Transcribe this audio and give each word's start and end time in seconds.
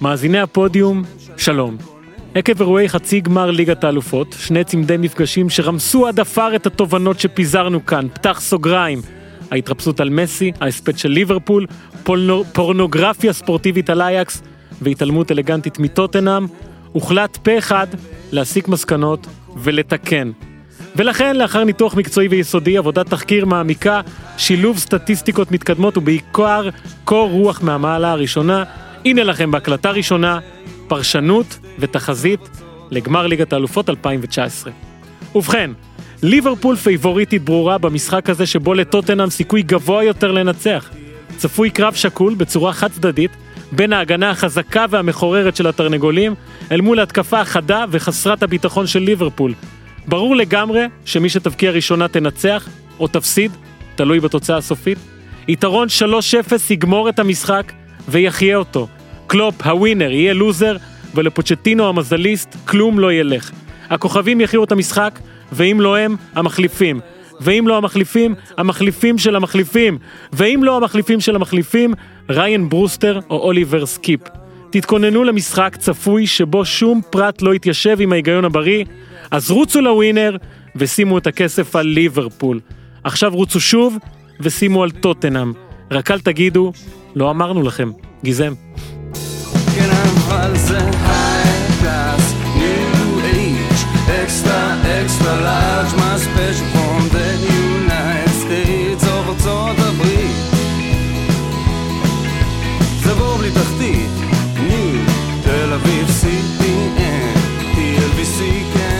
מאזיני 0.00 0.40
הפודיום, 0.40 1.02
שלום. 1.36 1.76
עקב 2.34 2.60
אירועי 2.60 2.88
חצי 2.88 3.20
גמר 3.20 3.50
ליגת 3.50 3.84
האלופות, 3.84 4.36
שני 4.38 4.64
צמדי 4.64 4.96
מפגשים 4.96 5.50
שרמסו 5.50 6.06
עד 6.06 6.20
עפר 6.20 6.56
את 6.56 6.66
התובנות 6.66 7.20
שפיזרנו 7.20 7.86
כאן, 7.86 8.06
פתח 8.14 8.40
סוגריים. 8.40 9.02
ההתרפסות 9.50 10.00
על 10.00 10.10
מסי, 10.10 10.52
ההספד 10.60 10.98
של 10.98 11.08
ליברפול, 11.08 11.66
פולנו, 12.04 12.44
פורנוגרפיה 12.52 13.32
ספורטיבית 13.32 13.90
על 13.90 14.02
אייקס 14.02 14.42
והתעלמות 14.82 15.32
אלגנטית 15.32 15.78
מטוטנאם, 15.78 16.46
הוחלט 16.92 17.36
פה 17.36 17.58
אחד 17.58 17.86
להסיק 18.32 18.68
מסקנות 18.68 19.26
ולתקן. 19.56 20.30
ולכן, 20.96 21.36
לאחר 21.36 21.64
ניתוח 21.64 21.94
מקצועי 21.94 22.28
ויסודי, 22.28 22.78
עבודת 22.78 23.06
תחקיר 23.08 23.46
מעמיקה, 23.46 24.00
שילוב 24.36 24.78
סטטיסטיקות 24.78 25.50
מתקדמות 25.52 25.96
ובעיקר 25.96 26.68
קור 27.04 27.30
רוח 27.30 27.62
מהמעלה 27.62 28.10
הראשונה, 28.10 28.64
הנה 29.06 29.24
לכם 29.24 29.50
בהקלטה 29.50 29.90
ראשונה, 29.90 30.38
פרשנות 30.88 31.58
ותחזית 31.78 32.40
לגמר 32.90 33.26
ליגת 33.26 33.52
האלופות 33.52 33.90
2019. 33.90 34.72
ובכן, 35.34 35.70
ליברפול 36.22 36.76
פייבוריטית 36.76 37.44
ברורה 37.44 37.78
במשחק 37.78 38.30
הזה 38.30 38.46
שבו 38.46 38.74
לטוטנאם 38.74 39.30
סיכוי 39.30 39.62
גבוה 39.62 40.04
יותר 40.04 40.32
לנצח. 40.32 40.90
צפוי 41.36 41.70
קרב 41.70 41.94
שקול 41.94 42.34
בצורה 42.34 42.72
חד 42.72 42.88
צדדית 42.90 43.30
בין 43.72 43.92
ההגנה 43.92 44.30
החזקה 44.30 44.84
והמחוררת 44.90 45.56
של 45.56 45.66
התרנגולים 45.66 46.34
אל 46.72 46.80
מול 46.80 47.00
התקפה 47.00 47.40
החדה 47.40 47.84
וחסרת 47.90 48.42
הביטחון 48.42 48.86
של 48.86 49.00
ליברפול. 49.00 49.54
ברור 50.06 50.36
לגמרי 50.36 50.86
שמי 51.04 51.28
שתבקיע 51.28 51.70
ראשונה 51.70 52.08
תנצח 52.08 52.68
או 53.00 53.08
תפסיד, 53.08 53.52
תלוי 53.94 54.20
בתוצאה 54.20 54.56
הסופית. 54.56 54.98
יתרון 55.48 55.88
3-0 55.88 56.52
יגמור 56.70 57.08
את 57.08 57.18
המשחק 57.18 57.72
ויחיה 58.08 58.56
אותו. 58.56 58.88
קלופ, 59.26 59.62
ה 59.62 59.68
winner, 59.68 60.12
יהיה 60.12 60.34
loser, 60.34 60.76
ולפוצ'טינו 61.14 61.88
המזליסט 61.88 62.56
כלום 62.64 62.98
לא 62.98 63.12
ילך. 63.12 63.50
הכוכבים 63.90 64.40
יחיו 64.40 64.64
את 64.64 64.72
המשחק, 64.72 65.18
ואם 65.52 65.80
לא 65.80 65.96
הם, 65.96 66.16
המחליפים. 66.34 67.00
ואם 67.40 67.68
לא 67.68 67.76
המחליפים, 67.76 68.34
המחליפים 68.58 69.18
של 69.18 69.36
המחליפים. 69.36 69.98
ואם 70.32 70.60
לא 70.64 70.76
המחליפים 70.76 71.20
של 71.20 71.36
המחליפים, 71.36 71.94
ריאן 72.30 72.68
ברוסטר 72.68 73.20
או 73.30 73.38
אוליבר 73.38 73.86
סקיפ. 73.86 74.20
תתכוננו 74.70 75.24
למשחק 75.24 75.76
צפוי 75.78 76.26
שבו 76.26 76.64
שום 76.64 77.00
פרט 77.10 77.42
לא 77.42 77.54
יתיישב 77.54 77.96
עם 78.00 78.12
ההיגיון 78.12 78.44
הבריא, 78.44 78.84
אז 79.30 79.50
רוצו 79.50 79.80
לווינר 79.80 80.36
ושימו 80.76 81.18
את 81.18 81.26
הכסף 81.26 81.76
על 81.76 81.86
ליברפול. 81.86 82.60
עכשיו 83.04 83.34
רוצו 83.34 83.60
שוב 83.60 83.96
ושימו 84.40 84.82
על 84.82 84.90
טוטנאם. 84.90 85.52
רק 85.90 86.10
אל 86.10 86.20
תגידו, 86.20 86.72
לא 87.16 87.30
אמרנו 87.30 87.62
לכם. 87.62 87.90
גיזם. 88.24 88.52
אבל 90.28 90.56
זה 90.56 90.78
high 90.78 91.82
class, 91.82 92.24
new 92.58 93.20
age, 93.38 93.80
extra, 94.22 94.60
extra 95.00 95.32
large, 95.48 95.92
my 96.00 96.16
special 96.26 96.66
from 96.74 97.00
the 97.16 97.28
United 97.66 98.34
States 98.42 99.04
of 99.04 99.28
ארצות 99.28 99.78
הברית. 99.78 100.36
זה 103.04 103.14
בור 103.14 103.36
בלי 103.36 103.50
תחתית, 103.50 104.10
ניו, 104.68 105.00
תל 105.44 105.72
אביב, 105.72 106.06
CPN, 106.22 107.38
TLBC, 107.76 108.40
כן. 108.74 108.96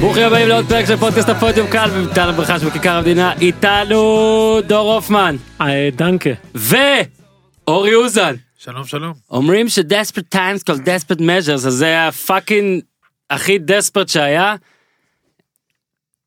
ברוכים 0.00 0.22
הבאים 0.26 0.48
לעוד 0.48 0.64
פרק 0.68 0.86
של 0.86 0.96
פודקאסט 0.96 1.28
הפודיום 1.28 1.66
כאן 1.66 1.90
במתן 1.94 2.28
הברכה 2.28 2.58
שבכיכר 2.58 2.96
המדינה 2.96 3.32
איתנו 3.40 4.58
דור 4.66 4.94
הופמן 4.94 5.36
אה, 5.60 5.88
דנקה. 5.96 6.30
ואורי 6.54 7.94
אוזן 7.94 8.34
שלום 8.62 8.84
שלום. 8.84 9.12
אומרים 9.30 9.68
ש 9.68 9.78
desperate 9.78 10.34
times 10.34 10.62
called 10.70 10.80
desperate 10.80 11.20
measures 11.20 11.52
אז 11.52 11.60
זה 11.60 12.08
הפאקינג 12.08 12.82
הכי 13.30 13.58
desperate 13.66 14.08
שהיה. 14.08 14.54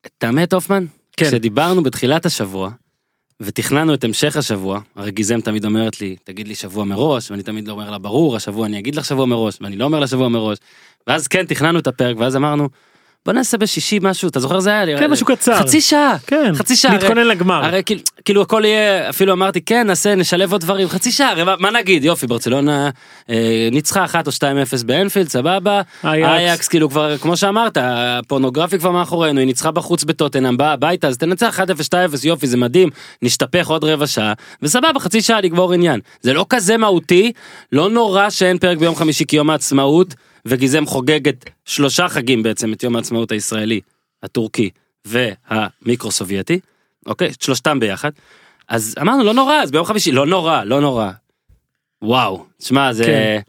את 0.05 0.23
האמת 0.23 0.53
הופמן? 0.53 0.85
כן. 1.17 1.25
כשדיברנו 1.25 1.83
בתחילת 1.83 2.25
השבוע 2.25 2.71
ותכננו 3.39 3.93
את 3.93 4.03
המשך 4.03 4.37
השבוע 4.37 4.79
הרי 4.95 5.11
גיזם 5.11 5.41
תמיד 5.41 5.65
אומרת 5.65 6.01
לי 6.01 6.15
תגיד 6.23 6.47
לי 6.47 6.55
שבוע 6.55 6.83
מראש 6.83 7.31
ואני 7.31 7.43
תמיד 7.43 7.69
אומר 7.69 7.89
לה 7.89 7.97
ברור 7.97 8.35
השבוע 8.35 8.65
אני 8.65 8.79
אגיד 8.79 8.95
לך 8.95 9.05
שבוע 9.05 9.25
מראש 9.25 9.57
ואני 9.61 9.75
לא 9.75 9.85
אומר 9.85 9.99
לה 9.99 10.07
שבוע 10.07 10.29
מראש. 10.29 10.57
ואז 11.07 11.27
כן 11.27 11.45
תכננו 11.45 11.79
את 11.79 11.87
הפרק 11.87 12.17
ואז 12.17 12.35
אמרנו 12.35 12.69
בוא 13.25 13.33
נעשה 13.33 13.57
בשישי 13.57 13.99
משהו 14.01 14.29
אתה 14.29 14.39
זוכר 14.39 14.59
זה 14.59 14.69
היה? 14.69 14.85
לי 14.85 14.97
כן, 14.99 15.11
משהו 15.11 15.25
קצר. 15.25 15.59
חצי 15.59 15.81
שעה. 15.81 16.15
כן, 16.27 16.51
חצי 16.55 16.75
שעה 16.75 16.93
להתכונן 16.93 17.17
הרי- 17.17 17.27
לגמר. 17.27 17.65
הרי 17.65 17.81
כאילו, 17.85 18.01
כאילו 18.25 18.41
הכל 18.41 18.61
יהיה 18.65 19.09
אפילו 19.09 19.33
אמרתי 19.33 19.61
כן 19.61 19.87
נעשה 19.87 20.15
נשלב 20.15 20.51
עוד 20.51 20.61
דברים. 20.61 20.87
חצי 20.89 21.11
שעה 21.11 21.29
הרי 21.31 21.43
מה, 21.43 21.55
מה 21.59 21.71
נגיד? 21.71 22.03
יופי 22.05 22.27
ברצלונה 22.27 22.89
אה, 23.29 23.69
ניצחה 23.71 24.05
1 24.05 24.27
או 24.27 24.31
2-0 24.31 24.43
באנפילד 24.85 25.29
סבבה. 25.29 25.81
אייקס. 26.03 26.27
אייקס 26.27 26.67
כאילו 26.67 26.89
כבר 26.89 27.17
כמו 27.17 27.37
שאמרת 27.37 27.77
הפורנוגרפי 27.81 28.79
כבר 28.79 28.91
מאחורינו 28.91 29.39
היא 29.39 29.47
ניצחה 29.47 29.71
בחוץ 29.71 30.03
בטוטנאם 30.03 30.57
באה 30.57 30.73
הביתה 30.73 31.07
אז 31.07 31.17
תנצח 31.17 31.59
1-0 31.59 31.63
2-0 31.63 31.93
יופי 32.23 32.47
זה 32.47 32.57
מדהים. 32.57 32.89
נשתפך 33.21 33.67
עוד 33.69 33.83
רבע 33.83 34.07
שעה 34.07 34.33
וסבבה 34.61 34.99
חצי 34.99 35.21
שעה 35.21 35.41
לגמור 35.41 35.73
עניין. 35.73 35.99
זה 36.21 36.33
לא 36.33 36.45
כזה 36.49 36.77
מהותי 36.77 37.31
לא 37.71 37.89
נורא 37.89 38.29
שאין 38.29 38.57
פרק 38.57 38.77
ביום 38.77 38.95
חמישי 38.95 39.25
כי 39.25 39.35
יום 39.35 39.49
העצמאות 39.49 40.13
וגיזם 40.45 40.85
חוגג 40.85 41.27
את 41.27 41.49
שלושה 41.65 42.09
חגים 42.09 42.43
בעצם 42.43 42.73
את 42.73 42.83
יום 42.83 42.95
העצמאות 42.95 43.31
הישראלי 43.31 43.79
הטורקי 44.23 44.69
והמיקרו 45.05 46.11
סובייטי 46.11 46.59
אוקיי 47.05 47.27
את 47.29 47.41
שלושתם 47.41 47.79
ביחד 47.79 48.11
אז 48.67 48.95
אמרנו 49.01 49.23
לא 49.23 49.33
נורא 49.33 49.55
אז 49.55 49.71
ביום 49.71 49.85
חמישי 49.85 50.11
לא 50.11 50.25
נורא 50.25 50.63
לא 50.63 50.81
נורא. 50.81 51.11
וואו 52.01 52.45
תשמע 52.57 52.93
זה 52.93 53.03
כן. 53.03 53.39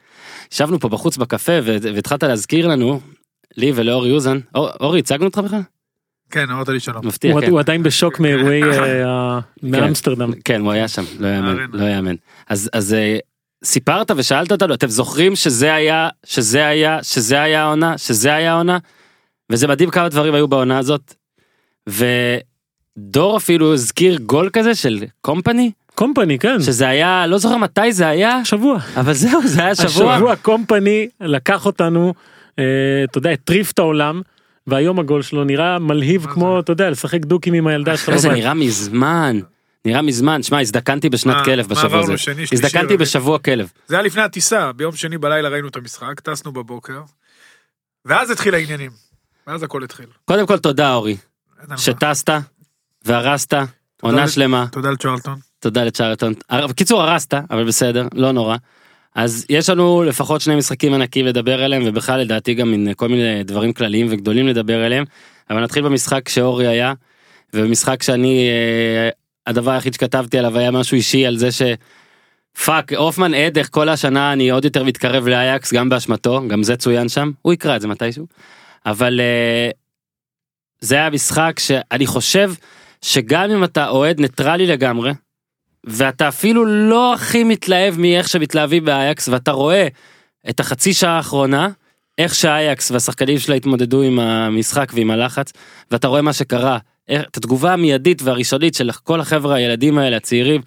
ישבנו 0.52 0.80
פה 0.80 0.88
בחוץ 0.88 1.16
בקפה 1.16 1.52
ו- 1.64 1.76
והתחלת 1.94 2.22
להזכיר 2.22 2.66
לנו 2.68 3.00
לי 3.56 3.72
ולאורי 3.74 4.10
אוזן 4.12 4.38
אור- 4.54 4.70
אורי 4.80 4.98
הצגנו 4.98 5.24
אותך 5.24 5.38
בכלל 5.38 5.60
כן, 6.30 6.50
אמרת 6.50 6.68
לי 6.68 6.80
שלום. 6.80 7.06
מפתיע 7.06 7.32
הוא 7.32 7.40
כן. 7.40 7.50
הוא 7.50 7.60
עדיין 7.60 7.82
בשוק 7.82 8.20
מאירועי 8.20 8.62
אה, 8.62 9.08
ה- 9.08 9.40
מאמסטרדם. 9.62 10.32
כן 10.44 10.60
הוא 10.60 10.72
היה 10.72 10.88
שם 10.88 11.02
לא 11.18 11.26
יאמן. 11.28 11.56
לא 11.72 11.84
יאמן 11.84 12.14
אז 12.48 12.70
אז 12.72 12.94
אה, 12.94 13.18
סיפרת 13.64 14.10
ושאלת 14.16 14.52
אותנו 14.52 14.74
אתם 14.74 14.88
זוכרים 14.88 15.36
שזה 15.36 15.74
היה 15.74 16.08
שזה 16.26 16.66
היה 16.66 16.98
שזה 17.02 17.40
היה 17.40 17.62
העונה 17.62 17.98
שזה 17.98 18.34
היה 18.34 18.52
העונה 18.52 18.78
וזה 19.50 19.68
מדהים 19.68 19.90
כמה 19.90 20.08
דברים 20.08 20.34
היו 20.34 20.48
בעונה 20.48 20.78
הזאת. 20.78 21.14
ודור 21.88 23.36
אפילו 23.36 23.74
הזכיר 23.74 24.16
גול 24.16 24.50
כזה 24.52 24.74
של 24.74 25.04
קומפני 25.20 25.70
קומפני, 25.94 26.38
כן. 26.38 26.62
שזה 26.62 26.88
היה 26.88 27.26
לא 27.26 27.38
זוכר 27.38 27.56
מתי 27.56 27.92
זה 27.92 28.06
היה 28.06 28.44
שבוע. 28.44 28.78
אבל 28.96 29.12
זהו 29.12 29.40
זה 29.44 29.64
היה 29.64 29.74
שבוע 29.74 30.14
השבוע 30.14 30.36
קומפני 30.36 31.08
לקח 31.20 31.66
אותנו, 31.66 32.14
אה, 32.58 32.64
אתה 33.04 33.18
יודע, 33.18 33.30
הטריף 33.30 33.72
את 33.72 33.78
העולם, 33.78 34.22
והיום 34.66 34.98
הגול 34.98 35.22
שלו 35.22 35.44
נראה 35.44 35.78
מלהיב 35.78 36.26
כמו, 36.26 36.60
אתה 36.60 36.72
יודע, 36.72 36.90
לשחק 36.90 37.24
דוקים 37.24 37.54
עם 37.54 37.66
הילדה 37.66 37.96
שלך 37.96 38.08
אחי, 38.08 38.18
זה. 38.18 38.28
נראה 38.28 38.54
מזמן 38.54 39.40
נראה 39.84 40.02
מזמן 40.02 40.42
שמע 40.42 40.60
הזדקנתי 40.60 41.08
בשנת 41.08 41.36
מה- 41.36 41.44
כלב 41.44 41.68
בשבוע 41.68 42.00
הזה 42.00 42.18
שני, 42.18 42.44
הזדקנתי? 42.52 42.96
בשבוע 42.96 43.38
כלב 43.38 43.68
זה 43.86 43.94
היה 43.96 44.02
לפני 44.02 44.22
הטיסה, 44.22 44.72
ביום 44.72 44.96
שני 44.96 45.18
בלילה 45.18 45.48
ראינו 45.48 45.68
את 45.68 45.76
המשחק, 45.76 46.20
טסנו 46.20 46.52
בבוקר, 46.52 47.00
ואז 48.04 48.30
התחיל 48.30 48.54
העניינים. 48.54 48.90
ואז 49.46 49.62
הכל 49.62 49.84
התחיל. 49.84 50.06
קודם 50.24 50.46
כל 50.46 50.58
תודה 50.58 50.94
אורי. 50.94 51.16
שטסת 51.76 52.30
והרסת 53.04 53.54
עונה 54.02 54.28
שלמה 54.28 54.66
תודה 54.72 54.90
לצ'רלטון. 54.90 55.38
תודה 55.60 55.84
לצ'רלטון. 55.84 56.32
הר- 56.50 56.66
בקיצור 56.66 57.02
הרסת 57.02 57.34
אבל 57.50 57.64
בסדר 57.64 58.08
לא 58.14 58.32
נורא. 58.32 58.56
אז 59.14 59.46
יש 59.48 59.68
לנו 59.70 60.02
לפחות 60.02 60.40
שני 60.40 60.56
משחקים 60.56 60.94
ענקים 60.94 61.26
לדבר 61.26 61.62
עליהם 61.64 61.82
ובכלל 61.86 62.20
לדעתי 62.20 62.54
גם 62.54 62.70
מין 62.70 62.92
כל 62.96 63.08
מיני 63.08 63.44
דברים 63.44 63.72
כלליים 63.72 64.06
וגדולים 64.10 64.46
לדבר 64.48 64.84
עליהם. 64.84 65.04
אבל 65.50 65.62
נתחיל 65.62 65.82
במשחק 65.82 66.28
שאורי 66.28 66.66
היה 66.66 66.92
ובמשחק 67.54 68.02
שאני 68.02 68.48
אה, 68.48 69.08
הדבר 69.46 69.70
היחיד 69.70 69.94
שכתבתי 69.94 70.38
עליו 70.38 70.58
היה 70.58 70.70
משהו 70.70 70.94
אישי 70.94 71.26
על 71.26 71.36
זה 71.36 71.52
ש... 71.52 71.62
פאק 72.64 72.92
הופמן 72.92 73.34
עד 73.34 73.58
איך 73.58 73.68
כל 73.70 73.88
השנה 73.88 74.32
אני 74.32 74.50
עוד 74.50 74.64
יותר 74.64 74.84
מתקרב 74.84 75.28
לאייקס 75.28 75.72
גם 75.72 75.88
באשמתו 75.88 76.48
גם 76.48 76.62
זה 76.62 76.76
צוין 76.76 77.08
שם 77.08 77.30
הוא 77.42 77.52
יקרא 77.52 77.76
את 77.76 77.80
זה 77.80 77.88
מתישהו. 77.88 78.26
אבל 78.86 79.20
אה, 79.20 79.70
זה 80.80 80.94
היה 80.94 81.10
משחק 81.10 81.58
שאני 81.58 82.06
חושב 82.06 82.52
שגם 83.02 83.50
אם 83.50 83.64
אתה 83.64 83.88
אוהד 83.88 84.20
ניטרלי 84.20 84.66
לגמרי 84.66 85.12
ואתה 85.84 86.28
אפילו 86.28 86.64
לא 86.64 87.14
הכי 87.14 87.44
מתלהב 87.44 87.98
מאיך 87.98 88.28
שמתלהבים 88.28 88.84
באייקס 88.84 89.28
ואתה 89.28 89.52
רואה 89.52 89.88
את 90.48 90.60
החצי 90.60 90.94
שעה 90.94 91.16
האחרונה 91.16 91.68
איך 92.18 92.34
שאייקס 92.34 92.90
והשחקנים 92.90 93.38
שלה 93.38 93.54
התמודדו 93.54 94.02
עם 94.02 94.18
המשחק 94.18 94.92
ועם 94.94 95.10
הלחץ 95.10 95.52
ואתה 95.90 96.08
רואה 96.08 96.22
מה 96.22 96.32
שקרה 96.32 96.78
את 97.12 97.36
התגובה 97.36 97.72
המיידית 97.72 98.22
והראשונית 98.22 98.74
של 98.74 98.92
כל 98.92 99.20
החבר'ה 99.20 99.54
הילדים 99.54 99.98
האלה 99.98 100.16
הצעירים. 100.16 100.60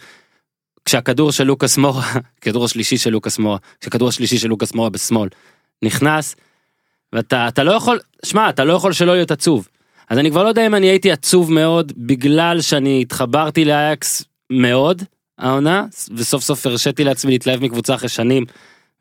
כשהכדור 0.86 1.32
של 1.32 1.44
לוקאס 1.44 1.78
מורה 1.78 2.14
כדור 2.42 2.66
השלישי 2.66 2.98
של 2.98 3.10
לוקאס 3.10 3.40
מורה 3.40 3.58
כשהכדור 3.82 4.10
השלישי 4.10 4.38
של 4.38 4.48
לוקאס 4.48 4.74
מורה 4.74 4.90
בשמאל 4.90 5.30
נכנס 5.82 6.36
ואתה 7.14 7.48
אתה 7.48 7.64
לא 7.64 7.72
יכול 7.72 8.00
שמע 8.26 8.50
אתה 8.50 8.64
לא 8.64 8.74
יכול 8.74 8.94
שלא 8.94 9.14
להיות 9.16 9.32
עצוב 9.32 9.68
אז 10.10 10.18
אני 10.18 10.32
כבר 10.32 10.44
לא 10.44 10.48
יודע 10.48 10.68
אם 10.68 10.76
אני 10.76 10.88
הייתי 10.88 11.12
עצוב 11.12 11.52
מאוד 11.52 11.94
בגלל 11.98 12.62
שאני 12.62 13.02
התחברתי 13.02 13.66
לאייקס 13.66 14.24
מאוד 14.50 15.04
העונה 15.38 15.86
וסוף 16.16 16.44
סוף 16.44 16.66
הרשיתי 16.66 17.04
לעצמי 17.04 17.32
להתלהב 17.32 17.64
מקבוצה 17.64 17.96
אחרי 17.96 18.10
שנים 18.10 18.46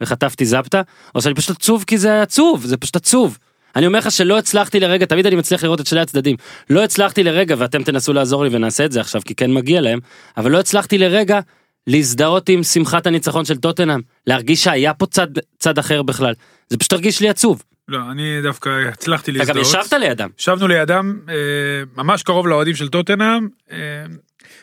וחטפתי 0.00 0.44
זפטה, 0.44 0.82
או 1.14 1.22
שאני 1.22 1.34
פשוט 1.34 1.56
עצוב 1.56 1.84
כי 1.86 1.98
זה 1.98 2.22
עצוב, 2.22 2.66
זה 2.66 2.76
פשוט 2.76 2.96
עצוב. 2.96 3.38
אני 3.76 3.86
אומר 3.86 3.98
לך 3.98 4.10
שלא 4.10 4.38
הצלחתי 4.38 4.80
לרגע, 4.80 5.06
תמיד 5.06 5.26
אני 5.26 5.36
מצליח 5.36 5.64
לראות 5.64 5.80
את 5.80 5.86
שני 5.86 6.00
הצדדים. 6.00 6.36
לא 6.70 6.84
הצלחתי 6.84 7.22
לרגע, 7.22 7.54
ואתם 7.58 7.82
תנסו 7.82 8.12
לעזור 8.12 8.44
לי 8.44 8.50
ונעשה 8.52 8.84
את 8.84 8.92
זה 8.92 9.00
עכשיו, 9.00 9.20
כי 9.24 9.34
כן 9.34 9.52
מגיע 9.52 9.80
להם, 9.80 9.98
אבל 10.36 10.50
לא 10.50 10.58
הצלחתי 10.58 10.98
לרגע 10.98 11.40
להזדהות 11.86 12.48
עם 12.48 12.62
שמחת 12.62 13.06
הניצחון 13.06 13.44
של 13.44 13.56
טוטנאם, 13.56 14.00
להרגיש 14.26 14.64
שהיה 14.64 14.94
פה 14.94 15.06
צד, 15.06 15.26
צד 15.58 15.78
אחר 15.78 16.02
בכלל. 16.02 16.34
זה 16.68 16.78
פשוט 16.78 16.92
הרגיש 16.92 17.20
לי 17.20 17.28
עצוב. 17.28 17.62
לא, 17.88 17.98
אני 18.10 18.42
דווקא 18.42 18.68
הצלחתי 18.88 19.30
אתה 19.30 19.44
גם 19.44 19.56
להזדהות. 19.56 19.84
ישבת 19.84 20.00
לידם. 20.00 20.28
ישבנו 20.38 20.68
לידם, 20.68 21.18
אה, 21.28 21.34
ממש 21.96 22.22
קרוב 22.22 22.46
לאוהדים 22.46 22.74
של 22.74 22.88
טוטנאם. 22.88 23.48
אה, 23.72 23.76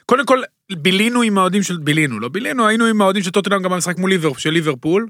קודם 0.05 0.25
כל, 0.25 0.41
בילינו 0.71 1.21
עם 1.21 1.37
האוהדים 1.37 1.63
של... 1.63 1.77
בילינו, 1.77 2.19
לא 2.19 2.29
בילינו, 2.29 2.67
היינו 2.67 2.85
עם 2.85 3.01
האוהדים 3.01 3.23
של 3.23 3.31
טוטנאם 3.31 3.63
גם 3.63 3.71
במשחק 3.71 3.97
מול 3.97 4.09
ליבר, 4.09 4.33
של 4.33 4.49
ליברפול. 4.49 5.07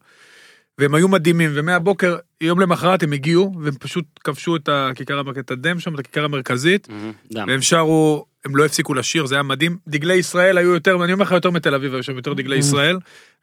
והם 0.77 0.95
היו 0.95 1.07
מדהימים, 1.07 1.51
ומהבוקר, 1.53 2.17
יום 2.41 2.59
למחרת 2.59 3.03
הם 3.03 3.13
הגיעו, 3.13 3.51
והם 3.61 3.73
פשוט 3.79 4.05
כבשו 4.23 4.55
את 4.55 4.69
הכיכר, 4.71 5.21
את 5.39 5.51
הדם 5.51 5.79
שם, 5.79 5.93
את 5.93 5.99
הכיכר 5.99 6.25
המרכזית. 6.25 6.87
והם 7.47 7.61
שרו, 7.61 8.25
הם 8.45 8.55
לא 8.55 8.65
הפסיקו 8.65 8.93
לשיר, 8.93 9.25
זה 9.25 9.35
היה 9.35 9.43
מדהים. 9.43 9.77
דגלי 9.87 10.13
ישראל 10.13 10.57
היו 10.57 10.73
יותר, 10.73 11.03
אני 11.03 11.13
אומר 11.13 11.25
לך 11.25 11.31
יותר 11.31 11.49
מתל 11.51 11.75
אביב, 11.75 11.93
היו 11.93 12.03
שם 12.03 12.15
יותר 12.15 12.33
דגלי 12.33 12.57
ישראל, 12.57 12.97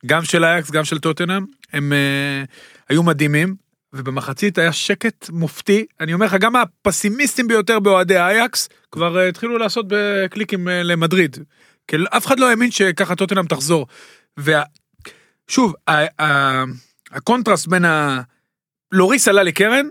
גם 0.06 0.24
של 0.24 0.44
אייקס, 0.44 0.70
גם 0.70 0.84
של 0.84 0.98
טוטנאם, 0.98 1.44
הם 1.72 1.92
אה, 1.92 2.44
היו 2.88 3.02
מדהימים, 3.02 3.54
ובמחצית 3.92 4.58
היה 4.58 4.72
שקט 4.72 5.30
מופתי, 5.32 5.86
אני 6.00 6.14
אומר 6.14 6.26
לך, 6.26 6.34
גם 6.34 6.56
הפסימיסטים 6.56 7.48
ביותר 7.48 7.78
באוהדי 7.78 8.18
אייאקס, 8.18 8.68
כבר 8.92 9.18
אה, 9.18 9.28
התחילו 9.28 9.58
לעשות 9.58 9.86
בקליקים 9.88 10.68
אה, 10.68 10.82
למדריד. 10.82 11.36
כי 11.88 11.96
אף 12.10 12.26
אחד 12.26 12.40
לא 12.40 12.50
האמין 12.50 12.70
שככה 12.70 13.16
טוטנאם 13.16 13.46
תחזור. 13.46 13.86
ושוב, 14.38 15.74
הקונטרסט 17.10 17.66
בין 17.66 17.84
ה... 17.84 18.20
לוריס 18.92 19.28
עלה 19.28 19.42
לקרן, 19.42 19.86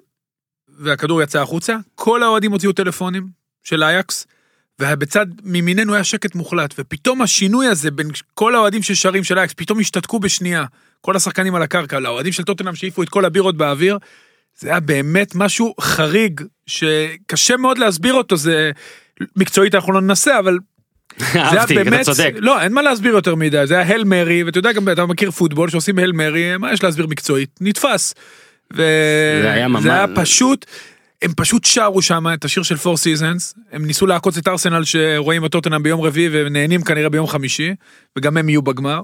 והכדור 0.79 1.21
יצא 1.21 1.41
החוצה, 1.41 1.75
כל 1.95 2.23
האוהדים 2.23 2.51
הוציאו 2.51 2.71
טלפונים 2.71 3.27
של 3.63 3.83
אייאקס, 3.83 4.27
ובצד 4.81 5.25
מימיננו 5.43 5.93
היה 5.93 6.03
שקט 6.03 6.35
מוחלט, 6.35 6.73
ופתאום 6.77 7.21
השינוי 7.21 7.67
הזה 7.67 7.91
בין 7.91 8.07
כל 8.33 8.55
האוהדים 8.55 8.83
ששרים 8.83 9.23
של 9.23 9.39
אייאקס, 9.39 9.53
פתאום 9.53 9.79
השתתקו 9.79 10.19
בשנייה, 10.19 10.65
כל 11.01 11.15
השחקנים 11.15 11.55
על 11.55 11.61
הקרקע, 11.61 11.99
לאוהדים 11.99 12.31
של 12.31 12.43
טוטנאם 12.43 12.75
שהעיפו 12.75 13.03
את 13.03 13.09
כל 13.09 13.25
הבירות 13.25 13.57
באוויר, 13.57 13.97
זה 14.57 14.69
היה 14.69 14.79
באמת 14.79 15.35
משהו 15.35 15.73
חריג, 15.81 16.41
שקשה 16.67 17.57
מאוד 17.57 17.77
להסביר 17.77 18.13
אותו, 18.13 18.37
זה 18.37 18.71
מקצועית 19.35 19.75
אנחנו 19.75 19.93
לא 19.93 20.01
ננסה, 20.01 20.39
אבל 20.39 20.57
זה 21.17 21.25
היה 21.33 21.45
אהבתי, 21.59 21.73
אתה 21.81 21.83
באמת, 21.83 22.05
צודק. 22.05 22.33
לא, 22.37 22.61
אין 22.61 22.73
מה 22.73 22.81
להסביר 22.81 23.13
יותר 23.13 23.35
מדי, 23.35 23.67
זה 23.67 23.79
היה 23.79 23.95
Hail 23.95 24.03
Mary, 24.03 24.43
ואתה 24.43 24.57
יודע 24.59 24.71
גם, 24.71 24.89
אתה 24.89 25.05
מכיר 25.05 25.31
פוטבול 25.31 25.69
שעושים 25.69 25.99
Hail 25.99 26.11
Mary, 26.11 26.57
מה 26.57 26.73
יש 26.73 26.83
להסביר 26.83 27.07
מקצועית? 27.07 27.49
נתפס. 27.61 28.13
זה 28.73 29.51
היה 29.51 29.67
ממש- 29.67 29.79
וזה 29.79 29.93
היה 29.93 30.05
פשוט, 30.15 30.65
הם 31.21 31.31
פשוט 31.37 31.65
שרו 31.65 32.01
שם 32.01 32.25
את 32.33 32.45
השיר 32.45 32.63
של 32.63 32.77
Four 32.77 32.97
Seasons, 32.97 33.53
הם 33.71 33.85
ניסו 33.85 34.07
לעקוץ 34.07 34.37
את 34.37 34.47
ארסנל 34.47 34.83
שרואים 34.83 35.45
את 35.45 35.51
טוטנאם 35.51 35.83
ביום 35.83 36.01
רביעי 36.01 36.29
ונהנים 36.31 36.81
כנראה 36.81 37.09
ביום 37.09 37.27
חמישי, 37.27 37.73
וגם 38.17 38.37
הם 38.37 38.49
יהיו 38.49 38.61
בגמר. 38.61 39.01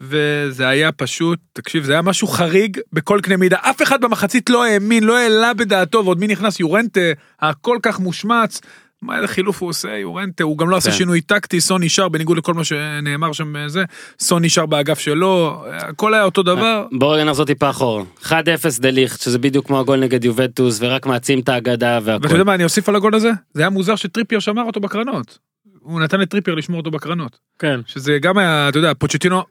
וזה 0.00 0.68
היה 0.68 0.92
פשוט, 0.92 1.38
תקשיב, 1.52 1.84
זה 1.84 1.92
היה 1.92 2.02
משהו 2.02 2.26
חריג 2.28 2.78
בכל 2.92 3.20
קנה 3.22 3.36
מידה, 3.36 3.56
אף 3.60 3.82
אחד 3.82 4.00
במחצית 4.00 4.50
לא 4.50 4.64
האמין, 4.64 5.04
לא 5.04 5.18
העלה 5.18 5.54
בדעתו, 5.54 6.04
ועוד 6.04 6.20
מי 6.20 6.26
נכנס 6.26 6.60
יורנטה, 6.60 7.00
הכל 7.40 7.78
כך 7.82 8.00
מושמץ, 8.00 8.60
מה 9.02 9.16
איזה 9.16 9.28
חילוף 9.28 9.62
הוא 9.62 9.70
עושה, 9.70 9.96
יורנטה, 9.96 10.44
הוא 10.44 10.58
גם 10.58 10.70
לא 10.70 10.76
עשה 10.76 10.90
כן. 10.90 10.96
שינוי 10.96 11.20
טקטי, 11.20 11.60
סון 11.60 11.82
נשאר, 11.82 12.08
בניגוד 12.08 12.38
לכל 12.38 12.54
מה 12.54 12.64
שנאמר 12.64 13.32
שם 13.32 13.68
זה, 13.68 13.84
סון 14.20 14.44
נשאר 14.44 14.66
באגף 14.66 14.98
שלו, 14.98 15.64
הכל 15.70 16.14
היה 16.14 16.24
אותו 16.24 16.42
דבר. 16.42 16.86
בואו 16.92 17.10
רגע 17.10 17.24
נחזור 17.24 17.46
טיפה 17.46 17.70
אחורה. 17.70 18.04
1-0 18.22 18.32
דליכט, 18.80 19.20
שזה 19.20 19.38
בדיוק 19.38 19.66
כמו 19.66 19.80
הגול 19.80 19.98
נגד 20.00 20.24
יובנטוס, 20.24 20.78
ורק 20.82 21.06
מעצים 21.06 21.40
את 21.40 21.48
האגדה 21.48 21.98
ואתה 22.02 22.26
יודע 22.26 22.28
והכל. 22.28 22.44
מה 22.44 22.54
אני 22.54 22.64
אוסיף 22.64 22.88
על 22.88 22.96
הגול 22.96 23.14
הזה? 23.14 23.30
זה 23.54 23.62
היה 23.62 23.70
מוזר 23.70 23.96
שטריפייר 23.96 24.40
שמר 24.40 24.62
אותו 24.62 24.80
בקרנות. 24.80 25.38
הוא 25.80 26.00
נתן 26.00 26.20
לטריפייר 26.20 26.56
לשמור 26.56 26.80
אותו 26.80 26.90
בקרנות. 26.90 27.38
כן. 27.58 27.80
שזה 27.86 28.18
גם 28.22 28.38
היה, 28.38 28.68
אתה 28.68 28.78
יודע, 28.78 28.92
פוצ'טינו, 28.98 29.42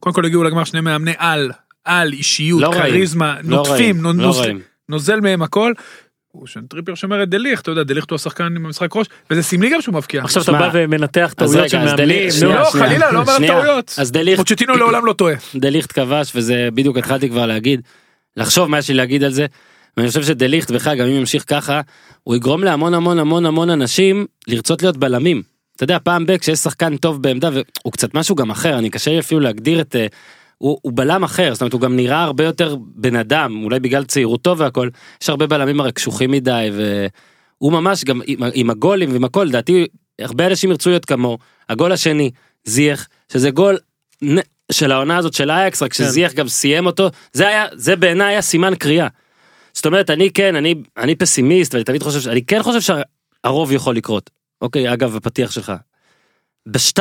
קודם 0.00 0.14
כל 0.14 0.24
הגיעו 0.24 0.44
לגמר 0.44 0.64
שני 0.64 0.80
מאמני 0.80 1.12
על, 1.16 1.50
על, 1.84 2.12
אישיות, 2.12 2.62
לא. 2.62 2.70
כריזמה, 2.72 3.36
לא 3.44 3.56
נוטפים, 3.56 4.04
לא. 4.04 4.12
נוזל 4.88 5.20
מהם 5.20 5.42
הכל. 5.42 5.72
הוא 6.32 6.46
שטריפייר 6.46 6.94
שומר 6.94 7.22
את 7.22 7.28
דליכט, 7.28 7.62
אתה 7.62 7.70
יודע, 7.70 7.82
דליכט 7.82 8.10
הוא 8.10 8.16
השחקן 8.16 8.44
עם 8.44 8.66
המשחק 8.66 8.96
ראש, 8.96 9.06
וזה 9.30 9.42
סמלי 9.42 9.70
גם 9.70 9.80
שהוא 9.80 9.94
מבקיע. 9.94 10.22
עכשיו 10.22 10.42
אתה 10.42 10.52
בא 10.52 10.70
ומנתח 10.72 11.34
טעויות 11.36 11.68
של 11.68 11.78
מאמנים. 11.78 12.28
לא. 12.42 12.64
חלילה, 12.64 13.12
לא 13.12 13.20
אומר. 13.20 13.46
טעויות. 13.46 13.94
אז 13.98 14.12
דליכט, 14.12 14.38
פוצ'טינו 14.38 14.76
לעולם 14.76 15.06
לא 15.06 15.12
טועה. 15.12 15.34
דליכט 15.54 15.92
כבש, 15.92 16.32
וזה 16.34 16.68
בדיוק 16.74 16.96
התחלתי 16.96 17.28
כבר 17.28 17.46
להגיד, 17.46 17.80
לחשוב 18.36 18.66
מה 18.70 18.78
יש 18.78 18.88
לי 18.88 18.94
להגיד 18.94 19.24
על 19.24 19.32
זה. 19.32 19.46
ואני 19.96 20.08
חושב 20.08 20.22
שדליכט 20.22 20.70
בכלל, 20.70 20.98
גם 20.98 21.06
אם 21.06 21.12
ימשיך 21.12 21.44
ככה, 21.46 21.80
הוא 22.22 22.36
יגרום 22.36 22.64
להמון 22.64 22.94
המון 22.94 23.18
המון 23.18 23.46
המון 23.46 23.70
אנשים 23.70 24.26
לרצות 24.48 24.82
להיות 24.82 24.96
בלמים. 24.96 25.42
אתה 25.76 25.84
יודע, 25.84 25.98
פעם 26.02 26.26
ב, 26.26 26.36
כשיש 26.36 26.58
שחקן 26.58 26.96
טוב 26.96 27.22
בעמדה, 27.22 27.50
והוא 27.52 27.92
קצת 27.92 28.14
משהו 28.14 28.34
גם 28.34 28.50
אחר, 28.50 28.78
אני 28.78 28.90
קשה 28.90 29.10
לי 29.10 29.18
אפילו 29.18 29.40
להגדיר 29.40 29.80
את... 29.80 29.96
הוא, 30.58 30.78
הוא 30.82 30.92
בלם 30.94 31.24
אחר, 31.24 31.54
זאת 31.54 31.60
אומרת, 31.62 31.72
הוא 31.72 31.80
גם 31.80 31.96
נראה 31.96 32.22
הרבה 32.22 32.44
יותר 32.44 32.76
בן 32.80 33.16
אדם, 33.16 33.64
אולי 33.64 33.80
בגלל 33.80 34.04
צעירותו 34.04 34.58
והכל, 34.58 34.88
יש 35.22 35.28
הרבה 35.30 35.46
בלמים 35.46 35.80
הרי 35.80 35.92
קשוחים 35.92 36.30
מדי, 36.30 36.70
והוא 36.72 37.72
ממש 37.72 38.04
גם 38.04 38.20
עם, 38.26 38.38
עם 38.54 38.70
הגולים 38.70 39.12
ועם 39.12 39.24
הכל, 39.24 39.44
לדעתי, 39.44 39.86
הרבה 40.20 40.46
אנשים 40.46 40.70
ירצו 40.70 40.90
להיות 40.90 41.04
כמוהו. 41.04 41.38
הגול 41.68 41.92
השני, 41.92 42.30
זייח, 42.64 43.08
שזה 43.32 43.50
גול 43.50 43.78
של 44.72 44.92
העונה 44.92 45.16
הזאת 45.16 45.32
של 45.34 45.50
אייקס, 45.50 45.82
רק 45.82 45.94
שזייח 45.94 46.32
גם 46.32 46.48
סיים 46.48 46.86
אותו, 46.86 47.08
זה 47.32 47.48
היה, 47.48 47.66
זה 47.72 47.96
בעיניי 47.96 48.26
היה 48.28 48.42
סימן 48.42 48.74
קריאה. 48.74 49.08
זאת 49.72 49.86
אומרת, 49.86 50.10
אני 50.10 50.30
כן, 50.30 50.56
אני, 50.56 50.74
אני 50.96 51.14
פסימיסט, 51.14 51.74
ואני 51.74 51.84
תמיד 51.84 52.02
חושב, 52.02 52.20
ש- 52.20 52.26
אני 52.26 52.44
כן 52.44 52.62
חושב 52.62 52.94
שהרוב 53.44 53.72
יכול 53.72 53.96
לקרות. 53.96 54.30
אוקיי, 54.60 54.92
אגב, 54.92 55.16
הפתיח 55.16 55.50
שלך. 55.50 55.72
ב-2-0, 56.68 57.00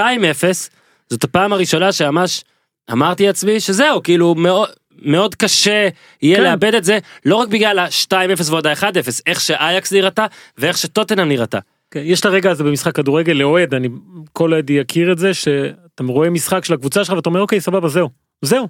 זאת 1.09 1.23
הפעם 1.23 1.53
הראשונה 1.53 1.91
שממש 1.91 2.43
אמרתי 2.91 3.25
לעצמי 3.27 3.59
שזהו, 3.59 4.03
כאילו 4.03 4.35
מאוד, 4.35 4.69
מאוד 5.01 5.35
קשה 5.35 5.87
יהיה 6.21 6.37
כן. 6.37 6.43
לאבד 6.43 6.75
את 6.75 6.83
זה, 6.83 6.99
לא 7.25 7.35
רק 7.35 7.47
בגלל 7.47 7.79
ה-2-0 7.79 8.13
ועוד 8.49 8.67
ה-1-0, 8.67 8.83
איך 9.27 9.41
שאייקס 9.41 9.93
נראתה 9.93 10.25
ואיך 10.57 10.77
שטוטנאם 10.77 11.27
נראתה. 11.29 11.59
כן, 11.91 12.01
יש 12.03 12.19
את 12.19 12.25
הרגע 12.25 12.51
הזה 12.51 12.63
במשחק 12.63 12.95
כדורגל 12.95 13.33
לאוהד, 13.33 13.73
אני, 13.73 13.87
כל 14.33 14.53
אוהד 14.53 14.69
יכיר 14.69 15.11
את 15.11 15.17
זה, 15.17 15.33
שאתה 15.33 16.03
רואה 16.07 16.29
משחק 16.29 16.65
של 16.65 16.73
הקבוצה 16.73 17.05
שלך 17.05 17.15
ואתה 17.15 17.29
אומר 17.29 17.41
אוקיי 17.41 17.61
סבבה 17.61 17.87
זהו, 17.89 18.09
זהו. 18.41 18.67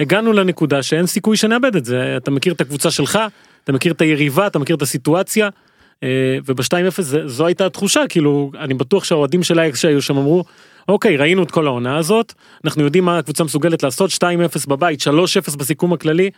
הגענו 0.00 0.32
לנקודה 0.32 0.82
שאין 0.82 1.06
סיכוי 1.06 1.36
שנאבד 1.36 1.76
את 1.76 1.84
זה, 1.84 2.14
אתה 2.16 2.30
מכיר 2.30 2.52
את 2.52 2.60
הקבוצה 2.60 2.90
שלך, 2.90 3.18
אתה 3.64 3.72
מכיר 3.72 3.92
את 3.92 4.00
היריבה, 4.00 4.46
אתה 4.46 4.58
מכיר 4.58 4.76
את 4.76 4.82
הסיטואציה, 4.82 5.48
אה, 6.02 6.08
וב-2-0 6.46 7.02
זה- 7.02 7.28
זו 7.28 7.46
הייתה 7.46 7.66
התחושה, 7.66 8.00
כאילו, 8.08 8.50
אני 8.58 8.74
בטוח 8.74 9.04
שהאוהדים 9.04 9.42
של 9.42 9.58
אייקס 9.60 9.80
שהיו 9.80 10.02
שם 10.02 10.16
אמרו, 10.16 10.44
אוקיי, 10.88 11.16
ראינו 11.16 11.42
את 11.42 11.50
כל 11.50 11.66
העונה 11.66 11.96
הזאת, 11.96 12.34
אנחנו 12.64 12.84
יודעים 12.84 13.04
מה 13.04 13.18
הקבוצה 13.18 13.44
מסוגלת 13.44 13.82
לעשות, 13.82 14.10
2-0 14.10 14.22
בבית, 14.68 15.00
3-0 15.02 15.56
בסיכום 15.56 15.92
הכללי, 15.92 16.30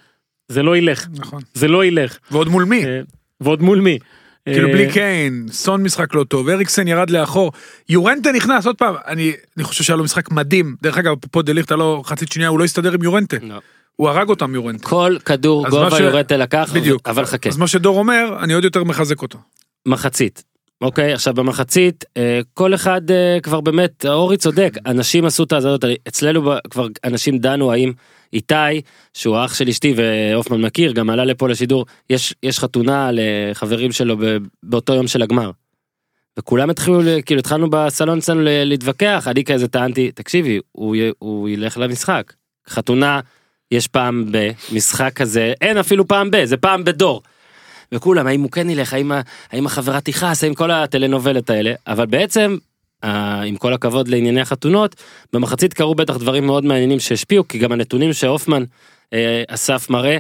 זה 0.49 0.63
לא 0.63 0.77
ילך, 0.77 1.07
נכון. 1.19 1.43
זה 1.55 1.69
לא 1.69 1.85
ילך. 1.85 2.19
ועוד 2.31 2.49
מול 2.49 2.65
מי? 2.65 2.85
אה, 2.85 3.01
ועוד 3.41 3.63
מול 3.63 3.81
מי? 3.81 3.99
כאילו 4.45 4.69
אה, 4.69 4.73
בלי 4.73 4.93
קיין, 4.93 5.47
סון 5.51 5.83
משחק 5.83 6.15
לא 6.15 6.25
טוב, 6.25 6.49
אריקסן 6.49 6.89
ירד 6.89 7.11
לאחור, 7.11 7.53
יורנטה 7.89 8.33
נכנס 8.33 8.67
עוד 8.67 8.77
פעם, 8.77 8.95
אני, 9.07 9.33
אני 9.57 9.65
חושב 9.65 9.85
שהיה 9.85 9.97
לו 9.97 10.05
משחק 10.05 10.31
מדהים, 10.31 10.77
דרך 10.83 10.99
אגב, 10.99 11.15
פה 11.31 11.43
דליכט 11.43 11.73
לא 11.73 12.03
חצית 12.05 12.33
שנייה, 12.33 12.49
הוא 12.49 12.59
לא 12.59 12.65
הסתדר 12.65 12.93
עם 12.93 13.03
יורנטה, 13.03 13.37
הוא 13.97 14.09
הרג 14.09 14.29
אותם 14.29 14.55
יורנטה. 14.55 14.89
כל 14.89 15.17
כדור 15.25 15.69
גובה 15.69 15.91
ש- 15.91 16.01
יורטה 16.01 16.37
לקח, 16.37 16.71
בדיוק. 16.75 17.09
אבל 17.09 17.25
חכה. 17.25 17.49
אז 17.49 17.57
מה 17.57 17.67
שדור 17.67 17.99
אומר, 17.99 18.37
אני 18.43 18.53
עוד 18.53 18.65
יותר 18.65 18.85
מחזק 18.85 19.23
אותו. 19.23 19.39
מחצית. 19.87 20.45
אוקיי, 20.81 21.13
עכשיו 21.13 21.35
במחצית, 21.35 22.05
אה, 22.17 22.41
כל 22.55 22.75
אחד 22.75 23.11
אה, 23.11 23.39
כבר 23.43 23.61
באמת, 23.61 24.07
אורי 24.07 24.37
צודק, 24.37 24.73
אנשים 24.87 25.25
עשו 25.25 25.43
את 25.43 25.53
ההזדות, 25.53 25.85
אצלנו 26.09 26.53
כבר 26.71 26.87
אנשים 27.05 27.39
דנו 27.39 27.73
האם 27.73 27.93
איתי, 28.33 28.55
שהוא 29.15 29.37
האח 29.37 29.55
של 29.55 29.69
אשתי 29.69 29.95
והופמן 29.97 30.61
מכיר, 30.61 30.93
גם 30.93 31.11
עלה 31.11 31.25
לפה 31.25 31.49
לשידור, 31.49 31.87
יש, 32.11 32.35
יש 32.43 32.59
חתונה 32.59 33.11
לחברים 33.13 33.93
שלו 33.93 34.17
באותו 34.63 34.95
יום 34.95 35.09
של 35.09 35.23
הגמר. 35.23 35.51
וכולם 36.39 36.71
התחילו, 36.71 37.01
כאילו 37.27 37.41
התחלנו 37.41 37.71
בסלון 37.71 38.19
אצלנו 38.19 38.41
להתווכח, 38.45 39.29
אני 39.29 39.45
כזה 39.45 39.69
טענתי, 39.69 40.11
תקשיבי, 40.13 40.61
הוא, 40.73 40.97
הוא 41.19 41.49
ילך 41.49 41.79
למשחק. 41.79 42.33
חתונה, 42.69 43.21
יש 43.71 43.89
פעם 43.89 44.25
במשחק 44.31 45.13
כזה, 45.15 45.53
אין 45.61 45.79
אפילו 45.79 46.09
פעם 46.09 46.31
ב, 46.31 46.45
זה 46.45 46.57
פעם 46.57 46.85
בדור. 46.85 47.23
וכולם, 47.95 48.27
האם 48.27 48.41
הוא 48.43 48.51
כן 48.51 48.71
ילך, 48.71 48.93
האם, 48.93 49.13
האם 49.51 49.67
החברה 49.67 50.01
תכעס, 50.01 50.45
האם 50.45 50.55
כל 50.55 50.71
הטלנובלת 50.71 51.51
האלה, 51.51 51.73
אבל 51.87 52.07
בעצם, 52.07 52.57
אה, 53.05 53.43
עם 53.43 53.57
כל 53.57 53.73
הכבוד 53.73 54.09
לענייני 54.09 54.41
החתונות, 54.41 54.97
במחצית 55.33 55.75
קרו 55.75 55.95
בטח 55.95 56.17
דברים 56.17 56.47
מאוד 56.47 56.65
מעניינים 56.65 57.01
שהשפיעו, 57.01 57.49
כי 57.49 57.59
גם 57.59 57.73
הנתונים 57.73 58.13
שהופמן 58.13 58.65
אה, 59.13 59.43
אסף 59.49 59.91
מראה, 59.91 60.19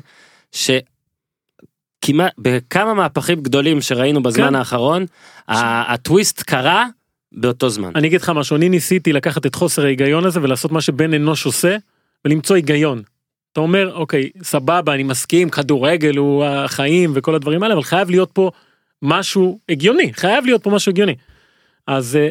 שכמעט, 0.52 2.32
בכמה 2.38 2.94
מהפכים 2.94 3.40
גדולים 3.40 3.80
שראינו 3.80 4.22
בזמן 4.22 4.48
כן. 4.48 4.54
האחרון, 4.54 5.06
ה- 5.48 5.92
הטוויסט 5.94 6.42
קרה 6.42 6.86
באותו 7.32 7.68
זמן. 7.68 7.90
אני 7.94 8.08
אגיד 8.08 8.20
לך 8.20 8.32
משהו, 8.34 8.56
אני 8.56 8.68
ניסיתי 8.68 9.12
לקחת 9.12 9.46
את 9.46 9.54
חוסר 9.54 9.84
ההיגיון 9.84 10.24
הזה 10.26 10.42
ולעשות 10.42 10.72
מה 10.72 10.80
שבן 10.80 11.14
אנוש 11.14 11.46
עושה 11.46 11.76
ולמצוא 12.24 12.56
היגיון. 12.56 13.02
אתה 13.52 13.60
אומר 13.60 13.94
אוקיי 13.94 14.30
סבבה 14.42 14.94
אני 14.94 15.02
מסכים 15.02 15.50
כדורגל 15.50 16.16
הוא 16.16 16.44
החיים 16.44 17.12
וכל 17.14 17.34
הדברים 17.34 17.62
האלה 17.62 17.74
אבל 17.74 17.82
חייב 17.82 18.10
להיות 18.10 18.30
פה 18.32 18.50
משהו 19.02 19.58
הגיוני 19.68 20.12
חייב 20.12 20.44
להיות 20.44 20.62
פה 20.62 20.70
משהו 20.70 20.90
הגיוני. 20.90 21.14
אז 21.86 22.16
אה, 22.16 22.28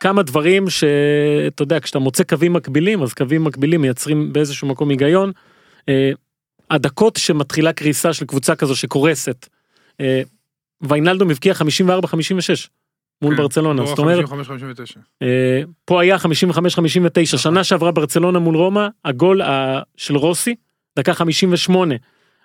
כמה 0.00 0.22
דברים 0.22 0.70
שאתה 0.70 1.62
יודע 1.62 1.80
כשאתה 1.80 1.98
מוצא 1.98 2.24
קווים 2.24 2.52
מקבילים 2.52 3.02
אז 3.02 3.14
קווים 3.14 3.44
מקבילים 3.44 3.80
מייצרים 3.80 4.32
באיזשהו 4.32 4.68
מקום 4.68 4.90
היגיון. 4.90 5.32
אה, 5.88 6.10
הדקות 6.70 7.16
שמתחילה 7.16 7.72
קריסה 7.72 8.12
של 8.12 8.26
קבוצה 8.26 8.56
כזו 8.56 8.76
שקורסת. 8.76 9.48
אה, 10.00 10.22
ויינלדום 10.80 11.30
הבקיע 11.30 11.54
54 11.54 12.08
56 12.08 12.68
מול 13.24 13.36
כן, 13.36 13.42
ברצלונה 13.42 13.86
זאת 13.86 13.98
אומרת 13.98 14.24
55-59. 14.24 14.32
אה, 15.22 15.60
פה 15.84 16.02
היה 16.02 16.16
55-59 16.16 16.18
שנה 17.24 17.64
שעברה 17.64 17.90
ברצלונה 17.90 18.38
מול 18.38 18.56
רומא 18.56 18.86
הגול 19.04 19.42
ה- 19.42 19.80
של 19.96 20.16
רוסי 20.16 20.54
דקה 20.98 21.14
58 21.14 21.94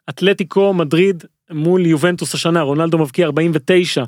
אתלטיקו 0.09 0.73
מדריד 0.73 1.23
מול 1.51 1.85
יובנטוס 1.85 2.33
השנה 2.35 2.61
רונלדו 2.61 2.97
מבקיע 2.97 3.25
49 3.25 4.03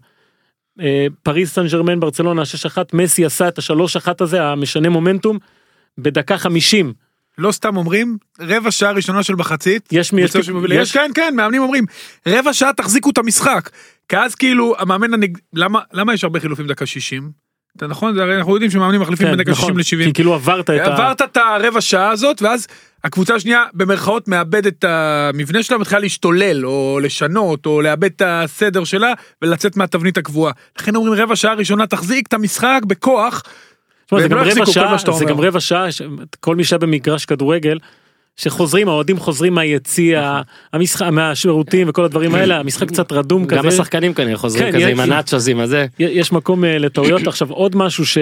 אה, 0.82 1.08
פריס 1.24 1.54
סן 1.54 1.68
ג'רמן 1.68 2.00
ברצלונה 2.00 2.42
6-1 2.76 2.78
מסי 2.94 3.26
עשה 3.26 3.48
את 3.48 3.60
ה-3-1 3.60 4.08
הזה 4.20 4.44
המשנה 4.44 4.90
מומנטום 4.90 5.38
בדקה 5.98 6.38
50 6.38 6.94
לא 7.38 7.52
סתם 7.52 7.78
אומרים 7.78 8.18
רבע 8.40 8.72
שעה 8.72 8.92
ראשונה 8.92 9.24
של 9.24 9.36
מחצית. 9.36 9.90
יש 9.92 10.14
מי 10.14 10.22
יש 10.22 10.32
שמובילה. 10.32 10.76
יש 10.76 10.94
כן 10.94 11.12
כן 11.16 11.34
מאמנים 11.38 11.62
אומרים 11.62 11.86
רבע 12.28 12.54
שעה 12.54 12.74
תחזיקו 12.74 13.10
את 13.10 13.18
המשחק. 13.18 13.70
כי 14.12 14.18
אז 14.18 14.36
כאילו 14.36 14.76
המאמן 14.78 15.14
הנג... 15.14 15.38
למה 15.54 15.80
למה 15.94 16.14
יש 16.14 16.24
הרבה 16.24 16.40
חילופים 16.40 16.68
דקה 16.68 16.86
60? 16.86 17.32
אתה 17.78 17.88
נכון 17.88 18.20
הרי 18.20 18.38
אנחנו 18.38 18.54
יודעים 18.54 18.72
שמאמנים 18.72 19.02
מחליפים 19.02 19.28
כן, 19.28 19.32
בין 19.32 19.42
דקה 19.42 19.52
נכון, 19.52 19.84
60 19.84 20.00
ל-70. 20.00 20.06
כי 20.06 20.14
כאילו 20.14 20.34
עברת 20.34 20.70
את 20.70 20.70
ה... 20.70 20.94
עברת 20.94 21.22
את 21.22 21.38
הרבע 21.38 21.82
שעה 21.82 22.10
הזאת 22.10 22.42
ואז 22.42 22.68
הקבוצה 23.04 23.36
השנייה 23.36 23.64
במרכאות 23.74 24.28
מאבדת 24.28 24.68
את 24.68 24.84
המבנה 24.84 25.64
שלה 25.64 25.78
מתחילה 25.78 26.00
להשתולל 26.00 26.66
או 26.66 27.00
לשנות 27.04 27.66
או 27.66 27.82
לאבד 27.82 28.04
את 28.04 28.22
הסדר 28.26 28.84
שלה 28.84 29.14
ולצאת 29.42 29.78
מהתבנית 29.78 30.18
הקבועה. 30.18 30.54
לכן 30.80 30.96
אומרים 30.96 31.14
רבע 31.14 31.36
שעה 31.36 31.54
ראשונה 31.54 31.88
תחזיק 31.88 32.28
את 32.28 32.34
המשחק 32.34 32.80
בכוח. 32.88 33.44
תשמע, 34.06 34.20
זה 34.20 34.28
והם 34.28 34.32
גם 34.32 34.38
לא 34.38 34.52
רבע 34.52 34.66
שעה 34.66 35.14
זה. 35.18 35.26
גם 35.26 35.40
רבע 35.42 35.60
שעה 35.60 35.86
כל 36.40 36.56
מי 36.56 36.64
שהיה 36.64 36.80
במגרש 36.80 37.26
כדורגל. 37.26 37.78
שחוזרים 38.36 38.88
האוהדים 38.88 39.20
חוזרים 39.20 39.54
מהיציע 39.54 40.42
המשחק 40.74 41.06
מהשירותים 41.06 41.90
וכל 41.90 42.06
הדברים 42.06 42.36
האלה 42.36 42.60
המשחק 42.60 42.88
קצת 42.88 43.12
רדום 43.12 43.46
גם 43.46 43.60
כזה 43.60 43.68
השחקנים 43.68 44.14
כנראה 44.14 44.38
חוזרים 44.38 44.72
כן, 44.72 44.78
כזה 44.78 44.88
עם 44.88 45.00
הנאצ'וז 45.00 45.48
עם 45.48 45.60
הזה. 45.60 45.86
יש 46.00 46.32
מקום 46.32 46.66
אה, 46.66 46.78
לטעויות 46.78 47.28
עכשיו 47.28 47.52
עוד 47.52 47.76
משהו 47.76 48.06
ש... 48.06 48.18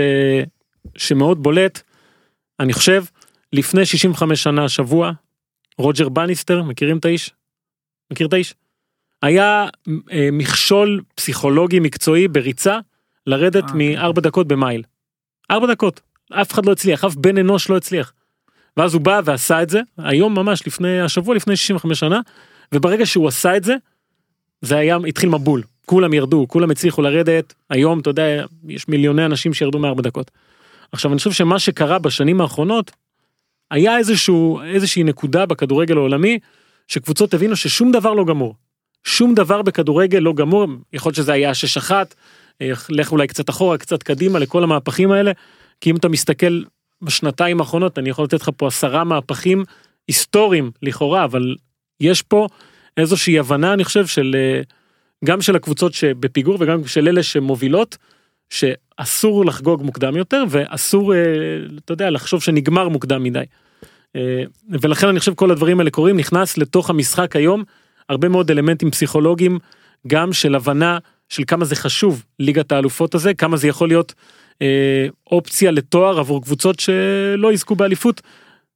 שמאוד 0.97 1.43
בולט 1.43 1.81
אני 2.59 2.73
חושב 2.73 3.03
לפני 3.53 3.85
65 3.85 4.43
שנה 4.43 4.65
השבוע 4.65 5.11
רוג'ר 5.77 6.09
בניסטר 6.09 6.63
מכירים 6.63 6.97
את 6.97 7.05
האיש? 7.05 7.31
מכיר 8.11 8.27
את 8.27 8.33
האיש? 8.33 8.53
היה 9.21 9.67
אה, 9.87 10.29
מכשול 10.31 11.01
פסיכולוגי 11.15 11.79
מקצועי 11.79 12.27
בריצה 12.27 12.79
לרדת 13.27 13.63
אה, 13.63 13.69
כן. 13.69 13.77
מארבע 13.77 14.21
דקות 14.21 14.47
במייל. 14.47 14.83
ארבע 15.51 15.67
דקות 15.67 16.01
אף 16.33 16.53
אחד 16.53 16.65
לא 16.65 16.71
הצליח 16.71 17.05
אף 17.05 17.15
בן 17.15 17.37
אנוש 17.37 17.69
לא 17.69 17.77
הצליח. 17.77 18.13
ואז 18.77 18.93
הוא 18.93 19.01
בא 19.01 19.21
ועשה 19.25 19.61
את 19.61 19.69
זה 19.69 19.81
היום 19.97 20.35
ממש 20.35 20.67
לפני 20.67 21.01
השבוע 21.01 21.35
לפני 21.35 21.55
65 21.55 21.99
שנה 21.99 22.19
וברגע 22.71 23.05
שהוא 23.05 23.27
עשה 23.27 23.57
את 23.57 23.63
זה 23.63 23.75
זה 24.61 24.77
היה 24.77 24.97
התחיל 25.07 25.29
מבול 25.29 25.63
כולם 25.85 26.13
ירדו 26.13 26.45
כולם 26.47 26.71
הצליחו 26.71 27.01
לרדת 27.01 27.53
היום 27.69 27.99
אתה 27.99 28.09
יודע 28.09 28.45
יש 28.67 28.87
מיליוני 28.87 29.25
אנשים 29.25 29.53
שירדו 29.53 29.79
מארבע 29.79 30.01
דקות. 30.01 30.31
עכשיו 30.91 31.11
אני 31.11 31.17
חושב 31.17 31.31
שמה 31.31 31.59
שקרה 31.59 31.99
בשנים 31.99 32.41
האחרונות 32.41 32.91
היה 33.71 33.97
איזשהו 33.97 34.61
איזושהי 34.61 35.03
נקודה 35.03 35.45
בכדורגל 35.45 35.97
העולמי 35.97 36.39
שקבוצות 36.87 37.33
הבינו 37.33 37.55
ששום 37.55 37.91
דבר 37.91 38.13
לא 38.13 38.25
גמור. 38.25 38.55
שום 39.03 39.35
דבר 39.35 39.61
בכדורגל 39.61 40.19
לא 40.19 40.33
גמור 40.33 40.67
יכול 40.93 41.09
להיות 41.09 41.15
שזה 41.15 41.33
היה 41.33 41.51
6-1 41.89 41.91
אה, 42.61 42.71
לך 42.89 43.11
אולי 43.11 43.27
קצת 43.27 43.49
אחורה 43.49 43.77
קצת 43.77 44.03
קדימה 44.03 44.39
לכל 44.39 44.63
המהפכים 44.63 45.11
האלה 45.11 45.31
כי 45.81 45.91
אם 45.91 45.95
אתה 45.95 46.09
מסתכל 46.09 46.61
בשנתיים 47.01 47.59
האחרונות 47.59 47.99
אני 47.99 48.09
יכול 48.09 48.25
לתת 48.25 48.41
לך 48.41 48.49
פה 48.57 48.67
עשרה 48.67 49.03
מהפכים 49.03 49.63
היסטוריים 50.07 50.71
לכאורה 50.81 51.23
אבל 51.23 51.55
יש 51.99 52.21
פה 52.21 52.47
איזושהי 52.97 53.39
הבנה 53.39 53.73
אני 53.73 53.83
חושב 53.83 54.07
של 54.07 54.35
אה, 54.35 54.61
גם 55.25 55.41
של 55.41 55.55
הקבוצות 55.55 55.93
שבפיגור 55.93 56.57
וגם 56.59 56.87
של 56.87 57.07
אלה 57.07 57.23
שמובילות 57.23 57.97
שאסור 58.49 59.45
לחגוג 59.45 59.83
מוקדם 59.83 60.17
יותר 60.17 60.43
ואסור 60.49 61.13
אה, 61.13 61.19
אתה 61.85 61.93
יודע 61.93 62.09
לחשוב 62.09 62.41
שנגמר 62.41 62.89
מוקדם 62.89 63.23
מדי. 63.23 63.43
אה, 64.15 64.43
ולכן 64.69 65.07
אני 65.07 65.19
חושב 65.19 65.33
כל 65.33 65.51
הדברים 65.51 65.79
האלה 65.79 65.91
קורים 65.91 66.17
נכנס 66.17 66.57
לתוך 66.57 66.89
המשחק 66.89 67.35
היום 67.35 67.63
הרבה 68.09 68.29
מאוד 68.29 68.51
אלמנטים 68.51 68.91
פסיכולוגיים 68.91 69.59
גם 70.07 70.33
של 70.33 70.55
הבנה 70.55 70.97
של 71.29 71.43
כמה 71.47 71.65
זה 71.65 71.75
חשוב 71.75 72.23
ליגת 72.39 72.71
האלופות 72.71 73.15
הזה 73.15 73.33
כמה 73.33 73.57
זה 73.57 73.67
יכול 73.67 73.87
להיות 73.87 74.13
אופציה 75.31 75.71
לתואר 75.71 76.19
עבור 76.19 76.41
קבוצות 76.41 76.79
שלא 76.79 77.53
יזכו 77.53 77.75
באליפות. 77.75 78.21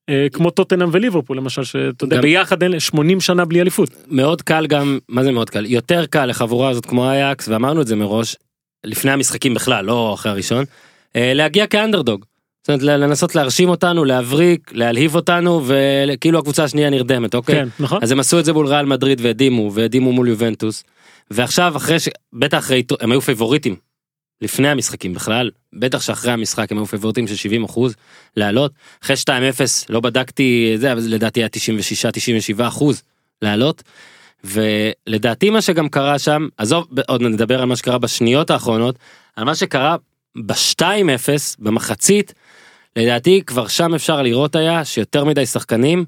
אה, 0.10 0.28
כמו 0.34 0.50
טוטנאם 0.50 0.90
וליברפול 0.92 1.38
למשל 1.38 1.64
שאתה 1.64 2.06
יודע 2.06 2.22
ביחד 2.22 2.64
אין 2.64 2.80
80 2.80 3.22
שנה 3.22 3.46
בלי 3.46 3.62
אליפות. 3.62 3.90
מאוד 4.08 4.42
קל 4.42 4.68
גם 4.68 5.00
מה 5.10 5.24
זה 5.24 5.32
מאוד 5.32 5.50
קל 5.50 5.66
יותר 5.66 6.06
קל 6.06 6.26
לחבורה 6.26 6.70
הזאת 6.70 6.86
כמו 6.86 7.10
אייקס 7.10 7.48
ואמרנו 7.48 7.82
את 7.82 7.88
זה 7.88 7.96
מראש 7.96 8.36
לפני 8.84 9.12
המשחקים 9.12 9.54
בכלל 9.54 9.86
לא 9.86 10.14
אחרי 10.14 10.32
הראשון 10.32 10.66
אה, 11.16 11.34
להגיע 11.34 11.68
כאנדרדוג. 11.68 12.26
זאת 12.68 12.70
אומרת 12.70 13.00
לנסות 13.00 13.36
להרשים 13.36 13.70
אותנו 13.70 14.06
להבריק 14.06 14.72
להלהיב 14.74 15.16
אותנו 15.16 15.62
וכאילו 15.66 16.40
הקבוצה 16.40 16.64
השנייה 16.64 16.90
נרדמת 16.90 17.36
אוקיי 17.36 17.56
כן 17.56 17.68
נכון. 17.80 18.00
אז 18.02 18.12
הם 18.12 18.20
עשו 18.20 18.40
את 18.40 18.46
זה 18.46 18.54
מול 18.54 18.68
ריאל 18.68 18.86
מדריד 18.86 19.22
והדהימו 19.22 19.74
והדהימו 19.74 20.12
מול 20.12 20.28
יובנטוס 20.28 20.84
ועכשיו 21.32 21.78
אחרי 21.78 22.00
ש... 22.00 22.10
בטח 22.34 22.58
אחרי 22.58 22.84
הם 23.02 23.12
היו 23.12 23.22
פייבוריטים 23.22 23.76
לפני 24.44 24.70
המשחקים 24.70 25.14
בכלל 25.14 25.52
בטח 25.74 26.02
שאחרי 26.02 26.32
המשחק 26.32 26.72
הם 26.72 26.78
היו 26.78 26.86
פייבוריטים 26.86 27.28
של 27.28 27.36
70 27.36 27.64
אחוז 27.64 27.96
לעלות. 28.38 28.72
אחרי 29.04 29.16
2-0 29.16 29.30
לא 29.90 30.00
בדקתי 30.00 30.76
זה 30.78 30.92
אבל 30.92 31.02
לדעתי 31.06 31.40
היה 31.40 31.48
96-97 32.60 32.68
אחוז 32.68 33.04
לעלות. 33.42 33.84
ולדעתי 34.44 35.50
מה 35.50 35.62
שגם 35.62 35.90
קרה 35.90 36.20
שם 36.20 36.48
עזוב 36.58 36.88
עוד 37.08 37.22
נדבר 37.22 37.60
על 37.60 37.66
מה 37.66 37.76
שקרה 37.76 37.98
בשניות 37.98 38.50
האחרונות 38.50 38.96
על 39.36 39.44
מה 39.44 39.56
שקרה 39.56 39.96
ב-2-0 40.46 40.86
במחצית 41.60 42.34
לדעתי 42.96 43.42
כבר 43.46 43.68
שם 43.68 43.94
אפשר 43.94 44.22
לראות 44.22 44.56
היה 44.56 44.86
שיותר 44.86 45.26
מדי 45.26 45.46
שחקנים 45.46 46.06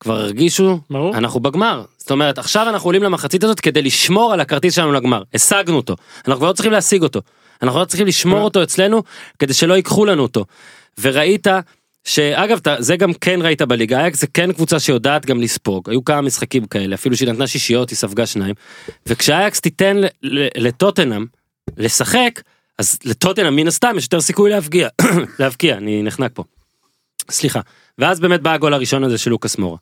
כבר 0.00 0.16
הרגישו 0.16 0.80
ברור. 0.90 1.16
אנחנו 1.16 1.40
בגמר 1.40 1.84
זאת 1.98 2.10
אומרת 2.10 2.38
עכשיו 2.38 2.68
אנחנו 2.68 2.88
עולים 2.88 3.02
למחצית 3.02 3.44
הזאת 3.44 3.60
כדי 3.60 3.82
לשמור 3.82 4.32
על 4.32 4.40
הכרטיס 4.40 4.74
שלנו 4.74 4.92
לגמר. 4.92 5.22
השגנו 5.34 5.76
אותו. 5.76 5.96
אנחנו 6.18 6.36
כבר 6.36 6.48
לא 6.48 6.52
צריכים 6.52 6.72
להשיג 6.72 7.02
אותו 7.02 7.20
אנחנו 7.62 7.80
לא 7.80 7.84
צריכים 7.84 8.06
לשמור 8.06 8.40
אותו 8.40 8.62
אצלנו 8.62 9.02
כדי 9.38 9.54
שלא 9.54 9.74
ייקחו 9.74 10.04
לנו 10.04 10.22
אותו. 10.22 10.44
וראית 11.00 11.46
שאגב 12.04 12.58
זה 12.78 12.96
גם 12.96 13.12
כן 13.12 13.40
ראית 13.42 13.62
בליגה. 13.62 14.00
אייקס 14.00 14.20
זה 14.20 14.26
כן 14.26 14.52
קבוצה 14.52 14.80
שיודעת 14.80 15.26
גם 15.26 15.40
לספוג. 15.40 15.90
היו 15.90 16.04
כמה 16.04 16.20
משחקים 16.20 16.66
כאלה 16.66 16.94
אפילו 16.94 17.16
שהיא 17.16 17.28
נתנה 17.28 17.46
שישיות 17.46 17.90
היא 17.90 17.96
ספגה 17.96 18.26
שניים. 18.26 18.54
וכשאייקס 19.06 19.60
תיתן 19.60 19.96
לטוטנאם 20.56 21.26
לשחק 21.76 22.42
אז 22.78 22.98
לטוטנאם 23.04 23.56
מן 23.56 23.66
הסתם 23.66 23.94
יש 23.96 24.04
יותר 24.04 24.20
סיכוי 24.20 24.50
להבקיע 24.50 24.88
להבקיע. 25.40 25.76
אני 25.76 26.02
נחנק 26.02 26.30
פה. 26.34 26.44
סליחה. 27.30 27.60
ואז 27.98 28.20
באמת 28.20 28.40
בא 28.42 28.52
הגול 28.52 28.74
הראשון 28.74 29.04
הזה 29.04 29.18
של 29.18 29.30
לוקאס 29.30 29.58
מורה. 29.58 29.78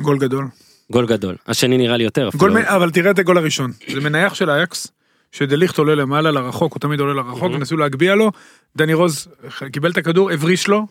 גול 0.00 0.18
גדול. 0.18 0.48
גול 0.92 1.06
גדול. 1.06 1.36
השני 1.46 1.78
נראה 1.78 1.96
לי 1.96 2.04
יותר 2.04 2.28
גול 2.36 2.58
אבל 2.58 2.90
תראה 2.90 3.10
את 3.10 3.18
הגול 3.18 3.38
הראשון. 3.38 3.72
זה 3.92 4.00
מנייח 4.00 4.34
של 4.34 4.50
אייקס 4.50 4.88
שדליכט 5.36 5.78
עולה 5.78 5.94
למעלה 5.94 6.30
לרחוק 6.30 6.72
הוא 6.72 6.80
תמיד 6.80 7.00
עולה 7.00 7.14
לרחוק 7.14 7.52
ניסו 7.52 7.76
להגביה 7.76 8.14
לו 8.14 8.32
דני 8.76 8.94
רוז 8.94 9.28
קיבל 9.72 9.90
את 9.90 9.96
הכדור 9.96 10.30
הבריש 10.30 10.68
לו 10.68 10.86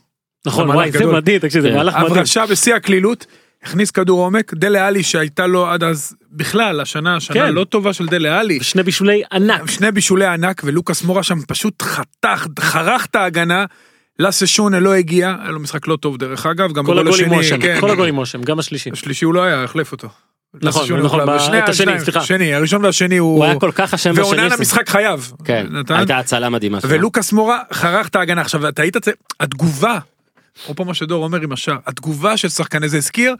נכון 0.47 0.69
וואי 0.69 0.91
זה. 0.91 1.05
מדהים 1.05 1.39
תקשיב 1.39 1.61
זה 1.61 1.69
כן. 1.69 1.75
מהלך 1.75 1.95
מדהים. 1.95 2.11
הברשה 2.11 2.45
בשיא 2.45 2.75
הקלילות 2.75 3.25
הכניס 3.63 3.91
כדור 3.91 4.21
עומק 4.23 4.53
דלה 4.53 4.87
עלי 4.87 5.03
שהייתה 5.03 5.47
לו 5.47 5.67
עד 5.67 5.83
אז 5.83 6.15
בכלל 6.31 6.79
השנה 6.81 7.19
שנה 7.19 7.33
כן. 7.33 7.53
לא 7.53 7.63
טובה 7.63 7.93
של 7.93 8.05
דלה 8.05 8.39
עלי 8.39 8.63
שני 8.63 8.83
בישולי 8.83 9.23
ענק. 9.31 9.69
שני 9.69 9.91
בישולי 9.91 10.25
ענק 10.25 10.61
ולוקאס 10.65 11.03
מורה 11.03 11.23
שם 11.23 11.39
פשוט 11.47 11.81
חתך 11.81 12.47
חרך 12.59 13.05
את 13.05 13.15
ההגנה. 13.15 13.65
לאסה 14.19 14.47
שונה 14.47 14.79
לא 14.79 14.93
הגיע 14.93 15.35
היה 15.41 15.51
לו 15.51 15.59
משחק 15.59 15.87
לא 15.87 15.95
טוב 15.95 16.17
דרך 16.17 16.45
אגב 16.45 16.73
גם 16.73 16.85
כל 16.85 16.99
הגולים 16.99 17.13
השני, 17.13 17.35
מושם, 17.35 17.61
כן. 17.61 17.77
כל 17.79 17.91
הגולים 17.91 18.15
מושם, 18.15 18.41
גם 18.41 18.59
השלישי. 18.59 18.89
השלישי 18.93 19.25
הוא 19.25 19.33
לא 19.33 19.43
היה 19.43 19.63
החלף 19.63 19.91
אותו. 19.91 20.07
נכון, 20.61 20.99
נכון, 20.99 21.21
את 21.63 21.69
השני, 21.69 21.99
סליחה. 21.99 22.21
שני 22.21 22.53
הראשון 22.53 22.85
והשני 22.85 23.17
הוא 23.17 23.35
הוא 23.35 23.45
היה 23.45 23.59
כל 23.59 23.71
כך 23.75 23.93
אשם 23.93 24.11
ועונה 24.15 24.47
למשחק 24.47 24.89
חייב. 24.89 25.31
כן 25.45 25.65
נתן? 25.69 25.95
הייתה 25.95 26.17
הצלה 26.17 26.49
מדהימה. 26.49 26.79
ולוקאס 26.83 27.33
מורה 27.33 27.59
חרך 27.73 28.07
את 28.07 28.15
ההגנה 28.15 28.41
עכשיו 28.41 28.67
אתה 28.67 28.81
היית 28.81 28.95
התגובה. 29.39 29.99
אפרופו 30.63 30.85
מה 30.85 30.93
שדור 30.93 31.23
אומר 31.23 31.41
עם 31.41 31.51
השער 31.51 31.77
התגובה 31.87 32.37
של 32.37 32.49
שחקני 32.49 32.89
זה 32.89 32.97
הזכיר 32.97 33.35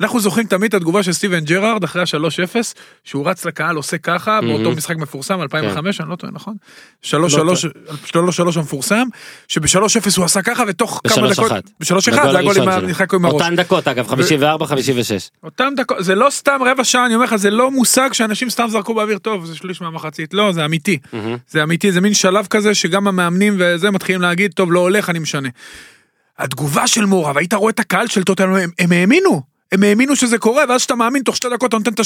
אנחנו 0.00 0.20
זוכרים 0.20 0.46
תמיד 0.46 0.68
את 0.68 0.74
התגובה 0.74 1.02
של 1.02 1.12
סטיבן 1.12 1.44
ג'רארד 1.44 1.84
אחרי 1.84 2.02
ה-3-0, 2.02 2.56
שהוא 3.04 3.28
רץ 3.28 3.44
לקהל 3.44 3.76
עושה 3.76 3.98
ככה, 3.98 4.40
באותו 4.40 4.70
משחק 4.70 4.96
מפורסם, 4.96 5.40
2005, 5.40 6.00
אני 6.00 6.10
לא 6.10 6.16
טועה, 6.16 6.32
נכון? 6.32 6.54
3-3, 7.04 7.06
3-3 8.06 8.12
המפורסם, 8.56 9.06
שב-3-0 9.48 10.16
הוא 10.16 10.24
עשה 10.24 10.42
ככה, 10.42 10.64
ותוך 10.68 11.00
כמה 11.08 11.30
דקות, 11.30 11.52
אחת. 11.52 11.64
ב-3-1, 11.80 12.10
בגול 12.10 12.32
זה 12.32 12.38
הגול 12.38 12.56
הראשון 12.58 12.78
עם 13.12 13.24
הראש. 13.24 13.34
אותן 13.34 13.56
דקות 13.56 13.88
אגב 13.88 14.08
54 14.08 14.66
56 14.66 15.30
אותם 15.42 15.68
דקות, 15.76 15.96
זה 16.00 16.14
לא 16.14 16.30
סתם 16.30 16.58
רבע 16.66 16.84
שעה, 16.84 17.06
אני 17.06 17.14
אומר 17.14 17.24
לך, 17.24 17.36
זה 17.36 17.50
לא 17.50 17.70
מושג 17.70 18.12
שאנשים 18.12 18.50
סתם 18.50 18.66
זרקו 18.68 18.94
באוויר 18.94 19.18
טוב, 19.18 19.44
זה 19.44 19.56
שליש 19.56 19.80
מהמחצית, 19.80 20.34
לא, 20.34 20.52
זה 20.52 20.64
אמיתי. 20.64 20.98
זה 21.48 21.62
אמיתי, 21.62 21.92
זה 21.92 22.00
מין 22.00 22.14
שלב 22.14 22.46
כזה 22.46 22.74
שגם 22.74 23.08
המאמנים 23.08 23.56
וזה 23.58 23.90
מתחילים 23.90 24.20
להגיד, 24.20 24.52
טוב, 24.52 24.72
לא 24.72 24.80
הולך, 24.80 25.10
אני 25.10 25.18
משנה. 25.18 25.48
התגובה 26.38 26.86
של 26.86 27.04
מורה, 27.04 27.32
והיית 27.34 27.54
רואה 27.54 27.70
את 27.70 27.80
הקהל 27.80 28.06
של 28.06 28.22
טוטנאם, 28.22 28.54
הם, 28.54 28.70
הם 28.78 28.92
האמינו, 28.92 29.49
הם 29.72 29.82
האמינו 29.82 30.16
שזה 30.16 30.38
קורה, 30.38 30.64
ואז 30.68 30.82
שאתה 30.82 30.94
מאמין, 30.94 31.22
תוך 31.22 31.36
שתי 31.36 31.48
דקות 31.48 31.68
אתה 31.68 31.76
נותן 31.76 32.02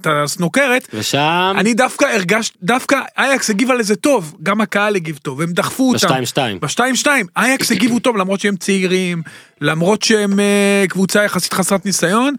את 0.00 0.06
הסנוקרת, 0.06 0.88
ושם 0.94 1.54
אני 1.58 1.74
דווקא 1.74 2.04
הרגשתי, 2.04 2.58
דווקא 2.62 3.00
אייקס 3.18 3.50
הגיבה 3.50 3.74
לזה 3.74 3.96
טוב, 3.96 4.34
גם 4.42 4.60
הקהל 4.60 4.96
הגיב 4.96 5.18
טוב, 5.22 5.40
הם 5.40 5.52
דחפו 5.52 5.84
אותם. 5.88 5.96
בשתיים 5.96 6.26
שתיים 6.26 6.58
בשתיים 6.60 6.96
שתיים, 6.96 7.26
אייקס 7.36 7.72
הגיבו 7.72 7.98
טוב 7.98 8.16
למרות 8.16 8.40
שהם 8.40 8.56
צעירים, 8.56 9.22
למרות 9.60 10.02
שהם 10.02 10.40
אה, 10.40 10.84
קבוצה 10.88 11.24
יחסית 11.24 11.52
חסרת 11.52 11.86
ניסיון, 11.86 12.34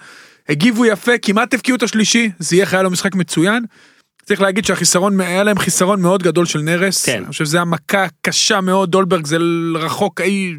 הגיבו 0.50 0.86
יפה, 0.86 1.18
כמעט 1.22 1.54
הבקיעו 1.54 1.78
את 1.78 1.84
השלישי, 1.84 2.30
זייח 2.40 2.74
היה 2.74 2.84
לו 2.84 2.90
משחק 2.90 3.16
מצוין. 3.16 3.66
צריך 4.26 4.42
להגיד 4.42 4.66
שהחיסרון, 4.66 5.22
היה 5.22 5.44
להם 5.44 5.60
חיסרון 5.60 6.02
מאוד 6.02 6.24
גדול 6.24 6.46
של 6.46 6.60
נרס, 6.60 7.06
כן. 7.06 7.18
אני 7.18 7.28
חושב 7.32 7.46
שזה 7.46 7.62
המכה 7.62 8.06
קשה 8.22 8.62
מאוד, 8.62 8.92
דולברג 8.92 9.26
זה 9.26 9.38
רחוק, 9.76 10.22
אי, 10.22 10.54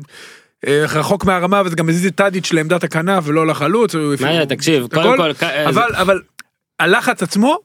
רחוק 0.69 1.25
מהרמה 1.25 1.63
וזה 1.65 1.77
גם 1.77 1.89
הזיז 1.89 2.07
את 2.07 2.15
טאדיץ' 2.15 2.53
לעמדת 2.53 2.85
הכנף 2.85 3.25
ולא 3.27 3.47
לחלוץ. 3.47 3.95
מה, 4.21 4.47
תקשיב, 4.47 4.85
את 4.85 4.95
קודם. 4.95 5.17
כל, 5.17 5.31
אבל, 5.67 5.91
אבל 5.95 6.21
הלחץ 6.81 7.23
עצמו 7.23 7.59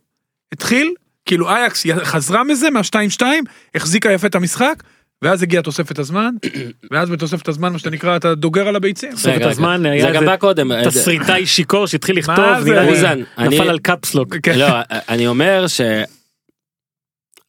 התחיל, 0.52 0.94
כאילו 1.26 1.50
אייקס 1.50 1.86
חזרה 2.04 2.44
מזה 2.44 2.70
מה-2-2, 2.70 3.22
החזיקה 3.76 4.12
יפה 4.12 4.28
את 4.28 4.36
המשחק, 4.36 4.84
ואז 5.22 5.44
הגיעה 5.44 5.64
תוספת 5.64 6.00
הזמן, 6.00 6.30
ואז 6.92 7.10
בתוספת 7.10 7.48
הזמן, 7.48 7.74
מה 7.74 7.80
שנקרא, 7.80 8.16
אתה 8.16 8.36
דוגר 8.36 8.68
על 8.68 8.76
הביצים. 8.76 9.12
תוספת 9.12 9.42
הזמן. 9.42 9.86
היה 9.86 10.02
זה 10.02 10.08
גם 10.08 10.16
איזה 10.16 10.26
בא 10.26 10.36
קודם 10.36 10.72
אה, 10.72 10.84
תסריטאי 10.86 11.46
שיכור 11.46 11.88
שהתחיל 11.88 12.18
לכתוב? 12.18 12.46
נראה 12.66 13.14
לי 13.14 13.24
נפל 13.38 13.70
על 13.70 13.80
caps 13.80 14.05
lock. 14.05 14.36
כן. 14.44 14.60
לא, 14.60 14.68
אני 15.10 15.28
אומר 15.28 15.68
ש... 15.68 15.82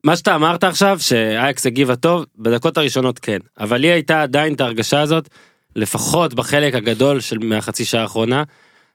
מה 0.05 0.17
שאתה 0.17 0.35
אמרת 0.35 0.65
עכשיו, 0.65 0.99
שאייאקס 1.01 1.67
הגיבה 1.67 1.97
טוב, 1.97 2.25
בדקות 2.39 2.79
הראשונות 2.79 3.19
כן. 3.19 3.39
אבל 3.61 3.77
לי 3.77 3.87
הייתה 3.91 4.23
עדיין 4.23 4.55
את 4.55 4.61
ההרגשה 4.61 5.01
הזאת, 5.01 5.29
לפחות 5.77 6.35
בחלק 6.35 6.75
הגדול 6.75 7.21
של 7.21 7.39
מהחצי 7.39 7.85
שעה 7.85 8.03
האחרונה, 8.03 8.43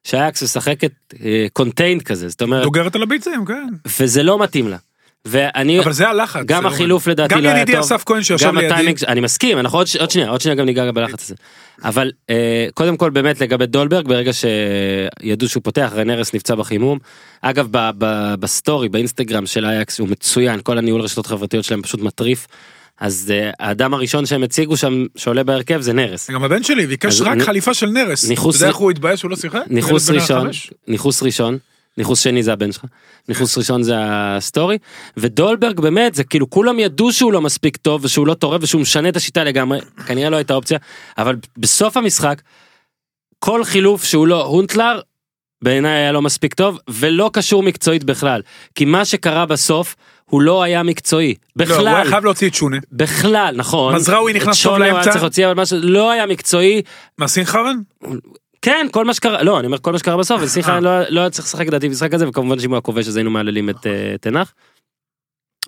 שאייאקס 0.04 0.44
משחקת 0.44 0.92
contained 1.54 2.02
כזה, 2.02 2.30
זאת 2.30 2.42
אומרת, 2.42 2.64
דוגרת 2.64 2.96
על 2.96 3.04
הביצים, 3.04 3.46
כן. 3.46 3.68
וזה 4.00 4.24
לא 4.24 4.40
מתאים 4.40 4.68
לה. 4.68 4.78
ואני, 5.28 5.80
אבל 5.80 5.92
זה 5.92 6.10
הלחץ. 6.10 6.42
גם 6.46 6.62
זה 6.62 6.68
החילוף 6.68 7.08
לא- 7.08 7.12
לדעתי 7.12 7.36
גם 7.36 7.42
לא 7.42 7.50
היה 7.50 7.58
ידידי 7.62 7.72
טוב. 7.78 7.82
אסף 7.86 8.04
כהן 8.06 8.24
שישב 8.24 8.46
גם 8.48 8.58
לידי, 8.58 8.74
הטיימינג, 8.74 8.98
אני 9.08 9.20
מסכים, 9.22 9.58
אנחנו 9.60 9.78
עוד, 9.78 9.88
עוד 10.00 10.12
שנייה, 10.12 10.30
עוד 10.30 10.42
שנייה 10.42 10.56
גם 10.56 10.66
ניגע 10.66 10.92
בלחץ 10.92 11.24
הזה. 11.24 11.36
אבל 11.84 12.12
אה, 12.30 12.68
קודם 12.74 12.98
כל 12.98 13.10
באמת 13.10 13.42
לגבי 13.42 13.66
דולברג, 13.66 14.08
ברגע 14.08 14.32
שידעו 14.34 15.50
שהוא 15.50 15.64
פותח, 15.64 15.90
הרי 15.94 16.04
נרס 16.06 16.34
נפצע 16.34 16.56
בחימום. 16.56 17.00
אגב, 17.42 17.68
ב, 17.72 17.90
ב, 17.98 18.34
ב 18.40 18.47
story, 18.47 18.90
באינסטגרם 18.90 19.46
של 19.46 19.66
אייאקס 19.66 20.00
הוא 20.00 20.08
מצוין, 20.10 20.60
כל 20.64 20.78
הניהול 20.78 21.02
רשתות 21.02 21.28
חברתיות 21.28 21.66
שלהם 21.66 21.82
פשוט 21.82 22.02
מטריף. 22.02 22.48
אז 23.00 23.34
אה, 23.36 23.50
האדם 23.60 23.94
הראשון 23.94 24.26
שהם 24.26 24.44
הציגו 24.44 24.78
שם, 24.78 25.06
שעולה 25.16 25.44
בהרכב, 25.44 25.82
זה 25.82 25.94
נרס. 25.94 26.30
גם 26.32 26.44
הבן 26.44 26.64
שלי 26.64 26.88
ביקש 26.88 27.22
רק 27.22 27.28
אני- 27.28 27.44
חליפה 27.44 27.74
של 27.74 27.88
נרס. 27.88 28.30
ניחוס 28.30 28.56
אתה 28.56 28.64
יודע 28.64 28.70
איך 28.70 28.78
הוא 28.78 28.92
התבאס 28.92 29.20
שהוא 29.20 29.32
לא 29.32 29.36
שיחק? 29.38 29.62
ניחוס 29.70 30.10
ראשון. 30.10 30.50
ניחוס 30.88 31.24
ראשון, 31.24 31.58
ניחוס 31.98 32.20
שני 32.20 32.44
זה 32.44 32.54
הבן 32.54 32.72
שלך, 32.72 32.86
ניחוס 33.30 33.58
ראשון 33.58 33.84
זה 33.84 33.96
ה 34.00 34.11
story, 34.11 34.78
ודולברג 35.18 35.80
באמת 35.80 36.16
זה 36.16 36.24
כאילו 36.24 36.50
כולם 36.50 36.80
ידעו 36.80 37.14
שהוא 37.14 37.34
לא 37.34 37.42
מספיק 37.42 37.78
טוב 37.78 38.06
ושהוא 38.06 38.28
לא 38.28 38.34
טורף 38.34 38.64
ושהוא 38.64 38.82
משנה 38.82 39.10
את 39.10 39.16
השיטה 39.16 39.44
לגמרי, 39.44 39.80
כנראה 40.08 40.30
לא 40.30 40.36
הייתה 40.36 40.54
אופציה, 40.54 40.78
אבל 41.18 41.36
בסוף 41.58 41.98
המשחק, 41.98 42.42
כל 43.40 43.64
חילוף 43.64 44.04
שהוא 44.04 44.28
לא 44.28 44.46
הונטלר, 44.46 45.00
בעיניי 45.64 45.92
היה 45.92 46.12
לא 46.12 46.22
מספיק 46.22 46.54
טוב 46.54 46.78
ולא 46.90 47.30
קשור 47.34 47.64
מקצועית 47.64 48.04
בכלל, 48.04 48.42
כי 48.76 48.86
מה 48.86 49.06
שקרה 49.06 49.46
בסוף 49.46 49.96
הוא 50.26 50.42
לא 50.42 50.64
היה 50.64 50.84
מקצועי, 50.84 51.36
לא, 51.56 51.66
הוא 51.66 51.74
היה 51.74 51.94
בכלל, 51.94 52.10
חייב 52.10 52.24
להוציא 52.26 52.50
את 52.50 52.54
שונה. 52.54 52.78
בכלל, 52.92 53.56
נכון, 53.58 53.96
מזראוי 53.96 54.34
נכנס 54.34 54.64
טוב 54.64 54.78
לאמצע. 54.78 55.12
צריך 55.12 55.24
להוציא, 55.24 55.46
אבל 55.46 55.62
משהו 55.62 55.78
לא 55.82 56.12
היה 56.12 56.26
מקצועי, 56.26 56.82
מה 57.18 57.28
סינכרן? 57.28 57.78
כן 58.62 58.88
כל 58.92 59.06
מה 59.06 59.14
שקרה 59.14 59.44
לא 59.44 59.60
אני 59.60 59.66
אומר 59.66 59.78
כל 59.78 59.92
מה 59.92 60.00
שקרה 60.00 60.18
בסוף 60.18 60.42
וסליחה 60.42 60.74
אה. 60.76 60.80
לא 60.80 61.10
לא 61.10 61.20
היה 61.22 61.30
צריך 61.30 61.48
לשחק 61.48 61.68
לדעתי 61.68 61.88
במשחק 61.88 62.14
הזה 62.14 62.30
וכמובן 62.30 62.60
שאם 62.60 62.70
הוא 62.70 62.76
היה 62.76 62.82
כובש 62.82 63.08
אז 63.08 63.18
היינו 63.18 63.32
מהללים 63.32 63.70
את 63.70 63.88
אה, 63.88 64.16
תנח. 64.22 64.54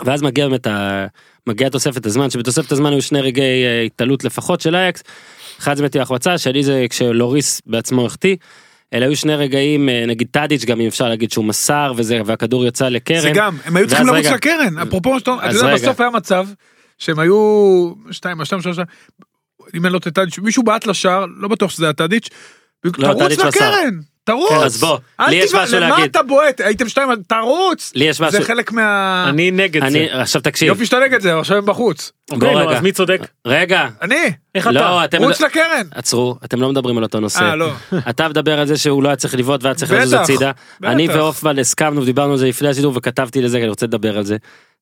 ואז 0.05 0.21
מגיע 0.21 0.47
באמת 0.47 0.67
ה... 0.67 1.05
מגיע 1.47 1.69
תוספת 1.69 2.05
הזמן 2.05 2.29
שבתוספת 2.29 2.71
הזמן 2.71 2.91
היו 2.91 3.01
שני 3.01 3.21
רגעי 3.21 3.65
אה, 3.65 3.81
התעלות 3.81 4.23
לפחות 4.23 4.61
של 4.61 4.75
אייקס. 4.75 5.03
אחד 5.59 5.75
זה 5.75 5.81
באמת 5.83 5.95
החמצה 5.95 6.37
שלי 6.37 6.63
זה 6.63 6.85
כשלוריס 6.89 7.61
בעצמו 7.65 8.05
החטיא. 8.05 8.35
אלה 8.93 9.05
היו 9.05 9.15
שני 9.15 9.35
רגעים 9.35 9.89
אה, 9.89 10.05
נגיד 10.07 10.27
טאדיץ' 10.31 10.65
גם 10.65 10.79
אם 10.81 10.87
אפשר 10.87 11.09
להגיד 11.09 11.31
שהוא 11.31 11.45
מסר 11.45 11.93
וזה 11.97 12.21
והכדור 12.25 12.65
יצא 12.65 12.89
לקרן. 12.89 13.21
זה 13.21 13.31
גם, 13.35 13.57
הם 13.65 13.77
היו 13.77 13.87
צריכים 13.87 14.07
לרוץ. 14.07 14.25
לקרן. 14.25 14.77
אפרופו, 14.77 15.19
שאתה- 15.19 15.35
אתה 15.39 15.47
אז 15.47 15.55
יודע. 15.55 15.73
בסוף 15.75 16.01
היה 16.01 16.09
מצב 16.09 16.47
שהם 16.97 17.19
היו 17.19 17.35
שתיים, 18.11 18.45
שתיים, 18.45 18.61
שלוש, 18.61 18.77
אם 19.75 19.85
אני 19.85 19.93
לא 19.93 19.99
טועה, 19.99 20.27
מישהו 20.41 20.63
בעט 20.63 20.85
לשער, 20.87 21.25
לא 21.37 21.47
בטוח 21.47 21.71
שזה 21.71 21.85
היה 21.85 21.93
טאדיץ', 21.93 22.29
תרוץ 22.91 23.19
טאדיץ' 23.19 23.39
מסר. 23.39 23.47
לקרן, 23.47 23.99
תרוץ. 24.23 24.49
כן, 24.49 24.55
אז 24.55 24.79
בוא, 24.79 24.97
לי 25.19 25.39
אל 25.39 25.45
יש 25.45 25.53
משהו 25.53 25.77
למה 25.79 25.89
להגיד. 25.89 26.05
אתה 26.09 26.23
בועט? 26.23 26.61
הייתם 26.61 26.89
שתיים, 26.89 27.09
תרוץ. 27.27 27.91
לי 27.95 28.05
יש 28.05 28.17
זה 28.17 28.25
משהו. 28.25 28.43
חלק 28.43 28.71
מה... 28.71 29.25
אני 29.29 29.51
נגד 29.51 29.83
אני 29.83 29.91
זה. 29.91 30.21
עכשיו 30.21 30.41
תקשיב. 30.41 30.67
יופי 30.67 30.85
שאתה 30.85 30.99
נגד 30.99 31.21
זה, 31.21 31.39
עכשיו 31.39 31.57
הם 31.57 31.65
בחוץ. 31.65 32.11
בוא 32.29 32.35
אוקיי, 32.35 32.55
רגע. 32.55 32.77
אז 32.77 32.83
מי 32.83 32.91
צודק? 32.91 33.19
רגע. 33.45 33.87
אני, 34.01 34.15
איך 34.55 34.67
אתה? 34.67 34.71
לא 34.71 35.05
אתם 35.05 35.23
רוץ 35.23 35.41
לקרן. 35.41 35.87
עצרו 35.91 36.37
אתם 36.45 36.61
לא 36.61 36.69
מדברים 36.69 36.97
על 36.97 37.03
אותו 37.03 37.19
נושא. 37.19 37.39
אה, 37.39 37.55
לא. 37.55 37.71
אתה 38.09 38.29
מדבר 38.29 38.59
על 38.59 38.67
זה 38.67 38.77
שהוא 38.77 39.03
לא 39.03 39.09
היה 39.09 39.15
צריך 39.15 39.35
לבעוט 39.35 39.63
והיה 39.63 39.75
צריך 39.75 39.91
לזוז 39.91 40.13
הצידה. 40.13 40.51
בטח. 40.79 40.91
אני 40.91 41.07
והופמן 41.07 41.59
הסכמנו 41.59 42.01
ודיברנו 42.01 42.31
על 42.31 42.37
זה 42.37 42.47
לפני 42.47 42.69
השידור 42.69 42.93
וכתבתי 42.95 43.41
לזה 43.41 43.57
כי 43.57 43.63
אני 43.63 43.69
רוצה 43.69 43.85
לדבר 43.85 44.17
על 44.17 44.23
זה. 44.23 44.37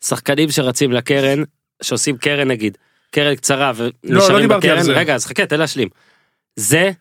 שחקנים 0.05 0.51
שרצים 0.51 0.91
לקרן 0.91 1.43
שעושים 1.81 2.17
קרן 2.17 2.47
נגיד 2.47 2.77
קרן 3.11 3.35
קצרה 3.35 3.71
לא 3.79 3.89
ונשארים 4.03 4.41
דיברתי 4.41 4.69
על 4.69 4.75
בקרן 4.75 4.85
זה. 4.85 4.93
רגע 4.93 5.15
אז 5.15 5.25
חכה 5.25 5.45
תן 5.45 5.59
להשלים. 5.59 5.87
זה 6.55 6.91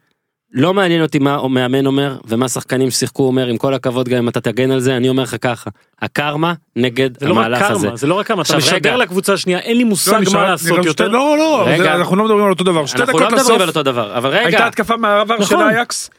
לא 0.53 0.75
מעניין 0.75 1.03
אותי 1.03 1.19
מה 1.19 1.49
מאמן 1.49 1.87
אומר 1.87 2.17
ומה 2.25 2.49
שחקנים 2.49 2.91
ששיחקו 2.91 3.27
אומר 3.27 3.47
עם 3.47 3.57
כל 3.57 3.75
הכבוד 3.75 4.09
גם 4.09 4.19
אם 4.19 4.29
אתה 4.29 4.41
תגן 4.41 4.71
על 4.71 4.81
זה 4.81 4.97
אני 4.97 5.09
אומר 5.09 5.23
לך 5.23 5.37
ככה 5.41 5.71
הקרמה 6.03 6.55
נגד 6.77 7.11
זה 7.21 7.27
לא 7.29 7.33
רק 7.33 7.39
המהלך 7.39 7.71
הזה. 7.71 7.87
קרמה, 7.87 7.97
זה 7.97 8.07
לא 8.07 8.15
רק 8.15 8.27
קרמה, 8.27 8.43
אתה. 8.43 8.57
משדר 8.57 8.97
לקבוצה 8.97 9.33
השנייה, 9.33 9.59
אין 9.59 9.77
לי 9.77 9.83
לא, 9.83 9.89
מושג 9.89 10.15
אני 10.15 10.25
מה 10.35 10.45
לעשות 10.45 10.79
אני 10.79 10.87
יותר. 10.87 11.05
שתי- 11.05 11.13
לא, 11.13 11.37
לא, 11.39 11.65
רגע. 11.67 11.83
זה- 11.83 11.95
אנחנו 11.95 12.17
לא 12.17 12.25
מדברים 12.25 12.45
על 12.45 12.51
אותו 12.51 12.65
דבר. 12.65 12.87
שתי 12.87 12.99
אנחנו 12.99 13.13
דקות 13.13 13.21
לא 13.21 13.27
מדברים 13.29 13.45
לסוף, 13.45 13.61
על 13.63 13.69
אותו 13.69 13.83
דבר 13.83 14.19
אבל 14.19 14.33
הייתה 14.33 14.47
רגע 14.57 14.67
התקפה 14.67 14.97
מהעבר 14.97 15.37
של 15.37 15.55
נכון. 15.55 15.69
אייקס. 15.69 16.11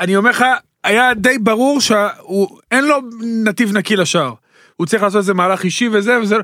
אני 0.00 0.16
אומר 0.16 0.30
לך, 0.30 0.44
היה 0.84 1.14
די 1.14 1.38
ברור 1.38 1.80
שאין 1.80 2.84
לו 2.84 2.96
נתיב 3.44 3.76
נקי 3.76 3.96
לשער. 3.96 4.32
הוא 4.76 4.86
צריך 4.86 5.02
לעשות 5.02 5.18
איזה 5.18 5.34
מהלך 5.34 5.64
אישי 5.64 5.88
וזה 5.92 6.18
וזה. 6.20 6.36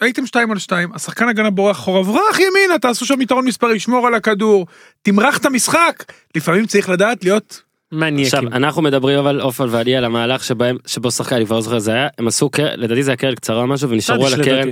הייתם 0.00 0.26
שתיים 0.26 0.50
על 0.50 0.58
שתיים, 0.58 0.92
השחקן 0.94 1.28
הגנה 1.28 1.50
בורח 1.50 1.76
אחורה, 1.76 2.02
ברח 2.02 2.38
ימינה, 2.38 2.78
תעשו 2.78 3.06
שם 3.06 3.20
יתרון 3.20 3.44
מספרי, 3.44 3.80
שמור 3.80 4.06
על 4.06 4.14
הכדור, 4.14 4.66
תמרח 5.02 5.38
את 5.38 5.44
המשחק. 5.44 6.04
לפעמים 6.34 6.66
צריך 6.66 6.88
לדעת 6.88 7.24
להיות... 7.24 7.62
מניאקים. 7.92 8.24
עכשיו 8.24 8.56
אנחנו 8.56 8.82
מדברים 8.82 9.18
אבל 9.18 9.40
אופל 9.40 9.66
ואני 9.70 9.96
על 9.96 10.04
המהלך 10.04 10.44
שבהם 10.44 10.76
שבו 10.86 11.10
שחקן 11.10 11.36
אני 11.36 11.46
כבר 11.46 11.56
לא 11.56 11.62
זוכר 11.62 11.78
זה 11.78 11.92
היה 11.92 12.08
הם 12.18 12.28
עשו 12.28 12.50
קרן 12.50 12.80
לדעתי 12.80 13.02
זה 13.02 13.10
היה 13.10 13.16
קרן 13.16 13.34
קצרה 13.34 13.62
או 13.62 13.66
משהו 13.66 13.90
ונשארו 13.90 14.26
על 14.26 14.40
הקרן. 14.40 14.68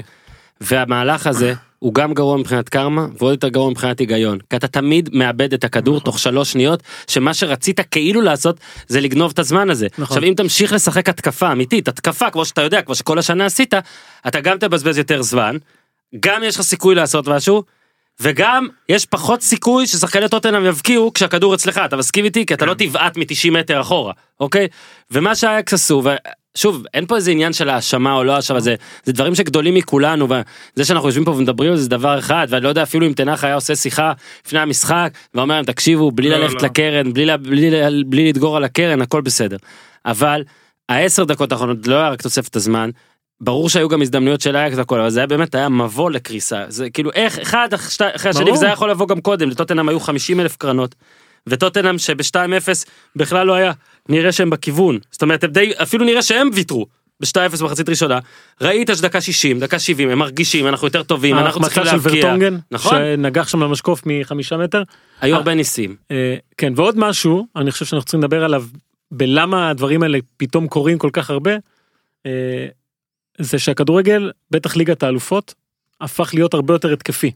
והמהלך 0.60 1.26
הזה 1.26 1.54
הוא 1.84 1.94
גם 1.94 2.14
גרוע 2.14 2.36
מבחינת 2.36 2.68
קרמה 2.68 3.06
ועוד 3.18 3.32
יותר 3.32 3.48
גרוע 3.48 3.70
מבחינת 3.70 3.98
היגיון. 3.98 4.38
כי 4.50 4.56
אתה 4.56 4.68
תמיד 4.68 5.10
מאבד 5.12 5.54
את 5.54 5.64
הכדור 5.64 6.00
תוך 6.00 6.18
שלוש 6.18 6.52
שניות 6.52 6.82
שמה 7.06 7.34
שרצית 7.34 7.80
כאילו 7.80 8.20
לעשות 8.20 8.60
זה 8.88 9.00
לגנוב 9.00 9.30
את 9.34 9.38
הזמן 9.38 9.70
הזה. 9.70 9.86
נכון. 9.92 10.04
עכשיו 10.04 10.24
אם 10.24 10.34
תמשיך 10.36 10.72
לשחק 10.72 11.08
התקפה 11.08 11.52
אמיתית 11.52 11.88
התקפה 11.88 12.30
כמו 12.30 12.44
שאתה 12.44 12.62
יודע 12.62 12.82
כמו 12.82 12.94
שכל 12.94 13.18
השנה 13.18 13.46
עשית 13.46 13.74
אתה 14.28 14.40
גם 14.40 14.58
תבזבז 14.58 14.98
יותר 14.98 15.22
זמן 15.22 15.56
גם 16.20 16.42
יש 16.42 16.56
לך 16.56 16.62
סיכוי 16.62 16.94
לעשות 16.94 17.28
משהו. 17.28 17.62
וגם 18.20 18.68
יש 18.88 19.06
פחות 19.06 19.42
סיכוי 19.42 19.86
ששחקני 19.86 20.28
טוטנאם 20.28 20.64
יבקיעו 20.64 21.12
כשהכדור 21.12 21.54
אצלך. 21.54 21.80
אתה 21.84 21.96
מסכים 21.96 22.24
איתי? 22.24 22.46
כי 22.46 22.54
אתה 22.54 22.66
לא 22.66 22.74
תבעט 22.74 23.16
מ-90 23.16 23.50
מטר 23.50 23.80
אחורה 23.80 24.12
אוקיי? 24.40 24.68
ומה 25.10 25.34
שהאקס 25.34 25.74
עשו 25.74 26.02
ושוב 26.58 26.82
אין 26.94 27.06
פה 27.06 27.16
איזה 27.16 27.30
עניין 27.30 27.52
של 27.52 27.68
האשמה 27.68 28.14
או 28.14 28.24
לא 28.24 28.32
האשמה 28.36 28.60
זה 28.60 28.74
זה 29.04 29.12
דברים 29.12 29.34
שגדולים 29.34 29.74
מכולנו 29.74 30.28
וזה 30.28 30.84
שאנחנו 30.84 31.08
יושבים 31.08 31.24
פה 31.24 31.30
ומדברים 31.30 31.70
על 31.72 31.76
זה 31.78 31.88
דבר 31.88 32.18
אחד 32.18 32.46
ואני 32.50 32.64
לא 32.64 32.68
יודע 32.68 32.82
אפילו 32.82 33.06
אם 33.06 33.12
תנח 33.12 33.44
היה 33.44 33.54
עושה 33.54 33.76
שיחה 33.76 34.12
לפני 34.46 34.58
המשחק 34.58 35.12
ואומר 35.34 35.54
להם 35.54 35.64
תקשיבו 35.64 36.10
בלי 36.10 36.30
לא, 36.30 36.36
ללכת 36.36 36.54
לא. 36.62 36.68
לקרן 36.68 37.12
בלי 37.12 37.26
בלי 37.42 37.70
לה- 37.70 37.88
בלי 38.06 38.28
לדגור 38.28 38.56
על 38.56 38.64
הקרן 38.64 39.02
הכל 39.02 39.20
בסדר 39.20 39.56
אבל 40.06 40.42
העשר 40.88 41.24
דקות 41.24 41.52
האחרונות 41.52 41.86
לא 41.86 41.94
היה 41.96 42.08
רק 42.08 42.22
תוספת 42.22 42.56
הזמן. 42.56 42.90
ברור 43.40 43.68
שהיו 43.68 43.88
גם 43.88 44.02
הזדמנויות 44.02 44.40
של 44.40 44.56
אייקס 44.56 44.76
והכל 44.76 45.00
אבל 45.00 45.10
זה 45.10 45.20
היה 45.20 45.26
באמת 45.26 45.54
היה 45.54 45.68
מבוא 45.68 46.10
לקריסה 46.10 46.64
זה 46.68 46.90
כאילו 46.90 47.10
איך 47.12 47.38
אחד 47.38 47.68
אחרי 47.74 48.30
השני. 48.30 48.50
וזה 48.50 48.66
היה 48.66 48.72
יכול 48.72 48.90
לבוא 48.90 49.08
גם 49.08 49.20
קודם 49.20 49.48
לטוטנאם 49.50 49.88
היו 49.88 50.00
50 50.00 50.40
אלף 50.40 50.56
קרנות. 50.56 50.94
וטוטנאם 51.46 51.98
שב-2-0 51.98 52.36
בכלל 53.16 53.46
לא 53.46 53.54
היה, 53.54 53.72
נראה 54.08 54.32
שהם 54.32 54.50
בכיוון. 54.50 54.98
זאת 55.10 55.22
אומרת, 55.22 55.44
די, 55.44 55.72
אפילו 55.82 56.04
נראה 56.04 56.22
שהם 56.22 56.50
ויתרו. 56.52 56.86
ב-2-0 57.20 57.60
במחצית 57.60 57.88
ראשונה, 57.88 58.18
ראית 58.60 58.90
שדקה 58.94 59.20
60, 59.20 59.60
דקה 59.60 59.78
70, 59.78 60.10
הם 60.10 60.18
מרגישים, 60.18 60.66
אנחנו 60.66 60.86
יותר 60.86 61.02
טובים, 61.02 61.38
אנחנו 61.38 61.60
צריכים 61.60 61.82
ההחמצה 61.82 62.02
של 62.02 62.08
להבקיע. 62.08 62.24
ורטונגן, 62.24 62.58
נכון, 62.70 62.96
שנגח 62.96 63.48
שם 63.48 63.62
למשקוף 63.62 64.02
מחמישה 64.06 64.56
מטר. 64.56 64.82
היו 65.20 65.32
אה. 65.32 65.38
הרבה 65.38 65.54
ניסים. 65.54 65.96
אה, 66.10 66.36
כן, 66.56 66.72
ועוד 66.76 66.98
משהו, 66.98 67.46
אני 67.56 67.70
חושב 67.70 67.84
שאנחנו 67.84 68.04
צריכים 68.04 68.20
לדבר 68.20 68.44
עליו, 68.44 68.64
בלמה 69.10 69.70
הדברים 69.70 70.02
האלה 70.02 70.18
פתאום 70.36 70.68
קורים 70.68 70.98
כל 70.98 71.10
כך 71.12 71.30
הרבה, 71.30 71.52
אה, 72.26 72.66
זה 73.38 73.58
שהכדורגל, 73.58 74.30
בטח 74.50 74.76
ליגת 74.76 75.02
האלופות, 75.02 75.54
הפך 76.00 76.34
להיות 76.34 76.54
הרבה 76.54 76.74
יותר 76.74 76.92
התקפי. 76.92 77.30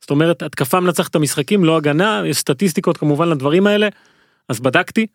זאת 0.00 0.10
אומרת, 0.10 0.42
התקפה 0.42 0.80
מנצחת 0.80 1.14
המשחקים, 1.14 1.64
לא 1.64 1.76
הגנה, 1.76 2.22
יש 2.26 2.36
סטטיסטיקות 2.36 2.96
כמובן 2.96 3.28
לדברים 3.28 3.66
האלה, 3.66 3.88
אז 4.48 4.60
בדקתי, 4.60 5.06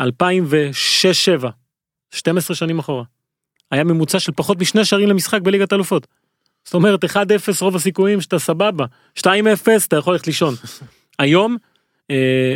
2006-2007, 0.00 0.04
12 2.10 2.56
שנים 2.56 2.78
אחורה, 2.78 3.04
היה 3.70 3.84
ממוצע 3.84 4.20
של 4.20 4.32
פחות 4.32 4.58
משני 4.60 4.84
שערים 4.84 5.08
למשחק 5.08 5.40
בליגת 5.40 5.72
האלופות. 5.72 6.06
זאת 6.64 6.74
אומרת, 6.74 7.04
1-0 7.04 7.08
רוב 7.60 7.76
הסיכויים 7.76 8.20
שאתה 8.20 8.38
סבבה, 8.38 8.84
2-0 9.18 9.26
אתה 9.88 9.96
יכול 9.96 10.12
ללכת 10.12 10.26
לישון. 10.26 10.54
היום, 11.18 11.56
אה, 12.10 12.54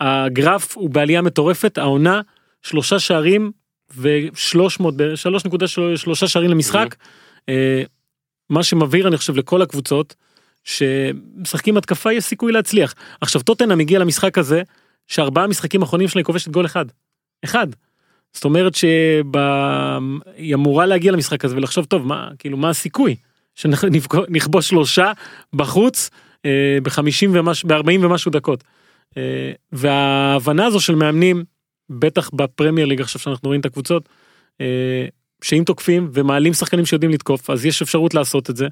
הגרף 0.00 0.76
הוא 0.76 0.90
בעלייה 0.90 1.22
מטורפת, 1.22 1.78
העונה, 1.78 2.20
שלושה 2.62 2.98
שערים 2.98 3.52
ו-300, 3.90 4.82
3.3 6.10 6.26
שערים 6.26 6.50
למשחק, 6.50 6.96
אה, 7.48 7.82
מה 8.50 8.62
שמבהיר 8.62 9.08
אני 9.08 9.16
חושב 9.16 9.36
לכל 9.36 9.62
הקבוצות, 9.62 10.14
שמשחקים 10.68 11.76
התקפה 11.76 12.12
יש 12.12 12.24
סיכוי 12.24 12.52
להצליח. 12.52 12.94
עכשיו 13.20 13.42
טוטנאם 13.42 13.80
הגיע 13.80 13.98
למשחק 13.98 14.38
הזה, 14.38 14.62
שארבעה 15.06 15.46
משחקים 15.46 15.82
אחרונים 15.82 16.08
שלה 16.08 16.20
היא 16.20 16.24
כובשת 16.24 16.48
גול 16.48 16.66
אחד. 16.66 16.84
אחד. 17.44 17.66
זאת 18.32 18.44
אומרת 18.44 18.74
שהיא 18.74 20.54
אמורה 20.54 20.86
להגיע 20.86 21.12
למשחק 21.12 21.44
הזה 21.44 21.56
ולחשוב 21.56 21.84
טוב 21.84 22.06
מה 22.06 22.28
כאילו 22.38 22.56
מה 22.56 22.70
הסיכוי 22.70 23.16
שנכבוש 23.54 24.68
שלושה 24.68 25.12
בחוץ 25.54 26.10
אה, 26.46 26.78
בחמישים 26.82 27.30
ומשהו 27.34 27.68
בארבעים 27.68 28.04
ומשהו 28.04 28.30
דקות. 28.30 28.64
אה, 29.16 29.52
וההבנה 29.72 30.66
הזו 30.66 30.80
של 30.80 30.94
מאמנים 30.94 31.44
בטח 31.90 32.30
בפרמייר 32.30 32.86
ליג 32.86 33.00
עכשיו 33.00 33.20
שאנחנו 33.20 33.46
רואים 33.46 33.60
את 33.60 33.66
הקבוצות 33.66 34.08
אה, 34.60 35.06
שאם 35.42 35.62
תוקפים 35.66 36.10
ומעלים 36.12 36.52
שחקנים 36.52 36.86
שיודעים 36.86 37.12
לתקוף 37.12 37.50
אז 37.50 37.66
יש 37.66 37.82
אפשרות 37.82 38.14
לעשות 38.14 38.50
את 38.50 38.56
זה. 38.56 38.68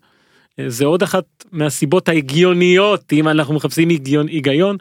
אה, 0.60 0.64
זה 0.68 0.84
עוד 0.84 1.02
אחת 1.02 1.24
מהסיבות 1.52 2.08
ההגיוניות 2.08 3.12
אם 3.12 3.28
אנחנו 3.28 3.54
מחפשים 3.54 3.88
היגיון, 3.88 4.28
היגיון 4.28 4.76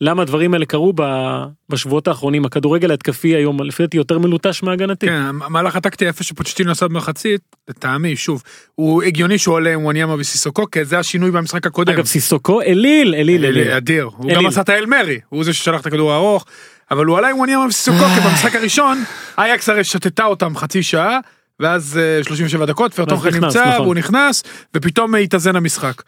למה 0.00 0.22
הדברים 0.22 0.54
האלה 0.54 0.66
קרו 0.66 0.92
ב- 0.96 1.44
בשבועות 1.68 2.08
האחרונים 2.08 2.44
הכדורגל 2.44 2.90
ההתקפי 2.90 3.28
היום 3.36 3.62
לפי 3.62 3.82
דעתי 3.82 3.96
יותר 3.96 4.18
מלוטש 4.18 4.62
מהגנתי. 4.62 5.06
כן, 5.06 5.22
המהלך 5.42 5.76
הטקטי 5.76 6.06
היפה 6.06 6.24
שפוצ'טינו 6.24 6.70
עשה 6.70 6.88
במחצית, 6.88 7.40
לטעמי, 7.68 8.16
שוב, 8.16 8.42
הוא 8.74 9.02
הגיוני 9.02 9.38
שהוא 9.38 9.54
עולה 9.54 9.74
עם 9.74 9.84
וואניאמה 9.84 10.14
וסיסוקו, 10.18 10.70
כי 10.70 10.84
זה 10.84 10.98
השינוי 10.98 11.30
במשחק 11.30 11.66
הקודם. 11.66 11.92
אגב 11.92 12.06
סיסוקו 12.06 12.62
אליל 12.62 13.14
אליל 13.14 13.44
אליל. 13.44 13.70
אדיר, 13.70 14.04
הוא 14.16 14.24
אליל. 14.24 14.36
גם 14.36 14.46
עשה 14.46 14.60
את 14.60 14.68
האל 14.68 14.86
מרי, 14.86 15.20
הוא 15.28 15.44
זה 15.44 15.52
ששלח 15.52 15.80
את 15.80 15.86
הכדור 15.86 16.12
הארוך, 16.12 16.44
אבל 16.90 17.06
הוא 17.06 17.18
עלה 17.18 17.28
עם 17.28 17.36
וואניאמה 17.38 17.66
וסיסוקו, 17.66 18.04
כי 18.14 18.20
במשחק 18.20 18.54
הראשון, 18.54 19.04
אייקס 19.38 19.68
הרי 19.68 19.84
שתתה 19.84 20.24
אותם 20.24 20.56
חצי 20.56 20.82
שעה, 20.82 21.18
ואז 21.60 21.98
אה, 21.98 22.24
37 22.24 22.66
דקות, 22.66 22.94
פרטוכן 22.94 23.28
נכנס, 23.28 23.42
נמצא, 23.44 23.68
נכון. 23.68 23.80
והוא 23.80 23.94
נכנס, 23.94 24.42
ופתאום 24.74 25.14
אה, 25.14 25.20
התאזן 25.20 25.56
המשחק. 25.56 26.02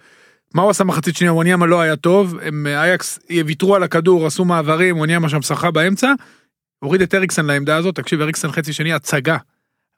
מה 0.54 0.62
הוא 0.62 0.70
עשה 0.70 0.84
מחצית 0.84 1.16
שנייה, 1.16 1.32
וואניאמה 1.32 1.66
לא 1.66 1.80
היה 1.80 1.96
טוב, 1.96 2.34
הם 2.42 2.66
אה, 2.66 2.82
אייקס 2.82 3.18
ויתרו 3.46 3.76
על 3.76 3.82
הכדור, 3.82 4.26
עשו 4.26 4.44
מעברים, 4.44 4.98
וואניאמה 4.98 5.28
שם 5.28 5.42
שחה 5.42 5.70
באמצע, 5.70 6.12
הוריד 6.78 7.02
את 7.02 7.14
אריקסן 7.14 7.46
לעמדה 7.46 7.76
הזאת, 7.76 7.94
תקשיב, 7.94 8.20
אריקסן 8.20 8.52
חצי 8.52 8.72
שני 8.72 8.92
הצגה. 8.92 9.36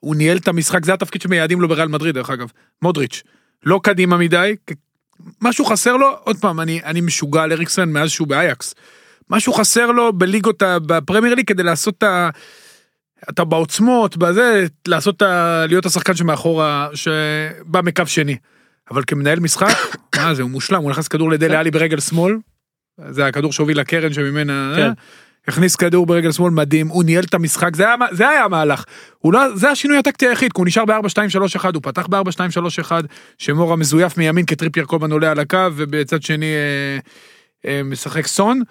הוא 0.01 0.17
ניהל 0.17 0.37
את 0.37 0.49
המשחק, 0.49 0.85
זה 0.85 0.93
התפקיד 0.93 1.23
שמייעדים 1.23 1.61
לו 1.61 1.69
בריאל 1.69 1.89
מדריד, 1.89 2.15
דרך 2.15 2.31
אגב. 2.31 2.49
מודריץ', 2.83 3.23
לא 3.65 3.81
קדימה 3.83 4.17
מדי, 4.17 4.57
משהו 5.41 5.65
חסר 5.65 5.97
לו, 5.97 6.17
עוד 6.25 6.37
פעם, 6.37 6.61
אני, 6.61 6.81
אני 6.85 7.01
משוגע 7.01 7.43
על 7.43 7.53
אריקסן 7.53 7.89
מאז 7.89 8.11
שהוא 8.11 8.29
באייקס. 8.29 8.75
משהו 9.31 9.53
חסר 9.53 9.87
לו 9.87 10.13
בליגות, 10.13 10.63
בפרמייר 10.63 11.35
ליג 11.35 11.47
כדי 11.47 11.63
לעשות 11.63 11.95
את 11.99 12.03
ה... 12.03 12.31
אתה 13.31 13.45
בעוצמות, 13.45 14.17
בזה, 14.17 14.67
לעשות 14.89 15.17
את 15.17 15.23
ה... 15.23 15.65
להיות 15.69 15.87
השחקן 15.87 16.15
שמאחורה, 16.15 16.89
שבא 16.95 17.81
מקו 17.83 18.07
שני. 18.07 18.37
אבל 18.91 19.03
כמנהל 19.07 19.41
משחק, 19.41 19.77
מה 20.17 20.35
זה, 20.35 20.43
הוא 20.43 20.51
מושלם, 20.51 20.83
הוא 20.83 20.91
נכנס 20.91 21.09
כדור 21.09 21.31
לדלה 21.31 21.61
עלי 21.61 21.71
ברגל 21.71 22.01
שמאל, 22.01 22.37
זה 23.09 23.27
הכדור 23.27 23.53
שהוביל 23.53 23.81
לקרן 23.81 24.13
שממנה, 24.13 24.73
כן. 24.77 24.93
הכניס 25.49 25.77
כדור 25.77 26.07
ברגל 26.07 26.33
שמאל 26.33 26.51
מדהים, 26.51 26.89
הוא 26.89 27.05
ניהל 27.05 27.25
את 27.25 27.35
המשחק, 27.35 27.77
זה 27.77 27.85
היה, 27.85 27.95
זה 28.11 28.29
היה 28.29 28.45
המהלך. 28.45 28.85
הוא 29.19 29.33
לא, 29.33 29.57
זה 29.57 29.71
השינוי 29.71 29.99
הטקטי 29.99 30.29
היחיד, 30.29 30.53
כי 30.53 30.61
הוא 30.61 30.67
נשאר 30.67 30.85
ב-4-2-3-1, 30.85 31.65
הוא 31.75 31.83
פתח 31.83 32.07
ב-4-2-3-1, 32.07 32.93
שמורה 33.39 33.77
מזויף 33.77 34.19
מימין 34.19 34.47
כטריפייר 34.47 34.87
הזמן 34.93 35.13
עולה 35.13 35.31
על 35.31 35.39
הקו, 35.39 35.59
ובצד 35.77 36.23
שני 36.23 36.47
אה, 36.47 36.99
אה, 37.71 37.83
משחק 37.83 38.27
סון, 38.27 38.63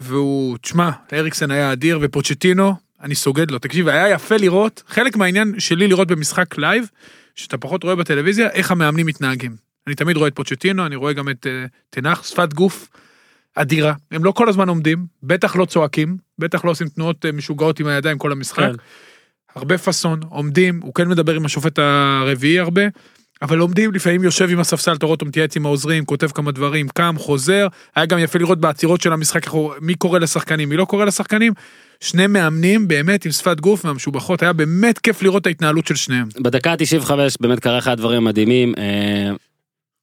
והוא, 0.00 0.58
תשמע, 0.58 0.90
אריקסן 1.12 1.50
היה 1.50 1.72
אדיר, 1.72 1.98
ופוצ'טינו, 2.02 2.74
אני 3.04 3.14
סוגד 3.14 3.50
לו, 3.50 3.58
תקשיב, 3.58 3.88
היה 3.88 4.08
יפה 4.08 4.36
לראות, 4.36 4.82
חלק 4.88 5.16
מהעניין 5.16 5.54
שלי 5.60 5.88
לראות 5.88 6.08
במשחק 6.08 6.58
live, 6.58 6.90
שאתה 7.34 7.58
פחות 7.58 7.82
רואה 7.84 7.96
בטלוויזיה, 7.96 8.50
איך 8.50 8.70
המאמנים 8.70 9.06
מתנהגים. 9.06 9.56
אני 9.86 9.94
תמיד 9.94 10.16
רואה 10.16 10.28
את 10.28 10.34
פוצ'טינו, 10.34 10.86
אני 10.86 10.96
רואה 10.96 11.12
גם 11.12 11.28
את 11.28 11.46
אה, 11.46 11.66
תנח, 11.90 12.24
שפת 12.24 12.54
גוף 12.54 12.88
אדירה, 13.54 13.94
הם 14.10 14.24
לא 14.24 14.32
כל 14.32 14.48
הזמן 14.48 14.68
עומדים, 14.68 15.06
בטח 15.22 15.56
לא 15.56 15.64
צועקים, 15.64 16.16
בטח 16.38 16.64
לא 16.64 16.70
עושים 16.70 16.88
תנועות 16.88 17.26
אה, 17.26 17.32
משוגעות 17.32 17.80
עם 17.80 17.86
הידיים 17.86 18.18
כל 18.18 18.32
המשחק. 18.32 18.62
כן. 18.62 18.72
הרבה 19.54 19.78
פאסון, 19.78 20.20
עומדים, 20.28 20.80
הוא 20.82 20.94
כן 20.94 21.08
מדבר 21.08 21.34
עם 21.34 21.44
השופט 21.44 21.78
הרביעי 21.78 22.58
הרבה, 22.58 22.82
אבל 23.44 23.58
עומדים, 23.58 23.92
לפעמים 23.92 24.24
יושב 24.24 24.50
עם 24.50 24.60
הספסל, 24.60 24.92
אתה 24.92 25.06
רואה 25.06 25.14
אותו 25.14 25.26
מתייעץ 25.26 25.56
עם 25.56 25.66
העוזרים, 25.66 26.04
כותב 26.04 26.26
כמה 26.26 26.52
דברים, 26.52 26.88
קם, 26.88 27.14
חוזר, 27.18 27.66
היה 27.96 28.06
גם 28.06 28.18
יפה 28.18 28.38
לראות 28.38 28.60
בעצירות 28.60 29.00
של 29.00 29.12
המשחק, 29.12 29.46
מי 29.80 29.94
קורא 29.94 30.18
לשחקנים, 30.18 30.68
מי 30.68 30.76
לא 30.76 30.84
קורא 30.84 31.04
לשחקנים, 31.04 31.52
שני 32.00 32.26
מאמנים 32.26 32.88
באמת 32.88 33.24
עם 33.24 33.32
שפת 33.32 33.60
גוף 33.60 33.84
מהמשובחות, 33.84 34.42
היה 34.42 34.52
באמת 34.52 34.98
כיף 34.98 35.22
לראות 35.22 35.42
את 35.42 35.46
ההתנהלות 35.46 35.86
של 35.86 35.94
שניהם. 35.94 36.28
בדקה 36.40 36.72
ה-95 36.72 37.10
באמת 37.40 37.60
קרה 37.60 37.78
אחד 37.78 37.92
הדברים 37.92 38.26
המדהימים. 38.26 38.74
אה, 38.78 39.30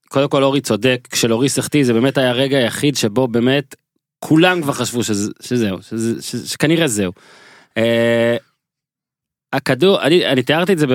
קודם 0.09 0.29
כל 0.29 0.43
אורי 0.43 0.61
צודק, 0.61 1.07
כשלוריס 1.11 1.59
החטיא 1.59 1.83
זה 1.83 1.93
באמת 1.93 2.17
היה 2.17 2.29
הרגע 2.29 2.57
היחיד 2.57 2.95
שבו 2.95 3.27
באמת 3.27 3.75
כולם 4.19 4.61
כבר 4.61 4.73
חשבו 4.73 5.03
שזה, 5.03 5.31
שזהו, 5.41 5.77
שזה, 5.81 6.21
ש, 6.21 6.35
שכנראה 6.35 6.87
זהו. 6.87 7.11
אה, 7.77 8.37
הכדור, 9.53 10.01
אני, 10.01 10.25
אני 10.25 10.43
תיארתי 10.43 10.73
את 10.73 10.79
זה 10.79 10.85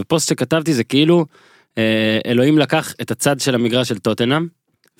בפוסט 0.00 0.28
שכתבתי, 0.28 0.74
זה 0.74 0.84
כאילו 0.84 1.26
אלוהים 2.26 2.58
לקח 2.58 2.94
את 3.00 3.10
הצד 3.10 3.40
של 3.40 3.54
המגרש 3.54 3.88
של 3.88 3.98
טוטנאם, 3.98 4.46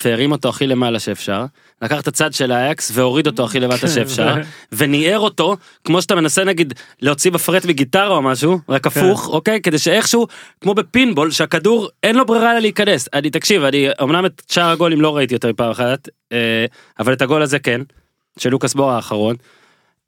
והרים 0.04 0.32
אותו 0.32 0.48
הכי 0.48 0.66
למעלה 0.66 0.98
שאפשר, 0.98 1.44
לקח 1.82 2.00
את 2.00 2.08
הצד 2.08 2.32
של 2.32 2.52
האקס 2.52 2.90
והוריד 2.94 3.26
אותו 3.26 3.44
הכי 3.44 3.60
למטה 3.60 3.88
שאפשר, 3.88 4.34
וניער 4.72 5.18
אותו 5.18 5.56
כמו 5.84 6.02
שאתה 6.02 6.14
מנסה 6.14 6.44
נגיד 6.44 6.74
להוציא 7.00 7.30
בפרט 7.30 7.64
מגיטרה 7.64 8.16
או 8.16 8.22
משהו 8.22 8.58
רק 8.68 8.86
הפוך 8.86 9.28
אוקיי? 9.28 9.60
כדי 9.60 9.78
שאיכשהו 9.78 10.26
כמו 10.60 10.74
בפינבול 10.74 11.30
שהכדור 11.30 11.88
אין 12.02 12.16
לו 12.16 12.26
ברירה 12.26 12.52
אלא 12.52 12.58
להיכנס. 12.58 13.08
אני 13.14 13.30
תקשיב 13.30 13.64
אני 13.64 13.88
אמנם 14.02 14.26
את 14.26 14.42
שאר 14.50 14.70
הגולים 14.70 15.00
לא 15.00 15.16
ראיתי 15.16 15.34
יותר 15.34 15.50
מפעם 15.50 15.70
אחת 15.70 16.08
אה, 16.32 16.66
אבל 16.98 17.12
את 17.12 17.22
הגול 17.22 17.42
הזה 17.42 17.58
כן 17.58 17.80
של 18.38 18.50
לוקאס 18.50 18.74
בור 18.74 18.90
האחרון. 18.90 19.36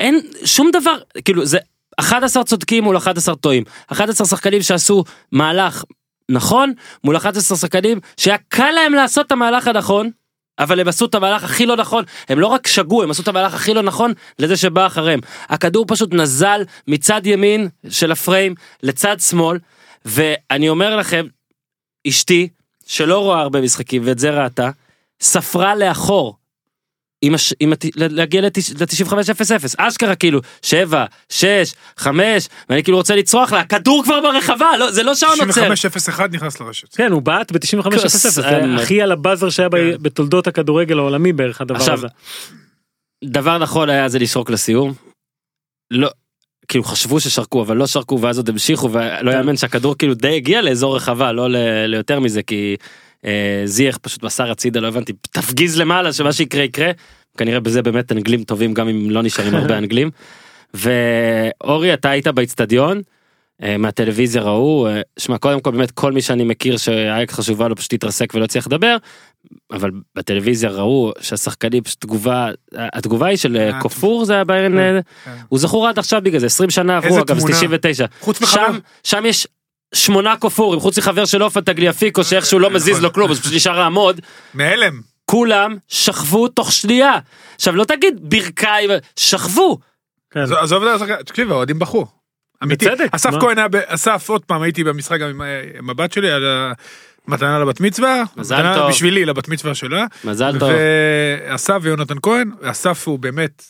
אין 0.01 0.21
שום 0.45 0.71
דבר 0.71 0.97
כאילו 1.25 1.47
זה 1.47 1.59
11 1.97 2.45
צודקים 2.45 2.85
מול 2.85 2.97
11 2.97 3.37
טועים. 3.37 3.65
11 3.89 4.27
שחקנים 4.27 4.63
שעשו 4.63 5.05
מהלך 5.33 5.85
נכון 6.31 6.73
מול 7.05 7.17
11 7.17 7.59
שחקנים 7.59 8.01
שהיה 8.17 8.37
קל 8.49 8.71
להם 8.71 8.95
לעשות 8.95 9.27
את 9.27 9.33
המהלך 9.33 9.69
הנכון 9.69 10.11
אבל 10.59 10.81
הם 10.81 10.89
עשו 10.89 11.07
את 11.07 11.15
המהלך 11.15 11.45
הכי 11.45 11.67
לא 11.67 11.77
נכון 11.77 12.05
הם 12.29 12.41
לא 12.41 12.47
רק 12.47 12.67
שגו 12.67 13.03
הם 13.03 13.11
עשו 13.11 13.23
את 13.23 13.29
המהלך 13.29 13.55
הכי 13.55 13.75
לא 13.75 13.83
נכון 13.83 14.13
לזה 14.39 14.57
שבא 14.57 14.87
אחריהם 14.87 15.21
הכדור 15.49 15.85
פשוט 15.89 16.15
נזל 16.15 16.63
מצד 16.89 17.27
ימין 17.27 17.69
של 17.89 18.13
הפריים 18.13 18.55
לצד 18.83 19.17
שמאל 19.21 19.59
ואני 20.05 20.69
אומר 20.69 20.97
לכם 20.97 21.27
אשתי 22.09 22.49
שלא 22.87 23.19
רואה 23.19 23.41
הרבה 23.41 23.61
משחקים 23.61 24.03
ואת 24.05 24.19
זה 24.19 24.31
ראתה 24.31 24.71
ספרה 25.21 25.75
לאחור. 25.75 26.37
עם 27.23 27.35
הש... 27.35 27.55
עם 27.61 27.73
הת... 27.73 27.85
להגיע 27.97 28.41
ל-95-0-0 28.41 29.13
אשכרה 29.79 30.15
כאילו 30.15 30.41
7 30.63 31.05
6 31.29 31.47
5 31.97 32.49
ואני 32.69 32.83
כאילו 32.85 32.97
רוצה 32.99 33.17
לצרוח 33.17 33.53
לה 33.53 33.61
הכדור 33.61 34.03
כבר 34.05 34.21
ברחבה 34.21 34.77
לא 34.79 34.91
זה 34.91 35.03
לא 35.03 35.15
שעון 35.15 35.39
עוצר 35.47 35.69
95-01 36.19 36.29
נכנס 36.33 36.61
לרשת. 36.61 36.95
כן 36.95 37.13
הוא 37.13 37.23
בעט 37.23 37.53
ב-95-0 37.53 37.91
כוס, 38.03 38.27
זה 38.27 38.43
אה, 38.49 38.75
הכי 38.83 39.03
על 39.03 39.13
הבאזר 39.13 39.51
שהיה 39.51 39.69
ב- 39.69 39.77
כן. 39.77 40.03
בתולדות 40.03 40.47
הכדורגל 40.47 40.99
העולמי 40.99 41.33
בערך 41.33 41.61
הדבר 41.61 41.77
עכשיו, 41.77 41.95
הזה. 41.95 42.07
דבר 43.25 43.59
נכון 43.59 43.91
היה 43.91 44.09
זה 44.09 44.19
לשרוק 44.19 44.51
לסיום. 44.51 44.93
לא. 45.91 46.11
כאילו 46.69 46.85
חשבו 46.85 47.21
ששרקו 47.21 47.63
אבל 47.63 47.77
לא 47.77 47.87
שרקו 47.87 48.21
ואז 48.21 48.39
עוד 48.39 48.49
המשיכו 48.49 48.93
ולא 48.93 49.31
כן. 49.33 49.39
יאמן 49.39 49.57
שהכדור 49.57 49.99
כאילו 49.99 50.15
די 50.15 50.37
הגיע 50.37 50.63
לאזור 50.63 50.97
רחבה 50.97 51.33
לא 51.33 51.51
ל- 51.51 51.87
ליותר 51.87 52.21
מזה 52.21 52.43
כי 52.43 52.77
זייח 53.65 53.99
פשוט 54.03 54.23
מסר 54.23 54.51
הצידה 54.51 54.81
לא 54.81 54.89
הבנתי 54.89 55.13
תפגיז 55.31 55.81
למעלה 55.81 56.13
שמה 56.13 56.33
שיקרה 56.33 56.63
יקרה 56.63 56.91
כנראה 57.39 57.61
בזה 57.61 57.83
באמת 57.83 58.13
אנגלים 58.13 58.45
טובים 58.45 58.75
גם 58.75 58.89
אם 58.89 59.11
לא 59.11 59.23
נשארים 59.23 59.55
הרבה 59.55 59.79
אנגלים. 59.79 60.11
ואורי 60.75 61.95
אתה 61.95 62.11
היית 62.11 62.29
באיצטדיון. 62.29 63.01
אה, 63.63 63.77
מהטלוויזיה 63.77 64.43
ראו, 64.43 64.87
אה, 64.87 65.01
שמע 65.19 65.39
קודם 65.39 65.61
כל 65.61 65.71
באמת 65.71 65.91
כל 65.91 66.13
מי 66.13 66.23
שאני 66.23 66.45
מכיר 66.45 66.77
שאייקס 66.77 67.35
חשובה 67.35 67.69
לו 67.69 67.77
פשוט 67.77 67.93
התרסק 67.93 68.35
ולא 68.35 68.45
הצליח 68.45 68.67
לדבר, 68.67 68.97
אבל 69.73 69.91
בטלוויזיה 70.15 70.71
ראו 70.71 71.13
שהשחקנים 71.21 71.83
פשוט 71.83 72.01
תגובה, 72.01 72.51
התגובה 72.73 73.27
היא 73.27 73.37
של 73.37 73.57
אה, 73.57 73.71
אה, 73.71 73.81
קופור 73.81 74.25
זה 74.25 74.35
היה 74.35 74.45
ביירן, 74.45 74.73
כן, 74.73 74.79
אה, 74.79 75.01
כן. 75.25 75.31
הוא 75.49 75.59
זכור 75.59 75.89
עד 75.89 75.99
עכשיו 75.99 76.21
בגלל 76.25 76.41
זה 76.41 76.47
20 76.47 76.71
שנה 76.71 76.97
עברו 76.97 77.19
אגב, 77.19 77.39
זה 77.39 77.47
תמונה. 77.47 77.57
99, 77.57 78.07
חוץ 78.21 78.41
מחבר. 78.41 78.67
שם, 78.67 78.79
שם 79.03 79.27
יש 79.27 79.47
שמונה 79.95 80.37
קופורים 80.37 80.81
חוץ 80.81 80.99
מחבר 80.99 81.25
של 81.25 81.43
עופר 81.43 81.61
טגליאפיקו 81.61 82.25
שאיכשהו 82.25 82.59
לא 82.59 82.71
מזיז 82.71 82.91
נכון. 82.91 83.03
לו 83.03 83.13
כלום 83.13 83.31
אז 83.31 83.41
פשוט 83.41 83.53
נשאר 83.55 83.79
לעמוד, 83.79 84.21
מהלם. 84.55 85.01
כולם 85.25 85.77
שכבו 85.89 86.49
תוך 86.49 86.73
שנייה, 86.73 87.13
עכשיו 87.55 87.77
לא 87.77 87.85
תגיד 87.85 88.15
ברכיים, 88.21 88.91
שכבו. 89.17 89.79
עזוב- 90.35 90.83
את 90.83 90.89
השחקן, 91.01 91.23
תקשיב 91.23 91.51
האוהדים 91.53 91.79
בכו. 91.79 92.07
אמיתי. 92.63 92.87
בצדק, 92.89 93.09
אסף? 93.13 93.31
כהן 93.41 93.59
היה, 93.59 93.67
אסף 93.87 94.29
עוד 94.29 94.45
פעם 94.45 94.63
הייתי 94.63 94.85
במשחק 94.85 95.21
גם 95.21 95.29
עם 95.29 95.43
אה, 95.43 95.47
עם 95.79 95.91
הבת 95.91 96.13
שלי 96.13 96.31
על 96.31 96.45
המתנה 97.29 97.59
לבת 97.59 97.81
מצווה. 97.81 98.23
מזל 98.37 98.57
מתנה 98.57 98.75
טוב. 98.75 98.89
בשבילי 98.91 99.25
לבת 99.25 99.49
מצווה 99.49 99.75
שלה. 99.75 100.05
מזל 100.25 100.59
טוב. 100.59 100.71
ואסף 101.49 101.79
ויונתן 101.83 102.15
כהן, 102.23 102.51
אסף 102.63 103.09
הוא 103.09 103.19
באמת, 103.19 103.65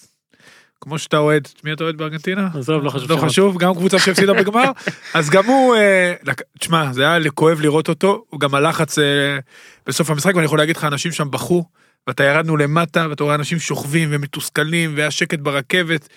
כמו 0.89 0.99
שאתה 0.99 1.19
אוהד, 1.19 1.49
מי 1.65 1.73
אתה 1.73 1.85
אוהד 1.85 1.97
בארגנטינה? 1.97 2.49
עזוב, 2.55 2.85
לא 2.85 2.91
חשוב 2.91 3.11
לא. 3.11 3.17
חשוב, 3.17 3.59
גם 3.59 3.75
קבוצה 3.75 3.99
שהפסידה 3.99 4.35
בגמר, 4.35 4.71
אז 5.15 5.31
גם 5.31 5.47
הוא, 5.47 5.77
אה, 5.77 6.15
תשמע, 6.59 6.93
זה 6.93 7.03
היה 7.03 7.31
כואב 7.31 7.61
לראות 7.61 7.89
אותו, 7.89 8.25
הוא 8.31 8.41
גם 8.41 8.55
הלחץ 8.55 8.99
אה, 8.99 9.39
בסוף 9.87 10.11
המשחק, 10.11 10.35
ואני 10.35 10.45
יכול 10.45 10.59
להגיד 10.59 10.77
לך, 10.77 10.85
אנשים 10.85 11.13
שם 11.13 11.31
בכו, 11.31 11.65
ואתה 12.07 12.25
ירדנו 12.25 12.57
למטה, 12.57 13.07
ואתה 13.11 13.25
רואה 13.25 13.35
אנשים 13.35 13.59
שוכבים 13.59 14.09
ומתוסכלים, 14.13 14.93
והיה 14.97 15.11
שקט 15.11 15.39
ברכבת. 15.39 16.09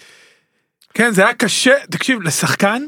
כן, 0.93 1.11
זה 1.11 1.25
היה 1.25 1.33
קשה, 1.33 1.73
תקשיב, 1.91 2.21
לשחקן, 2.21 2.83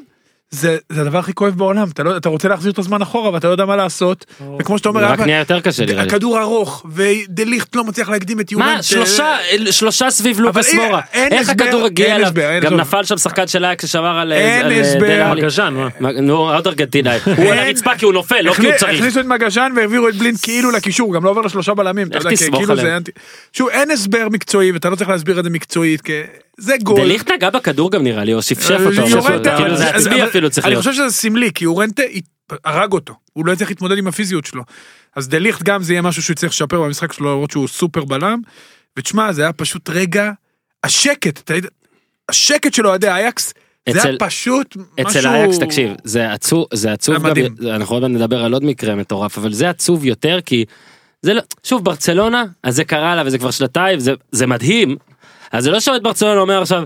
זה, 0.52 0.78
זה 0.90 1.02
הדבר 1.02 1.18
הכי 1.20 1.34
כואב 1.34 1.54
בעולם, 1.58 1.88
אתה, 1.94 2.04
לא, 2.04 2.18
אתה 2.18 2.30
רוצה 2.30 2.48
להחזיר 2.48 2.72
את 2.72 2.80
הזמן 2.80 3.02
אחורה, 3.02 3.34
ואתה 3.34 3.48
לא 3.48 3.52
יודע 3.52 3.66
מה 3.66 3.76
לעשות, 3.76 4.26
וכמו 4.60 4.78
שאתה 4.78 4.90
אומר, 4.90 5.04
רק 5.04 5.20
היה- 5.20 5.26
נהיה 5.26 5.40
יותר 5.40 5.60
קשה 5.60 5.86
נראה 5.86 6.02
לי. 6.04 6.08
הכדור 6.08 6.40
ארוך, 6.42 6.86
ודליכט 6.94 7.76
לא 7.76 7.84
מצליח 7.84 8.10
להקדים 8.10 8.40
את 8.40 8.52
יומנט. 8.52 8.68
מה 8.78 8.84
שלושה 8.84 9.38
שלושה 9.72 10.10
סביב 10.10 10.40
לוקאס 10.40 10.74
מורה 10.74 11.02
אין 11.14 11.34
איך 11.34 11.50
הכדור 11.50 11.86
הגיע 11.86 12.16
אליו 12.16 12.28
הסבר, 12.28 12.50
אין 12.50 12.60
גם 12.64 12.68
הסבר. 12.74 12.82
נפל 12.82 13.04
שם 13.04 13.18
שחקן 13.18 13.48
של 13.48 13.66
אייקס 13.66 13.86
ששמר 13.86 14.18
על 14.20 14.32
אין 14.34 14.66
על, 14.66 14.72
הסבר. 14.72 15.00
דלה 15.08 15.32
עלי. 15.32 15.42
מגז'ן, 15.42 15.74
נו 16.00 16.34
עוד 16.38 16.68
ארגנטינאי 16.68 17.20
הוא 17.38 17.52
על 17.52 17.60
הרצפה 17.60 17.96
כי 17.98 18.06
הוא 18.06 18.14
נופל 18.14 18.42
לא 18.42 18.54
כי 18.54 18.66
הוא 18.66 18.78
צריך 18.78 19.00
הכניסו 19.00 19.20
את 19.20 19.26
מגז'ן 19.26 19.72
והעבירו 19.76 20.10
את 20.10 20.16
בלינד 20.16 20.38
כאילו 20.42 20.72
לקישור, 20.72 21.14
גם 21.16 21.24
לא 21.24 21.30
עובר 21.30 21.42
לשלושה 21.42 21.74
בלמים, 21.74 22.08
איך 22.14 22.28
תסמוך 22.28 22.60
כאילו 22.60 22.74
עליהם? 22.80 23.02
אין 23.72 23.92
הסבר 23.92 24.28
מקצועי 24.32 24.72
ואתה 24.72 24.90
לא 24.90 24.96
צריך 24.96 25.10
להסביר 25.10 25.40
את 25.40 25.44
זה 25.44 25.50
מקצועית, 25.50 26.02
כי 26.02 26.14
זה 26.62 26.76
גול. 26.84 27.02
דליכט 27.02 27.32
נגע 27.32 27.50
בכדור 27.50 27.92
גם 27.92 28.04
נראה 28.04 28.24
לי 28.24 28.34
או 28.34 28.42
שפשף 28.42 28.80
אותו 28.86 29.08
כאילו 29.58 29.78
זה 29.78 29.90
עצמי 29.90 30.24
אפילו 30.24 30.50
צריך 30.50 30.66
אני 30.66 30.74
להיות 30.74 30.86
חושב 30.86 30.94
שזה 30.96 31.10
סמלי, 31.10 31.52
כי 31.54 31.64
יורנטה 31.64 32.04
הרג 32.66 32.94
אותו, 32.94 33.14
הוא 33.34 33.46
לא 33.46 33.52
יצטרך 33.52 33.70
להתמודד 33.70 33.98
עם 33.98 34.08
הפיזיות 34.08 34.46
שלו. 34.46 34.64
אז 35.16 35.30
דליכט 35.30 35.64
גם 35.64 35.84
זה 35.84 35.94
יהיה 35.94 36.02
משהו 36.02 36.24
שהוא 36.24 36.34
יצטרך 36.34 36.52
לשפר 36.52 36.82
במשחק 36.82 37.14
שלו, 37.14 37.32
למרות 37.32 37.52
שהוא 37.52 37.68
סופר 37.68 38.06
בלם. 38.06 38.40
ותשמע, 39.00 39.34
זה 39.34 39.42
היה 39.42 39.54
פשוט 39.54 39.90
רגע, 39.90 40.32
השקט, 40.84 41.52
השקט 42.30 42.74
של 42.74 42.88
אוהדי 42.88 43.10
אייקס, 43.10 43.54
זה 43.90 44.04
היה 44.04 44.14
פשוט 44.20 44.76
משהו... 44.78 45.20
אצל 45.20 45.28
אייקס 45.28 45.60
תקשיב 45.60 45.92
זה 46.04 46.32
עצוב 46.32 46.66
זה 46.74 46.92
עצוב 46.92 47.28
גם. 47.28 47.36
אנחנו 47.70 47.96
עוד 47.96 48.04
נדבר 48.04 48.44
על 48.44 48.54
עוד 48.54 48.64
מקרה 48.64 48.96
מטורף 48.96 49.38
אבל 49.38 49.54
זה 49.54 49.70
עצוב 49.70 50.06
יותר 50.06 50.40
כי 50.46 50.66
זה 51.22 51.34
לא 51.34 51.42
שוב 51.64 51.86
ברצלונה 51.86 52.44
אז 52.64 52.76
זה 52.76 52.84
קרה 52.84 53.16
לה 53.16 53.24
וזה 53.26 53.38
כבר 53.38 53.52
שנתיים 53.52 54.00
זה 54.00 54.14
זה 54.32 54.48
מדהים 54.48 54.98
אז 55.52 55.64
זה 55.64 55.72
לא 55.72 55.80
שאוהד 55.80 56.04
ברצלונה 56.04 56.42
אומר 56.42 56.62
עכשיו 56.62 56.84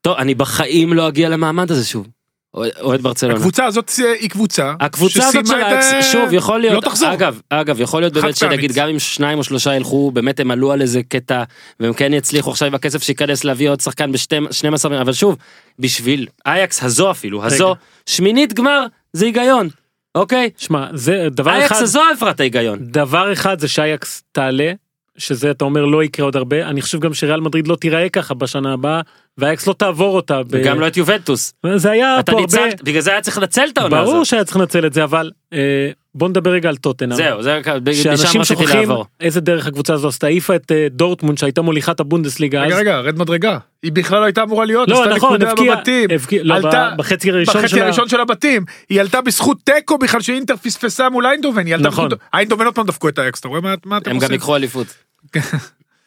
טוב 0.00 0.16
אני 0.16 0.34
בחיים 0.34 0.92
לא 0.92 1.08
אגיע 1.08 1.28
למעמד 1.28 1.70
הזה 1.70 1.84
שוב 1.84 2.06
אוהד- 2.54 3.02
ברצלונה. 3.02 3.34
הקבוצה 3.34 3.64
הזאת 3.64 3.90
אה, 4.04 4.12
היא 4.20 4.30
קבוצה, 4.30 4.74
הקבוצה 4.80 5.28
הזאת 5.28 5.32
של 5.46 5.52
שסיימה 5.52 5.68
את 5.68 5.72
האקס, 5.72 6.12
שוב 6.12 6.32
יכול 6.32 6.60
להיות, 6.60 6.74
לא 6.74 6.80
תחזור. 6.90 7.12
אגב, 7.12 7.40
אגב 7.50 7.80
יכול 7.80 8.02
להיות 8.02 8.12
באמת. 8.12 8.36
שנגיד 8.36 8.72
גם 8.72 8.88
אם 8.88 8.98
שניים 8.98 9.38
או 9.38 9.44
שלושה 9.44 9.74
ילכו 9.74 10.10
באמת 10.10 10.40
הם 10.40 10.50
עלו 10.50 10.72
על 10.72 10.82
איזה 10.82 11.02
קטע 11.02 11.42
והם 11.80 11.92
כן 11.92 12.12
יצליחו 12.14 12.50
עכשיו 12.50 12.68
עם 12.68 12.74
הכסף 12.74 13.02
שייכנס 13.02 13.44
להביא 13.44 13.70
עוד 13.70 13.80
שחקן 13.80 14.12
ב-12 14.12 14.86
אבל 15.00 15.12
שוב 15.12 15.36
בשביל 15.78 16.26
אייקס 16.46 16.82
הזו 16.82 17.10
אפילו 17.10 17.44
הזו 17.44 17.70
רגע. 17.70 17.74
שמינית 18.06 18.52
גמר 18.52 18.86
זה 19.12 19.24
היגיון 19.24 19.68
אוקיי 20.14 20.50
שמע, 20.56 20.86
זה 20.94 21.26
דבר 21.30 21.50
אייקס 21.50 21.72
אחד, 21.72 21.82
הזו 21.82 22.00
עברה 22.16 22.30
את 22.30 22.40
ההיגיון 22.40 22.78
דבר 22.80 23.32
אחד 23.32 23.60
זה 23.60 23.68
שאייקס 23.68 24.22
תעלה, 24.32 24.72
שזה 25.18 25.50
אתה 25.50 25.64
אומר 25.64 25.84
לא 25.84 26.04
יקרה 26.04 26.26
עוד 26.26 26.36
הרבה, 26.36 26.68
אני 26.68 26.82
חושב 26.82 27.00
גם 27.00 27.14
שריאל 27.14 27.40
מדריד 27.40 27.68
לא 27.68 27.76
תיראה 27.76 28.08
ככה 28.08 28.34
בשנה 28.34 28.72
הבאה, 28.72 29.00
ואייקס 29.38 29.66
לא 29.66 29.72
תעבור 29.72 30.16
אותה. 30.16 30.42
ב- 30.42 30.46
וגם 30.50 30.80
לא 30.80 30.86
את 30.86 30.96
יובנטוס 30.96 31.52
זה 31.76 31.90
היה 31.90 32.16
פה 32.26 32.32
הרבה, 32.32 32.42
ניצלת 32.42 32.82
בגלל 32.82 33.00
זה 33.00 33.10
היה 33.10 33.20
צריך 33.20 33.38
לנצל 33.38 33.68
את 33.72 33.78
העונה 33.78 33.96
ברור 34.02 34.14
הזאת 34.14 34.26
שהיה 34.26 34.44
צריך 34.44 34.56
לנצל 34.56 34.86
את 34.86 34.92
זה, 34.92 35.04
אבל 35.04 35.30
אה, 35.52 35.90
בוא 36.18 36.28
נדבר 36.28 36.50
רגע 36.50 36.68
על 36.68 36.76
טוטנאם. 36.76 37.16
זהו 37.16 37.42
זה 37.42 37.60
משם 37.88 38.02
שאנשים 38.02 38.40
רציתי 38.40 38.44
שוכחים 38.62 38.78
לעבור 38.88 39.06
איזה 39.20 39.40
דרך 39.40 39.66
הקבוצה 39.66 39.94
הזו 39.94 40.08
עשתה, 40.08 40.26
העיפה 40.26 40.56
את 40.56 40.72
אה, 40.72 40.86
דורטמונד 40.90 41.38
שהייתה 41.38 41.62
מוליכת 41.62 42.00
הבונדסליגה 42.00 42.60
אז. 42.64 42.66
רגע 42.72 42.76
רגע 42.78 42.98
רד 43.00 43.18
מדרגה 43.18 43.58
היא 43.82 43.92
בכלל 43.92 44.20
לא 44.20 44.24
הייתה 44.24 44.42
אמורה 44.42 44.64
להיות 44.64 44.88
לא 44.88 45.02
עשתה 45.02 45.14
נכון, 45.16 45.42
נקודה 45.42 45.74
בבתים 45.74 46.10
הבקיע, 46.10 46.42
לא, 46.44 46.54
עלתה- 46.54 46.90
בחצי 46.98 47.30
הראשון 47.30 47.54
בחצי 47.54 47.68
שלה, 47.68 47.84
הראשון 47.84 48.08
של 48.08 48.20
הבתים 48.20 48.64
היא 48.88 49.00
עלתה 49.00 49.20
בזכות 49.20 49.58
תיקו 49.64 49.98
בכלל 49.98 50.20
שאינטר 50.20 50.56
פספסה 50.56 51.08
מול 51.10 51.26
איינדובן 51.26 51.66
היא 51.66 51.74
עלתה 51.74 51.88
נכון. 51.88 52.08
בזכות 52.08 52.20
איינדובן 52.34 52.64
עוד 52.64 52.74
פעם 52.74 52.86
דפקו 52.86 53.08
את 53.08 53.18
האקס 53.18 53.40
אתה 53.40 53.48
רואה 53.48 53.60
מה- 53.60 53.74
מה 53.84 53.96
אתם 53.98 54.10
הם 54.10 54.16
עושים. 54.16 54.28
גם 54.28 54.32
ייקחו 54.32 54.56
אליפות 54.56 54.86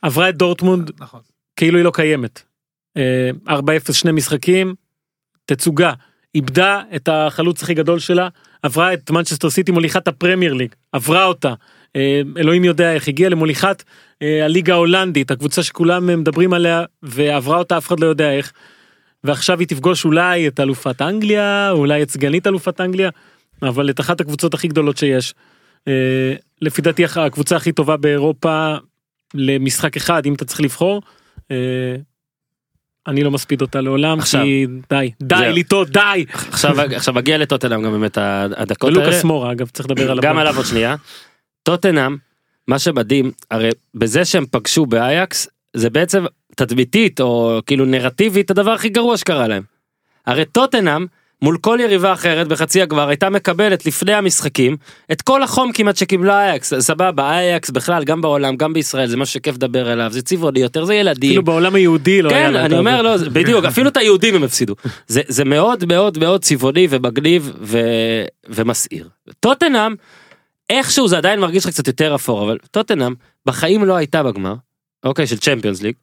עברה 0.02 0.30
את 0.30 0.38
דורטמונד 0.38 0.91
נכון. 1.00 1.19
כאילו 1.56 1.78
היא 1.78 1.86
לא 1.86 1.91
קיימת. 1.93 2.41
אה, 2.97 3.30
4-0 3.50 3.93
שני 3.93 4.12
משחקים, 4.12 4.74
תצוגה, 5.45 5.93
איבדה 6.36 6.82
את 6.95 7.10
החלוץ 7.12 7.63
הכי 7.63 7.74
גדול 7.74 8.00
שלה, 8.00 8.28
עברה 8.63 8.93
את 8.93 9.12
מנצ'סטר 9.12 9.50
סיטי 9.50 9.71
מוליכת 9.71 10.08
הפרמייר 10.08 10.54
ליג, 10.54 10.76
עברה 10.91 11.26
אותה, 11.26 11.54
אה, 11.95 12.21
אלוהים 12.38 12.63
יודע 12.63 12.93
איך, 12.93 13.08
הגיעה 13.08 13.30
למוליכת 13.30 13.84
אה, 14.21 14.45
הליגה 14.45 14.74
ההולנדית, 14.74 15.32
הקבוצה 15.32 15.63
שכולם 15.63 16.19
מדברים 16.19 16.54
עליה, 16.54 16.84
ועברה 17.04 17.58
אותה 17.58 17.78
אף 17.78 17.88
אחד 17.88 18.00
לא 18.00 18.06
יודע 18.06 18.32
איך. 18.32 18.52
ועכשיו 19.24 19.60
היא 19.60 19.67
תפגוש 19.67 20.06
אולי 20.06 20.47
את 20.47 20.60
אלופת 20.60 21.02
אנגליה, 21.02 21.71
אולי 21.71 22.04
את 22.04 22.10
סגנית 22.10 22.47
אלופת 22.47 22.82
אנגליה, 22.82 23.10
אבל 23.62 23.89
את 23.89 24.00
אחת 24.00 24.21
הקבוצות 24.21 24.54
הכי 24.54 24.67
גדולות 24.67 24.97
שיש. 24.97 25.34
אה, 25.88 26.34
לפי 26.62 26.82
דעתי 26.82 27.06
הקבוצה 27.06 27.56
הכי 27.56 27.71
טובה 27.71 27.97
באירופה 27.97 28.76
למשחק 29.34 29.97
אחד 29.97 30.26
אם 30.26 30.34
אתה 30.34 30.45
צריך 30.45 30.62
לבחור. 30.62 31.02
אני 33.08 33.24
לא 33.24 33.32
מספיד 33.32 33.62
אותה 33.62 33.82
לעולם 33.82 34.20
עכשיו. 34.20 34.44
כי 34.44 34.68
די 34.90 35.12
די. 35.22 35.52
לטעות 35.54 35.90
די. 35.90 36.26
עכשיו 36.34 36.82
עכשיו 36.96 37.14
מגיע 37.14 37.38
לטוטנאם 37.38 37.84
גם 37.84 37.92
באמת 37.92 38.18
הדקות 38.18 38.90
האלה 38.90 39.02
ולוקאס 39.02 39.24
מורה 39.24 39.52
אגב 39.52 39.70
צריך 39.70 39.90
לדבר 39.90 40.12
עליו. 40.12 40.24
גם 40.24 40.38
עליו 40.38 40.58
עוד 40.58 40.66
שנייה. 40.66 40.96
טוטנאם, 41.64 42.18
מה 42.68 42.80
שמדהים, 42.80 43.32
הרי 43.52 43.70
בזה 43.96 44.26
שהם 44.26 44.46
פגשו 44.52 44.86
באייקס, 44.86 45.48
זה 45.74 45.90
בעצם 45.90 46.26
תדמיתית 46.56 47.22
או 47.22 47.60
כאילו 47.66 47.86
נרטיבית 47.86 48.52
הדבר 48.52 48.72
הכי 48.72 48.90
גרוע 48.90 49.18
שקרה 49.18 49.48
להם. 49.48 49.64
הרי 50.26 50.46
טוטנאם, 50.46 51.06
מול 51.41 51.58
כל 51.58 51.77
יריבה 51.82 52.13
אחרת 52.13 52.47
בחצי 52.47 52.82
הגמר 52.82 53.08
הייתה 53.08 53.30
מקבלת 53.30 53.86
לפני 53.86 54.13
המשחקים 54.13 54.77
את 55.12 55.21
כל 55.21 55.43
החום 55.43 55.71
כמעט 55.71 55.95
שקיבלה 55.95 56.49
אייקס 56.49 56.73
סבבה 56.80 57.39
אייקס 57.39 57.69
בכלל 57.69 58.04
גם 58.04 58.21
בעולם 58.21 58.56
גם 58.56 58.73
בישראל 58.73 59.08
זה 59.08 59.17
משהו 59.17 59.34
שכיף 59.34 59.56
לדבר 59.56 59.89
עליו 59.89 60.12
זה 60.12 60.21
צבעוני 60.21 60.60
יותר 60.60 60.86
זה 60.86 60.95
ילדים 60.95 61.30
כאילו 61.30 61.43
בעולם 61.43 61.75
היהודי 61.75 62.21
לא 62.21 62.30
היה 62.30 62.49
כן, 62.49 62.56
את 62.56 62.65
אני. 62.65 62.77
אומר 62.77 63.01
לא, 63.01 63.17
בדיוק, 63.17 63.65
אפילו 63.71 63.89
את 63.89 63.97
היהודים 63.97 64.36
הם 64.36 64.43
הפסידו. 64.43 64.75
זה, 65.08 65.21
זה 65.27 65.45
מאוד 65.45 65.86
מאוד 65.86 66.17
מאוד 66.17 66.41
צבעוני 66.41 66.88
ומגניב 66.89 67.51
ו, 67.62 67.80
ומסעיר. 68.49 69.10
טוטנאם, 69.39 69.95
איכשהו 70.69 71.08
זה 71.08 71.17
עדיין 71.17 71.39
מרגיש 71.39 71.65
לך 71.65 71.71
קצת 71.71 71.88
יותר 71.88 72.15
אפור, 72.15 72.43
אבל 72.43 72.58
טוטנאם 72.71 73.13
בחיים 73.45 73.86
לא 73.86 73.95
הייתה 73.95 74.23
בגמר, 74.23 74.56
אוקיי, 75.04 75.27
של 75.27 75.38
צ'מפיונס 75.38 75.82
ליג, 75.82 75.95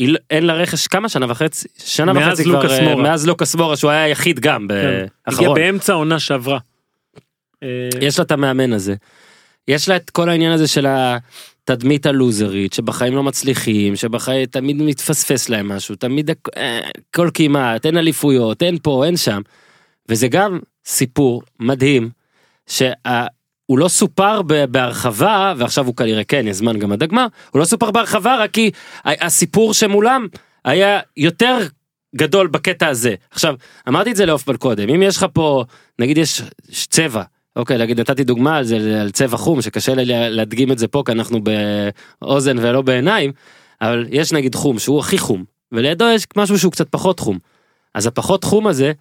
ואין 0.00 0.46
לה 0.46 0.54
רכש 0.54 0.86
כמה 0.86 1.08
שנה 1.08 1.26
וחצי, 1.28 1.68
שנה 1.78 2.12
מאז 2.12 2.28
וחצי 2.28 2.44
כבר, 2.44 2.52
לוקאס 2.52 2.72
אה. 2.72 2.96
מאז 2.96 3.26
לוקאס 3.26 3.54
מורה 3.54 3.76
שהוא 3.76 3.90
היה 3.90 4.02
היחיד 4.02 4.40
גם, 4.40 4.66
כן. 4.68 4.74
הגיע 4.76 5.06
באחרון. 5.26 5.54
באמצע 5.54 5.92
העונה 5.92 6.18
שעברה. 6.18 6.58
אה, 7.62 7.68
יש 8.00 8.18
לה 8.18 8.24
את 8.24 8.32
המאמן 8.32 8.72
הזה. 8.72 8.94
יש 9.68 9.88
לה 9.88 9.96
את 9.96 10.10
כל 10.10 10.28
העניין 10.28 10.52
הזה 10.52 10.66
של 10.68 10.86
התדמית 10.88 12.06
הלוזרית 12.06 12.72
שבחיים 12.72 13.14
לא 13.14 13.22
מצליחים 13.22 13.96
שבחיים 13.96 14.46
תמיד 14.46 14.76
מתפספס 14.82 15.48
להם 15.48 15.68
משהו 15.68 15.94
תמיד 15.94 16.30
אה, 16.56 16.80
הכל 17.10 17.30
כמעט 17.34 17.86
אין 17.86 17.96
אליפויות 17.96 18.62
אין 18.62 18.78
פה 18.82 19.04
אין 19.06 19.16
שם. 19.16 19.42
וזה 20.08 20.28
גם 20.28 20.58
סיפור 20.84 21.42
מדהים 21.60 22.10
שהוא 23.66 23.78
לא 23.78 23.88
סופר 23.88 24.42
בהרחבה 24.70 25.54
ועכשיו 25.56 25.86
הוא 25.86 25.96
כנראה 25.96 26.24
כן 26.24 26.46
יש 26.48 26.56
זמן 26.56 26.78
גם 26.78 26.92
עד 26.92 27.02
הגמר 27.02 27.26
הוא 27.50 27.60
לא 27.60 27.64
סופר 27.64 27.90
בהרחבה 27.90 28.36
רק 28.36 28.50
כי 28.50 28.70
הסיפור 29.04 29.74
שמולם 29.74 30.26
היה 30.64 31.00
יותר 31.16 31.58
גדול 32.16 32.46
בקטע 32.46 32.88
הזה 32.88 33.14
עכשיו 33.30 33.54
אמרתי 33.88 34.10
את 34.10 34.16
זה 34.16 34.26
לאופמן 34.26 34.56
קודם 34.56 34.88
אם 34.88 35.02
יש 35.02 35.16
לך 35.16 35.26
פה 35.32 35.64
נגיד 35.98 36.18
יש 36.18 36.42
צבע 36.90 37.22
אוקיי, 37.56 37.78
נגיד 37.78 38.00
נתתי 38.00 38.24
דוגמה 38.24 38.56
על 38.56 38.64
זה, 38.64 39.00
על 39.00 39.10
צבע 39.10 39.36
חום, 39.36 39.62
שקשה 39.62 39.94
לי 39.94 40.04
לה- 40.04 40.28
להדגים 40.28 40.72
את 40.72 40.78
זה 40.78 40.88
פה, 40.88 41.02
כי 41.06 41.12
אנחנו 41.12 41.40
באוזן 42.20 42.58
ולא 42.58 42.82
בעיניים, 42.82 43.32
אבל 43.80 44.06
יש 44.10 44.32
נגיד 44.32 44.54
חום 44.54 44.78
שהוא 44.78 45.00
הכי 45.00 45.18
חום, 45.18 45.44
ולידו 45.72 46.04
יש 46.04 46.24
משהו 46.36 46.58
שהוא 46.58 46.72
קצת 46.72 46.88
פחות 46.90 47.20
חום. 47.20 47.38
אז 47.94 48.06
הפחות 48.06 48.44
חום 48.44 48.66
הזה, 48.66 48.92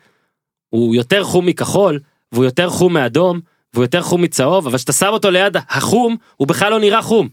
הוא 0.70 0.96
יותר 0.96 1.24
חום 1.24 1.46
מכחול, 1.46 2.00
והוא 2.32 2.46
יותר 2.46 2.70
חום 2.70 2.94
מאדום, 2.94 3.40
והוא 3.76 3.84
יותר 3.84 4.02
חום 4.02 4.22
מצהוב, 4.22 4.68
אבל 4.68 4.78
כשאתה 4.78 4.94
שם 4.94 5.10
אותו 5.10 5.32
ליד 5.32 5.58
החום, 5.70 6.16
הוא 6.36 6.48
בכלל 6.48 6.72
לא 6.72 6.80
נראה 6.80 7.02
חום. 7.02 7.30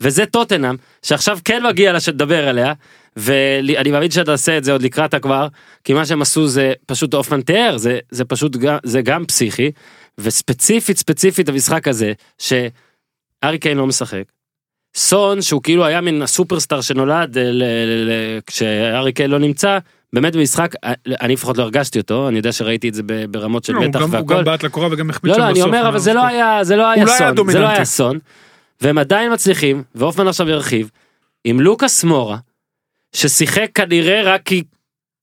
וזה 0.00 0.26
טוטנאם, 0.26 0.76
שעכשיו 1.02 1.38
כן 1.44 1.66
מגיע 1.66 1.92
לה 1.92 2.00
שתדבר 2.00 2.48
עליה, 2.48 2.72
ואני 3.16 3.90
מאמין 3.90 4.10
שתעשה 4.10 4.58
את 4.58 4.64
זה 4.64 4.72
עוד 4.72 4.82
לקראת 4.82 5.14
כבר, 5.14 5.48
כי 5.84 5.92
מה 5.92 6.06
שהם 6.06 6.22
עשו 6.22 6.48
זה 6.48 6.72
פשוט 6.86 7.14
אופן 7.14 7.40
תיאר, 7.40 7.76
זה, 7.76 7.98
זה 8.10 8.24
פשוט 8.24 8.56
גם, 8.56 8.76
זה 8.82 9.02
גם 9.02 9.24
פסיכי, 9.26 9.70
וספציפית 10.18 10.98
ספציפית 10.98 11.48
המשחק 11.48 11.88
הזה, 11.88 12.12
שארי 12.38 13.58
קיין 13.60 13.78
לא 13.78 13.86
משחק. 13.86 14.22
סון 14.96 15.42
שהוא 15.42 15.62
כאילו 15.62 15.84
היה 15.84 16.00
מן 16.00 16.22
הסופרסטאר 16.22 16.80
שנולד 16.80 17.38
אה, 17.38 18.38
כשארי 18.46 19.12
קיין 19.12 19.30
לא 19.30 19.38
נמצא, 19.38 19.78
באמת 20.12 20.36
במשחק, 20.36 20.74
אה, 20.84 20.92
אני 21.20 21.32
לפחות 21.32 21.58
לא 21.58 21.62
הרגשתי 21.62 21.98
אותו, 21.98 22.28
אני 22.28 22.36
יודע 22.36 22.52
שראיתי 22.52 22.88
את 22.88 22.94
זה 22.94 23.02
ברמות 23.30 23.64
של 23.64 23.72
לא, 23.72 23.80
מתח 23.80 23.98
גם- 24.00 24.04
הוא 24.04 24.12
והכל. 24.14 24.34
גם 24.38 24.44
בעט 24.44 24.62
לקורה 24.62 24.88
וגם 24.90 25.10
החמיץ 25.10 25.24
לא, 25.30 25.34
שם 25.34 25.40
לא, 25.40 25.46
אני 25.46 25.54
בסוף, 25.54 25.66
אומר, 25.66 25.88
אבל 25.88 25.98
זה 25.98 26.12
לא 26.14 26.26
היה, 26.26 26.64
זה 26.64 26.76
לא 26.76 26.90
היה 26.90 27.02
הוא 27.02 27.08
לא 27.10 27.14
היה 27.18 27.30
אסון, 27.32 27.50
זה 27.50 27.58
לא. 27.58 27.66
היה 27.68 27.82
אסון, 27.82 28.18
והם 28.80 28.98
עדיין 28.98 29.32
מצליחים, 29.32 29.82
והופמן 29.94 30.28
עכשיו 30.28 30.48
ירחיב, 30.48 30.90
עם 31.44 31.60
לוקאס 31.60 32.04
מורה, 32.04 32.36
ששיחק 33.12 33.66
כנראה 33.74 34.22
רק 34.24 34.42
כי, 34.44 34.62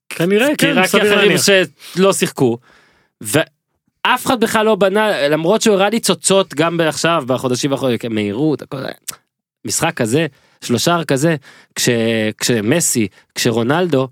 כנראה, 0.10 0.48
כי 0.48 0.56
כן, 0.58 0.74
רק 0.78 0.84
כי 0.84 0.90
סביר 0.90 1.14
אחרים 1.14 1.30
להניח. 1.30 1.42
שלא 1.96 2.14
שיחקו, 2.14 2.58
ואף 3.22 4.26
אחד 4.26 4.40
בכלל 4.40 4.66
לא 4.66 4.76
בנה, 4.76 5.28
למרות 5.28 5.62
שהוא 5.62 5.76
הראה 5.76 5.90
לי 5.90 6.00
צוצות 6.00 6.54
גם 6.54 6.80
עכשיו, 6.82 7.24
בחודשים 7.28 7.72
האחרונים, 7.72 7.98
כן, 7.98 8.14
מהירות, 8.14 8.62
הכל, 8.62 8.78
משחק 9.66 9.94
כזה, 9.94 10.28
שלושה 10.62 11.00
כזה, 11.08 11.36
כש, 11.76 11.90
כשמסי, 12.38 13.08
כשרונלדו, 13.36 14.08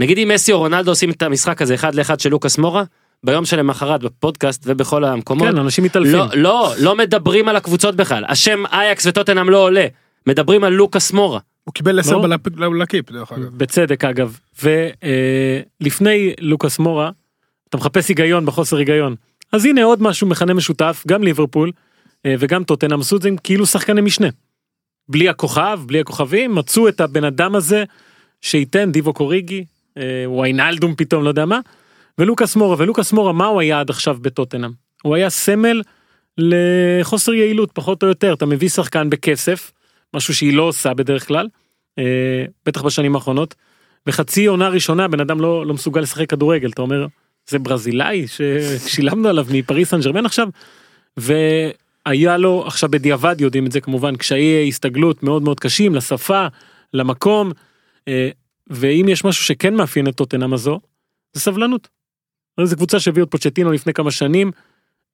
נגיד 0.00 0.18
אם 0.18 0.30
מסי 0.34 0.52
או 0.52 0.58
רונלדו 0.58 0.90
עושים 0.90 1.10
את 1.10 1.22
המשחק 1.22 1.62
הזה 1.62 1.74
אחד 1.74 1.94
לאחד 1.94 2.20
של 2.20 2.30
לוקאס 2.30 2.58
מורה, 2.58 2.84
ביום 3.24 3.44
שלמחרת 3.44 4.00
בפודקאסט 4.00 4.62
ובכל 4.66 5.04
המקומות, 5.04 5.48
כן, 5.48 5.58
אנשים 5.58 5.84
מתעלפים. 5.84 6.12
לא, 6.14 6.26
לא, 6.34 6.72
לא 6.78 6.96
מדברים 6.96 7.48
על 7.48 7.56
הקבוצות 7.56 7.96
בכלל. 7.96 8.24
השם 8.28 8.66
אייקס 8.72 9.06
וטוטנאם 9.06 9.50
לא 9.50 9.58
עולה. 9.58 9.86
מדברים 10.26 10.64
על 10.64 10.72
לוקאס 10.72 11.12
מורה. 11.12 11.40
הוא 11.64 11.74
קיבל 11.74 11.98
10 12.00 12.16
לא. 12.18 12.22
בלפ- 12.22 12.60
לקיפ 12.80 13.10
דרך 13.12 13.32
אגב. 13.32 13.58
בצדק 13.58 14.04
אגב. 14.04 14.38
ולפני 15.82 16.32
לוקאס 16.40 16.78
מורה, 16.78 17.10
אתה 17.68 17.76
מחפש 17.76 18.08
היגיון 18.08 18.46
בחוסר 18.46 18.76
היגיון. 18.76 19.14
אז 19.52 19.64
הנה 19.64 19.84
עוד 19.84 20.02
משהו 20.02 20.26
מכנה 20.26 20.54
משותף, 20.54 21.04
גם 21.08 21.22
ליברפול 21.22 21.72
אה, 22.26 22.34
וגם 22.38 22.64
טוטנאם 22.64 23.00
עשו 23.00 23.16
את 23.16 23.22
זה 23.22 23.28
עם 23.28 23.36
כאילו 23.44 23.66
שחקני 23.66 24.00
משנה. 24.00 24.28
בלי 25.08 25.28
הכוכב, 25.28 25.80
בלי 25.86 26.00
הכוכבים, 26.00 26.54
מצאו 26.54 26.88
את 26.88 27.00
הבן 27.00 27.24
אדם 27.24 27.54
הזה 27.54 27.84
שייתן 28.40 28.92
דיבו 28.92 29.12
קוריגי, 29.12 29.64
אה, 29.98 30.30
ויינלדום 30.30 30.94
פתאום, 30.96 31.24
לא 31.24 31.28
יודע 31.28 31.46
מה, 31.46 31.60
ולוקאס 32.18 32.56
מורה, 32.56 32.76
ולוקאס 32.78 33.12
מורה, 33.12 33.32
מה 33.32 33.46
הוא 33.46 33.60
היה 33.60 33.80
עד 33.80 33.90
עכשיו 33.90 34.16
בטוטנאם? 34.20 34.70
הוא 35.02 35.14
היה 35.14 35.30
סמל 35.30 35.82
לחוסר 36.38 37.32
יעילות, 37.32 37.70
פחות 37.72 38.02
או 38.02 38.08
יותר. 38.08 38.32
אתה 38.32 38.46
מביא 38.46 38.68
שחקן 38.68 39.10
בכסף, 39.10 39.72
משהו 40.14 40.34
שהיא 40.34 40.54
לא 40.54 40.62
עושה 40.62 40.94
בדרך 40.94 41.26
כלל, 41.26 41.48
אה, 41.98 42.44
בטח 42.66 42.82
בשנים 42.82 43.14
האחרונות, 43.14 43.54
וחצי 44.06 44.46
עונה 44.46 44.68
ראשונה 44.68 45.08
בן 45.08 45.20
אדם 45.20 45.40
לא, 45.40 45.66
לא 45.66 45.74
מסוגל 45.74 46.00
לשחק 46.00 46.30
כדורגל, 46.30 46.70
אתה 46.70 46.82
אומר, 46.82 47.06
זה 47.48 47.58
ברזילאי 47.58 48.26
ששילמנו 48.28 49.28
עליו 49.28 49.46
מפריס 49.50 49.90
סן 49.90 50.00
ג'רמן 50.00 50.26
עכשיו, 50.26 50.48
והיה 51.16 52.36
לו 52.36 52.64
עכשיו 52.66 52.90
בדיעבד 52.90 53.40
יודעים 53.40 53.66
את 53.66 53.72
זה 53.72 53.80
כמובן 53.80 54.16
קשיי 54.16 54.68
הסתגלות 54.68 55.22
מאוד 55.22 55.42
מאוד 55.42 55.60
קשים 55.60 55.94
לשפה, 55.94 56.46
למקום, 56.94 57.52
אה, 58.08 58.30
ואם 58.70 59.06
יש 59.08 59.24
משהו 59.24 59.44
שכן 59.44 59.74
מאפיין 59.74 60.08
את 60.08 60.14
טוטנאם 60.14 60.52
הזו, 60.52 60.80
זה 61.32 61.40
סבלנות. 61.40 61.88
זו 62.64 62.76
קבוצה 62.76 63.00
שהביאו 63.00 63.24
את 63.24 63.30
פוצ'טינו 63.30 63.72
לפני 63.72 63.92
כמה 63.92 64.10
שנים, 64.10 64.50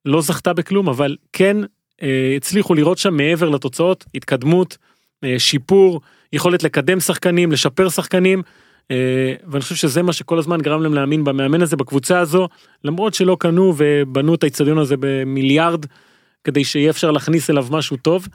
לא 0.05 0.21
זכתה 0.21 0.53
בכלום, 0.53 0.89
אבל 0.89 1.15
כן 1.33 1.57
אה, 2.01 2.33
הצליחו 2.37 2.73
לראות 2.73 2.97
שם 2.97 3.17
מעבר 3.17 3.49
לתוצאות, 3.49 4.05
התקדמות, 4.15 4.77
אה, 5.23 5.35
שיפור, 5.37 6.01
יכולת 6.33 6.63
לקדם 6.63 6.99
שחקנים, 6.99 7.51
לשפר 7.51 7.89
שחקנים, 7.89 8.41
אה, 8.91 9.33
ואני 9.47 9.61
חושב 9.61 9.75
שזה 9.75 10.03
מה 10.03 10.13
שכל 10.13 10.39
הזמן 10.39 10.61
גרם 10.61 10.83
להם 10.83 10.93
להאמין 10.93 11.23
במאמן 11.23 11.61
הזה, 11.61 11.75
בקבוצה 11.75 12.19
הזו, 12.19 12.47
למרות 12.83 13.13
שלא 13.13 13.37
קנו 13.39 13.73
ובנו 13.77 14.35
את 14.35 14.43
האיצטדיון 14.43 14.77
הזה 14.77 14.95
במיליארד, 14.99 15.85
כדי 16.43 16.63
שיהיה 16.63 16.89
אפשר 16.89 17.11
להכניס 17.11 17.49
אליו 17.49 17.67
משהו 17.71 17.97
טוב. 17.97 18.27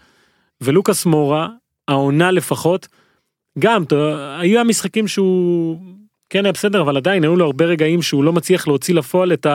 ולוקאס 0.61 1.07
מורה, 1.07 1.49
העונה 1.89 2.31
לפחות, 2.31 2.89
גם, 3.59 3.83
אתה- 3.83 4.37
היו 4.41 4.61
המשחקים 4.61 5.09
שהוא 5.09 5.79
כן 6.31 6.45
היה 6.45 6.53
בסדר, 6.53 6.81
אבל 6.81 6.97
עדיין 6.97 7.23
היו 7.23 7.37
לו 7.37 7.45
הרבה 7.45 7.65
רגעים 7.65 8.03
שהוא 8.03 8.25
לא 8.25 8.33
מצליח 8.33 8.69
להוציא 8.69 8.95
לפועל 8.95 9.33
את 9.33 9.47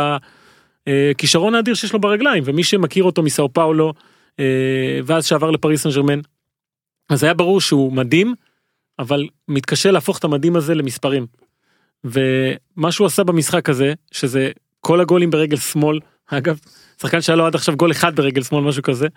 הכישרון 0.88 1.56
האדיר 1.56 1.74
שיש 1.74 1.94
לו 1.94 2.02
ברגליים, 2.02 2.44
ומי 2.46 2.64
שמכיר 2.64 3.04
אותו 3.04 3.24
מסאו 3.24 3.54
פאולו, 3.54 3.94
אה, 4.40 4.46
ואז 5.06 5.26
שעבר 5.26 5.52
לפריס 5.52 5.84
סן 5.84 5.90
ג'רמן, 5.90 6.20
אז 7.10 7.24
היה 7.24 7.34
ברור 7.34 7.62
שהוא 7.62 7.94
מדהים, 7.94 8.34
אבל 9.00 9.28
מתקשה 9.48 9.92
להפוך 9.92 10.18
את 10.18 10.24
המדהים 10.24 10.56
הזה 10.56 10.76
למספרים. 10.76 11.28
ומה 12.04 12.92
שהוא 12.92 13.08
עשה 13.08 13.24
במשחק 13.24 13.70
הזה, 13.70 13.94
שזה 14.12 14.52
כל 14.80 15.02
הגולים 15.02 15.30
ברגל 15.30 15.58
שמאל, 15.58 16.00
אגב, 16.28 16.60
שחקן 17.02 17.22
שהיה 17.22 17.36
לו 17.36 17.46
עד 17.46 17.56
עכשיו 17.56 17.76
גול 17.76 17.92
אחד 17.92 18.16
ברגל 18.16 18.44
שמאל, 18.44 18.64
משהו 18.64 18.84
כזה, 18.84 19.08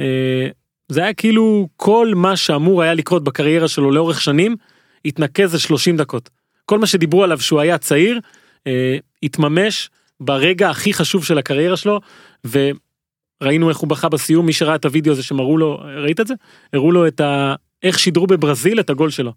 אה, 0.00 0.48
זה 0.88 1.02
היה 1.02 1.14
כאילו 1.14 1.68
כל 1.76 2.12
מה 2.14 2.36
שאמור 2.36 2.82
היה 2.82 2.94
לקרות 2.94 3.24
בקריירה 3.24 3.68
שלו 3.68 3.90
לאורך 3.90 4.20
שנים, 4.20 4.56
התנקז 5.04 5.54
ל-30 5.54 5.96
דקות. 5.96 6.30
כל 6.64 6.78
מה 6.78 6.86
שדיברו 6.86 7.24
עליו 7.24 7.40
שהוא 7.40 7.60
היה 7.60 7.78
צעיר, 7.78 8.20
אה, 8.66 8.96
התממש 9.22 9.90
ברגע 10.20 10.70
הכי 10.70 10.92
חשוב 10.92 11.24
של 11.24 11.38
הקריירה 11.38 11.76
שלו, 11.76 12.00
וראינו 12.44 13.68
איך 13.68 13.78
הוא 13.78 13.88
בכה 13.88 14.08
בסיום, 14.08 14.46
מי 14.46 14.52
שראה 14.52 14.74
את 14.74 14.84
הוידאו 14.84 15.12
הזה 15.12 15.22
שמראו 15.22 15.58
לו, 15.58 15.80
ראית 16.02 16.20
את 16.20 16.26
זה? 16.26 16.34
הראו 16.72 16.92
לו 16.92 17.06
את 17.06 17.20
ה... 17.20 17.54
איך 17.82 17.98
שידרו 17.98 18.26
בברזיל 18.26 18.80
את 18.80 18.90
הגול 18.90 19.10
שלו. 19.10 19.32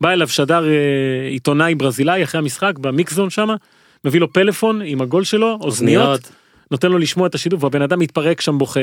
בא 0.00 0.10
אליו 0.10 0.28
שדר 0.28 0.68
אה, 0.68 1.28
עיתונאי 1.28 1.74
ברזילאי 1.74 2.24
אחרי 2.24 2.38
המשחק 2.38 2.78
במיקזון 2.78 3.30
שמה, 3.30 3.56
מביא 4.04 4.20
לו 4.20 4.32
פלאפון 4.32 4.80
עם 4.84 5.00
הגול 5.00 5.24
שלו, 5.24 5.58
אוזניות, 5.60 6.32
נותן 6.70 6.92
לו 6.92 6.98
לשמוע 6.98 7.26
את 7.26 7.34
השידור 7.34 7.58
והבן 7.62 7.82
אדם 7.82 7.98
מתפרק 7.98 8.40
שם 8.40 8.58
בוכה. 8.58 8.80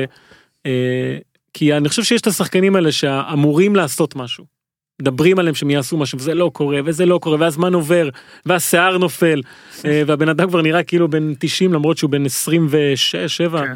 אה, 0.65 1.17
כי 1.53 1.73
אני 1.73 1.89
חושב 1.89 2.03
שיש 2.03 2.21
את 2.21 2.27
השחקנים 2.27 2.75
האלה 2.75 2.91
שאמורים 2.91 3.75
לעשות 3.75 4.15
משהו. 4.15 4.59
מדברים 5.01 5.39
עליהם 5.39 5.55
שהם 5.55 5.69
יעשו 5.69 5.97
משהו 5.97 6.17
וזה 6.19 6.33
לא 6.33 6.51
קורה 6.53 6.79
וזה 6.85 7.05
לא 7.05 7.19
קורה 7.21 7.37
והזמן 7.39 7.73
עובר 7.73 8.09
והשיער 8.45 8.97
נופל 8.97 9.41
אה, 9.85 10.03
והבן 10.07 10.29
אדם 10.29 10.47
כבר 10.49 10.61
נראה 10.61 10.83
כאילו 10.83 11.07
בן 11.07 11.33
90 11.39 11.73
למרות 11.73 11.97
שהוא 11.97 12.09
בן 12.09 12.25
26 12.25 13.15
7 13.15 13.65
כן. 13.65 13.73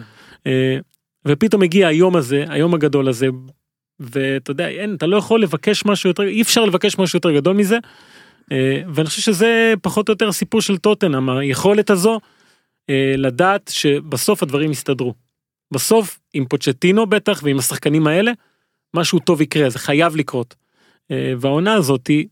אה, 0.47 0.77
ופתאום 1.27 1.61
הגיע 1.61 1.87
היום 1.87 2.15
הזה 2.15 2.45
היום 2.49 2.73
הגדול 2.73 3.07
הזה 3.07 3.27
ואתה 3.99 4.51
יודע 4.51 4.67
אין 4.67 4.95
אתה 4.95 5.05
לא 5.05 5.17
יכול 5.17 5.41
לבקש 5.41 5.85
משהו 5.85 6.09
יותר 6.09 6.23
אי 6.23 6.41
אפשר 6.41 6.65
לבקש 6.65 6.97
משהו 6.97 7.17
יותר 7.17 7.31
גדול 7.31 7.55
מזה. 7.55 7.77
אה, 8.51 8.81
ואני 8.93 9.07
חושב 9.07 9.21
שזה 9.21 9.73
פחות 9.81 10.09
או 10.09 10.11
יותר 10.11 10.27
הסיפור 10.27 10.61
של 10.61 10.77
טוטנאם 10.77 11.29
היכולת 11.29 11.89
הזו 11.89 12.19
לדעת 13.17 13.71
שבסוף 13.73 14.43
הדברים 14.43 14.71
יסתדרו. 14.71 15.13
בסוף 15.73 16.19
עם 16.33 16.45
פוצ'טינו 16.45 17.05
בטח 17.05 17.41
ועם 17.43 17.59
השחקנים 17.59 18.07
האלה 18.07 18.31
משהו 18.93 19.19
טוב 19.19 19.41
יקרה 19.41 19.69
זה 19.69 19.79
חייב 19.79 20.15
לקרות. 20.15 20.55
אה, 21.11 21.33
והעונה 21.39 21.73
הזאתי 21.73 22.27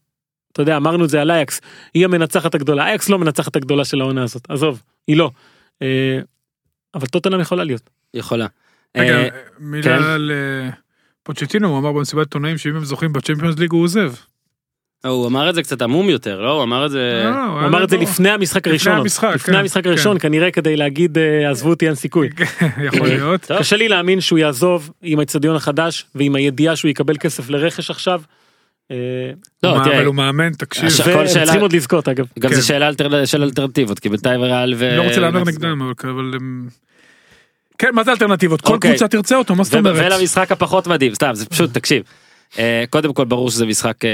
אתה 0.51 0.61
יודע 0.61 0.77
אמרנו 0.77 1.05
את 1.05 1.09
זה 1.09 1.21
על 1.21 1.31
אייקס 1.31 1.61
היא 1.93 2.05
המנצחת 2.05 2.55
הגדולה 2.55 2.85
אייקס 2.85 3.09
לא 3.09 3.19
מנצחת 3.19 3.55
הגדולה 3.55 3.85
של 3.85 4.01
העונה 4.01 4.23
הזאת 4.23 4.49
עזוב 4.49 4.81
היא 5.07 5.17
לא. 5.17 5.31
אה, 5.81 6.19
אבל 6.95 7.07
טוטנאם 7.07 7.39
יכולה 7.39 7.63
להיות. 7.63 7.89
יכולה. 8.13 8.47
רגע, 8.97 9.23
אה, 9.23 9.29
מילה 9.59 9.83
כן. 9.83 10.03
על 10.03 10.31
פוצ'טינו, 11.23 11.67
הוא 11.67 11.77
אמר 11.77 11.91
במסיבת 11.91 12.25
עיתונאים 12.25 12.57
שאם 12.57 12.75
הם 12.75 12.85
זוכים 12.85 13.13
בצ'מפיונס 13.13 13.59
ליג 13.59 13.71
הוא 13.71 13.83
עוזב. 13.83 14.13
הוא 15.07 15.27
אמר 15.27 15.49
את 15.49 15.55
זה 15.55 15.63
קצת 15.63 15.81
עמום 15.81 16.09
יותר, 16.09 16.41
לא? 16.41 16.51
הוא 16.51 16.63
אמר 16.63 16.85
את 16.85 16.91
זה... 16.91 17.21
לא, 17.25 17.43
הוא 17.45 17.67
אמר 17.67 17.83
את 17.83 17.89
זה 17.89 17.97
לפני 17.97 18.29
המשחק 18.29 18.67
הראשון. 18.67 18.93
עוד. 18.93 19.01
המשחק, 19.01 19.29
לפני 19.35 19.53
כן, 19.53 19.59
המשחק 19.59 19.83
כן. 19.83 19.89
הראשון 19.89 20.19
כנראה 20.19 20.51
כדי 20.51 20.77
להגיד 20.77 21.17
אה, 21.17 21.49
עזבו 21.51 21.69
אותי 21.69 21.87
אין 21.87 21.95
סיכוי. 21.95 22.29
יכול 22.87 23.07
להיות. 23.07 23.51
קשה 23.59 23.75
לי 23.75 23.87
להאמין 23.87 24.21
שהוא 24.21 24.39
יעזוב 24.39 24.91
עם 25.01 25.19
האצטדיון 25.19 25.55
החדש 25.55 26.05
ועם 26.15 26.35
הידיעה 26.35 26.75
שהוא 26.75 26.89
יקבל 26.89 27.17
כסף 27.17 27.49
לרכש 27.49 27.89
עכשיו. 27.89 28.21
אה, 28.91 28.95
לא, 29.63 29.77
תראה, 29.83 29.97
אבל 29.97 30.05
הוא 30.05 30.15
מאמן, 30.15 30.51
תקשיב. 30.53 30.89
שאלה- 30.89 31.27
צריכים 31.27 31.61
עוד 31.61 31.73
לזכות 31.73 32.07
אגב. 32.07 32.25
גם 32.39 32.49
כן. 32.49 32.55
זה 32.55 32.61
שאלה 32.61 32.87
אלטר- 32.87 33.25
של 33.25 33.43
אלטרנטיבות, 33.43 33.99
כי 33.99 34.09
בינתיים 34.09 34.41
ריאל 34.41 34.73
ו... 34.77 34.97
לא 34.97 35.01
רוצה 35.03 35.19
להמר 35.19 35.43
נגדם, 35.43 35.81
אבל- 35.81 36.31
כן, 37.77 37.89
מה 37.93 38.03
זה 38.03 38.11
אלטרנטיבות? 38.11 38.61
כל 38.61 38.73
אוקיי. 38.73 38.91
קבוצה 38.91 39.07
תרצה 39.07 39.35
אותו, 39.35 39.55
מה 39.55 39.63
זאת 39.63 39.75
אומרת? 39.75 39.95
ולמשחק 39.97 40.51
הפחות 40.51 40.87
מדהים, 40.87 41.13
סתם, 41.15 41.29
זה 41.33 41.45
פשוט, 41.45 41.73
תקשיב. 41.73 42.03
אה, 42.59 42.83
קודם 42.89 43.13
כל 43.13 43.25
ברור 43.25 43.51
שזה 43.51 43.65
משחק, 43.65 44.05
אה, 44.05 44.09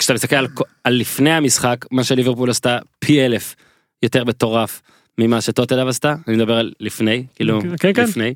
כשאתה 0.00 0.14
מסתכל 0.14 0.36
על, 0.36 0.46
על 0.84 0.94
לפני 0.94 1.30
המשחק, 1.30 1.86
מה 1.90 2.04
שליברפול 2.04 2.50
עשתה 2.50 2.78
פי 2.98 3.26
אלף 3.26 3.54
יותר 4.02 4.24
מטורף 4.24 4.82
ממה 5.18 5.40
שטוטלב 5.40 5.88
עשתה, 5.88 6.14
אני 6.28 6.36
מדבר 6.36 6.56
על 6.56 6.72
לפני, 6.80 7.26
כאילו, 7.34 7.60
כן, 7.80 7.92
כן. 7.94 8.04
לפני. 8.04 8.34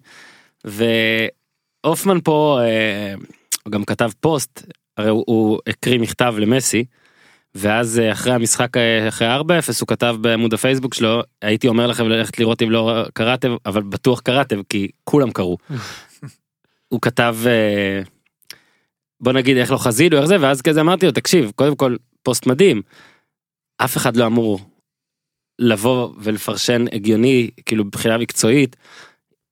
והופמן 0.64 2.20
פה, 2.24 2.60
אה, 2.62 3.14
הוא 3.64 3.72
גם 3.72 3.84
כתב 3.84 4.10
פוסט, 4.20 4.62
הרי 4.96 5.10
הוא, 5.10 5.24
הוא 5.26 5.58
הקריא 5.66 5.98
מכתב 5.98 6.34
למסי, 6.38 6.84
ואז 7.54 7.98
אה, 7.98 8.12
אחרי 8.12 8.32
המשחק, 8.32 8.76
אה, 8.76 9.08
אחרי 9.08 9.36
4-0, 9.36 9.40
הוא 9.80 9.86
כתב 9.86 10.16
בעמוד 10.20 10.54
הפייסבוק 10.54 10.94
שלו, 10.94 11.22
הייתי 11.42 11.68
אומר 11.68 11.86
לכם 11.86 12.08
ללכת 12.08 12.38
לראות 12.38 12.62
אם 12.62 12.70
לא 12.70 13.04
קראתם, 13.14 13.56
אבל 13.66 13.82
בטוח 13.82 14.20
קראתם, 14.20 14.62
כי 14.68 14.88
כולם 15.04 15.30
קראו. 15.30 15.56
הוא 16.88 17.00
כתב, 17.00 17.36
בוא 19.24 19.32
נגיד 19.32 19.56
איך 19.56 19.72
לא 19.72 19.76
חזינו, 19.76 20.16
איך 20.16 20.24
זה, 20.24 20.36
ואז 20.40 20.62
כזה 20.62 20.80
אמרתי 20.80 21.06
לו, 21.06 21.12
תקשיב, 21.12 21.52
קודם 21.54 21.76
כל, 21.76 21.96
פוסט 22.22 22.46
מדהים, 22.46 22.82
אף 23.78 23.96
אחד 23.96 24.16
לא 24.16 24.26
אמור 24.26 24.60
לבוא 25.58 26.10
ולפרשן 26.18 26.84
הגיוני, 26.92 27.50
כאילו 27.66 27.84
מבחינה 27.84 28.18
מקצועית, 28.18 28.76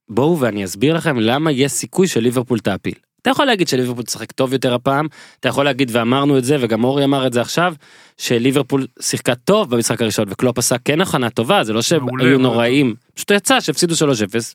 בואו 0.08 0.40
ואני 0.40 0.64
אסביר 0.64 0.94
לכם 0.94 1.18
למה 1.18 1.52
יש 1.52 1.72
סיכוי 1.72 2.06
שליברפול 2.06 2.58
תעפיל. 2.58 2.94
אתה 3.22 3.30
יכול 3.30 3.46
להגיד 3.46 3.68
שליברפול 3.68 4.04
תשחק 4.04 4.32
טוב 4.32 4.52
יותר 4.52 4.74
הפעם, 4.74 5.06
אתה 5.40 5.48
יכול 5.48 5.64
להגיד 5.64 5.90
ואמרנו 5.92 6.38
את 6.38 6.44
זה 6.44 6.56
וגם 6.60 6.84
אורי 6.84 7.04
אמר 7.04 7.26
את 7.26 7.32
זה 7.32 7.40
עכשיו, 7.40 7.74
שליברפול 8.18 8.86
שיחקה 9.00 9.34
טוב 9.34 9.70
במשחק 9.70 10.02
הראשון 10.02 10.24
וקלופ 10.28 10.58
עשה 10.58 10.76
כן 10.84 11.00
הכנה 11.00 11.30
טובה, 11.30 11.64
זה 11.64 11.72
לא 11.72 11.82
שהיו 11.82 12.00
מעולה, 12.00 12.36
נוראים, 12.36 12.94
פשוט 13.14 13.30
יצא 13.30 13.60
שהפסידו 13.60 13.94
3-0 13.94 13.98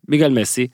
בגלל 0.09 0.41
מסי, 0.41 0.67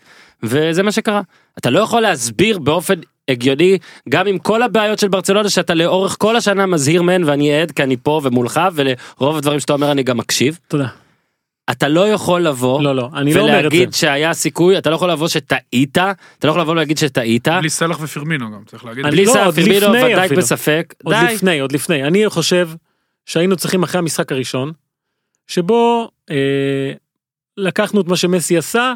וזה 0.44 0.84
מה 0.84 0.91
שקרה. 0.91 1.22
אתה 1.58 1.70
לא 1.70 1.80
יכול 1.80 2.02
להסביר 2.02 2.60
באופן 2.60 3.00
הגיוני, 3.28 3.78
גם 4.09 4.28
עם 4.28 4.38
כל 4.38 4.61
הבעיות 4.63 4.99
של 4.99 5.07
ברצלונה 5.07 5.49
שאתה 5.49 5.74
לאורך 5.74 6.15
כל 6.19 6.36
השנה 6.36 6.65
מזהיר 6.65 7.01
מהן 7.01 7.24
ואני 7.24 7.61
עד 7.61 7.71
כי 7.71 7.84
אני 7.84 7.97
פה 7.97 8.21
ומולך 8.24 8.61
ולרוב 8.74 9.38
הדברים 9.38 9.59
שאתה 9.59 9.74
אומר 9.74 9.91
אני 9.91 10.03
גם 10.03 10.17
מקשיב. 10.17 10.59
תודה. 10.67 10.88
אתה 11.71 11.88
לא 11.88 12.07
יכול 12.07 12.41
לבוא 12.41 12.82
לא, 12.84 12.95
לא, 12.95 13.09
אני 13.15 13.34
לא 13.34 13.41
אומר 13.41 13.51
את 13.51 13.55
זה. 13.55 13.59
ולהגיד 13.59 13.93
שהיה 13.93 14.34
סיכוי, 14.34 14.78
אתה 14.78 14.89
לא 14.89 14.95
יכול 14.95 15.11
לבוא 15.11 15.28
שטעית, 15.28 15.97
אתה 15.97 16.13
לא 16.43 16.49
יכול 16.49 16.61
לבוא 16.61 16.71
ולהגיד 16.71 16.97
שטעית, 16.97 17.47
בלי 17.47 17.69
סלח 17.69 17.97
ופירמינו 18.01 18.51
גם, 18.51 18.63
צריך 18.67 18.86
להגיד. 18.86 19.05
אני- 19.05 19.15
בלי 19.15 19.26
לא, 19.26 19.45
עוד 19.45 19.55
פירמינו 19.55 19.80
לפני 19.93 20.13
ודאי 20.13 20.26
אפילו. 20.26 20.41
בספק, 20.41 20.93
עוד 21.03 21.15
די. 21.15 21.34
לפני, 21.34 21.59
עוד 21.59 21.71
לפני. 21.71 22.03
אני 22.03 22.30
חושב 22.30 22.69
שהיינו 23.26 23.55
צריכים 23.55 23.84
אחרי 23.84 23.99
המשחק 23.99 24.32
הראשון, 24.32 24.71
שבו 25.47 26.09
אה, 26.32 26.36
לקחנו 27.57 28.01
את 28.01 28.07
מה 28.07 28.15
שמסי 28.17 28.57
עשה, 28.57 28.93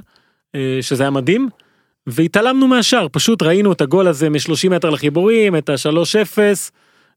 אה, 0.55 0.78
שזה 0.82 1.03
היה 1.03 1.09
מדהים, 1.11 1.49
והתעלמנו 2.08 2.68
מהשאר, 2.68 3.08
פשוט 3.12 3.41
ראינו 3.43 3.72
את 3.72 3.82
הגול 3.82 4.08
הזה 4.08 4.30
מ-30 4.30 4.70
מטר 4.70 4.89
לחיבורים, 4.89 5.55
את 5.55 5.70
ה-3-0, 5.70 6.38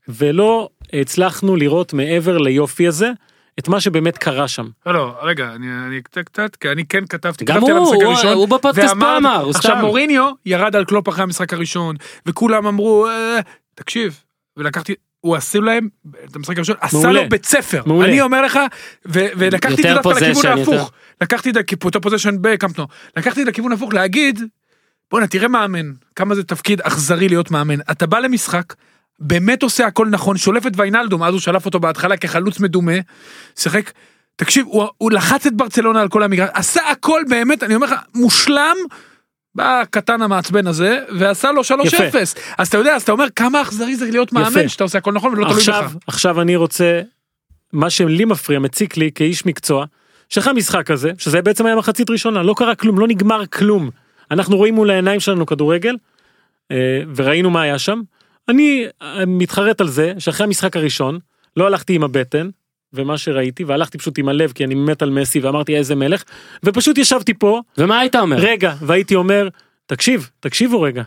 ולא 0.08 0.68
הצלחנו 0.92 1.56
לראות 1.56 1.92
מעבר 1.92 2.38
ליופי 2.38 2.86
הזה, 2.88 3.10
את 3.58 3.68
מה 3.68 3.80
שבאמת 3.80 4.18
קרה 4.18 4.48
שם. 4.48 4.66
לא, 4.86 4.92
לא, 4.92 5.14
רגע, 5.22 5.48
אני 5.54 5.66
אני 5.86 6.00
קצת 6.24 6.56
כי 6.56 6.68
אני 6.70 6.84
כן 6.86 7.04
כתבתי, 7.06 7.44
גם 7.44 7.56
כתבתי 7.56 7.70
על 7.72 7.76
הוא, 7.76 7.86
המשחק 7.86 8.02
הוא- 8.04 8.12
הראשון, 8.12 8.32
הוא 8.34 8.48
בפודקאסט 8.48 8.88
פה 8.94 8.98
ואמרתי- 9.00 9.16
אמר, 9.18 9.42
הוא 9.42 9.50
עכשיו 9.50 9.72
סתם. 9.72 9.80
מוריניו 9.80 10.30
ירד 10.46 10.76
על 10.76 10.84
קלופ 10.84 11.08
אחרי 11.08 11.22
המשחק 11.22 11.52
הראשון, 11.52 11.96
וכולם 12.26 12.66
אמרו, 12.66 13.06
"אה, 13.08 13.38
תקשיב, 13.74 14.20
ולקחתי, 14.56 14.94
הוא 15.20 15.36
עשה 15.36 15.58
להם, 15.58 15.88
את 16.24 16.36
המשחק 16.36 16.56
הראשון, 16.56 16.76
עשה. 16.80 17.12
לו 17.12 17.20
בית 17.28 17.46
ספר, 17.46 17.82
מעולה. 17.86 18.08
אני 18.08 18.20
אומר 18.20 18.42
לך, 18.42 18.58
ו- 19.08 19.26
ולקחתי 19.36 19.74
את 19.74 19.88
זה 19.88 19.94
דווקא 19.94 20.08
לכיוון 20.08 20.32
possession, 20.44 20.58
יותר. 20.58 20.72
ההפוך, 20.72 20.92
לקחתי 21.20 21.48
את 21.50 21.54
זה, 21.54 21.60
אותו 21.84 22.00
פוזיישן 22.00 22.34
בקמפנו, 22.40 22.86
לקחתי 23.16 23.40
את 23.40 23.44
זה 23.46 23.50
לכיוון 23.50 23.72
ההפוך 23.72 23.94
להגיד, 23.94 24.40
בואנה 25.10 25.26
תראה 25.26 25.48
מאמן, 25.48 25.92
כמה 26.16 26.34
זה 26.34 26.44
תפקיד 26.44 26.80
אכזרי 26.80 27.28
להיות 27.28 27.50
מאמן, 27.50 27.80
אתה 27.90 28.06
בא 28.06 28.18
למשחק, 28.18 28.74
באמת 29.18 29.62
עושה 29.62 29.86
הכל 29.86 30.06
נכון, 30.06 30.36
שולף 30.36 30.66
את 30.66 30.72
ויינלדום, 30.76 31.22
אז 31.22 31.32
הוא 31.32 31.40
שלף 31.40 31.66
אותו 31.66 31.80
בהתחלה 31.80 32.16
כחלוץ 32.16 32.60
מדומה, 32.60 32.92
שיחק, 33.56 33.90
תקשיב, 34.36 34.66
הוא, 34.66 34.88
הוא 34.98 35.10
לחץ 35.12 35.46
את 35.46 35.52
ברצלונה 35.52 36.00
על 36.00 36.08
כל 36.08 36.22
המגרש, 36.22 36.50
עשה 36.54 36.90
הכל 36.90 37.22
באמת, 37.28 37.62
אני 37.62 37.74
אומר 37.74 37.86
לך, 37.86 37.94
מושלם, 38.14 38.76
בא 39.54 39.80
הקטן 39.80 40.22
המעצבן 40.22 40.66
הזה, 40.66 40.98
ועשה 41.18 41.52
לו 41.52 41.62
3-0. 41.62 41.64
אז 42.58 42.68
אתה 42.68 42.78
יודע, 42.78 42.94
אז 42.94 43.02
אתה 43.02 43.12
אומר, 43.12 43.26
כמה 43.36 43.62
אכזרי 43.62 43.96
זה 43.96 44.10
להיות 44.10 44.32
מאמן, 44.32 44.50
יפה. 44.50 44.68
שאתה 44.68 44.84
עושה 44.84 44.98
הכל 44.98 45.12
נכון 45.12 45.32
ולא 45.32 45.44
תלוי 45.44 45.58
עכשיו, 45.58 45.84
בך. 45.84 45.96
עכשיו 46.06 46.40
אני 46.40 46.56
רוצה, 46.56 47.00
מה 47.72 47.90
שלי 47.90 48.24
מפריע, 48.24 48.58
מציק 48.58 48.96
לי 48.96 49.10
כאיש 49.14 49.46
מקצוע, 49.46 49.84
שאחרי 50.28 50.50
המשחק 50.50 50.90
הזה, 50.90 51.12
שזה 51.18 51.42
בעצם 51.42 51.66
היה 51.66 51.76
מחצית 51.76 52.10
ראשונה, 52.10 52.42
לא 52.42 52.54
קרה 52.56 52.74
כלום, 52.74 52.98
לא 52.98 53.08
נגמר 53.08 53.46
כלום. 53.46 53.90
אנחנו 54.30 54.56
רואים 54.56 54.74
מול 54.74 54.90
העיניים 54.90 55.20
שלנו 55.20 55.46
כדורגל, 55.46 55.96
אה, 56.70 57.02
וראינו 57.16 57.50
מה 57.50 57.62
היה 57.62 57.78
שם. 57.78 58.00
אני 58.48 58.86
אה, 59.02 59.26
מתחרט 59.26 59.80
על 59.80 59.88
זה 59.88 60.12
שאחרי 60.18 60.44
המשחק 60.44 60.76
הראשון, 60.76 61.18
לא 61.56 61.66
הלכתי 61.66 61.94
עם 61.94 62.04
הבטן, 62.04 62.48
ומה 62.92 63.18
שראיתי, 63.18 63.64
והלכתי 63.64 63.98
פשוט 63.98 64.18
עם 64.18 64.28
הלב, 64.28 64.52
כי 64.52 64.64
אני 64.64 64.74
מת 64.74 65.02
על 65.02 65.10
מסי, 65.10 65.40
ואמרתי 65.40 65.76
איזה 65.76 65.94
מלך, 65.94 66.24
ופשוט 66.64 66.98
ישבתי 66.98 67.34
פה, 67.34 67.60
ומה 67.78 68.00
היית 68.00 68.16
אומר? 68.16 68.36
רגע, 68.36 68.74
והייתי 68.80 69.14
אומר, 69.14 69.48
תקשיב, 69.86 70.30
תקשיבו 70.40 70.80
רגע. 70.80 71.02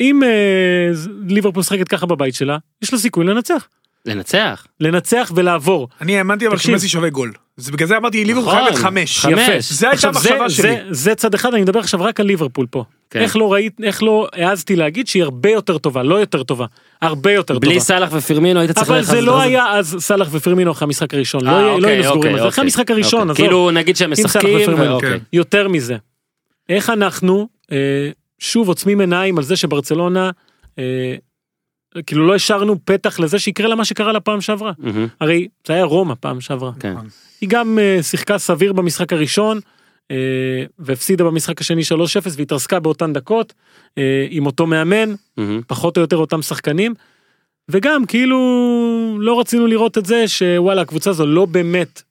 אם 0.00 0.22
אה, 0.22 0.90
ליברפול 1.28 1.60
משחקת 1.60 1.88
ככה 1.88 2.06
בבית 2.06 2.34
שלה, 2.34 2.58
יש 2.82 2.92
לה 2.92 2.98
סיכוי 2.98 3.26
לנצח. 3.26 3.68
לנצח. 4.06 4.66
לנצח 4.80 5.32
ולעבור. 5.34 5.88
אני 6.00 6.18
האמנתי 6.18 6.46
אבל. 6.46 6.56
שמסי 6.56 6.88
שווה 6.88 7.10
גול. 7.10 7.32
אז 7.58 7.70
בגלל 7.70 7.88
זה 7.88 7.96
אמרתי, 7.96 8.24
ליברפול 8.24 8.52
נכון. 8.52 8.64
חייבת 8.64 8.78
חמש. 8.78 9.18
חמש. 9.18 9.72
זה 9.72 9.90
הייתה 9.90 10.08
המחשבה 10.08 10.48
זה, 10.48 10.54
שלי. 10.54 10.76
זה, 10.76 10.82
זה 10.90 11.14
צד 11.14 11.34
אחד, 11.34 11.54
אני 11.54 11.62
מדבר 11.62 11.80
עכשיו 11.80 12.02
רק 12.02 12.20
על 12.20 12.26
ליברפול 12.26 12.66
פה. 12.70 12.84
כן. 13.10 13.20
איך 13.20 13.36
לא 13.36 13.52
ראית, 13.52 13.76
איך 13.82 14.02
לא 14.02 14.28
העזתי 14.32 14.76
להגיד 14.76 15.06
שהיא 15.08 15.22
הרבה 15.22 15.50
יותר 15.50 15.78
טובה, 15.78 16.02
לא 16.02 16.14
יותר 16.14 16.42
טובה, 16.42 16.66
הרבה 17.02 17.32
יותר 17.32 17.58
בלי 17.58 17.70
טובה. 17.74 17.80
סאלח 17.80 18.10
ופירמינו 18.12 18.60
היית 18.60 18.70
צריך 18.70 18.88
אבל 18.88 19.02
זה 19.02 19.20
לא 19.20 19.36
זה. 19.36 19.42
היה 19.42 19.78
אז 19.78 19.96
סאלח 19.98 20.28
ופרמינו 20.30 20.70
אחרי 20.70 20.86
המשחק 20.86 21.14
הראשון, 21.14 21.48
אה, 21.48 21.52
לא 21.52 21.62
לא 21.62 21.74
אוקיי, 21.74 21.90
היינו 21.90 22.04
סגורים 22.04 22.18
אוקיי, 22.18 22.32
על 22.32 22.36
זה, 22.36 22.40
אחרי 22.40 22.48
אוקיי. 22.48 22.62
המשחק 22.62 22.90
הראשון. 22.90 23.34
כאילו 23.34 23.70
נגיד 23.70 23.96
שהם 23.96 24.10
משחקים, 24.10 24.74
ואוקיי. 24.78 25.10
כן. 25.10 25.18
יותר 25.32 25.68
מזה. 25.68 25.96
איך 26.68 26.90
אנחנו 26.90 27.48
אה, 27.72 28.10
שוב 28.38 28.68
עוצמים 28.68 29.00
עיניים 29.00 29.38
על 29.38 29.44
זה 29.44 29.56
שברצלונה, 29.56 30.30
אה, 30.78 31.14
כאילו 32.06 32.26
לא 32.26 32.34
השארנו 32.34 32.76
פתח 32.84 33.20
לזה 33.20 33.38
שיקרה 33.38 33.68
לה 33.68 33.74
מה 33.74 33.84
שקרה 33.84 34.12
לה 34.12 34.20
פעם 34.20 34.40
שעברה. 34.40 34.72
מהמם. 34.78 35.06
הרי 35.20 35.48
זה 35.66 35.72
היה 35.72 35.84
רומא 35.84 36.14
פעם 36.20 36.40
שעברה. 36.40 36.72
כן. 36.80 36.94
היא 37.40 37.48
גם 37.48 37.78
אה, 37.78 38.02
שיחקה 38.02 38.38
סביר 38.38 38.72
במשחק 38.72 39.12
הראשון, 39.12 39.60
אה, 40.10 40.16
והפסידה 40.78 41.24
במשחק 41.24 41.60
השני 41.60 41.82
3-0 41.82 41.94
והתרסקה 42.36 42.80
באותן 42.80 43.12
דקות, 43.12 43.52
אה, 43.98 44.26
עם 44.30 44.46
אותו 44.46 44.66
מאמן, 44.66 45.14
מהמם. 45.36 45.60
פחות 45.66 45.96
או 45.96 46.02
יותר 46.02 46.16
אותם 46.16 46.42
שחקנים. 46.42 46.94
וגם 47.68 48.06
כאילו 48.06 48.38
לא 49.20 49.40
רצינו 49.40 49.66
לראות 49.66 49.98
את 49.98 50.06
זה 50.06 50.28
שוואלה 50.28 50.80
הקבוצה 50.80 51.10
הזו 51.10 51.26
לא 51.26 51.46
באמת 51.46 52.02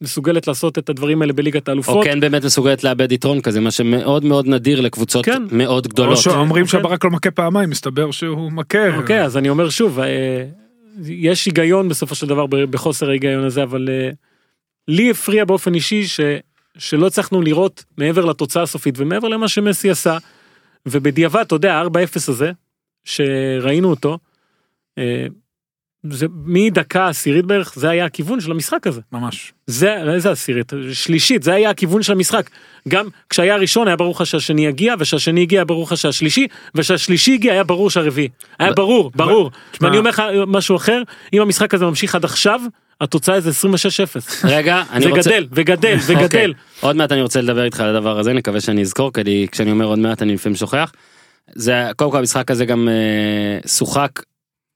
מסוגלת 0.00 0.46
לעשות 0.46 0.78
את 0.78 0.88
הדברים 0.88 1.22
האלה 1.22 1.32
בליגת 1.32 1.68
או 1.68 1.72
האלופות. 1.72 2.04
כן 2.04 2.20
באמת 2.20 2.44
מסוגלת 2.44 2.84
לאבד 2.84 3.12
יתרון 3.12 3.40
כזה, 3.40 3.60
מה 3.60 3.70
שמאוד 3.70 4.24
מאוד 4.24 4.46
נדיר 4.46 4.80
לקבוצות 4.80 5.24
כן. 5.24 5.42
מאוד 5.52 5.86
או 5.86 5.90
גדולות. 5.90 6.18
שאומרים 6.18 6.64
כן. 6.64 6.70
שהברק 6.70 7.04
לא 7.04 7.10
מכה 7.10 7.30
פעמיים, 7.30 7.70
מסתבר 7.70 8.10
שהוא 8.10 8.52
מכה. 8.52 8.96
אוקיי 8.96 9.22
אז 9.22 9.36
אני 9.36 9.48
אומר 9.48 9.70
שוב 9.70 10.00
אה, 10.00 10.44
יש 11.04 11.46
היגיון 11.46 11.88
בסופו 11.88 12.14
של 12.14 12.26
דבר 12.26 12.46
בחוסר 12.46 13.08
ההיגיון 13.08 13.44
הזה 13.44 13.62
אבל 13.62 13.88
אה, 13.90 14.10
לי 14.88 15.10
הפריע 15.10 15.44
באופן 15.44 15.74
אישי 15.74 16.06
ש, 16.06 16.20
שלא 16.78 17.06
הצלחנו 17.06 17.42
לראות 17.42 17.84
מעבר 17.98 18.24
לתוצאה 18.24 18.62
הסופית 18.62 18.94
ומעבר 18.98 19.28
למה 19.28 19.48
שמסי 19.48 19.90
עשה. 19.90 20.18
ובדיעבד 20.86 21.40
אתה 21.40 21.54
יודע 21.54 21.82
4-0 21.82 21.88
הזה 22.28 22.52
שראינו 23.04 23.90
אותו. 23.90 24.18
זה 26.10 26.26
מדקה 26.44 27.08
עשירית 27.08 27.44
בערך 27.44 27.72
זה 27.76 27.88
היה 27.90 28.04
הכיוון 28.04 28.40
של 28.40 28.50
המשחק 28.50 28.86
הזה. 28.86 29.00
ממש. 29.12 29.52
זה 29.66 29.94
איזה 30.14 30.30
עשירית? 30.30 30.72
שלישית 30.92 31.42
זה 31.42 31.54
היה 31.54 31.70
הכיוון 31.70 32.02
של 32.02 32.12
המשחק. 32.12 32.50
גם 32.88 33.06
כשהיה 33.30 33.56
ראשון 33.56 33.86
היה 33.88 33.96
ברור 33.96 34.14
לך 34.20 34.26
שהשני 34.26 34.66
יגיע 34.66 34.94
ושהשני 34.98 35.42
הגיע 35.42 35.58
היה 35.58 35.64
ברור 35.64 35.84
לך 35.84 35.96
שהשלישי 35.96 36.46
ושהשלישי 36.74 37.34
הגיע 37.34 37.52
היה 37.52 37.64
ברור 37.64 37.90
שהרביעי. 37.90 38.28
היה 38.58 38.72
ברור 38.72 39.10
ברור. 39.16 39.50
ואני 39.80 39.98
אומר 39.98 40.10
לך 40.10 40.22
משהו 40.46 40.76
אחר 40.76 41.02
אם 41.32 41.40
המשחק 41.42 41.74
הזה 41.74 41.84
ממשיך 41.84 42.14
עד 42.14 42.24
עכשיו 42.24 42.60
התוצאה 43.00 43.40
זה 43.40 43.50
26-0 44.44 44.46
רגע, 44.48 44.82
אני 44.92 45.04
זה 45.04 45.10
רוצה... 45.10 45.30
גדל 45.30 45.46
וגדל 45.52 45.96
אוקיי, 46.00 46.16
וגדל 46.24 46.52
עוד 46.80 46.96
מעט 46.96 47.12
אני 47.12 47.22
רוצה 47.22 47.40
לדבר 47.40 47.64
איתך 47.64 47.80
על 47.80 47.96
הדבר 47.96 48.18
הזה, 48.18 48.32
נקווה 48.32 48.60
שאני 48.60 48.82
אזכור, 48.82 49.12
כי 49.12 49.20
אני- 49.20 49.46
כשאני 49.52 49.70
אומר 49.70 49.84
עוד 49.84 49.98
מעט 49.98 50.22
אני 50.22 50.34
לפעמים 50.34 50.56
שוכח. 50.56 50.92
זה, 51.54 51.90
קודם 51.96 52.10
כל 52.10 52.18
המשחק 52.18 52.50
הזה 52.50 52.64
גם 52.64 52.88
אה, 52.88 53.68
שוחק, 53.68 54.10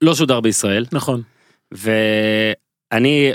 לא 0.03 0.15
שודר 0.15 0.41
בישראל, 0.41 0.87
נכון 0.93 1.23
ואני, 1.73 3.33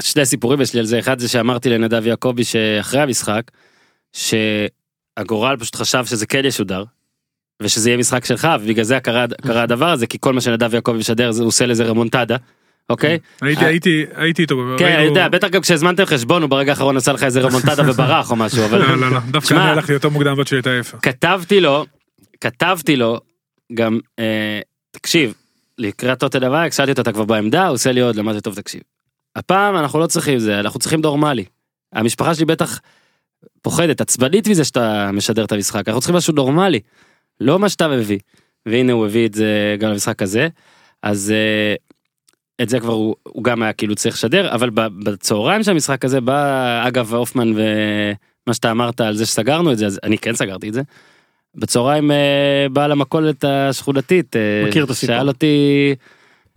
שני 0.00 0.26
סיפורים 0.26 0.60
יש 0.60 0.74
לי 0.74 0.80
על 0.80 0.86
זה, 0.86 0.98
אחד 0.98 1.18
זה 1.18 1.28
שאמרתי 1.28 1.70
לנדב 1.70 2.06
יעקבי 2.06 2.44
שאחרי 2.44 3.00
המשחק, 3.00 3.42
שהגורל 4.12 5.56
פשוט 5.56 5.74
חשב 5.74 6.04
שזה 6.04 6.26
כן 6.26 6.44
ישודר. 6.44 6.84
ושזה 7.62 7.90
יהיה 7.90 7.98
משחק 7.98 8.24
שלך 8.24 8.48
ובגלל 8.60 8.84
זה 8.84 9.00
קרה, 9.00 9.24
קרה 9.46 9.62
הדבר 9.62 9.90
הזה 9.90 10.06
כי 10.06 10.18
כל 10.20 10.32
מה 10.32 10.40
שנדב 10.40 10.74
יעקבי 10.74 10.98
משדר 10.98 11.30
הוא 11.38 11.46
עושה 11.46 11.66
לזה 11.66 11.84
רמונטדה 11.84 12.36
אוקיי 12.90 13.18
הייתי 13.42 13.64
הייתי 13.64 14.04
הייתי 14.14 14.42
איתו. 14.42 14.56
כן 14.78 14.92
אני 14.92 15.04
יודע 15.04 15.28
בטח 15.28 15.48
גם 15.48 15.60
כשהזמנתם 15.60 16.04
חשבון 16.04 16.42
הוא 16.42 16.50
ברגע 16.50 16.72
האחרון 16.72 16.96
עשה 16.96 17.12
לך 17.12 17.22
איזה 17.22 17.40
רמונטדה 17.40 17.90
וברח 17.90 18.30
או 18.30 18.36
משהו 18.36 18.64
אבל 18.64 18.78
לא 18.78 18.96
לא 18.96 19.10
לא 19.10 19.20
דווקא 19.30 19.54
אני 19.54 19.62
הלכתי 19.62 19.92
יותר 19.92 20.08
מוקדם 20.08 20.36
בת 20.36 20.46
שלי 20.46 20.58
הייתה 20.58 20.70
יפה. 20.70 20.98
כתבתי 20.98 21.60
לו 21.60 21.86
כתבתי 22.40 22.96
לו 22.96 23.20
גם 23.74 23.98
אה, 24.18 24.60
תקשיב 24.90 25.34
לקראת 25.78 26.20
טוטל 26.20 26.44
אבייקס 26.44 26.76
שאלתי 26.76 26.90
אותו 26.90 27.02
אתה 27.02 27.12
כבר 27.12 27.24
בעמדה 27.24 27.66
הוא 27.66 27.74
עושה 27.74 27.92
לי 27.92 28.00
עוד 28.00 28.16
למדתי 28.16 28.40
טוב 28.40 28.54
תקשיב. 28.54 28.80
הפעם 29.36 29.76
אנחנו 29.76 29.98
לא 29.98 30.06
צריכים 30.06 30.38
זה, 30.38 30.60
אנחנו 30.60 30.80
צריכים 30.80 31.00
נורמלי. 31.00 31.44
המשפחה 31.92 32.34
שלי 32.34 32.44
בטח 32.44 32.80
פוחדת, 33.62 34.00
עצבנית 34.00 34.48
מזה 34.48 34.64
שאתה 34.64 35.10
משדר 35.12 35.44
את 35.44 35.52
המשחק, 35.52 35.88
אנחנו 35.88 36.00
צריכים 36.00 36.16
משהו 36.16 36.34
נורמלי. 36.34 36.80
לא 37.40 37.58
מה 37.58 37.68
שאתה 37.68 37.88
מביא. 37.88 38.18
והנה 38.66 38.92
הוא 38.92 39.06
הביא 39.06 39.26
את 39.26 39.34
זה 39.34 39.76
גם 39.78 39.90
למשחק 39.90 40.22
הזה. 40.22 40.48
אז 41.02 41.30
אה, 41.36 41.74
את 42.62 42.68
זה 42.68 42.80
כבר 42.80 42.92
הוא, 42.92 43.16
הוא 43.22 43.44
גם 43.44 43.62
היה 43.62 43.72
כאילו 43.72 43.94
צריך 43.94 44.14
לשדר, 44.14 44.54
אבל 44.54 44.70
בצהריים 44.74 45.62
של 45.62 45.70
המשחק 45.70 46.04
הזה 46.04 46.20
בא 46.20 46.88
אגב 46.88 47.14
הופמן 47.14 47.52
ומה 47.52 48.54
שאתה 48.54 48.70
אמרת 48.70 49.00
על 49.00 49.16
זה 49.16 49.26
שסגרנו 49.26 49.72
את 49.72 49.78
זה, 49.78 49.86
אז 49.86 50.00
אני 50.02 50.18
כן 50.18 50.34
סגרתי 50.34 50.68
את 50.68 50.74
זה. 50.74 50.82
בצהריים 51.58 52.10
אה, 52.10 52.66
בא 52.72 52.86
למכולת 52.86 53.44
השכונתית, 53.44 54.36
אה, 54.36 54.68
מכיר 54.68 54.84
את 54.84 54.90
הסיפור. 54.90 55.16
שאל 55.16 55.28
אותי 55.28 55.94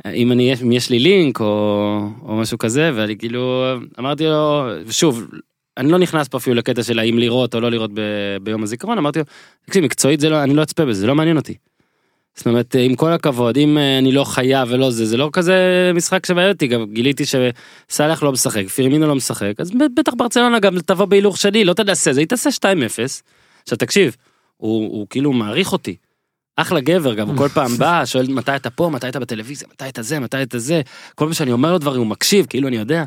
אם 0.06 0.32
אני 0.32 0.54
אם 0.62 0.72
יש 0.72 0.90
לי 0.90 1.00
לינק 1.00 1.40
או, 1.40 2.08
או 2.26 2.36
משהו 2.36 2.58
כזה 2.58 2.92
ואני 2.96 3.18
כאילו 3.18 3.66
אמרתי 4.00 4.26
לו 4.26 4.68
שוב 4.90 5.28
אני 5.78 5.92
לא 5.92 5.98
נכנס 5.98 6.28
פה 6.28 6.38
אפילו 6.38 6.56
לקטע 6.56 6.84
של 6.84 7.00
האם 7.00 7.20
לראות 7.20 7.56
או 7.56 7.60
לא 7.60 7.72
לראות 7.72 7.92
ב, 7.94 8.02
ביום 8.44 8.64
הזיכרון 8.64 8.98
אמרתי 8.98 9.20
לו 9.20 9.26
תקשיב 9.66 9.84
מקצועית 9.84 10.20
זה 10.20 10.30
לא 10.30 10.44
אני 10.44 10.54
לא 10.54 10.64
אצפה 10.64 10.86
בזה 10.86 11.02
זה 11.02 11.08
לא 11.08 11.16
מעניין 11.16 11.38
אותי. 11.38 11.56
זאת 12.36 12.48
אומרת 12.48 12.76
עם 12.80 12.96
כל 12.96 13.12
הכבוד 13.12 13.58
אם 13.58 13.78
אה, 13.78 13.98
אני 13.98 14.12
לא 14.12 14.24
חייב 14.24 14.70
ולא 14.72 14.92
זה 14.92 15.06
זה 15.06 15.18
לא 15.18 15.30
כזה 15.34 15.92
משחק 15.96 16.26
שמעניין 16.26 16.52
אותי 16.52 16.68
גם 16.68 16.86
גיליתי 16.94 17.24
שסאלח 17.26 18.24
לא 18.24 18.32
משחק 18.32 18.68
פירמינו 18.68 19.08
לא 19.08 19.16
משחק 19.16 19.54
אז 19.58 19.72
בטח 19.98 20.14
ברצלונה 20.14 20.60
גם 20.60 20.80
תבוא 20.80 21.06
בהילוך 21.06 21.38
שני 21.38 21.66
לא 21.66 21.74
תנסה 21.74 22.14
זה 22.14 22.20
היא 22.20 22.28
תעשה 22.28 22.50
2-0. 22.50 22.64
עכשיו 23.64 23.78
תקשיב 23.78 24.16
הוא, 24.62 24.92
הוא 24.92 25.08
כאילו 25.10 25.34
מעריך 25.34 25.72
אותי. 25.72 25.96
אחלה 26.56 26.82
גבר 26.82 27.14
גם 27.14 27.28
הוא 27.28 27.38
כל 27.38 27.50
פעם 27.50 27.78
בא 27.78 28.06
שואל 28.06 28.28
מתי 28.28 28.56
אתה 28.56 28.70
פה 28.70 28.90
מתי 28.90 29.10
אתה 29.10 29.20
בטלוויזיה 29.20 29.68
מתי 29.72 29.90
אתה 29.90 30.02
זה 30.02 30.20
מתי 30.20 30.44
אתה 30.44 30.60
זה 30.60 30.82
כל 31.16 31.26
פעם 31.26 31.34
שאני 31.34 31.52
אומר 31.52 31.72
לו 31.72 31.78
דברים 31.78 32.00
הוא 32.00 32.08
מקשיב 32.08 32.46
כאילו 32.50 32.68
אני 32.68 32.78
יודע. 32.78 33.04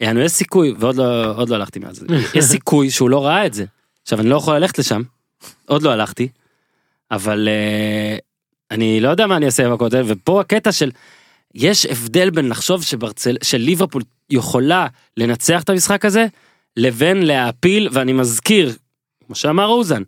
יענו 0.00 0.20
יש 0.20 0.32
סיכוי 0.32 0.74
ועוד 0.78 0.96
לא 0.96 1.44
לא 1.48 1.54
הלכתי 1.54 1.78
מאז 1.78 2.04
יש 2.34 2.44
סיכוי 2.44 2.90
שהוא 2.90 3.10
לא 3.10 3.26
ראה 3.26 3.46
את 3.46 3.54
זה. 3.54 3.64
עכשיו 4.02 4.20
אני 4.20 4.28
לא 4.28 4.36
יכול 4.36 4.54
ללכת 4.56 4.78
לשם 4.78 5.02
עוד 5.66 5.82
לא 5.82 5.90
הלכתי. 5.90 6.28
אבל 7.10 7.48
אה, 7.48 8.16
אני 8.70 9.00
לא 9.00 9.08
יודע 9.08 9.26
מה 9.26 9.36
אני 9.36 9.46
אעשה 9.46 9.66
עם 9.66 9.72
הכותל 9.72 10.02
ופה 10.06 10.40
הקטע 10.40 10.72
של 10.72 10.90
יש 11.54 11.86
הבדל 11.86 12.30
בין 12.30 12.48
לחשוב 12.48 12.82
שברצל 12.82 13.36
שליברפול 13.42 14.02
יכולה 14.30 14.86
לנצח 15.16 15.62
את 15.62 15.70
המשחק 15.70 16.04
הזה 16.04 16.26
לבין 16.76 17.26
להעפיל 17.26 17.88
ואני 17.92 18.12
מזכיר 18.12 18.72
כמו 19.26 19.34
שאמר 19.34 19.66
אוזן. 19.66 20.02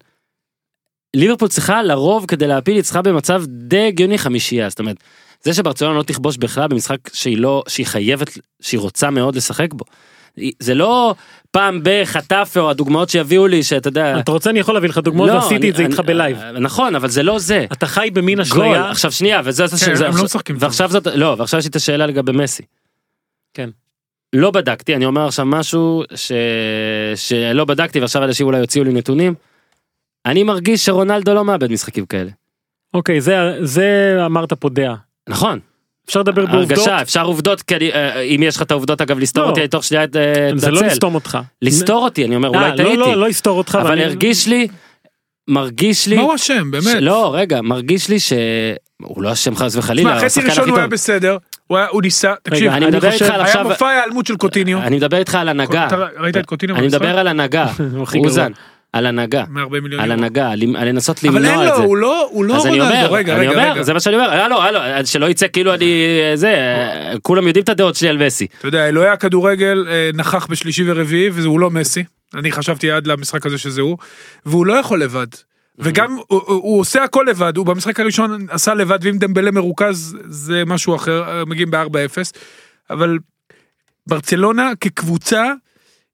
ליברפול 1.14 1.48
צריכה 1.48 1.82
לרוב 1.82 2.24
כדי 2.28 2.46
להפיל 2.46 2.74
היא 2.74 2.82
צריכה 2.82 3.02
במצב 3.02 3.42
די 3.48 3.86
הגיוני 3.86 4.18
חמישייה 4.18 4.68
זאת 4.68 4.78
אומרת 4.78 4.96
זה 5.42 5.54
שברצלונה 5.54 5.98
לא 5.98 6.02
תכבוש 6.02 6.36
בכלל 6.36 6.68
במשחק 6.68 6.98
שהיא 7.12 7.38
לא 7.38 7.62
שהיא 7.68 7.86
חייבת 7.86 8.38
שהיא 8.62 8.80
רוצה 8.80 9.10
מאוד 9.10 9.36
לשחק 9.36 9.74
בו. 9.74 9.84
זה 10.58 10.74
לא 10.74 11.14
פעם 11.50 11.80
בחטף 11.82 12.54
או 12.56 12.70
הדוגמאות 12.70 13.08
שיביאו 13.08 13.46
לי 13.46 13.62
שאתה 13.62 13.88
יודע 13.88 14.18
אתה 14.20 14.32
רוצה 14.32 14.50
אני 14.50 14.58
יכול 14.58 14.74
להביא 14.74 14.88
לך 14.88 14.98
דוגמאות 14.98 15.28
לא, 15.28 15.34
ועשיתי 15.34 15.56
אני- 15.56 15.70
את 15.70 15.76
זה 15.76 15.82
איתך 15.82 15.98
אני- 16.00 16.06
בלייב. 16.06 16.38
נכון 16.60 16.94
אבל 16.94 17.08
זה 17.08 17.22
לא 17.22 17.38
זה. 17.38 17.66
אתה 17.72 17.86
חי 17.86 18.08
במין 18.12 18.40
אשליה. 18.40 18.90
עכשיו 18.90 19.12
שנייה 19.12 19.40
וזה 19.44 19.66
זה 19.66 19.86
כן, 19.86 19.94
זה 19.94 20.04
הם 20.04 20.10
לא 20.10 20.14
עכשיו- 20.14 20.24
משחקים. 20.24 20.56
ועכשיו 20.58 20.90
זאת 20.90 21.06
לא 21.14 21.36
ועכשיו 21.38 21.58
יש 21.58 21.66
לי 21.66 21.70
את 21.70 21.76
השאלה 21.76 22.06
לגבי 22.06 22.32
מסי. 22.32 22.62
כן. 23.54 23.70
לא 24.32 24.50
בדקתי 24.50 24.94
אני 24.96 25.04
אומר 25.06 25.26
עכשיו 25.26 25.46
משהו 25.46 26.02
ש... 26.14 26.32
שלא 27.16 27.64
בדקתי 27.64 28.00
ועכשיו 28.00 28.24
אנשים 28.24 28.46
אולי 28.46 28.58
יוציאו 28.58 28.84
לי 28.84 28.92
נתונים. 28.92 29.34
אני 30.26 30.42
מרגיש 30.42 30.84
שרונלדו 30.86 31.34
לא 31.34 31.44
מאבד 31.44 31.72
משחקים 31.72 32.06
כאלה. 32.06 32.30
אוקיי 32.94 33.20
זה 33.20 33.36
זה 33.62 34.16
אמרת 34.26 34.52
פה 34.52 34.68
דעה. 34.68 34.94
נכון. 35.28 35.58
אפשר 36.06 36.20
לדבר 36.20 36.46
בעובדות. 36.46 36.70
הרגשה 36.78 37.02
אפשר 37.02 37.24
עובדות 37.24 37.62
כי 37.62 37.76
אני, 37.76 37.92
אה, 37.92 38.20
אם 38.20 38.40
יש 38.42 38.56
לך 38.56 38.62
את 38.62 38.70
העובדות 38.70 39.00
אגב 39.00 39.18
לסתור 39.18 39.44
לא. 39.44 39.48
אותי 39.50 39.68
תוך 39.68 39.84
שנייה 39.84 40.02
אה, 40.16 40.50
זה 40.56 40.70
לא. 40.70 40.80
לסתום 40.82 41.14
אותך. 41.14 41.38
לסתור 41.62 42.04
אותי 42.04 42.24
אני 42.24 42.36
אומר 42.36 42.54
אה, 42.54 42.58
אולי 42.58 42.70
לא, 42.70 42.76
טעיתי. 42.76 42.96
לא 42.96 43.16
לא 43.16 43.28
יסתור 43.28 43.58
אותך. 43.58 43.78
אבל 43.80 43.90
ואני- 43.90 44.04
הרגיש 44.04 44.46
לי 44.48 44.68
מרגיש 45.48 46.06
לי 46.06 46.16
מה 46.16 46.22
הוא 46.22 46.34
אשם 46.34 46.70
באמת? 46.70 46.84
ש- 46.84 46.94
לא 47.00 47.34
רגע 47.36 47.60
מרגיש 47.62 48.08
לי 48.08 48.20
שהוא 48.20 49.22
לא 49.22 49.32
אשם 49.32 49.56
חס 49.56 49.76
וחלילה. 49.76 50.10
תשמע, 50.16 50.24
חצי 50.28 50.40
ראשון 50.40 50.68
הוא 50.68 50.78
היה. 50.78 50.86
בסדר, 50.86 51.36
הוא 51.66 51.78
היה- 51.78 51.86
הוא 51.90 52.02
ניסה, 52.02 52.34
תקשיב, 52.42 52.66
אני 52.72 52.76
אני 52.76 52.96
מדבר 52.96 53.10
חושב- 53.10 53.24
איתך 53.24 53.34
על 53.34 53.40
היה 53.40 53.48
עכשיו 53.50 53.68
מופע 53.68 53.86
ההיעלמות 53.86 54.26
של 54.26 54.36
קוטיניו. 54.36 54.78
אני 54.82 54.96
מדבר 54.96 55.16
איתך 55.18 55.34
על 55.34 55.48
הנהגה. 55.48 55.88
ראית 56.18 56.36
את 56.36 56.46
קוטיניו 56.46 56.76
אני? 56.76 56.86
מדבר 56.86 57.18
על 57.18 57.26
הנהגה. 57.28 57.66
אוזן. 58.24 58.52
על 58.94 59.06
הנהגה. 59.06 59.44
140 59.48 59.82
מיליון 59.82 60.02
על. 60.02 60.12
הנהגה. 60.12 60.50
על 60.50 60.88
לנסות 60.88 61.24
אבל 61.24 61.36
אין 61.36 61.44
למנוע 61.44 61.64
את 61.64 61.70
לו, 61.70 61.76
זה. 61.76 61.82
הוא 61.82 61.96
לא, 61.96 62.28
הוא 62.30 62.44
לא 62.44 62.56
אז 62.56 62.66
אני 62.66 62.80
רונלדו, 62.80 62.96
אומר, 62.96 63.12
רגע, 63.12 63.36
אני 63.36 63.46
רגע, 63.46 63.58
אומר, 63.58 63.72
רגע. 63.72 63.82
זה 63.82 63.92
מה 63.92 64.00
שאני 64.00 64.16
אומר, 64.16 64.30
הלו, 64.30 64.62
הלו, 64.62 65.06
שלא 65.06 65.26
יצא 65.26 65.46
כאילו 65.52 65.74
אני, 65.74 66.06
זה, 66.34 66.54
כולם 67.22 67.46
יודעים 67.46 67.62
את 67.62 67.68
הדעות 67.68 67.94
שלי 67.94 68.08
על 68.08 68.26
מסי. 68.26 68.46
אתה 68.58 68.68
יודע, 68.68 68.88
אלוהי 68.88 69.08
הכדורגל 69.08 69.86
אה, 69.88 70.10
נכח 70.14 70.46
בשלישי 70.46 70.84
ורביעי, 70.86 71.30
והוא 71.30 71.60
לא 71.60 71.70
מסי. 71.70 72.04
אני 72.34 72.52
חשבתי 72.52 72.90
עד 72.90 73.06
למשחק 73.06 73.46
הזה 73.46 73.58
שזה 73.58 73.80
הוא, 73.80 73.98
והוא 74.46 74.66
לא 74.66 74.72
יכול 74.72 75.02
לבד. 75.02 75.26
וגם 75.78 76.12
הוא, 76.12 76.24
הוא, 76.28 76.42
הוא 76.46 76.80
עושה 76.80 77.04
הכל 77.04 77.26
לבד, 77.28 77.56
הוא 77.56 77.66
במשחק 77.66 78.00
הראשון 78.00 78.46
עשה 78.50 78.74
לבד, 78.74 78.98
ואם 79.02 79.18
דמבלה 79.18 79.50
מרוכז 79.50 80.16
זה 80.24 80.62
משהו 80.66 80.96
אחר, 80.96 81.22
אה, 81.28 81.44
מגיעים 81.44 81.70
ב-4-0. 81.70 82.16
אבל 82.90 83.18
ברצלונה 84.06 84.72
כקבוצה, 84.80 85.52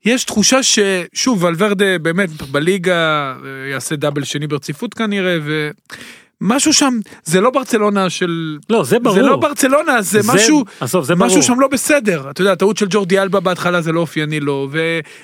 יש 0.04 0.24
תחושה 0.24 0.60
ששוב, 0.62 1.44
ולוורדה 1.44 1.98
באמת 1.98 2.30
בליגה 2.42 3.34
אה, 3.44 3.70
יעשה 3.70 3.96
דאבל 3.96 4.24
שני 4.24 4.46
ברציפות 4.46 4.94
כנראה, 4.94 5.38
ומשהו 6.42 6.72
שם, 6.72 6.98
זה 7.24 7.40
לא 7.40 7.50
ברצלונה 7.50 8.10
של... 8.10 8.56
לא 8.70 8.84
זה 8.84 8.98
ברור. 8.98 9.14
זה 9.16 9.22
לא 9.22 9.36
ברצלונה, 9.36 10.02
זה, 10.02 10.20
זה- 10.22 10.32
משהו, 10.32 10.64
עזוב, 10.80 11.04
זה 11.04 11.14
משהו 11.14 11.28
ברור. 11.28 11.42
שם 11.42 11.60
לא 11.60 11.68
בסדר. 11.68 12.30
אתה 12.30 12.40
יודע, 12.40 12.52
הטעות 12.52 12.76
של 12.76 12.86
ג'ורדי 12.90 13.18
אלבה 13.18 13.40
בהתחלה 13.40 13.80
זה 13.80 13.92
לא 13.92 14.00
אופייני 14.00 14.40
לו, 14.40 14.68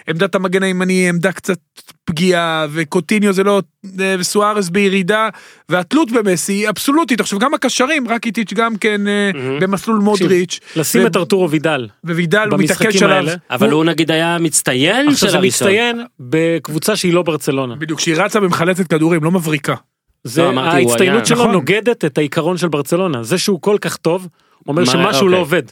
ועמדת 0.08 0.34
המגן 0.34 0.62
הימני 0.62 0.92
היא 0.92 1.08
עמדה 1.08 1.32
קצת 1.32 1.58
פגיעה, 2.04 2.66
וקוטיניו 2.70 3.32
זה 3.32 3.42
לא, 3.44 3.62
אה, 4.00 4.16
וסוארס 4.18 4.68
בירידה, 4.68 5.28
והתלות 5.68 6.10
במסי 6.12 6.52
היא 6.52 6.68
אבסולוטית. 6.68 7.20
עכשיו 7.20 7.38
גם 7.38 7.54
הקשרים, 7.54 8.08
רקיטיץ' 8.08 8.52
גם 8.52 8.76
כן 8.76 9.08
אה, 9.08 9.30
במסלול 9.60 9.98
מודריץ', 9.98 10.60
לשים 10.76 11.04
ו- 11.04 11.06
את 11.06 11.16
ארתורו 11.16 11.50
וידל. 11.50 11.88
ווידל 12.04 12.48
הוא 12.50 12.58
מתעקש 12.58 13.02
עליו. 13.02 13.34
אבל 13.50 13.70
הוא 13.70 13.84
נגיד 13.84 14.10
היה 14.10 14.38
מצטיין 14.38 15.04
של 15.06 15.26
עכשיו 15.26 15.30
זה. 15.30 15.46
מצטיין 15.46 16.00
בקבוצה 16.20 16.96
שהיא 16.96 17.12
לא 17.14 17.22
ברצלונה. 17.22 17.74
בדיוק, 17.76 18.00
שהיא 18.00 18.14
רצה 18.16 18.40
במחלצת 18.40 18.86
כדורים, 18.86 19.24
לא 19.24 19.30
מבריקה. 19.30 19.74
זה 20.26 20.42
לא, 20.42 20.60
ההצטיינות 20.60 21.26
שלו 21.26 21.38
נכון. 21.38 21.52
נוגדת 21.52 22.04
את 22.04 22.18
העיקרון 22.18 22.56
של 22.56 22.68
ברצלונה. 22.68 23.22
זה 23.22 23.38
שהוא 23.38 23.60
כל 23.60 23.76
כך 23.80 23.96
טוב, 23.96 24.28
אומר 24.68 24.82
מה- 24.82 24.86
שמשהו 24.90 25.28
לא 25.28 25.36
אוקיי. 25.36 25.38
עובד. 25.40 25.62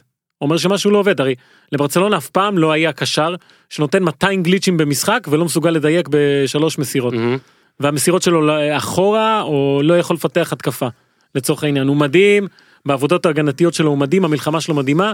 אומר 0.41 0.57
שמשהו 0.57 0.91
לא 0.91 0.97
עובד, 0.97 1.21
הרי 1.21 1.35
לברצלונה 1.71 2.17
אף 2.17 2.29
פעם 2.29 2.57
לא 2.57 2.71
היה 2.71 2.91
קשר 2.93 3.35
שנותן 3.69 4.03
200 4.03 4.43
גליצ'ים 4.43 4.77
במשחק 4.77 5.27
ולא 5.31 5.45
מסוגל 5.45 5.69
לדייק 5.71 6.07
בשלוש 6.11 6.77
מסירות. 6.77 7.13
מהמם. 7.13 7.37
והמסירות 7.79 8.21
שלו 8.21 8.41
לא- 8.41 8.77
אחורה 8.77 9.41
או 9.41 9.81
לא 9.83 9.97
יכול 9.99 10.15
לפתח 10.15 10.49
התקפה. 10.53 10.87
לצורך 11.35 11.63
העניין 11.63 11.87
הוא 11.87 11.95
מדהים 11.97 12.47
בעבודות 12.85 13.25
ההגנתיות 13.25 13.73
שלו 13.73 13.89
הוא 13.89 13.97
מדהים 13.97 14.25
המלחמה 14.25 14.61
שלו 14.61 14.75
מדהימה 14.75 15.13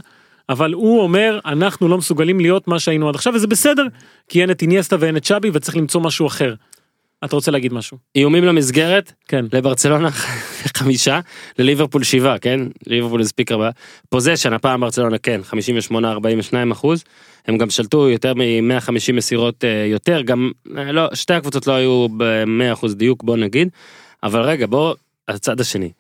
אבל 0.50 0.74
הוא 0.74 1.02
אומר 1.02 1.40
אנחנו 1.46 1.88
לא 1.88 1.98
מסוגלים 1.98 2.40
להיות 2.40 2.68
מה 2.68 2.80
שהיינו 2.80 3.10
עד 3.10 3.16
עכשיו 3.16 3.34
וזה 3.34 3.48
בסדר 3.48 3.86
כי 4.30 4.42
אין 4.42 4.52
את 4.52 4.62
איניאסטה 4.62 4.96
ואין 5.00 5.18
את 5.18 5.26
שבי 5.26 5.50
וצריך 5.54 5.78
למצוא 5.78 6.02
משהו 6.02 6.28
אחר. 6.28 6.54
אתה 7.26 7.36
רוצה 7.36 7.52
להגיד 7.52 7.74
משהו? 7.74 7.98
איומים 8.16 8.44
למסגרת, 8.44 9.14
כן. 9.28 9.46
לברצלונה 9.54 10.10
חמישה, 10.78 11.20
לליברפול 11.60 12.04
שבעה, 12.04 12.40
כן? 12.40 12.60
ליברפול 12.88 13.22
הספיק 13.22 13.52
ארבעה. 13.52 13.70
פוזיישן, 14.10 14.54
הפעם 14.54 14.82
ברצלונה 14.82 15.18
כן, 15.18 15.42
58-42 15.92 15.94
אחוז. 16.72 17.04
הם 17.48 17.58
גם 17.58 17.70
שלטו 17.70 18.10
יותר 18.10 18.34
מ-150 18.34 19.14
מסירות 19.14 19.64
אה, 19.64 19.86
יותר, 19.88 20.22
גם, 20.22 20.52
אה, 20.78 20.92
לא, 20.92 21.08
שתי 21.14 21.34
הקבוצות 21.34 21.68
לא 21.68 21.74
היו 21.74 22.08
ב-100 22.18 22.74
אחוז 22.74 22.96
דיוק, 22.96 23.24
בוא 23.24 23.38
נגיד. 23.38 23.70
אבל 24.24 24.42
רגע, 24.42 24.66
בוא, 24.68 24.96
הצד 25.28 25.60
השני. 25.60 25.92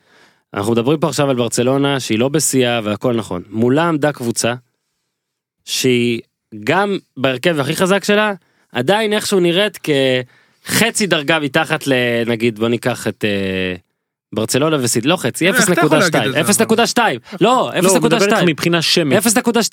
אנחנו 0.53 0.71
מדברים 0.71 0.99
פה 0.99 1.07
עכשיו 1.07 1.29
על 1.29 1.35
ברצלונה 1.35 1.99
שהיא 1.99 2.19
לא 2.19 2.29
בשיאה 2.29 2.79
והכל 2.83 3.13
נכון. 3.13 3.43
מולה 3.49 3.87
עמדה 3.87 4.11
קבוצה 4.11 4.53
שהיא 5.65 6.21
גם 6.63 6.97
בהרכב 7.17 7.59
הכי 7.59 7.75
חזק 7.75 8.03
שלה, 8.03 8.33
עדיין 8.71 9.13
איכשהו 9.13 9.39
נראית 9.39 9.77
כחצי 10.65 11.07
דרגה 11.07 11.39
מתחת 11.39 11.83
לנגיד 11.87 12.59
בוא 12.59 12.67
ניקח 12.67 13.07
את 13.07 13.25
אה, 13.25 13.75
ברצלונה 14.35 14.77
וסיד 14.79 15.05
לא 15.05 15.15
חצי 15.15 15.47
איך 15.47 15.69
אתה 15.71 15.81
יכול 15.85 15.97
להגיד 15.97 16.35
את 16.37 16.45
זה, 16.45 16.63
0.2 16.63 16.97
לא 17.41 17.71
לא, 17.81 17.89
הוא 17.89 17.99
מדבר 17.99 18.25
איתך 18.25 18.37
0.2 18.37 18.45
מבחינה 18.45 18.81
שמית. 18.81 19.19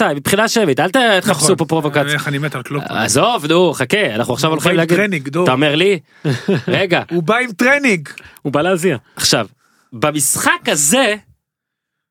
0.2 0.00 0.14
מבחינה 0.14 0.48
שמית 0.48 0.80
אל 0.80 0.90
תחפשו 0.90 1.44
נכון. 1.44 1.56
פה 1.56 1.64
פרובוקציה. 1.64 2.12
איך 2.12 2.28
אני 2.28 2.38
מת 2.38 2.54
על 2.54 2.62
קלופ. 2.62 2.84
עזוב 2.88 3.46
נו 3.46 3.72
חכה 3.72 4.14
אנחנו 4.14 4.34
עכשיו 4.34 4.50
הולכים 4.50 4.76
להגיד. 4.76 4.98
אתה 5.42 5.52
אומר 5.52 5.74
לי 5.74 5.98
רגע 6.68 7.02
הוא 7.10 7.22
בא 7.22 7.36
עם 7.36 7.52
טרנינג. 7.52 8.08
הוא 8.42 8.52
בא 8.52 8.62
להזיע. 8.62 8.96
עכשיו 9.16 9.46
במשחק 9.92 10.60
הזה 10.66 11.14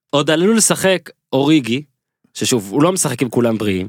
עוד 0.10 0.30
עלול 0.30 0.58
לשחק 0.58 1.10
אוריגי 1.34 1.84
ששוב 2.34 2.70
הוא 2.72 2.82
לא 2.82 2.92
משחק 2.92 3.22
עם 3.22 3.30
כולם 3.30 3.58
בריאים 3.58 3.88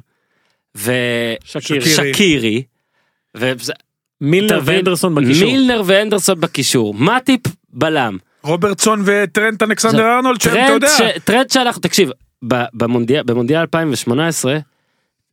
שקירי. 2.14 2.62
מילנר 4.21 4.61
ואנדרסון 4.64 5.14
בקישור. 5.14 5.51
מילנר 5.51 5.83
ואנדרסון 5.87 6.41
בקישור 6.41 6.95
מאטיפ 6.95 7.41
בלם 7.71 8.16
רוברטסון 8.43 9.03
וטרנט 9.05 9.62
אלכסנדר 9.62 9.95
עכשיו, 9.97 10.16
ארנולד, 10.16 10.41
שאתה 10.41 10.73
יודע. 10.73 10.89
ש- 10.89 11.19
טרנט 11.24 11.51
שאנחנו 11.51 11.83
תקשיב 11.83 12.11
ב- 12.49 12.64
במונדיאל 12.75 13.23
במונדיאל 13.23 13.61
2018 13.61 14.59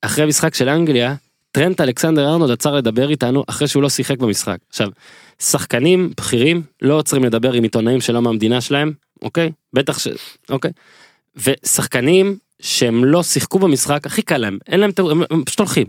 אחרי 0.02 0.26
משחק 0.26 0.56
של 0.56 0.70
אנגליה, 0.70 1.16
טרנט 1.52 1.82
אלכסנדר 1.82 2.30
ארנולד 2.32 2.52
עצר 2.52 2.76
לדבר 2.76 3.10
איתנו 3.10 3.44
אחרי 3.48 3.68
שהוא 3.68 3.84
לא 3.84 3.90
שיחק 3.90 4.18
במשחק. 4.18 4.58
עכשיו, 4.70 4.90
שחקנים 5.42 6.12
בכירים 6.18 6.62
לא 6.82 6.94
עוצרים 6.94 7.24
לדבר 7.24 7.54
עם 7.54 7.64
עיתונאים 7.64 8.02
שלא 8.02 8.22
מהמדינה 8.22 8.62
שלהם, 8.62 8.94
אוקיי? 9.22 9.52
בטח 9.74 10.00
ש... 10.00 10.08
אוקיי? 10.50 10.72
ושחקנים 11.36 12.38
שהם 12.60 13.06
לא 13.06 13.24
שיחקו 13.24 13.60
במשחק, 13.60 14.06
הכי 14.06 14.22
קל 14.22 14.38
להם, 14.38 14.58
אין 14.68 14.80
להם, 14.80 14.92
הם 15.30 15.44
פשוט 15.46 15.60
הולכים. 15.60 15.88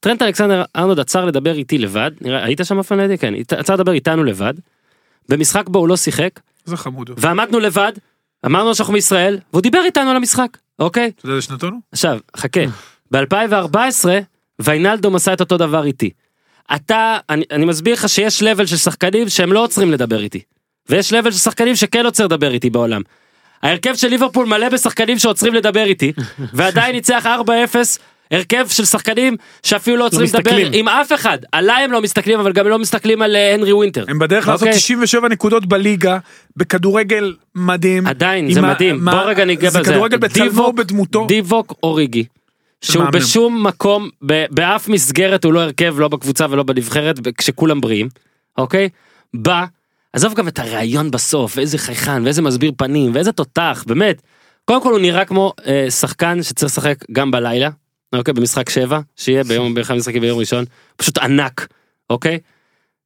טרנט 0.00 0.22
אלכסנדר 0.22 0.62
ארנולד 0.76 1.00
עצר 1.00 1.24
לדבר 1.24 1.54
איתי 1.54 1.78
לבד, 1.78 2.10
נראה, 2.20 2.44
היית 2.44 2.60
שם 2.64 2.78
אופן 2.78 3.00
לידי? 3.00 3.18
כן, 3.18 3.34
עצר 3.56 3.74
לדבר 3.74 3.92
איתנו 3.92 4.24
לבד. 4.24 4.54
במשחק 5.28 5.68
בו 5.68 5.78
הוא 5.78 5.88
לא 5.88 5.96
שיחק, 5.96 6.40
זה 6.64 6.76
חמוד. 6.76 7.10
ועמדנו 7.16 7.60
לבד, 7.60 7.92
אמרנו 8.46 8.74
שאנחנו 8.74 8.92
מישראל, 8.92 9.38
והוא 9.52 9.62
דיבר 9.62 9.80
איתנו 9.84 10.10
על 10.10 10.16
המשחק, 10.16 10.58
אוקיי? 10.78 11.10
אתה 11.16 11.26
יודע 11.26 11.34
איזה 11.34 11.46
שנתון 11.46 11.72
הוא? 11.72 11.80
עכשיו, 11.92 12.18
חכה, 12.36 12.60
ב-2014 13.10 14.08
ויינלדום 14.58 15.16
עשה 15.16 15.32
את 15.32 15.40
אותו 15.40 15.56
דבר 15.56 15.84
איתי. 15.84 16.10
אתה, 16.74 17.18
אני, 17.30 17.44
אני 17.50 17.64
מסביר 17.64 17.94
לך 17.94 18.08
שיש 18.08 18.42
לבל 18.42 18.66
של 18.66 18.76
שחקנים 18.76 19.28
שהם 19.28 19.52
לא 19.52 19.64
עוצרים 19.64 19.92
לדבר 19.92 20.20
איתי. 20.20 20.40
ויש 20.88 21.12
לבל 21.12 21.30
של 21.30 21.38
שחקנים 21.38 21.76
שכן 21.76 22.06
עוצר 22.06 22.24
לדבר 22.24 22.50
איתי 22.50 22.70
בעולם. 22.70 23.02
ההרכב 23.62 23.94
של 23.94 24.08
ליברפול 24.08 24.46
מלא 24.46 24.68
בשחקנים 24.68 25.18
שעוצרים 25.18 25.54
לדבר 25.54 25.84
איתי, 25.84 26.12
ועדיין 26.54 26.94
ניצח 26.94 27.26
4-0, 27.26 27.48
הרכב 28.30 28.66
של 28.68 28.84
שחקנים 28.84 29.36
שאפילו 29.62 29.96
לא 29.96 30.06
עוצרים 30.06 30.28
לדבר. 30.34 30.68
עם 30.72 30.88
אף 30.88 31.12
אחד. 31.12 31.38
עליי 31.52 31.84
הם 31.84 31.92
לא 31.92 32.02
מסתכלים, 32.02 32.40
אבל 32.40 32.52
גם 32.52 32.68
לא 32.68 32.78
מסתכלים 32.78 33.22
על 33.22 33.36
אה, 33.36 33.54
הנרי 33.54 33.72
ווינטר. 33.72 34.04
הם 34.08 34.18
בדרך 34.18 34.48
לעשות 34.48 34.68
אוקיי? 34.68 34.78
97 34.78 35.28
נקודות 35.28 35.66
בליגה, 35.66 36.18
בכדורגל 36.56 37.34
מדהים. 37.54 38.06
עדיין, 38.06 38.52
זה 38.54 38.60
מדהים. 38.62 39.04
מה- 39.04 39.12
בוא 39.12 39.22
רגע 39.22 39.44
ניגע 39.44 39.68
בזה. 39.70 39.82
זה 39.82 39.90
כדורגל 39.90 40.16
בצלמו 40.16 40.62
ובדמותו. 40.62 41.26
דיווק 41.28 41.74
אוריגי. 41.82 42.24
שהוא 42.80 43.04
מאמן. 43.04 43.18
בשום 43.18 43.66
מקום, 43.66 44.08
ב- 44.26 44.44
באף 44.50 44.88
מסגרת 44.88 45.44
הוא 45.44 45.52
לא 45.52 45.60
הרכב, 45.60 45.94
לא 45.98 46.08
בקבוצה 46.08 46.46
ולא 46.50 46.62
בנבחרת, 46.62 47.16
כשכולם 47.38 47.80
בריאים, 47.80 48.08
אוקיי? 48.58 48.88
בא, 49.34 49.64
עזוב 50.12 50.34
גם 50.34 50.48
את 50.48 50.58
הראיון 50.58 51.10
בסוף, 51.10 51.56
ואיזה 51.56 51.78
חייכן, 51.78 52.24
ואיזה 52.24 52.42
מסביר 52.42 52.72
פנים, 52.76 53.14
ואיזה 53.14 53.32
תותח, 53.32 53.84
באמת. 53.86 54.22
קודם 54.64 54.82
כל 54.82 54.90
הוא 54.92 54.98
נראה 54.98 55.24
כמו 55.24 55.52
אה, 55.66 55.90
שחקן 55.90 56.42
שצריך 56.42 56.72
לשחק 56.72 56.94
גם 57.12 57.30
בלילה, 57.30 57.68
אוקיי? 58.12 58.34
במשחק 58.34 58.70
שבע, 58.70 59.00
שיהיה 59.16 59.44
ביום, 59.44 59.74
באחד 59.74 59.94
המשחקים 59.94 60.20
ביום 60.20 60.38
ראשון, 60.38 60.64
פשוט 60.96 61.18
ענק, 61.18 61.66
אוקיי? 62.10 62.38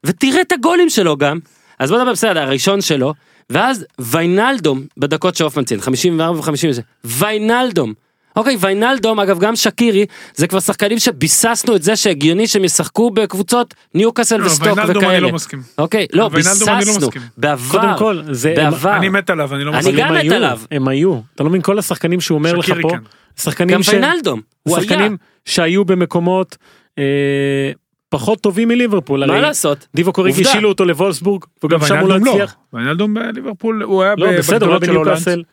ותראה 0.07 0.41
את 0.41 0.53
הגולים 0.53 0.91
שלו 0.91 1.17
גם. 1.17 1.39
אז 1.79 1.91
בוא 1.91 1.99
נדבר 1.99 2.13
בסדר, 2.13 2.41
הראשון 2.41 2.81
שלו, 2.81 3.15
ואז 3.51 3.87
ויינלדום 3.99 4.87
בדקות 4.97 5.35
שהופמן 5.37 5.65
ציין, 5.65 5.81
54 5.81 6.39
ו-50, 6.39 6.83
ויינלדום. 7.05 7.95
אוקיי, 8.37 8.57
ויינלדום, 8.61 9.21
אגב 9.21 9.39
גם 9.39 9.57
שקירי, 9.57 10.07
זה 10.35 10.47
כבר 10.47 10.61
שחקנים 10.61 10.99
שביססנו 10.99 11.77
את 11.77 11.83
זה 11.83 11.97
שהגיוני 11.97 12.47
שהם 12.47 12.65
ישחקו 12.65 13.11
בקבוצות 13.11 13.75
ניוקאסל 13.95 14.37
לא, 14.37 14.47
וסטוק 14.47 14.67
ויינלדום 14.67 15.05
אני 15.05 15.07
וכאלה. 15.07 15.21
לא 15.21 15.33
מסכים. 15.33 15.63
אוקיי, 15.79 16.07
לא, 16.13 16.27
אני 16.27 16.33
לא 16.33 16.37
ביססנו, 16.37 17.07
מסכים. 17.07 17.23
בעבר, 17.37 17.71
קודם 17.71 17.99
כל, 17.99 18.23
זה... 18.31 18.53
בעבר. 18.57 18.97
אני 18.97 19.09
מת 19.09 19.31
עליו, 19.31 19.55
אני 19.55 19.65
לא 19.65 19.71
אני 19.71 19.79
מסכים. 19.79 19.97
גם 19.97 20.15
הם 20.15 20.27
מת 20.27 20.33
עליו. 20.33 20.61
הם 20.71 20.89
היו. 20.89 21.21
אתה 21.35 21.45
לא 21.45 21.49
מבין 21.49 21.63
כל 21.63 21.79
השחקנים 21.79 22.21
שהוא 22.21 22.39
אומר 22.39 22.55
לך 22.55 22.67
שקירי 22.67 22.83
פה. 22.83 22.91
כן. 22.91 22.99
שחקנים 23.37 23.75
גם 23.75 23.83
ש... 23.83 23.89
ויינלדום, 23.89 24.41
הוא 24.63 24.77
היה, 24.77 24.85
שחקנים 24.85 25.17
שהיו 25.45 25.85
במקומות 25.85 26.57
אה, 26.99 27.73
פחות 28.09 28.41
טובים 28.41 28.69
מליברפול. 28.69 29.27
מה 29.27 29.33
הרי 29.33 29.43
לעשות? 29.43 29.87
דיוו 29.95 30.13
קוריגי. 30.13 30.43
השילו 30.43 30.69
אותו 30.69 30.85
לוולסבורג 30.85 31.45
וגם 31.65 31.81
לא, 31.81 31.87
שם 31.87 31.99
הוא 31.99 32.09
לא 32.09 32.17
הצליח. 32.17 32.57
ויינלדום 32.73 33.15
בליברפול, 33.15 33.83
הוא 33.83 34.03
היה 34.03 34.15
בגדולות 34.17 34.85
של 34.85 34.97
הולנד. 34.97 35.45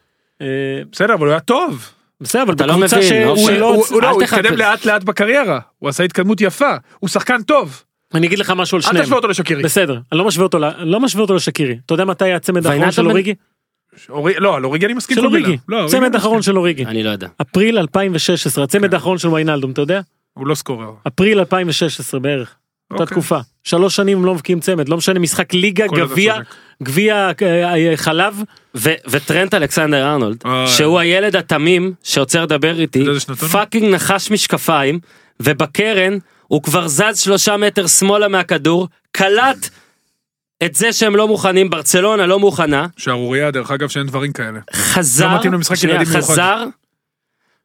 אה, 0.42 0.48
בסדר, 0.92 1.14
אבל 1.14 1.26
הוא 1.26 1.32
היה 1.32 1.40
טוב. 1.40 1.90
בסדר 2.22 2.44
אבל 2.44 2.54
אתה 2.54 2.66
לא 2.66 2.78
מבין, 2.78 2.88
ש- 2.88 2.94
אוקיי. 2.94 3.24
הוא- 3.24 3.38
שלא... 3.50 3.66
הוא- 3.76 4.02
לא, 4.02 4.08
אל 4.10 4.14
הוא. 4.14 4.24
התקדם 4.24 4.54
לאט 4.56 4.86
לאט 4.86 5.04
בקריירה. 5.04 5.60
הוא 5.80 5.90
עשה 5.90 6.04
התקדמות 6.04 6.42
יפה. 6.42 6.76
הוא 7.00 7.10
שחקן 7.10 7.42
טוב. 7.44 7.84
אני 8.14 8.28
אגיד 8.28 8.40
לך 8.40 8.54
משהו 8.56 8.76
על 8.78 8.84
אל 8.86 8.90
שניהם. 8.90 9.04
תשווה 9.04 9.16
אותו 9.18 9.28
לשקירי. 9.28 9.64
בסדר, 9.64 10.00
אני 10.12 10.18
לא 10.20 10.26
משווה 10.26 10.44
אותו, 10.46 10.58
לא 10.78 11.00
משווה 11.00 11.22
אותו 11.22 11.36
לשקירי. 11.36 11.78
אתה 11.86 11.94
יודע 11.94 12.06
מתי 12.06 12.26
היה 12.26 12.36
הצמד 12.36 12.66
האחרון 12.68 12.92
של 12.92 13.08
אוריגי? 13.08 13.34
אורי- 14.10 14.34
לא, 14.38 14.56
על 14.56 14.66
אוריגי 14.66 14.86
אני 14.86 14.94
מסכים 14.94 15.18
של. 15.18 15.26
אוריגי. 15.26 15.58
לא, 15.68 15.78
אוריגי 15.78 15.92
צמד 15.98 16.16
אחרון. 16.16 16.42
של 16.42 16.58
אוריגי. 16.58 16.86
אני 16.86 17.04
לא 17.04 17.10
יודע. 17.10 17.28
אפריל 17.42 17.78
2016, 17.78 18.64
הצמד 18.64 18.94
האחרון 18.94 19.18
של 19.18 19.28
ויינלדום, 19.28 19.72
אתה 19.72 19.82
יודע? 19.82 20.02
הוא 20.34 20.48
לא 20.48 20.56
סקורר. 20.56 20.92
אפריל 21.08 21.40
2016 21.40 22.20
בערך. 22.20 22.56
אותה 22.92 23.04
אוקיי. 23.04 23.16
תקופה. 23.16 23.40
שלוש 23.68 23.96
שנים 23.96 24.26
לא 24.26 24.34
מבקיעים 24.34 24.60
צמד, 24.60 24.90
לא 24.90 24.98
משנה 24.98 25.20
משחק 25.20 25.54
ליגה, 25.54 25.88
גביע. 25.88 26.36
גביע 26.84 27.32
אה, 27.42 27.74
אה, 27.76 27.98
חלב. 27.98 28.42
ו- 28.76 28.94
וטרנט 29.10 29.54
אלכסנדר 29.54 30.12
ארנולד, 30.12 30.44
אוי. 30.46 30.68
שהוא 30.68 31.00
הילד 31.00 31.36
התמים 31.36 31.94
שעוצר 32.04 32.44
לדבר 32.44 32.80
איתי? 32.80 33.06
fucking 33.52 33.94
נחש 33.96 34.32
משקפיים, 34.32 35.00
ובקרן 35.40 36.18
הוא 36.48 36.64
כבר 36.64 36.88
זז 36.88 37.20
שלושה 37.20 37.58
מטר 37.58 37.88
שמאלה 37.88 38.28
מהכדור, 38.28 38.88
קלט 39.12 39.70
את 40.64 40.76
זה 40.76 40.94
שהם 40.94 41.16
לא 41.16 41.28
מוכנים, 41.28 41.70
ברצלונה 41.70 42.26
לא 42.26 42.40
מוכנה, 42.40 42.88
שערורייה, 42.98 43.52
דרך 43.52 43.72
אגב, 43.72 43.88
שאין 43.90 44.08
דברים 44.08 44.34
כאלה. 44.34 44.60
חזר, 44.74 45.28
לא 45.28 45.36
מתאים 45.36 45.54
למשחק 45.54 45.76
שנייה. 45.76 46.06
חזר, 46.06 46.64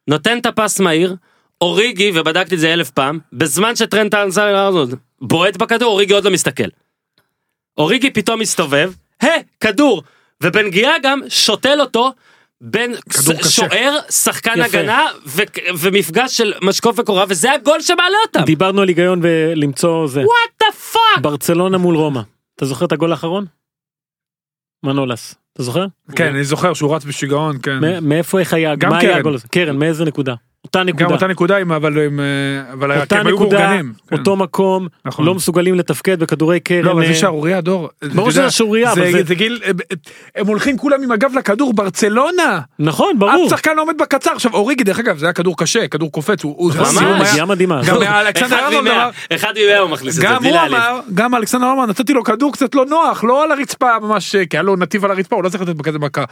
נותן 0.07 0.37
את 0.37 0.45
הפס 0.45 0.79
מהיר, 0.79 1.15
אוריגי, 1.63 2.11
ובדקתי 2.15 2.55
את 2.55 2.59
זה 2.59 2.73
אלף 2.73 2.89
פעם, 2.89 3.19
בזמן 3.33 3.75
שטרנט 3.75 4.13
ארנולד 4.13 4.95
בועט 5.21 5.57
בכדור, 5.57 5.91
אוריגי 5.91 6.13
עוד 6.13 6.23
לא 6.25 6.31
מסתכל. 6.31 6.67
אוריגי 7.77 8.11
פתאום 8.11 8.39
מסתובב, 8.39 8.91
הא, 9.21 9.29
כדור, 9.59 10.03
ובנגיעה 10.43 10.93
גם 11.03 11.19
שותל 11.29 11.81
אותו 11.81 12.13
בין. 12.61 12.93
שוער, 13.49 13.97
שחקן 14.09 14.51
יפה. 14.57 14.63
הגנה 14.63 15.07
ו- 15.25 15.41
ומפגש 15.79 16.37
של 16.37 16.53
משקוף 16.61 16.99
וקורה, 16.99 17.25
וזה 17.29 17.51
הגול 17.51 17.81
שמעלה 17.81 18.17
אותם. 18.27 18.41
דיברנו 18.45 18.81
על 18.81 18.87
היגיון 18.87 19.19
ולמצוא 19.23 20.07
זה. 20.07 20.19
what 20.19 20.59
the 20.59 20.77
fuck! 20.91 21.21
ברצלונה 21.21 21.77
מול 21.77 21.95
רומא. 21.95 22.21
אתה 22.55 22.65
זוכר 22.65 22.85
את 22.85 22.91
הגול 22.91 23.11
האחרון? 23.11 23.45
מנולס. 24.83 25.35
אתה 25.53 25.63
זוכר? 25.63 25.85
כן, 26.15 26.27
אני 26.27 26.43
זוכר 26.43 26.73
שהוא 26.73 26.95
רץ 26.95 27.05
בשיגעון, 27.05 27.57
כן. 27.63 27.79
מאיפה 28.01 28.39
איך 28.39 28.53
היה? 28.53 28.73
מה 28.89 28.99
היה. 28.99 29.17
הגול 29.17 29.33
הזה? 29.35 29.47
קרן, 29.47 29.77
מאיזה 29.77 30.05
נקודה? 30.05 30.33
אותה 30.65 30.79
גם 30.79 30.85
נקודה. 30.85 31.05
אותה 31.15 31.27
נקודה, 31.27 31.57
עם- 31.57 31.71
אבל 31.71 32.05
עם, 32.05 32.19
אה, 32.19 32.25
אבל 32.73 32.91
היה- 32.91 33.01
אותה 33.01 33.19
הם 33.19 33.27
היו 33.27 33.35
נקודה, 33.35 33.57
מאורגנים. 33.59 33.93
כן. 34.09 34.15
אותו 34.17 34.35
מקום, 34.35 34.87
נכון. 35.05 35.25
לא 35.25 35.35
מסוגלים 35.35 35.75
לתפקד 35.75 36.19
בכדורי 36.19 36.59
קרן. 36.59 36.81
לא, 36.85 36.91
אבל 36.91 37.01
אה, 37.03 37.07
זה 37.07 37.13
שערורייה, 37.13 37.61
דור. 37.61 37.89
ברור 38.15 38.31
שזה 38.31 38.51
שערורייה, 38.51 38.91
אבל 38.91 39.11
זה- 39.11 39.23
זה 39.23 39.35
גיל, 39.35 39.61
הם- 39.65 39.75
הם 40.35 40.47
הולכים 40.47 40.77
כולם 40.77 41.03
עם 41.03 41.11
הגב 41.11 41.31
לכדור, 41.37 41.73
ברצלונה. 41.73 42.59
נכון, 42.79 43.19
ברור. 43.19 43.45
אף 43.45 43.49
שחקן 43.49 43.75
לא 43.75 43.81
עומד 43.81 43.97
בקצר. 43.97 44.31
עכשיו, 44.31 44.53
אוריגי, 44.53 44.83
דרך 44.83 44.99
אגב, 44.99 45.17
זה 45.17 45.25
היה 45.25 45.33
כדור 45.33 45.57
קשה, 45.57 45.87
כדור 45.87 46.11
קופץ. 46.11 46.43
הוא- 46.43 46.55
הוא- 46.57 46.71
ממש. 46.93 47.29
נגיעה 47.29 47.45
מדהימה. 47.45 47.81
גם. 47.87 48.01
אלכסנדר 48.03 48.81
ממאה, 48.81 48.93
אמר, 49.03 49.09
אחד 49.35 49.53
ממאה 49.65 49.79
הוא 49.79 49.89
מכניס 49.89 50.15
את 50.15 50.21
זה, 50.21 50.27
גם 50.27 50.43
הוא. 50.45 50.57
אמר, 50.67 50.99
גם 51.13 51.35
אלכסנדר 51.35 51.71
אמר, 51.71 51.85
נתתי 51.85 52.13
לו 52.13 52.23
כדור 52.23 52.53
קצת 52.53 52.75
לא 52.75 52.85
נוח, 52.85 53.23
לא 53.23 53.43
על 53.43 53.51
הרצפה 53.51 53.99
ממש, 54.01 54.35
כי 54.35 54.57
היה 54.57 54.63
לו 54.63 54.75
נתיב 54.75 55.05
על 55.05 55.11
הרצפה, 55.11 55.35
הוא 55.35 55.43
לא 55.43 55.49
צריך 55.49 55.63
לתת 55.63 55.75
בכזה 55.75 55.99
מכה. 55.99 56.23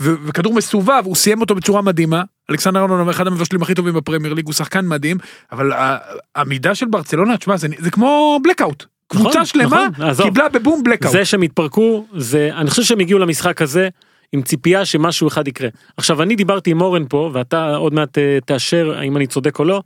וכדור 0.00 0.54
מסובב, 0.54 1.02
הוא 1.04 1.16
סיים 1.16 1.40
אותו 1.40 1.54
בצורה 1.54 1.82
מדהימה. 1.82 2.22
אלכסנדר 2.50 2.80
ארנולד 2.80 3.00
הוא 3.00 3.10
אחד 3.10 3.26
המבשלים 3.26 3.62
הכי 3.62 3.74
טובים 3.74 3.94
בפרמייר 3.94 4.34
ליג, 4.34 4.46
הוא 4.46 4.54
שחקן 4.54 4.86
מדהים, 4.86 5.16
אבל 5.52 5.72
העמידה 6.34 6.74
של 6.74 6.86
ברצלונה, 6.86 7.36
תשמע, 7.36 7.56
זה, 7.56 7.68
זה 7.78 7.90
כמו. 7.90 8.40
קבוצה 9.08 9.28
נכון, 9.28 9.44
שלמה 9.44 9.86
נכון. 9.98 10.24
קיבלה 10.24 10.48
בבום 10.48 10.82
blackout. 10.86 11.08
זה 11.08 11.24
שהם 11.24 11.42
התפרקו, 11.42 12.06
זה, 12.16 12.50
אני 12.56 12.70
חושב 12.70 12.82
שהם 12.82 13.00
הגיעו 13.00 13.18
למשחק 13.18 13.62
הזה 13.62 13.88
עם 14.32 14.42
ציפייה 14.42 14.84
שמשהו 14.84 15.28
אחד 15.28 15.48
יקרה. 15.48 15.68
עכשיו 15.96 16.22
אני 16.22 16.36
דיברתי 16.36 16.70
עם 16.70 16.80
אורן 16.80 17.04
פה, 17.08 17.30
ואתה 17.32 17.76
עוד 17.76 17.94
מעט 17.94 18.18
אה, 18.18 18.38
תאשר 18.46 18.94
האם 18.98 19.16
אני 19.16 19.26
צודק 19.26 19.58
או 19.58 19.64
לא. 19.64 19.82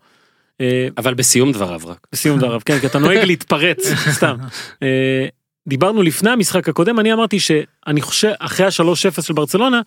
אה, 0.60 0.88
אבל 0.98 1.14
בסיום 1.14 1.52
דבריו 1.52 1.80
רק. 1.86 2.06
בסיום 2.12 2.38
דבריו, 2.38 2.60
כן, 2.64 2.78
כי 2.78 2.86
אתה 2.86 2.98
נוהג 2.98 3.18
להתפרץ, 3.18 3.78
סתם. 4.16 4.36
אה, 4.82 5.26
דיברנו 5.68 6.02
לפני 6.02 6.30
המשחק 6.30 6.68
הקודם, 6.68 7.00
אני 7.00 7.12
אמרתי 7.12 7.40
שאני 7.40 8.00
חושב, 8.00 8.32
אחרי 8.38 8.66
ה-3-0 8.66 9.22
של 9.22 9.32
ברצלונה, 9.32 9.80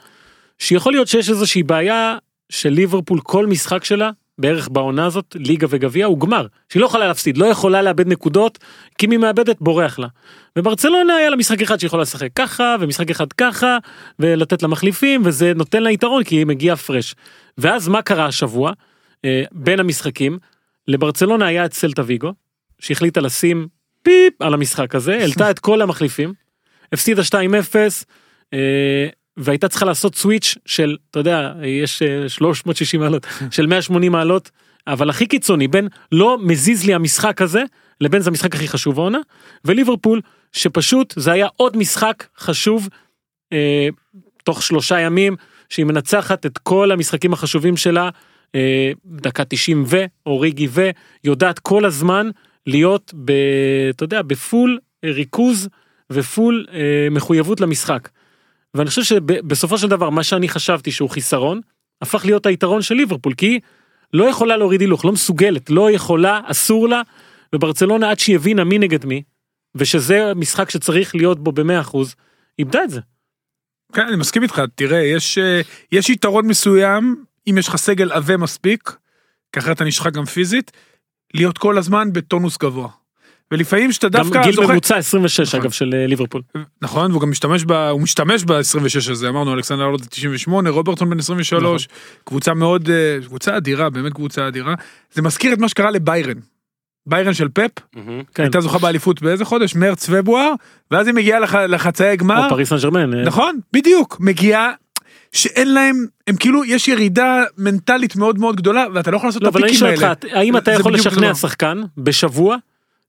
שיכול 0.59 0.93
להיות 0.93 1.07
שיש 1.07 1.29
איזושהי 1.29 1.63
בעיה 1.63 2.17
של 2.49 2.69
ליברפול, 2.69 3.19
כל 3.19 3.47
משחק 3.47 3.83
שלה, 3.83 4.11
בערך 4.37 4.69
בעונה 4.69 5.05
הזאת, 5.05 5.35
ליגה 5.39 5.67
וגביע, 5.69 6.05
הוא 6.05 6.19
גמר. 6.19 6.47
שהיא 6.69 6.81
לא 6.81 6.85
יכולה 6.85 7.07
להפסיד, 7.07 7.37
לא 7.37 7.45
יכולה 7.45 7.81
לאבד 7.81 8.07
נקודות, 8.07 8.59
כי 8.97 9.07
היא 9.11 9.19
מאבדת, 9.19 9.57
בורח 9.61 9.99
לה. 9.99 10.07
וברצלונה 10.55 11.15
היה 11.15 11.29
לה 11.29 11.35
משחק 11.35 11.61
אחד 11.61 11.79
שיכולה 11.79 12.01
לשחק 12.01 12.29
ככה, 12.35 12.75
ומשחק 12.79 13.09
אחד 13.09 13.33
ככה, 13.33 13.77
ולתת 14.19 14.61
לה 14.61 14.67
מחליפים, 14.67 15.21
וזה 15.25 15.53
נותן 15.55 15.83
לה 15.83 15.91
יתרון, 15.91 16.23
כי 16.23 16.35
היא 16.35 16.45
מגיעה 16.45 16.75
פרש. 16.75 17.15
ואז 17.57 17.87
מה 17.87 18.01
קרה 18.01 18.25
השבוע, 18.25 18.71
אה, 19.25 19.43
בין 19.51 19.79
המשחקים? 19.79 20.37
לברצלונה 20.87 21.45
היה 21.45 21.65
את 21.65 21.73
סלטה 21.73 22.01
ויגו, 22.05 22.33
שהחליטה 22.79 23.21
לשים 23.21 23.67
פיפ 24.01 24.41
על 24.41 24.53
המשחק 24.53 24.95
הזה, 24.95 25.17
העלתה 25.17 25.51
את 25.51 25.59
כל 25.59 25.81
המחליפים, 25.81 26.33
הפסידה 26.93 27.21
2-0, 27.23 27.35
אה, 28.53 29.07
והייתה 29.37 29.67
צריכה 29.67 29.85
לעשות 29.85 30.15
סוויץ' 30.15 30.55
של, 30.65 30.97
אתה 31.11 31.19
יודע, 31.19 31.53
יש 31.63 32.01
אה, 32.01 32.29
360 32.29 32.99
מעלות, 32.99 33.27
של 33.51 33.65
180 33.65 34.11
מעלות, 34.11 34.51
אבל 34.87 35.09
הכי 35.09 35.27
קיצוני, 35.27 35.67
בין 35.67 35.87
לא 36.11 36.37
מזיז 36.41 36.85
לי 36.85 36.93
המשחק 36.93 37.41
הזה, 37.41 37.63
לבין 38.01 38.21
זה 38.21 38.29
המשחק 38.29 38.55
הכי 38.55 38.67
חשוב 38.67 38.99
העונה, 38.99 39.19
וליברפול, 39.65 40.21
שפשוט 40.51 41.13
זה 41.17 41.31
היה 41.31 41.47
עוד 41.55 41.77
משחק 41.77 42.27
חשוב, 42.37 42.89
אה, 43.53 43.87
תוך 44.43 44.63
שלושה 44.63 44.99
ימים, 44.99 45.35
שהיא 45.69 45.85
מנצחת 45.85 46.45
את 46.45 46.57
כל 46.57 46.91
המשחקים 46.91 47.33
החשובים 47.33 47.77
שלה, 47.77 48.09
אה, 48.55 48.91
דקה 49.05 49.45
90 49.45 49.83
ו, 49.87 50.05
אוריגי 50.25 50.67
ו, 50.69 50.89
יודעת 51.23 51.59
כל 51.59 51.85
הזמן 51.85 52.29
להיות, 52.67 53.13
ב, 53.25 53.31
אתה 53.89 54.03
יודע, 54.03 54.21
בפול 54.21 54.79
ריכוז 55.05 55.69
ופול 56.09 56.65
אה, 56.73 57.07
מחויבות 57.11 57.61
למשחק. 57.61 58.09
ואני 58.75 58.89
חושב 58.89 59.03
שבסופו 59.03 59.77
של 59.77 59.87
דבר 59.87 60.09
מה 60.09 60.23
שאני 60.23 60.49
חשבתי 60.49 60.91
שהוא 60.91 61.09
חיסרון, 61.09 61.61
הפך 62.01 62.25
להיות 62.25 62.45
היתרון 62.45 62.81
של 62.81 62.95
ליברפול, 62.95 63.33
כי 63.33 63.45
היא 63.45 63.59
לא 64.13 64.29
יכולה 64.29 64.57
להוריד 64.57 64.81
הילוך, 64.81 65.05
לא 65.05 65.11
מסוגלת, 65.11 65.69
לא 65.69 65.91
יכולה, 65.91 66.39
אסור 66.45 66.89
לה, 66.89 67.01
וברצלונה 67.55 68.09
עד 68.09 68.19
שהיא 68.19 68.35
הבינה 68.35 68.63
מי 68.63 68.79
נגד 68.79 69.05
מי, 69.05 69.23
ושזה 69.75 70.33
משחק 70.35 70.69
שצריך 70.69 71.15
להיות 71.15 71.39
בו 71.39 71.51
במאה 71.51 71.81
אחוז, 71.81 72.15
איבדה 72.59 72.83
את 72.83 72.89
זה. 72.89 73.01
כן, 73.93 74.07
אני 74.07 74.15
מסכים 74.15 74.43
איתך, 74.43 74.61
תראה, 74.75 74.99
יש, 74.99 75.37
אה, 75.37 75.61
יש 75.91 76.09
יתרון 76.09 76.47
מסוים, 76.47 77.23
אם 77.49 77.57
יש 77.57 77.67
לך 77.67 77.75
סגל 77.75 78.11
עבה 78.11 78.37
מספיק, 78.37 78.95
כי 79.53 79.59
אחרת 79.59 79.75
אתה 79.75 79.83
נשחק 79.83 80.13
גם 80.13 80.25
פיזית, 80.25 80.71
להיות 81.33 81.57
כל 81.57 81.77
הזמן 81.77 82.13
בטונוס 82.13 82.57
גבוה. 82.57 82.89
ולפעמים 83.51 83.91
שאתה 83.91 84.09
דווקא 84.09 84.43
גיל 84.43 84.53
זוכר... 84.53 84.71
ממוצע 84.71 84.95
26 84.97 85.39
נכון. 85.47 85.61
אגב 85.61 85.71
של 85.71 85.93
אה, 85.93 86.07
ליברפול. 86.07 86.41
נכון, 86.81 87.11
והוא 87.11 87.21
גם 87.21 87.29
משתמש 87.29 87.63
ב... 87.63 87.71
הוא 87.71 88.01
משתמש 88.01 88.43
ב-26 88.43 89.11
הזה, 89.11 89.29
אמרנו, 89.29 89.53
אלכסנדר 89.53 89.83
ארלוט 89.83 90.03
זה 90.03 90.09
98, 90.09 90.69
רוברטון 90.69 91.09
בן 91.09 91.19
23, 91.19 91.87
נכון. 91.87 91.97
קבוצה 92.23 92.53
מאוד, 92.53 92.89
אה, 92.89 93.17
קבוצה 93.25 93.57
אדירה, 93.57 93.89
באמת 93.89 94.13
קבוצה 94.13 94.47
אדירה. 94.47 94.73
זה 95.13 95.21
מזכיר 95.21 95.53
את 95.53 95.59
מה 95.59 95.69
שקרה 95.69 95.91
לביירן. 95.91 96.37
ביירן 97.07 97.33
של 97.33 97.47
פפ, 97.53 97.71
מהמם. 97.95 98.23
כן. 98.35 98.43
הייתה 98.43 98.61
זוכה 98.61 98.77
באליפות 98.77 99.21
באיזה 99.21 99.45
חודש? 99.45 99.75
מרץ, 99.75 100.09
פברואר, 100.09 100.53
ואז 100.91 101.07
היא 101.07 101.15
מגיעה 101.15 101.39
לח... 101.39 101.55
לחצאי 101.55 102.17
גמר. 102.17 102.43
או 102.45 102.49
פריס 102.49 102.69
סן 102.69 102.77
ג'רמן. 102.77 103.13
אה, 103.13 103.23
נכון, 103.23 103.59
בדיוק, 103.73 104.17
מגיעה 104.19 104.71
שאין 105.31 105.73
להם, 105.73 106.05
הם 106.27 106.35
כאילו, 106.35 106.65
יש 106.65 106.87
ירידה 106.87 107.43
מנטלית 107.57 108.15
מאוד 108.15 108.39
מאוד 108.39 108.55
גדולה, 108.55 108.85
ואתה 108.93 109.11
לא 109.11 109.17
יכול 109.17 109.27
לעשות 109.29 109.43
לא, 109.43 109.49
את 109.49 109.53
אבל 109.53 109.63
אני 109.63 109.71
הפיקים 109.71 109.79
שואל 109.79 110.03
האלה. 110.03 110.09
אותך, 110.09 110.27
האם 110.33 110.57
אתה 110.57 110.71
יכול 110.71 110.93
לשכנע. 110.93 111.35
שחקן 111.35 111.81
בשבוע 111.97 112.57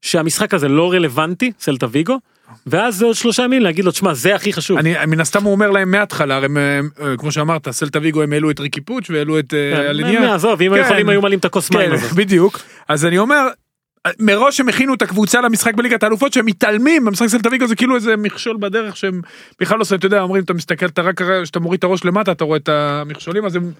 שהמשחק 0.01 0.53
הזה 0.53 0.67
לא 0.67 0.91
רלוונטי, 0.91 1.51
סלטה 1.59 1.87
ויגו, 1.91 2.19
ואז 2.67 2.95
זה 2.95 3.05
עוד 3.05 3.15
שלושה 3.15 3.43
ימים 3.43 3.61
להגיד 3.61 3.85
לו, 3.85 3.91
תשמע, 3.91 4.13
זה 4.13 4.35
הכי 4.35 4.53
חשוב. 4.53 4.77
אני, 4.77 4.93
מן 5.07 5.19
הסתם 5.19 5.43
הוא 5.43 5.51
אומר 5.51 5.71
להם 5.71 5.91
מההתחלה, 5.91 6.35
הרי 6.35 6.45
הם, 6.45 6.57
הם, 6.57 6.89
אה, 7.01 7.17
כמו 7.17 7.31
שאמרת, 7.31 7.69
סלטה 7.69 7.99
ויגו 8.01 8.21
הם 8.21 8.33
העלו 8.33 8.51
את 8.51 8.59
ריקי 8.59 8.81
פוץ' 8.81 9.09
והעלו 9.09 9.39
את 9.39 9.49
כן, 9.49 9.57
אה, 9.57 9.89
אליניה. 9.89 10.35
עזוב, 10.35 10.61
אם 10.61 10.69
כן. 10.69 10.73
היו 10.73 10.83
יכולים 10.83 11.09
היו 11.09 11.21
מעלים 11.21 11.39
את 11.39 11.45
הכוס 11.45 11.71
מים 11.71 11.89
כן, 11.89 11.95
הזאת. 11.95 12.11
בדיוק. 12.11 12.59
אז 12.87 13.05
אני 13.05 13.17
אומר, 13.17 13.47
מראש 14.19 14.59
הם 14.59 14.69
הכינו 14.69 14.93
את 14.93 15.01
הקבוצה 15.01 15.41
למשחק 15.41 15.73
בליגת 15.73 16.03
האלופות 16.03 16.33
שהם 16.33 16.45
מתעלמים 16.45 17.05
במשחק 17.05 17.27
סלטה 17.27 17.49
ויגו 17.49 17.67
זה 17.67 17.75
כאילו 17.75 17.95
איזה 17.95 18.17
מכשול 18.17 18.57
בדרך 18.57 18.97
שהם 18.97 19.21
בכלל 19.59 19.77
לא 19.77 19.81
עושים, 19.81 19.97
אתה 19.97 20.05
יודע, 20.05 20.21
אומרים, 20.21 20.43
אתה 20.43 20.53
מסתכל, 20.53 20.85
אתה 20.85 21.01
רק, 21.01 21.21
כשאתה 21.21 21.59
מוריד 21.59 21.77
את 21.77 21.83
הראש 21.83 22.05
למטה, 22.05 22.31
אתה 22.31 22.43
רואה 22.43 22.57
את 22.57 22.69
המכשולים, 22.69 23.45
אז 23.45 23.55
הם 23.55 23.71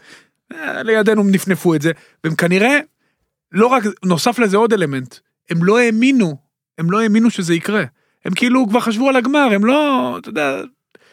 אה, 0.53 0.84
לידינו 0.84 1.22
הם 1.22 1.32
נפנפו 1.32 1.76
את 1.76 1.82
זה, 1.82 1.91
והם 2.24 2.36
כנראה, 2.36 2.80
לא 3.51 3.68
רק, 3.68 3.84
נוסף 4.05 4.39
לזה 4.39 4.57
עוד 4.57 4.74
אלמנט, 4.74 5.15
הם 5.49 5.63
לא 5.63 5.79
האמינו, 5.79 6.35
הם 6.77 6.91
לא 6.91 7.01
האמינו 7.01 7.29
שזה 7.29 7.53
יקרה. 7.55 7.83
הם 8.25 8.33
כאילו 8.33 8.65
כבר 8.69 8.79
חשבו 8.79 9.09
על 9.09 9.15
הגמר, 9.15 9.47
הם 9.51 9.65
לא, 9.65 10.15
אתה 10.17 10.29
יודע, 10.29 10.61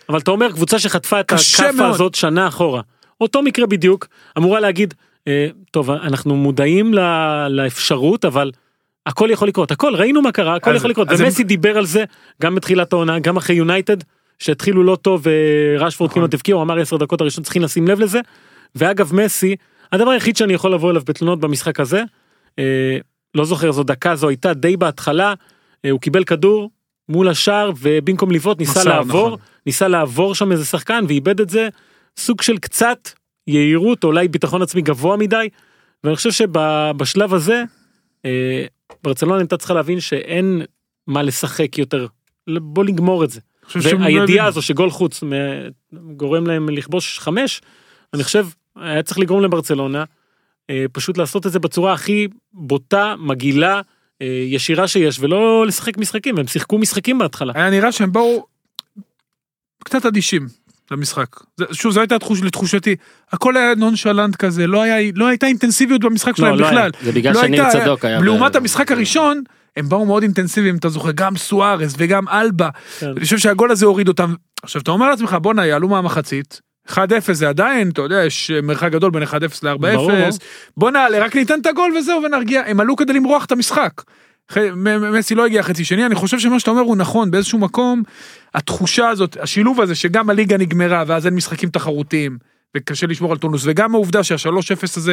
אבל 0.08 0.18
אתה 0.18 0.30
אומר 0.30 0.52
קבוצה 0.52 0.78
שחטפה 0.78 1.20
את 1.20 1.32
הכאפה. 1.32 1.88
הזאת 1.88 2.14
שנה 2.14 2.48
אחורה. 2.48 2.82
אותו 3.20 3.42
מקרה 3.42 3.66
בדיוק, 3.66 4.06
אמורה 4.38 4.60
להגיד, 4.60 4.94
אה, 5.28 5.46
טוב, 5.70 5.90
אנחנו 5.90 6.36
מודעים 6.36 6.94
ל- 6.94 7.46
לאפשרות, 7.48 8.24
אבל 8.24 8.50
הכל 9.06 9.28
יכול 9.32 9.48
לקרות, 9.48 9.70
הכל, 9.70 9.94
ראינו 9.94 10.22
מה 10.22 10.32
קרה, 10.32 10.56
הכל 10.56 10.70
אז- 10.70 10.76
יכול 10.76 10.90
לקרות. 10.90 11.08
אז 11.10 11.20
הם- 11.20 11.26
ומסי 11.26 11.44
דיבר 11.44 11.78
על 11.78 11.86
זה 11.86 12.04
גם 12.42 12.54
בתחילת 12.54 12.92
העונה, 12.92 13.18
גם 13.18 13.36
אחרי 13.36 13.56
יונייטד, 13.56 13.96
שהתחילו 14.38 14.82
לא 14.84 14.96
טוב 14.96 15.26
ורשפורד 15.78 16.10
נכון. 16.10 16.22
כמעט 16.22 16.34
הבקיע, 16.34 16.54
הוא 16.54 16.62
אמר 16.62 16.80
10 16.80 16.96
דקות 16.96 17.20
הראשון 17.20 17.44
צריכים 17.44 17.62
לשים 17.62 17.88
לב 17.88 18.00
לזה. 18.00 18.20
ואגב 18.74 19.14
מסי, 19.14 19.56
הדבר 19.92 20.10
היחיד 20.10 20.36
שאני 20.36 20.52
יכול 20.52 20.74
לבוא 20.74 20.90
אליו 20.90 21.02
בתלונות 21.06 21.40
במשחק 21.40 21.80
הזה, 21.80 22.02
אה, 22.58 22.98
לא 23.34 23.44
זוכר 23.44 23.72
זו 23.72 23.82
דקה 23.82 24.16
זו 24.16 24.28
הייתה 24.28 24.54
די 24.54 24.76
בהתחלה, 24.76 25.34
אה, 25.84 25.90
הוא 25.90 26.00
קיבל 26.00 26.24
כדור 26.24 26.70
מול 27.08 27.28
השער 27.28 27.70
ובמקום 27.80 28.30
לבעוט 28.30 28.58
ניסה 28.58 28.80
מסר, 28.80 28.90
לעבור, 28.90 29.26
נכון. 29.26 29.38
ניסה 29.66 29.88
לעבור 29.88 30.34
שם 30.34 30.52
איזה 30.52 30.64
שחקן 30.64 31.04
ואיבד 31.08 31.40
את 31.40 31.50
זה, 31.50 31.68
סוג 32.16 32.42
של 32.42 32.58
קצת 32.58 33.10
יהירות, 33.46 34.04
אולי 34.04 34.28
ביטחון 34.28 34.62
עצמי 34.62 34.82
גבוה 34.82 35.16
מדי, 35.16 35.48
ואני 36.04 36.16
חושב 36.16 36.30
שבשלב 36.30 37.34
הזה, 37.34 37.62
אה, 38.24 38.66
ברצלונה 39.02 39.38
הייתה 39.38 39.56
צריכה 39.56 39.74
להבין 39.74 40.00
שאין 40.00 40.62
מה 41.06 41.22
לשחק 41.22 41.78
יותר, 41.78 42.06
בוא 42.60 42.84
נגמור 42.84 43.24
את 43.24 43.30
זה. 43.30 43.40
לא 43.74 43.98
והידיעה. 44.00 44.46
הזו 44.46 44.62
שגול 44.62 44.90
חוץ 44.90 45.22
גורם 46.16 46.46
להם 46.46 46.68
לכבוש 46.68 47.18
חמש, 47.18 47.60
אני 48.14 48.24
חושב 48.24 48.46
היה 48.76 49.02
צריך 49.02 49.18
לגרום 49.18 49.42
לברצלונה 49.42 50.04
פשוט 50.92 51.18
לעשות 51.18 51.46
את 51.46 51.52
זה 51.52 51.58
בצורה 51.58 51.92
הכי 51.92 52.28
בוטה, 52.52 53.14
מגעילה, 53.18 53.80
אה, 54.22 54.26
ישירה 54.46 54.88
שיש, 54.88 55.18
ולא 55.20 55.66
לשחק 55.66 55.98
משחקים, 55.98 56.38
הם 56.38 56.46
שיחקו 56.46 56.78
משחקים 56.78 57.18
בהתחלה. 57.18 57.52
היה 57.56 57.70
נראה 57.70 57.92
שהם 57.92 58.12
באו 58.12 58.46
קצת 59.84 60.06
אדישים 60.06 60.46
למשחק. 60.90 61.26
זה, 61.56 61.64
שוב, 61.72 61.92
זו 61.92 62.00
הייתה 62.00 62.18
תחוש, 62.18 62.42
לתחושתי. 62.42 62.96
הכל 63.32 63.56
היה 63.56 63.74
נונשלנט 63.74 64.36
כזה, 64.36 64.66
לא, 64.66 64.82
היה, 64.82 65.12
לא 65.14 65.26
הייתה 65.26 65.46
אינטנסיביות 65.46 66.00
במשחק 66.00 66.36
שלהם 66.36 66.54
לא 66.58 66.66
בכלל. 66.66 66.78
היה. 66.78 66.90
זה 67.02 67.12
בגלל 67.12 67.32
לא 67.34 67.40
שניר 67.40 67.64
הייתה- 67.64 67.80
צדוק 67.80 68.04
היה... 68.04 68.20
לעומת 68.20 68.52
ב- 68.52 68.56
המשחק 68.56 68.92
הראשון, 68.92 69.42
הם 69.76 69.88
באו 69.88 70.06
מאוד 70.06 70.22
אינטנסיביים, 70.22 70.76
אתה 70.76 70.88
זוכר, 70.88 71.10
גם 71.14 71.36
סוארס 71.36 71.94
וגם 71.98 72.28
אלבה. 72.28 72.68
כן. 72.98 73.10
אני 73.10 73.20
חושב 73.20 73.38
שהגול 73.38 73.70
הזה 73.70 73.86
הוריד 73.86 74.08
אותם. 74.08 74.34
עכשיו, 74.62 74.82
אתה 74.82 74.90
אומר 74.90 75.10
לעצמך, 75.10 75.36
בואנה, 75.42 75.66
יעלו 75.66 75.88
מהמחצית. 75.88 76.60
1-0 76.88 76.96
זה 77.32 77.48
עדיין, 77.48 77.90
אתה 77.90 78.02
יודע, 78.02 78.24
יש 78.24 78.50
מרחק 78.62 78.92
גדול 78.92 79.10
בין 79.10 79.22
1-0 79.22 79.26
ברור. 79.78 80.12
ל-4-0. 80.12 80.38
בוא 80.76 80.90
נעלה, 80.90 81.24
רק 81.24 81.36
ניתן 81.36 81.60
את 81.60 81.66
הגול 81.66 81.96
וזהו 81.96 82.22
ונרגיע. 82.22 82.62
הם 82.66 82.80
עלו 82.80 82.96
כדי 82.96 83.12
למרוח 83.12 83.44
את 83.44 83.52
המשחק. 83.52 84.02
מסי 85.12 85.34
לא 85.34 85.46
הגיע 85.46 85.62
חצי 85.62 85.84
שני, 85.84 86.06
אני 86.06 86.14
חושב 86.14 86.38
שמה 86.38 86.60
שאתה 86.60 86.70
אומר 86.70 86.82
הוא 86.82 86.96
נכון, 86.96 87.30
באיזשהו 87.30 87.58
מקום, 87.58 88.02
התחושה 88.54 89.08
הזאת, 89.08 89.36
השילוב 89.40 89.80
הזה 89.80 89.94
שגם 89.94 90.30
הליגה 90.30 90.56
נגמרה 90.56 91.04
ואז 91.06 91.26
אין 91.26 91.34
משחקים 91.34 91.68
תחרותיים, 91.68 92.38
וקשה 92.76 93.06
לשמור 93.06 93.32
על 93.32 93.38
טונוס, 93.38 93.62
וגם 93.64 93.94
העובדה 93.94 94.24
שה-3-0 94.24 94.82
הזה, 94.96 95.12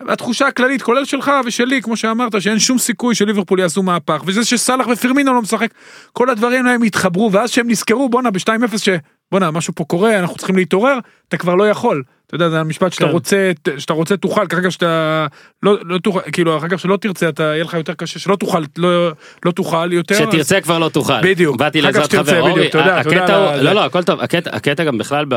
התחושה 0.00 0.46
הכללית, 0.46 0.82
כולל 0.82 1.04
שלך 1.04 1.30
ושלי, 1.44 1.82
כמו 1.82 1.96
שאמרת, 1.96 2.42
שאין 2.42 2.58
שום 2.58 2.78
סיכוי 2.78 3.14
שליברפול 3.14 3.60
יעשו 3.60 3.82
מהפך, 3.82 4.22
וזה 4.26 4.44
שסאלח 4.44 4.86
ופרמינו 4.92 5.34
לא 5.34 5.42
משחק, 5.42 5.70
כל 6.12 6.30
הדברים 6.30 6.66
האלה 6.66 6.84
התחברו, 6.84 7.32
ואז 7.32 7.50
שהם 7.50 7.70
נזכרו, 7.70 8.08
בואנה, 8.08 8.30
ב-2-0, 8.30 8.78
ש... 8.78 8.88
בואנה, 9.32 9.50
משהו 9.50 9.74
פה 9.74 9.84
קורה, 9.84 10.18
אנחנו 10.18 10.36
צריכים 10.36 10.56
להתעורר, 10.56 10.98
אתה 11.28 11.36
כבר 11.36 11.54
לא 11.54 11.68
יכול. 11.68 12.02
אתה 12.26 12.34
יודע, 12.34 12.48
זה 12.50 12.60
המשפט 12.60 12.92
שאתה 12.92 13.04
כן. 13.04 13.10
רוצה, 13.10 13.50
שאתה 13.78 13.92
רוצה 13.92 14.16
תוכל, 14.16 14.46
כרגע 14.46 14.70
שאתה 14.70 15.26
לא, 15.62 15.76
לא 15.84 15.98
תוכל, 15.98 16.20
כאילו, 16.32 16.58
אחר 16.58 16.68
כך 16.68 16.80
שלא 16.80 16.96
תרצה, 16.96 17.28
אתה, 17.28 17.42
יהיה 17.42 17.64
לך 17.64 17.74
יותר 17.74 17.94
קשה, 17.94 18.18
שלא 18.18 18.36
תוכל, 18.36 18.62
לא, 18.78 19.10
לא 19.44 19.50
תוכל 19.50 19.92
יותר. 19.92 20.14
שתרצה 20.14 20.60
כבר 20.60 20.78
לא 20.78 20.88
תוכל. 20.88 21.20
בדיוק. 21.22 21.56
באתי 21.56 21.80
לעזרת 21.80 22.12
חבר. 22.14 22.40
אורי, 22.40 22.68
תודה, 22.70 22.98
הקטע 23.00 23.10
תודה 23.20 23.36
הוא- 23.36 23.52
לא 23.52 23.68
זה. 23.68 23.74
לא 23.74 23.84
הכל 23.84 24.02
טוב. 24.02 24.20
הקטע- 24.20 24.50
הקטע 24.56 24.84
גם 24.84 24.98
בכלל 24.98 25.24
ב... 25.28 25.34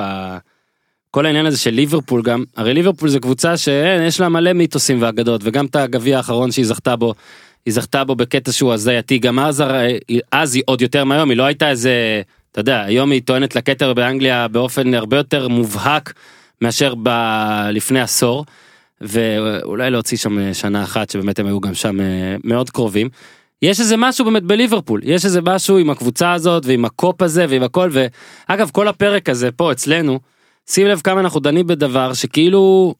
כל 1.11 1.25
העניין 1.25 1.45
הזה 1.45 1.57
של 1.57 1.71
ליברפול 1.71 2.21
גם, 2.21 2.43
הרי 2.57 2.73
ליברפול 2.73 3.09
זה 3.09 3.19
קבוצה 3.19 3.57
שיש 3.57 4.19
לה 4.19 4.29
מלא 4.29 4.53
מיתוסים 4.53 5.01
ואגדות, 5.01 5.41
וגם 5.43 5.65
את 5.65 5.75
הגביע 5.75 6.17
האחרון 6.17 6.51
שהיא 6.51 6.65
זכתה 6.65 6.95
בו, 6.95 7.13
היא 7.65 7.73
זכתה 7.73 8.03
בו 8.03 8.15
בקטע 8.15 8.51
שהוא 8.51 8.73
הזייתי, 8.73 9.17
גם 9.19 9.39
אז, 9.39 9.59
הרי- 9.59 9.97
אז 10.31 10.55
היא 10.55 10.63
עוד 10.65 10.81
יותר 10.81 11.03
מהיום, 11.03 11.29
היא 11.29 11.37
לא 11.37 11.43
הייתה 11.43 11.69
איזה, 11.69 12.21
אתה 12.51 12.59
יודע, 12.59 12.81
היום 12.81 13.11
היא 13.11 13.21
טוענת 13.21 13.55
לכתר 13.55 13.93
באנגליה 13.93 14.47
באופן 14.47 14.93
הרבה 14.93 15.17
יותר 15.17 15.47
מובהק 15.47 16.13
מאשר 16.61 16.93
ב... 17.03 17.09
לפני 17.71 18.01
עשור, 18.01 18.45
ואולי 19.01 19.89
להוציא 19.89 20.17
שם 20.17 20.53
שנה 20.53 20.83
אחת 20.83 21.09
שבאמת 21.09 21.39
הם 21.39 21.45
היו 21.45 21.59
גם 21.59 21.73
שם 21.73 22.01
אה, 22.01 22.35
מאוד 22.43 22.69
קרובים. 22.69 23.09
יש 23.61 23.79
איזה 23.79 23.97
משהו 23.97 24.25
באמת 24.25 24.43
בליברפול, 24.43 25.01
יש 25.03 25.25
איזה 25.25 25.41
משהו 25.41 25.77
עם 25.77 25.89
הקבוצה 25.89 26.33
הזאת 26.33 26.65
ועם 26.65 26.85
הקופ 26.85 27.21
הזה 27.21 27.45
ועם 27.49 27.63
הכל, 27.63 27.89
ואגב 27.91 28.69
כל 28.73 28.87
הפרק 28.87 29.29
הזה 29.29 29.51
פה 29.51 29.71
אצלנו, 29.71 30.19
שים 30.69 30.87
לב 30.87 31.01
כמה 31.01 31.19
אנחנו 31.19 31.39
דנים 31.39 31.67
בדבר 31.67 32.13
שכאילו, 32.13 32.95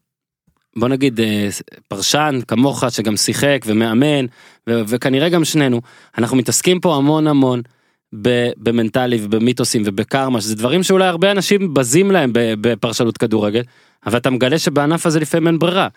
בוא 0.76 0.88
נגיד 0.88 1.20
אה, 1.20 1.50
פרשן 1.88 2.40
כמוך 2.48 2.84
שגם 2.90 3.18
שיחק 3.18 3.66
ומאמן, 3.66 4.26
ו- 4.70 4.82
וכנראה 4.88 5.30
גם 5.30 5.46
שנינו, 5.46 5.82
אנחנו 6.18 6.38
מתעסקים 6.38 6.80
פה 6.80 6.96
המון 6.96 7.28
המון 7.28 7.62
במנטלי 8.14 9.20
ובמיתוסים 9.22 9.82
ובקרמה, 9.86 10.42
שזה 10.42 10.56
דברים 10.56 10.84
שאולי 10.84 11.08
הרבה 11.08 11.32
אנשים 11.32 11.74
בזים 11.74 12.12
להם 12.12 12.32
בפרשנות 12.34 13.18
כדורגל, 13.18 13.62
אבל 14.06 14.18
אתה 14.18 14.30
מגלה 14.30 14.60
שבענף 14.60 15.06
הזה 15.06 15.20
לפעמים 15.20 15.48
אין 15.48 15.60
ברירה. 15.60 15.88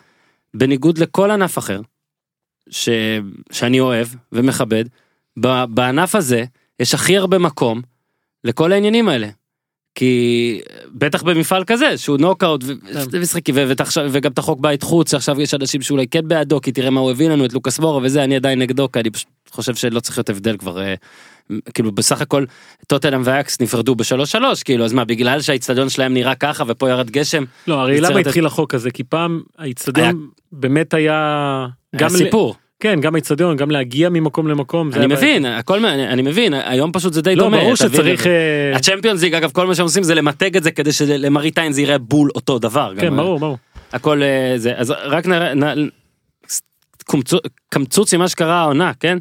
בניגוד 0.54 0.98
לכל 0.98 1.30
ענף 1.30 1.58
אחר, 1.58 1.80
ש... 2.70 2.88
שאני 3.52 3.80
אוהב 3.80 4.06
ומכבד. 4.32 4.84
בענף 5.68 6.14
הזה 6.14 6.44
יש 6.80 6.94
הכי 6.94 7.16
הרבה 7.16 7.38
מקום 7.38 7.82
לכל 8.44 8.72
העניינים 8.72 9.08
האלה. 9.08 9.28
כי 9.94 10.60
בטח 10.88 11.22
במפעל 11.22 11.64
כזה 11.64 11.98
שהוא 11.98 12.18
נוקאוט 12.18 12.64
ומשחקים. 13.10 13.54
ותחשב... 13.68 14.08
וגם 14.10 14.32
את 14.32 14.38
החוק 14.38 14.60
בית 14.60 14.82
חוץ 14.82 15.10
שעכשיו 15.10 15.40
יש 15.40 15.54
אנשים 15.54 15.82
שאולי 15.82 16.06
כן 16.06 16.28
בעדו 16.28 16.60
כי 16.60 16.72
תראה 16.72 16.90
מה 16.90 17.00
הוא 17.00 17.10
הביא 17.10 17.28
לנו 17.28 17.44
את 17.44 17.52
לוקאס 17.52 17.78
מורה 17.78 18.00
וזה 18.02 18.24
אני 18.24 18.36
עדיין 18.36 18.58
נגדו 18.58 18.92
כי 18.92 19.00
אני 19.00 19.10
פשוט 19.10 19.28
חושב 19.50 19.74
שלא 19.74 20.00
צריך 20.00 20.18
להיות 20.18 20.30
הבדל 20.30 20.56
כבר 20.56 20.80
אה, 20.80 20.94
כאילו 21.74 21.92
בסך 21.92 22.20
הכל 22.20 22.44
טוטנאם 22.86 23.20
ואייקס 23.24 23.60
נפרדו 23.60 23.94
בשלוש 23.94 24.32
שלוש 24.32 24.62
כאילו 24.62 24.84
אז 24.84 24.92
מה 24.92 25.04
בגלל 25.04 25.40
שהאיצטדיון 25.40 25.88
שלהם 25.88 26.14
נראה 26.14 26.34
ככה 26.34 26.64
ופה 26.66 26.90
ירד 26.90 27.10
גשם 27.10 27.44
לא, 27.66 27.74
הרי 27.80 28.00
למה 28.00 28.20
את- 28.20 28.26
התחיל 28.26 28.46
החוק 28.46 28.74
הזה? 28.74 28.90
כי 28.90 29.04
פעם 29.04 29.40
האיצטדיון 29.58 30.28
באמת 30.52 30.94
היה... 30.94 31.66
גם 31.96 32.00
גם 32.08 32.14
ל- 32.14 32.18
סיפור 32.18 32.54
כן, 32.80 33.00
גם 33.00 33.14
האיצטדיון, 33.14 33.56
גם 33.56 33.70
להגיע 33.70 34.08
ממקום 34.08 34.48
למקום. 34.48 34.90
אני 34.92 34.98
היה 34.98 35.08
בעיה. 35.08 35.20
מבין 35.20 35.44
הכל 35.46 35.80
מ- 35.80 35.84
אני 35.84 36.08
אני 36.08 36.22
מבין 36.22 36.54
היום 36.54 36.92
פשוט 36.92 37.12
זה 37.12 37.22
די 37.22 37.34
לא, 37.36 37.44
דומה 37.44 37.56
ברור 37.58 37.76
תבין 37.76 37.90
שצריך... 37.92 38.26
אה, 38.26 38.76
הצ'מפיונס 38.76 39.22
ליג 39.22 39.34
אגב 39.34 39.50
כל 39.50 39.66
מה 39.66 39.74
שהם 39.74 39.84
עושים 39.84 40.02
זה 40.02 40.14
למתג 40.14 40.56
את 40.56 40.62
זה 40.62 40.70
כדי 40.70 40.92
שלמראית 40.92 41.58
עין 41.58 41.72
זה 41.72 41.82
יראה 41.82 41.98
בול 41.98 42.30
אותו 42.34 42.58
דבר. 42.58 42.92
כן, 42.98 43.06
גם, 43.06 43.16
ברור, 43.16 43.38
ברור. 43.38 43.58
הכל 43.92 44.22
אה, 44.22 44.54
זה 44.56 44.72
אז 44.76 44.90
רק 44.90 45.26
נראה 45.26 45.52
קמצוץ 47.70 48.14
ממה 48.14 48.28
שקרה 48.28 48.60
העונה 48.60 48.92
כן. 49.00 49.18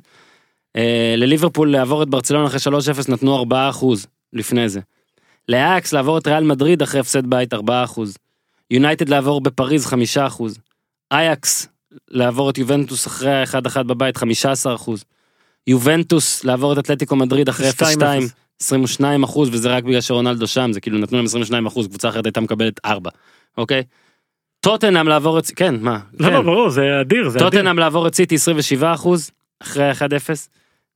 אה, 0.76 1.14
לליברפול 1.18 1.72
לעבור 1.72 2.04
את 2.04 2.10
ברצלונה 2.10 2.48
אחרי 2.48 2.60
3-0 2.60 3.12
נתנו 3.12 3.38
4 3.38 3.70
אחוז 3.70 4.08
לפני 4.34 4.70
זה. 4.70 4.80
לאקס 5.50 5.94
לעבור 5.94 6.18
את 6.18 6.28
ריאל 6.28 6.44
מדריד 6.44 6.82
אחרי 6.82 7.00
הפסד 7.00 7.26
בית 7.28 7.54
4 7.54 7.84
אחוז. 7.84 8.18
יונייטד 8.72 9.10
לעבור 9.10 9.42
בפריז 9.42 9.86
5 9.86 10.18
אחוז. 10.18 10.58
אייקס 11.12 11.68
לעבור 12.12 12.50
את 12.50 12.58
יובנטוס 12.58 13.08
אחרי 13.08 13.32
ה-1-1 13.32 13.84
בבית 13.84 14.18
15 14.18 14.76
אחוז. 14.76 15.04
יובנטוס 15.68 16.44
לעבור 16.44 16.74
את 16.74 16.78
אתלטיקו 16.78 17.16
מדריד 17.16 17.50
אחרי 17.50 17.70
0-2 17.70 17.74
2-0. 17.74 18.04
22 18.62 19.24
אחוז 19.24 19.50
וזה 19.52 19.70
רק 19.70 19.84
בגלל 19.84 20.02
שרונלדו 20.02 20.48
שם 20.48 20.72
זה 20.74 20.82
כאילו 20.82 20.98
נתנו 20.98 21.18
להם 21.18 21.26
22 21.26 21.66
אחוז 21.66 21.88
קבוצה 21.88 22.10
אחרת 22.10 22.26
הייתה 22.26 22.42
מקבלת 22.42 22.80
4 22.86 23.10
אוקיי. 23.58 23.84
טוטנאם 24.60 25.08
לעבור 25.08 25.40
את 25.40 25.46
כן 25.56 25.76
מה 25.82 26.00
לא, 26.20 26.28
כן. 26.28 26.34
לא, 26.34 26.42
ברור, 26.42 26.70
זה 26.70 27.02
אדיר, 27.02 27.30
זה 27.30 27.40
אדיר. 27.40 27.50
טוטנאם 27.50 27.80
לעבור 27.80 28.08
את 28.08 28.16
סיטי 28.16 28.36
27 28.36 28.94
אחוז 28.94 29.32
אחרי 29.62 29.92
1-0 29.92 29.96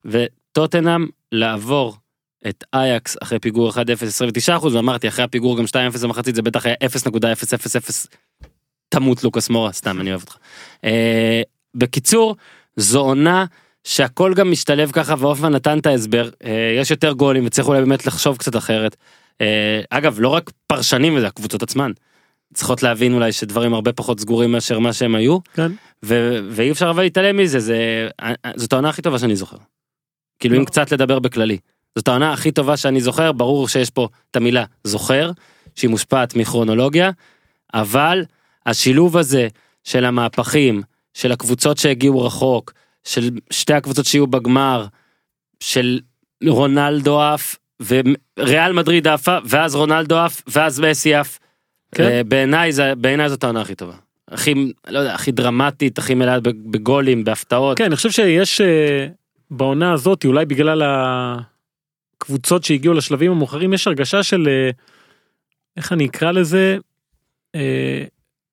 וטוטנאם 0.06 1.08
לעבור 1.32 1.96
את 2.48 2.64
אייקס 2.74 3.18
אחרי 3.24 3.40
פיגור 3.40 3.72
1-0 3.72 3.76
29 4.02 4.58
אחוז 4.58 4.76
ואמרתי 4.76 5.08
אחרי 5.08 5.24
הפיגור 5.24 5.58
גם 5.58 5.64
2-0 5.66 6.04
במחצית 6.04 6.36
זה 6.36 6.42
בטח 6.42 6.66
היה 6.66 6.76
0.000 6.84 8.08
תמות 8.90 9.24
לוקאס 9.24 9.50
מורה 9.50 9.72
סתם 9.72 10.02
אני 10.02 10.10
אוהב 10.10 10.22
אותך. 10.22 10.38
אה, 10.84 11.42
בקיצור 11.76 12.36
זו 12.76 13.00
עונה 13.00 13.46
שהכל 13.84 14.34
גם 14.34 14.52
משתלב 14.52 14.92
ככה 14.92 15.16
ואופן 15.20 15.48
נתן 15.48 15.80
את 15.80 15.86
ההסבר 15.86 16.30
אה, 16.46 16.76
יש 16.80 16.92
יותר 16.92 17.12
גולים 17.14 17.46
וצריך 17.46 17.68
אולי 17.68 17.80
באמת 17.80 18.06
לחשוב 18.06 18.38
קצת 18.38 18.56
אחרת. 18.56 18.96
אה, 19.42 19.82
אגב 19.90 20.20
לא 20.20 20.30
רק 20.30 20.52
פרשנים 20.68 21.16
וזה 21.16 21.28
הקבוצות 21.28 21.64
עצמן. 21.64 21.92
צריכות 22.54 22.84
להבין 22.84 23.14
אולי 23.14 23.32
שדברים 23.32 23.74
הרבה 23.74 23.94
פחות 23.94 24.20
סגורים 24.20 24.52
מאשר 24.52 24.80
מה 24.80 24.94
שהם 24.94 25.16
היו. 25.16 25.38
כן. 25.54 25.72
ו- 26.06 26.40
ואי 26.50 26.72
אפשר 26.72 26.90
אבל 26.90 27.04
להתעלם 27.04 27.38
מזה 27.38 27.60
זה 27.60 28.08
זאת 28.56 28.74
העונה 28.74 28.90
הכי 28.90 29.02
טובה 29.02 29.20
שאני 29.20 29.36
זוכר. 29.36 29.58
כאילו 30.40 30.56
לא. 30.56 30.60
אם 30.60 30.66
קצת 30.66 30.92
לדבר 30.92 31.20
בכללי. 31.20 31.58
זאת 31.96 32.08
העונה 32.08 32.34
הכי 32.34 32.52
טובה 32.52 32.78
שאני 32.78 33.02
זוכר 33.02 33.32
ברור 33.32 33.68
שיש 33.68 33.90
פה 33.90 34.08
את 34.32 34.36
המילה 34.36 34.66
זוכר 34.84 35.32
שהיא 35.76 35.90
מושפעת 35.90 36.36
מכרונולוגיה 36.36 37.12
אבל 37.74 38.26
השילוב 38.66 39.18
הזה 39.18 39.48
של 39.84 40.06
המהפכים 40.06 40.82
של 41.14 41.32
הקבוצות 41.32 41.78
שהגיעו 41.78 42.26
רחוק 42.26 42.74
של 43.04 43.30
שתי 43.52 43.74
הקבוצות 43.74 44.06
שיהיו 44.06 44.28
בגמר 44.28 44.86
של 45.60 46.00
רונלדו 46.48 47.22
עף 47.22 47.56
וריאל 48.40 48.74
מדריד 48.74 49.08
עפה 49.08 49.38
ואז 49.46 49.76
רונלדו 49.76 50.18
עף 50.18 50.42
ואז 50.48 50.80
מסי 50.80 51.16
עף. 51.16 51.40
כן. 51.92 52.04
אה, 52.04 52.22
בעיניי 52.24 52.72
זה 52.72 52.96
בעיניי 52.96 53.30
זאת 53.30 53.44
העונה 53.44 53.62
הכי 53.62 53.76
טובה. 53.76 53.94
הכי 54.32 54.72
לא 54.88 55.00
יודע 55.00 55.14
הכי 55.14 55.32
דרמטית 55.32 55.98
הכי 55.98 56.14
מלאה 56.14 56.40
בגולים 56.44 57.24
בהפתעות. 57.24 57.78
כן, 57.78 57.84
אני 57.84 57.96
חושב 57.96 58.12
שיש 58.12 58.62
אה, 58.62 59.08
בעונה 59.52 59.94
הזאת, 59.94 60.26
אולי 60.26 60.46
בגלל 60.46 60.82
הקבוצות 62.18 62.64
שהגיעו 62.64 62.94
לשלבים 62.94 63.32
המאוחרים, 63.32 63.74
יש 63.74 63.88
הרגשה 63.88 64.24
של, 64.24 64.48
אה, 64.48 64.70
איך 65.78 65.94
אני 65.94 66.06
אקרא 66.06 66.32
לזה, 66.32 66.78
אה, 67.56 68.04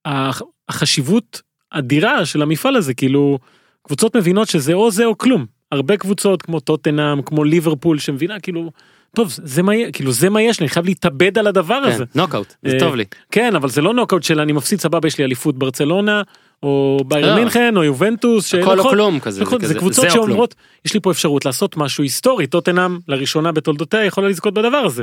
הח- 0.04 0.42
החשיבות 0.68 1.42
אדירה 1.70 2.26
של 2.26 2.42
המפעל 2.42 2.76
הזה, 2.76 2.94
כאילו, 2.94 3.38
קבוצות 3.82 4.16
מבינות 4.16 4.48
שזה 4.48 4.72
או 4.74 4.90
זה 4.90 5.04
או 5.04 5.18
כלום. 5.18 5.46
הרבה 5.72 5.96
קבוצות 5.96 6.42
כמו 6.42 6.60
טוטנאם, 6.60 7.22
כמו 7.22 7.44
ליברפול, 7.44 7.98
שמבינה 7.98 8.40
כאילו, 8.40 8.70
טוב, 9.16 9.28
זה 9.30 9.62
מה, 9.62 9.72
כאילו 9.92 10.12
זה 10.12 10.30
מה 10.30 10.42
יש 10.42 10.60
לי, 10.60 10.64
אני 10.64 10.68
חייב 10.70 10.86
להתאבד 10.86 11.38
על 11.38 11.46
הדבר 11.46 11.74
הזה. 11.74 12.04
כן, 12.06 12.20
נוקאוט 12.20 12.54
זה 12.62 12.74
אה, 12.74 12.78
טוב 12.78 12.94
לי. 12.94 13.04
כן, 13.30 13.56
אבל 13.56 13.68
זה 13.68 13.80
לא 13.80 13.94
נוקאוט 13.94 14.22
של 14.22 14.40
אני 14.40 14.52
מפסיד 14.52 14.80
סבבה, 14.80 15.08
יש 15.08 15.18
לי 15.18 15.24
אליפות 15.24 15.58
ברצלונה, 15.58 16.22
או 16.62 16.96
לא. 17.00 17.04
ביירן 17.08 17.38
מינכן, 17.38 17.76
או 17.76 17.84
יובנטוס. 17.84 18.54
הכל 18.54 18.78
או 18.78 18.84
שלכל- 18.84 18.90
כלום 18.90 19.20
כזה. 19.20 19.42
נכון, 19.42 19.64
זה 19.64 19.74
קבוצות. 19.74 20.10
שאומרות 20.10 20.54
יש 20.84 20.94
לי 20.94 21.00
פה 21.00 21.10
אפשרות 21.10 21.44
לעשות 21.44 21.76
משהו 21.76 22.02
היסטורי 22.04 22.46
טוטנאם 22.46 22.98
לראשונה 23.08 23.52
בתולדותיה 23.52 24.04
יכולה 24.04 24.28
לזכות 24.28 24.54
בדבר 24.54 24.76
הזה. 24.76 25.02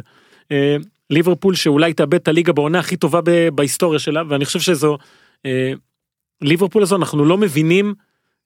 אה, 0.52 0.76
ליברפול 1.10 1.56
שאולי 1.56 1.94
תאבד 1.94 2.14
את 2.14 2.28
הליגה 2.28 2.54
בעונה 2.54 2.80
הכי 2.80 2.98
טובה 2.98 3.20
בהיסטוריה 3.56 4.00
שלה 4.00 4.22
ואני 4.30 4.46
חושב 4.46 4.60
שזו 4.60 4.98
אה, 5.46 5.74
ליברפול 6.42 6.84
הזו 6.84 6.96
אנחנו 6.96 7.26
לא 7.26 7.38
מבינים 7.38 7.94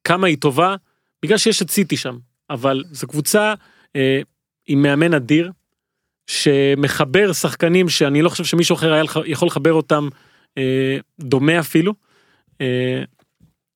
כמה 0.03 0.27
היא 0.27 0.37
טובה 0.37 0.75
בגלל 1.23 1.37
שיש 1.37 1.61
את 1.61 1.69
סיטי 1.71 1.97
שם 1.97 2.17
אבל 2.49 2.83
זו 2.91 3.07
קבוצה 3.07 3.53
אה, 3.95 4.21
עם 4.67 4.81
מאמן 4.81 5.13
אדיר 5.13 5.51
שמחבר 6.27 7.33
שחקנים 7.33 7.89
שאני 7.89 8.21
לא 8.21 8.29
חושב 8.29 8.43
שמישהו 8.43 8.75
אחר 8.75 9.01
יכול 9.25 9.47
לחבר 9.47 9.73
אותם 9.73 10.09
אה, 10.57 10.97
דומה 11.19 11.59
אפילו. 11.59 11.93
אה, 12.63 13.03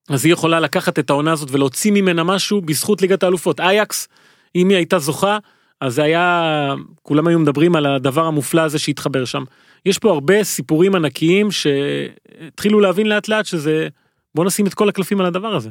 אז 0.10 0.26
היא 0.26 0.34
יכולה 0.34 0.60
לקחת 0.60 1.00
את 1.00 1.10
העונה 1.10 1.32
הזאת 1.32 1.50
ולהוציא 1.52 1.92
ממנה 1.92 2.24
משהו 2.24 2.62
בזכות 2.62 3.02
ליגת 3.02 3.24
האלופות. 3.24 3.60
אייקס, 3.60 4.08
אם 4.56 4.70
היא 4.70 4.78
הייתה 4.78 5.00
זוכה, 5.00 5.38
אז 5.82 5.96
זה 5.96 6.04
היה, 6.04 6.74
כולם 7.02 7.28
היו 7.28 7.40
מדברים 7.40 7.76
על 7.76 7.86
הדבר 7.86 8.26
המופלא 8.26 8.62
הזה 8.62 8.80
שהתחבר 8.80 9.26
שם. 9.26 9.44
יש 9.86 10.00
פה 10.00 10.12
הרבה 10.12 10.44
סיפורים 10.44 10.96
ענקיים 10.96 11.52
שהתחילו 11.52 12.80
להבין 12.80 13.08
לאט 13.08 13.28
לאט 13.28 13.46
שזה, 13.46 13.88
בוא 14.36 14.46
נשים 14.46 14.68
את 14.68 14.74
כל 14.74 14.90
הקלפים 14.90 15.20
על 15.20 15.26
הדבר 15.26 15.56
הזה. 15.56 15.70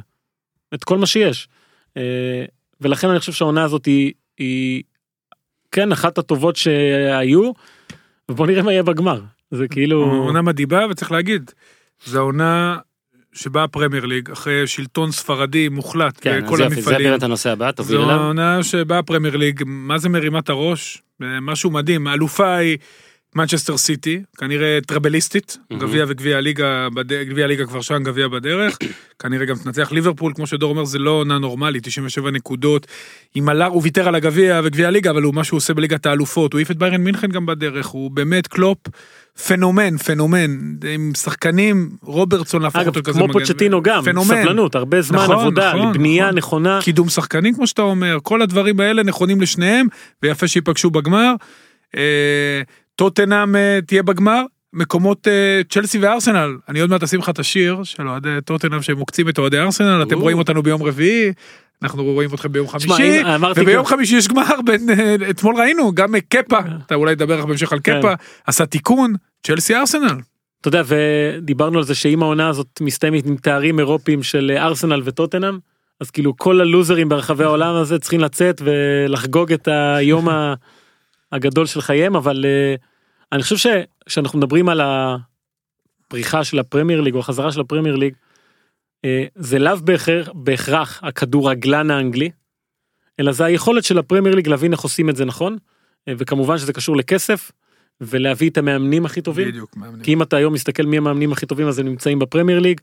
את 0.73 0.83
כל 0.83 0.97
מה 0.97 1.05
שיש. 1.05 1.47
אה, 1.97 2.45
ולכן 2.81 3.09
אני 3.09 3.19
חושב 3.19 3.31
שהעונה 3.31 3.63
הזאת 3.63 3.85
היא, 3.85 4.13
היא 4.37 4.83
כן 5.71 5.91
אחת 5.91 6.17
הטובות 6.17 6.55
שהיו, 6.55 7.51
ובוא 8.31 8.47
נראה 8.47 8.63
מה 8.63 8.71
יהיה 8.71 8.83
בגמר. 8.83 9.21
זה 9.51 9.67
כאילו... 9.67 10.03
עונה 10.03 10.41
מדהימה 10.41 10.85
וצריך 10.89 11.11
להגיד, 11.11 11.51
זו 12.05 12.19
העונה 12.19 12.77
שבה 13.37 13.63
הפרמייר 13.63 14.05
ליג 14.05 14.31
אחרי 14.31 14.67
שלטון 14.67 15.11
ספרדי 15.11 15.69
מוחלט 15.69 16.17
כן, 16.21 16.43
בכל 16.43 16.55
אז 16.55 16.59
יופי, 16.59 16.81
זה 16.81 16.89
המפעלים. 16.89 17.09
באמת 17.09 17.23
הנושא 17.23 17.51
הבא, 17.51 17.71
תוביל 17.71 17.97
זו 17.97 18.03
אליו. 18.03 18.15
העונה 18.15 18.63
שבה 18.63 18.99
הפרמייר 18.99 19.35
ליג 19.35 19.63
מה 19.65 19.97
זה 19.97 20.09
מרימה 20.09 20.39
את 20.39 20.49
הראש 20.49 21.01
אה, 21.21 21.27
משהו 21.41 21.71
מדהים 21.71 22.07
האלופה 22.07 22.55
היא 22.55 22.77
מנצ'סטר 23.35 23.77
סיטי 23.77 24.21
כנראה 24.37 24.79
טרבל 24.87 25.15
לוקאלי 25.15 25.57
מהמם. 25.71 25.81
גביע 25.83 26.05
וגביע 26.07 26.37
הליגה 26.37 26.87
בד- 26.93 27.13
גביע 27.13 27.43
הליגה 27.45 27.65
כבר 27.65 27.81
שם 27.81 28.03
גביע 28.03 28.27
בדרך 28.27 28.77
כנראה 29.21 29.45
גם 29.45 29.55
תנצח 29.63 29.91
ליברפול 29.91 30.33
כמו 30.35 30.47
שדור 30.47 30.69
אומר 30.69 30.85
זה 30.85 30.99
לא 30.99 31.11
עונה 31.11 31.37
נורמלית 31.37 31.83
97 31.83 32.31
נקודות 32.31 32.87
עם 33.35 33.49
הלר 33.49 33.65
הוא 33.65 33.81
ויתר 33.83 34.07
על 34.07 34.15
הגביע 34.15 34.61
וגביע 34.63 34.87
הליגה 34.87 35.09
אבל 35.11 35.23
הוא 35.23 35.33
מה 35.33 35.43
שהוא 35.43 35.57
עושה 35.57 35.73
בליגת 35.73 36.05
האלופות 36.05 36.53
הוא 36.53 36.59
העיף 36.59 36.71
את 36.71 36.77
ביירן 36.77 37.01
מינכן 37.01 37.27
גם 37.27 37.45
בדרך 37.45 37.87
הוא 37.87 38.11
באמת 38.11 38.47
קלופ 38.47 38.77
פנומן 39.47 39.97
פנומן 39.97 40.57
עם 40.93 41.11
שחקנים 41.15 41.89
רוברטסון 42.01 42.61
להפוך 42.61 42.81
אגב, 42.81 42.87
אותו 42.87 42.99
כזה 43.03 43.19
כמו 43.19 43.27
מגן. 43.27 43.39
פוצ'טינו 43.39 43.81
גם, 43.83 44.03
פנומן. 44.03 44.43
סבלנות, 44.43 44.75
הרבה 44.75 45.01
זמן 45.01 45.17
נכון, 45.19 45.35
עבודה, 45.39 45.73
נכון, 45.75 45.93
בנייה 45.93 46.25
נכון. 46.25 46.37
נכונה. 46.37 46.79
קידום 46.83 47.09
שחקנים 47.09 47.53
כמו 47.55 47.67
שאתה 47.67 47.81
אומר 47.81 48.17
כל 48.23 48.41
הדברים 48.41 48.79
האלה 48.79 49.03
נכונים 49.03 49.41
לשניהם 49.41 49.87
ויפה 50.23 50.47
שייפגשו 50.47 50.89
בגמר. 50.89 51.33
טוטנאם 52.97 53.55
אה, 53.55 53.79
תהיה 53.87 54.03
בגמר? 54.03 54.41
מקומות 54.73 55.27
אה, 55.27 55.61
צ'לסי 55.69 55.99
וארסנל. 55.99 56.57
אני 56.69 56.79
עוד 56.79 56.89
מעט 56.89 57.03
אשים 57.03 57.19
לך 57.19 57.29
את 57.29 57.39
השיר 57.39 57.83
של 57.83 58.07
אוהדי 58.09 58.29
טוטנאם 58.45 58.81
שהם 58.81 58.97
עוקצים 58.97 59.29
את 59.29 59.37
אוהדי 59.37 59.59
ארסנל. 59.59 60.03
אתם. 60.03 60.19
רואים 60.19 60.37
אותנו 60.37 60.63
ביום 60.63 60.83
רביעי. 60.83 61.31
אנחנו 61.83 62.03
רואים 62.03 62.29
אתכם 62.33 62.51
ביום 62.51 62.67
חמישי 62.67 63.21
וביום 63.57 63.85
חמישי 63.85 64.15
יש 64.15 64.27
גמר 64.27 64.61
בין 64.65 64.89
אה, 64.89 65.15
אתמול 65.29 65.55
ראינו 65.55 65.91
גם 65.95 66.15
קפה. 66.29 66.59
אתה 66.85 66.95
אולי 66.95 67.15
תדבר 67.15 67.45
בהמשך 67.45 67.73
על 67.73 67.79
כן. 67.83 67.99
קפה. 67.99 68.13
עשה 68.47 68.65
תיקון 68.65 69.13
צ'לסי 69.43 69.75
ארסנל. 69.75 70.15
אתה 70.61 70.67
יודע, 70.67 70.81
ודיברנו 70.85 71.77
על 71.77 71.83
זה 71.83 71.95
שאם 71.95 72.23
העונה 72.23 72.49
הזאת 72.49 72.67
מסתיימת 72.81 73.25
עם 73.25 73.35
תארים 73.35 73.79
אירופיים 73.79 74.23
של 74.23 74.51
ארסנל 74.57 75.01
וטוטנאם, 75.05 75.57
אז 76.01 76.11
כאילו 76.11 76.37
כל 76.37 76.61
הלוזרים 76.61 77.09
ברחבי 77.09 77.43
העולם 77.43 77.75
הזה 77.75 77.99
צריכים 77.99 78.19
לצאת 78.19 78.61
ולחגוג 78.65 79.53
את 79.53 79.67
היום 79.97 80.29
ה- 80.29 80.53
הגדול 81.31 81.65
של 81.65 81.81
חייהם, 81.81 82.15
אבל 82.15 82.45
אה, 82.45 82.75
אני 83.31 83.43
חושב 83.43 83.57
שכשאנחנו 83.57 84.39
מדברים 84.39 84.69
על 84.69 84.81
הפריחה 84.81 86.43
של 86.43 86.59
הפרמייר 86.59 87.01
ליג 87.01 87.13
או 87.13 87.19
החזרה 87.19 87.51
של 87.51 87.61
הפרמייר 87.61 87.95
ליג, 87.95 88.13
אה, 89.05 89.25
זה 89.35 89.59
לאו 89.59 89.77
בהכרח, 89.83 90.29
בהכרח 90.33 90.99
הכדורגלן 91.03 91.91
האנגלי, 91.91 92.29
אלא 93.19 93.31
זה 93.31 93.45
היכולת 93.45 93.83
של 93.83 93.97
הפרמייר 93.97 94.35
ליג 94.35 94.47
להבין 94.47 94.71
איך 94.71 94.81
עושים 94.81 95.09
את 95.09 95.15
זה 95.15 95.25
נכון, 95.25 95.57
אה, 96.07 96.13
וכמובן 96.17 96.57
שזה 96.57 96.73
קשור 96.73 96.97
לכסף, 96.97 97.51
ולהביא 98.01 98.49
את 98.49 98.57
המאמנים 98.57 99.05
הכי 99.05 99.21
טובים. 99.21 99.47
בדיוק 99.47 99.77
מאמנים. 99.77 100.03
כי 100.03 100.13
אם 100.13 100.21
אתה 100.21 100.37
היום 100.37 100.53
מסתכל 100.53 100.83
מי 100.83 100.97
המאמנים 100.97 101.31
הכי 101.31 101.45
טובים 101.45 101.67
אז 101.67 101.79
הם 101.79 101.85
נמצאים 101.85 102.19
בפרמייר 102.19 102.59
ליג 102.59 102.81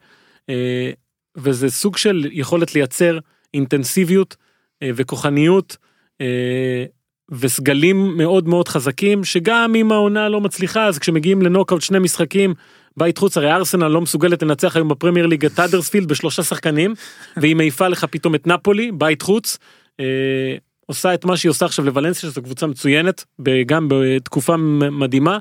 אה, 0.48 0.90
וזה 1.36 1.70
סוג 1.70 1.96
של 1.96 2.28
יכולת 2.32 2.74
לייצר 2.74 3.18
אינטנסיביות 3.54 4.36
אה, 4.82 4.90
וכוחניות 4.94 5.76
אה, 6.20 6.84
וסגלים 7.30 8.16
מאוד 8.16 8.48
מאוד 8.48 8.68
חזקים, 8.68 9.24
שגם 9.24 9.74
אם 9.74 9.92
העונה 9.92 10.28
לא 10.28 10.40
מצליחה, 10.40 10.86
אז 10.86 10.98
כשמגיעים 10.98 11.42
לנוקאוט 11.42 11.82
שני 11.82 11.98
משחקים, 11.98 12.54
בית 12.96 13.18
חוץ, 13.18 13.36
הרי 13.36 13.52
ארסנל 13.52 13.88
לא 13.88 14.00
מסוגלת 14.00 14.42
לנצח 14.42 14.76
היום 14.76 14.88
בפרמייר 14.88 15.26
ליג 15.26 15.44
את 15.44 15.58
האדרספילד 15.58 16.08
בשלושה 16.08 16.42
שחקנים, 16.42 16.94
והיא 17.36 17.56
מעיפה 17.56 17.88
לך 17.88 18.04
פתאום 18.04 18.34
את 18.34 18.46
נפולי, 18.46 18.92
בית 18.92 19.22
חוץ. 19.22 19.58
אה, 20.00 20.56
עושה 20.86 21.14
את 21.14 21.24
מה 21.24 21.36
שהיא 21.36 21.50
עושה 21.50 21.64
עכשיו 21.64 21.84
לוולנסיה, 21.84 22.30
שזו 22.30 22.42
קבוצה 22.42 22.66
מצוינת, 22.66 23.24
גם 23.66 23.88
בתקופה 23.90 24.56
מדהימה. 24.90 25.38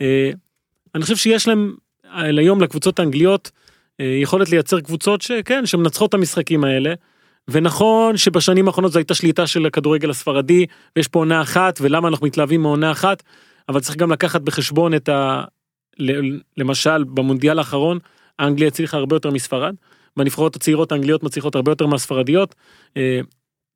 אה, 0.00 0.30
אני 0.94 1.02
חושב 1.02 1.16
שיש 1.16 1.48
להם 1.48 1.74
אה, 2.04 2.22
היום 2.38 2.60
לקבוצות 2.60 2.98
האנגליות 2.98 3.50
אה, 4.00 4.18
יכולת 4.22 4.48
לייצר 4.50 4.80
קבוצות 4.80 5.22
שכן, 5.22 5.66
שמנצחות 5.66 6.08
את 6.08 6.14
המשחקים 6.14 6.64
האלה. 6.64 6.94
ונכון 7.50 8.16
שבשנים 8.16 8.66
האחרונות 8.66 8.92
זו 8.92 8.98
הייתה 8.98 9.14
שליטה 9.14 9.46
של 9.46 9.66
הכדורגל 9.66 10.10
הספרדי, 10.10 10.66
ויש 10.96 11.08
פה 11.08 11.18
עונה 11.18 11.42
אחת, 11.42 11.78
ולמה 11.80 12.08
אנחנו 12.08 12.26
מתלהבים 12.26 12.62
מעונה 12.62 12.92
אחת, 12.92 13.22
אבל 13.68 13.80
צריך 13.80 13.96
גם 13.96 14.12
לקחת 14.12 14.40
בחשבון 14.40 14.94
את 14.94 15.08
ה... 15.08 15.44
למשל, 16.56 17.04
במונדיאל 17.04 17.58
האחרון, 17.58 17.98
אנגליה 18.40 18.68
הצליחה 18.68 18.96
הרבה 18.96 19.16
יותר 19.16 19.30
מספרד, 19.30 19.74
בנבחרות 20.16 20.56
הצעירות 20.56 20.92
האנגליות 20.92 21.22
מצליחות 21.22 21.54
הרבה 21.54 21.72
יותר 21.72 21.86
מהספרדיות. 21.86 22.54
אה, 22.96 23.20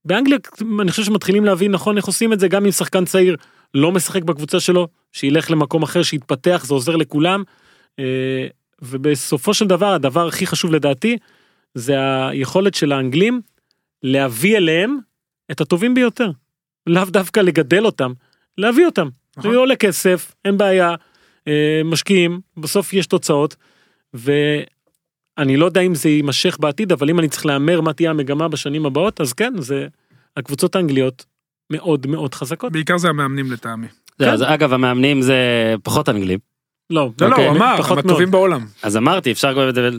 באנגליה 0.05 0.39
אני 0.81 0.91
חושב 0.91 1.05
שמתחילים 1.05 1.45
להבין 1.45 1.73
נכון 1.73 1.97
איך 1.97 2.07
עושים 2.07 2.33
את 2.33 2.41
זה, 2.41 2.49
גם 2.49 2.65
אם 2.65 2.71
שחקן 2.71 3.05
צעיר 3.05 3.37
לא 3.75 3.93
משחק 3.93 4.23
בקבוצה 4.23 4.61
שלו, 4.61 4.89
שילך 5.13 5.51
למקום 5.51 5.83
אחר, 5.83 6.03
שיתפתח, 6.03 6.65
זה 6.67 6.75
עוזר 6.75 6.97
לכולם. 6.97 7.43
אה, 7.99 8.47
ובסופו 8.83 9.55
של 9.55 9.67
דבר, 9.67 9.93
הדבר 9.93 10.27
הכי 10.29 10.47
חשוב 10.47 10.73
לדעתי, 10.73 11.17
זה 11.75 12.27
היכולת 12.27 12.75
של 12.75 12.93
האנגלים 12.93 13.41
להביא 14.03 14.57
אליהם 14.57 14.99
את 15.51 15.61
הטובים 15.61 15.95
ביותר. 15.95 16.31
לאו 16.87 17.05
דווקא 17.05 17.41
לגדל 17.41 17.87
אותם, 17.87 18.13
להביא 18.59 18.87
אותם. 18.87 19.09
זה 19.35 19.41
נכון. 19.41 19.55
עולה 19.55 19.77
כסף, 19.77 20.35
אין 20.45 20.59
בעיה, 20.59 20.95
אה, 21.49 21.81
משקיעים, 21.85 22.41
בסוף 22.57 22.93
יש 22.93 23.07
תוצאות, 23.07 23.57
ואני 24.15 25.57
לא 25.57 25.67
יודע 25.67 25.81
אם 25.81 25.95
זה 25.95 26.09
יימשך 26.09 26.57
בעתיד, 26.61 26.93
אבל 26.93 27.11
אם 27.11 27.19
אני 27.19 27.29
צריך 27.29 27.47
להמר 27.47 27.81
מה 27.81 27.93
תהיה 27.93 28.11
המגמה 28.11 28.49
בשנים 28.49 28.87
הבאות, 28.87 29.21
אז 29.21 29.33
כן, 29.33 29.53
זה 29.59 29.87
הקבוצות 30.37 30.77
האנגליות 30.77 31.25
מאוד 31.71 32.07
מאוד 32.07 32.35
חזקות. 32.35 32.73
בעיקר 32.73 32.99
זה 32.99 33.09
המאמנים 33.09 33.53
לטעמי. 33.53 33.87
זה, 34.19 34.33
אז 34.33 34.43
אגב 34.43 34.73
המאמנים 34.73 35.23
זה 35.23 35.37
פחות 35.83 36.09
אנגלים. 36.09 36.39
לא, 36.91 37.11
לא, 37.21 37.29
לא, 37.29 37.33
אוקיי, 37.33 37.49
הוא 37.49 37.57
אמר, 37.57 37.77
פחות 37.79 37.99
הם. 37.99 38.05
הטובים 38.05 38.31
בעולם. 38.31 38.67
אז 38.83 38.97
אמרתי 38.97 39.33
אפשר 39.33 39.53
כבר 39.53 39.69
לדבר. 39.69 39.91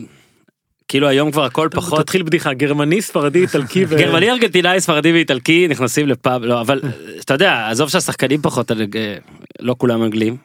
כאילו 0.91 1.07
היום 1.07 1.31
כבר 1.31 1.43
הכל 1.45 1.67
פחות 1.71 2.01
תתחיל 2.01 2.23
בדיחה, 2.23 2.53
גרמני, 2.53 3.01
ספרדי, 3.01 3.41
איטלקי 3.41 3.85
ו... 3.87 3.97
גרמני 4.01 4.31
ארגנטינאי 4.31 4.81
ספרדי 4.81 5.11
ואיטלקי 5.11 5.67
נכנסים 5.67 6.07
לפאב 6.07 6.43
לא 6.43 6.61
אבל 6.61 6.81
אתה 7.21 7.33
יודע 7.33 7.69
עזוב 7.69 7.89
שהשחקנים 7.89 8.41
פחות 8.41 8.71
אה, 8.71 9.15
לא 9.59 9.75
כולם 9.77 10.03
אנגלים 10.03 10.37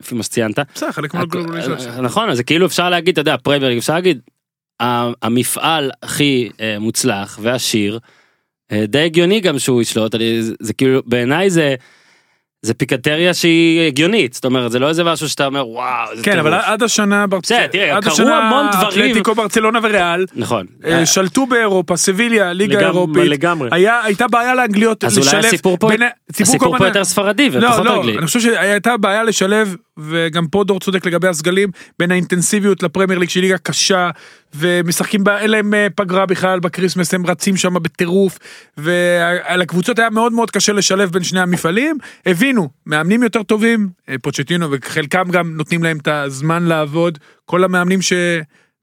לפי 0.00 0.14
מה 0.14 0.22
שציינת. 0.22 0.58
נכון 2.02 2.30
אז 2.30 2.36
זה 2.36 2.42
כאילו 2.42 2.66
אפשר 2.66 2.90
להגיד 2.90 3.18
אתה 3.18 3.20
יודע 3.20 3.36
ליג, 3.46 3.78
אפשר 3.78 3.94
להגיד 3.94 4.20
המפעל 5.22 5.90
הכי 6.02 6.50
אה, 6.60 6.78
מוצלח 6.78 7.38
ועשיר 7.42 7.98
אה, 8.72 8.84
די 8.88 8.98
הגיוני 8.98 9.40
גם 9.40 9.58
שהוא 9.58 9.82
ישלוט 9.82 10.14
זה 10.60 10.72
כאילו 10.72 11.02
בעיניי 11.06 11.50
זה. 11.50 11.74
זה 12.62 12.74
פיקטריה 12.74 13.34
שהיא 13.34 13.86
הגיונית 13.86 14.34
זאת 14.34 14.44
אומרת 14.44 14.72
זה 14.72 14.78
לא 14.78 14.88
איזה 14.88 15.04
משהו 15.04 15.28
שאתה 15.28 15.46
אומר 15.46 15.68
וואו 15.68 16.10
איזה 16.12 16.22
כן, 16.22 16.38
אבל 16.38 16.50
טירוף." 16.50 16.64
עד 16.66 16.82
השנה, 16.82 17.26
ברצ- 17.26 17.40
בסדר, 17.42 17.66
תראה, 17.66 17.96
עד 17.96 18.04
קרו 18.04 18.28
המון 18.28 18.66
דברים. 18.72 19.04
אתלטיקו 19.10 19.34
ברצלונה 19.34 19.78
וריאל 19.82 20.24
נכון 20.36 20.66
אה, 20.84 21.06
שלטו 21.06 21.46
באירופה, 21.46 21.96
סביליה, 21.96 22.52
ליגה 22.52 22.80
אירופית. 22.80 23.22
לגמרי. 23.30 23.68
היה- 23.72 24.00
הייתה 24.04 24.28
בעיה 24.28 24.54
לאנגליות 24.54 25.04
אז 25.04 25.18
אולי 25.18 25.46
הסיפור 25.46 25.76
פה 25.78 25.88
הסיפור 26.40 26.78
פה 26.78 26.86
יותר 26.86 27.04
ספרדי 27.04 27.50
לא, 27.50 27.66
ופחות 27.68 27.84
לא, 27.86 27.96
אנגלי. 27.96 28.18
אני 28.18 28.26
חושב 28.26 28.40
שהייתה 28.40 28.96
בעיה 28.96 29.22
לשלב, 29.24 29.76
וגם 29.98 30.46
פה 30.46 30.64
דור 30.64 30.80
צודק 30.80 31.06
לגבי 31.06 31.28
הסגלים, 31.28 31.68
בין 31.98 32.10
האינטנסיביות 32.10 32.82
לפרמייר 32.82 33.18
ליג 33.18 33.28
שהיא 33.28 33.42
ליגה 33.42 33.58
קשה, 33.58 34.10
ומשחקים 34.54 35.24
בה, 35.24 35.38
אין 35.38 35.50
להם 35.50 35.74
אה, 35.74 35.86
פגרה 35.94 36.26
בכלל 36.26 36.60
בקריסמס, 36.60 37.14
הם 37.14 37.26
רצים 37.26 37.56
שם 37.56 37.74
בטירוף, 37.82 38.38
ועל 38.76 39.62
הקבוצות 39.62 39.98
היה 39.98 40.10
מאוד 40.10 40.32
מאוד 40.32 40.50
קשה 40.50 40.72
לשלב 40.72 41.10
בין 41.10 41.22
שני 41.24 41.40
המפעלים, 41.40 41.98
הבינו, 42.48 42.68
מאמנים 42.86 43.22
יותר 43.22 43.42
טובים, 43.42 43.88
אה, 44.08 44.14
פוצ'טינו, 44.22 44.66
וחלקם 44.70 45.30
גם 45.30 45.56
נותנים 45.56 45.82
להם 45.82 45.98
את 45.98 46.08
הזמן 46.08 46.62
לעבוד, 46.62 47.18
כל 47.44 47.64
המאמנים 47.64 48.02
ש... 48.02 48.12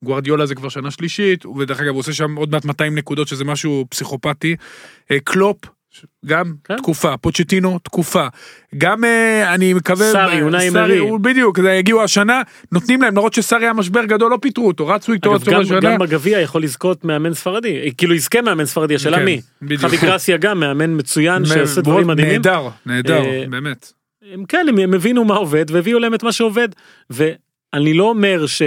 גוארדיולה 0.03 0.45
זה 0.45 0.55
כבר 0.55 0.69
שנה 0.69 0.91
שלישית, 0.91 1.45
ודרך 1.45 1.79
אגב 1.79 1.89
הוא 1.89 1.99
עושה 1.99 2.13
שם 2.13 2.35
עוד 2.35 2.51
מעט 2.51 2.65
200 2.65 2.95
נקודות 2.95 3.27
שזה 3.27 3.45
משהו 3.45 3.85
פסיכופתי. 3.89 4.55
אה, 5.11 5.17
קלופ, 5.23 5.57
גם 6.25 6.53
כן. 6.63 6.77
תקופה, 6.77 7.17
פוצ'טינו 7.17 7.79
תקופה. 7.79 8.27
גם 8.77 9.03
אה, 9.03 9.53
אני 9.53 9.73
מקווה, 9.73 10.11
סארי, 10.11 10.41
אונאי 10.41 10.71
סארי, 10.71 10.83
אמרי. 10.83 10.97
הוא- 10.97 11.19
בדיוק, 11.19 11.59
זה 11.61 11.71
הגיעו 11.71 12.03
השנה, 12.03 12.41
נותנים 12.71 13.01
להם, 13.01 13.11
למרות 13.13 13.33
שסארי 13.33 13.63
היה 13.63 13.73
משבר 13.73 14.05
גדול, 14.05 14.31
לא 14.31 14.37
פיטרו 14.41 14.67
אותו, 14.67 14.87
רצו 14.87 15.13
איתו 15.13 15.35
אגב, 15.35 15.43
גם, 15.45 15.61
השנה. 15.61 15.79
גם 15.79 15.97
בגביע 15.97 16.39
יכול 16.41 16.63
לזכות 16.63 17.05
מאמן 17.05 17.33
ספרדי, 17.33 17.91
כאילו 17.97 18.13
יזכה 18.15 18.41
מאמן 18.41 18.65
ספרדי, 18.65 18.95
השאלה 18.95 19.17
כן, 19.17 19.25
מי. 19.25 19.77
חבי 19.77 19.97
גרסיה 19.97 20.37
גם 20.37 20.59
מאמן 20.59 20.97
מצוין 20.97 21.45
שעושה 21.45 21.81
דברים 21.81 22.07
מדהימים. 22.07 22.33
נהדר, 22.33 22.67
נהדר, 22.85 23.23
אה, 23.25 23.43
באמת. 23.49 23.91
הם 24.33 24.45
כן, 24.45 24.65
הם, 24.69 24.93
הבינו 24.93 25.25
מה 25.25 25.35
עובד 25.35 25.65
והביאו 25.71 25.99
להם 25.99 26.13
את 26.13 26.23
מה 26.23 26.31
שעובד. 26.31 26.69
ואני 27.09 27.93
לא 27.93 28.03
אומר 28.03 28.45
ש... 28.45 28.61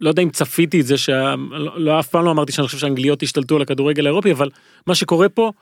לא 0.00 0.08
יודע 0.08 0.22
אם 0.22 0.30
צפיתי 0.30 0.80
את 0.80 0.86
זה, 0.86 0.98
שה... 0.98 1.34
לא, 1.50 1.72
לא, 1.80 2.02
פעם 2.02 2.24
לא 2.24 2.30
אמרתי 2.30 2.52
שאני 2.52 2.66
חושב 2.66 2.78
שהאנגליות 2.78 3.22
השתלטו 3.22 3.56
על 3.56 3.62
הכדורגל 3.62 4.06
האירופי, 4.06 4.32
אבל 4.32 4.48
מה 4.86 4.94
שקורה 4.94 5.28
פה 5.28 5.52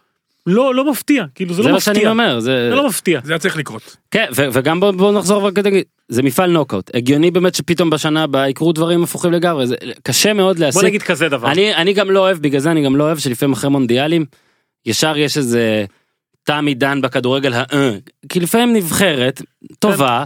לא, 0.46 0.74
לא 0.74 0.90
מפתיע, 0.90 1.24
כאילו 1.34 1.54
זה, 1.54 1.62
זה 1.62 1.68
לא 1.68 1.70
מה 1.72 1.76
מפתיע. 1.76 1.94
שאני 1.94 2.06
אומר 2.06 2.40
זה 2.40 2.68
זה 2.70 2.74
לא 2.76 2.86
מפתיע. 2.88 3.20
זה 3.24 3.32
היה 3.32 3.38
צריך 3.38 3.56
לקרות. 3.56 3.96
כן 4.10 4.26
ו- 4.36 4.46
וגם 4.52 4.80
בוא, 4.80 4.90
בוא 4.90 5.12
נחזור 5.12 5.50
להגיד, 5.56 5.84
זה 6.08 6.22
מפעל 6.22 6.50
נוקאוט 6.50 6.90
הגיוני 6.94 7.30
באמת 7.30 7.54
שפתאום 7.54 7.90
בשנה 7.90 8.22
הבאה 8.22 8.48
יקרו 8.48 8.72
דברים 8.72 9.02
הפוכים 9.02 9.32
לגמרי 9.32 9.66
זה 9.66 9.76
קשה 10.02 10.32
מאוד 10.32 10.56
בוא 10.56 10.64
להשיג. 10.66 10.84
נגיד 10.84 11.02
כזה 11.02 11.28
דבר. 11.28 11.50
אני 11.50 11.74
אני 11.74 11.92
גם 11.92 12.10
לא 12.10 12.20
אוהב 12.20 12.38
בגלל 12.38 12.60
זה 12.60 12.70
אני 12.70 12.84
גם 12.84 12.96
לא 12.96 13.04
אוהב 13.04 13.18
שלפעמים 13.18 13.52
אחרי 13.52 13.70
מונדיאלים 13.70 14.24
ישר 14.86 15.16
יש 15.16 15.36
איזה 15.38 15.84
תם 16.44 16.66
עידן 16.66 17.00
בכדורגל 17.00 17.52
הא 17.52 17.64
כי 18.28 18.40
לפעמים 18.40 18.76
נבחרת 18.76 19.42
טובה 19.78 20.24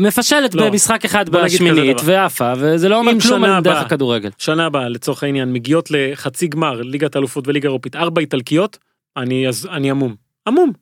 מפשלת 0.00 0.54
לא. 0.54 0.68
במשחק 0.70 1.04
אחד 1.04 1.28
בוא 1.28 1.42
בשמינית. 1.42 1.96
ועפה 2.04 2.52
וזה 2.58 2.88
לא 2.88 2.98
אומר 2.98 3.12
כלום 3.20 3.44
על 3.44 3.62
דרך 3.62 3.78
הכדורגל. 3.78 4.30
שנה 4.38 4.66
הבאה 4.66 4.88
לצורך 4.88 5.22
העניין 5.22 5.52
מגיעות 5.52 5.90
לחצי 5.90 6.46
גמר 6.46 6.82
ליגת 6.82 7.16
האלופות 7.16 7.48
וליגה 7.48 7.68
אירופית 7.68 7.96
ארבע 7.96 8.20
איטלקיות 8.20 8.78
אני 9.16 9.48
אז 9.48 9.68
אני 9.72 9.90
המום 9.90 10.14
המום. 10.46 10.72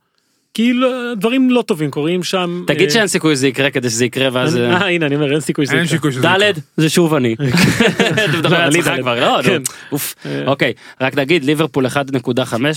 כאילו 0.54 1.14
דברים 1.14 1.50
לא 1.50 1.62
טובים 1.62 1.90
קורים 1.90 2.22
שם. 2.22 2.64
תגיד 2.66 2.88
אה, 2.88 2.94
שאין 2.94 3.06
סיכוי 3.06 3.34
שזה 3.36 3.48
יקרה 3.48 3.70
כדי 3.70 3.90
שזה 3.90 4.04
יקרה 4.04 4.28
ואז 4.32 4.56
אני- 4.56 4.64
אה, 4.64 4.82
אה 4.82 4.88
הנה 4.90 5.06
אני 5.06 5.14
אומר 5.14 5.32
אין 5.32 5.40
סיכוי 5.40 5.66
שזה 5.66 5.76
יקרה. 5.76 6.36
ד'. 6.38 6.52
זה 6.76 6.88
שוב 6.88 7.14
אני. 7.14 7.34
אתה 7.38 8.38
מדבר 8.38 8.56
על 8.56 8.70
אני 8.70 8.78
עצמך 8.78 8.92
ד'. 8.94 9.00
כבר 9.00 9.20
לא 9.20 9.42
כן. 9.42 9.62
אוף. 9.92 10.14
אה, 10.26 10.42
אוקיי 10.46 10.72
רק 11.00 11.14
נגיד 11.14 11.44
ליברפול 11.44 11.86
1.5 11.86 11.92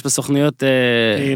בסוכניות 0.06 0.64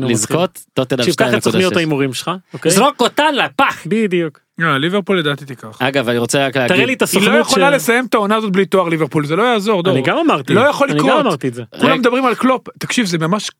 לזכות 0.01 0.59
טוטנאם 0.73 0.99
תקשיב 0.99 1.15
קח 1.15 1.33
את 1.37 1.43
סוכניות 1.43 1.73
2.6. 1.73 1.77
ההימורים 1.77 2.13
שלך. 2.13 2.31
אוקיי? 2.53 2.71
זרוק 2.71 3.01
אותן 3.01 3.35
לפח. 3.35 3.83
בדיוק. 3.85 4.39
לא, 4.57 4.77
ליברפול 4.77 5.19
לדעתי 5.19 5.45
תיקח. 5.45 5.77
אגב 5.79 6.09
אני 6.09 6.17
רוצה 6.17 6.47
רק 6.47 6.57
להגיד 6.57 6.75
תראה 6.75 6.85
לי 6.85 6.93
את 6.93 7.01
היא 7.01 7.05
הסוכנות 7.05 7.33
לא 7.33 7.37
יכולה 7.39 7.69
לסיים 7.69 8.05
את 8.05 8.13
העונה 8.13 8.35
הזאת 8.35 8.51
בלי 8.51 8.65
תואר 8.65 8.89
ליברפול, 8.89 9.25
זה 9.25 9.35
לא 9.35 9.43
יעזור, 9.43 9.83
דור. 9.83 9.93
אני 9.93 10.01
גם 10.01 10.17
אמרתי. 10.17 10.53
לא 10.53 10.61
יכול 10.61 10.89
אני 10.89 10.99
לקרות. 10.99 11.11
גם 11.11 11.17
אמרתי 11.17 11.47
את 11.47 11.53
זה. 11.53 11.63
כולם 11.79 11.99
מדברים 11.99 12.25
על 12.25 12.35
קלופ, 12.35 12.67
תקשיב 12.79 13.05
זה 13.05 13.17
ממש, 13.17 13.51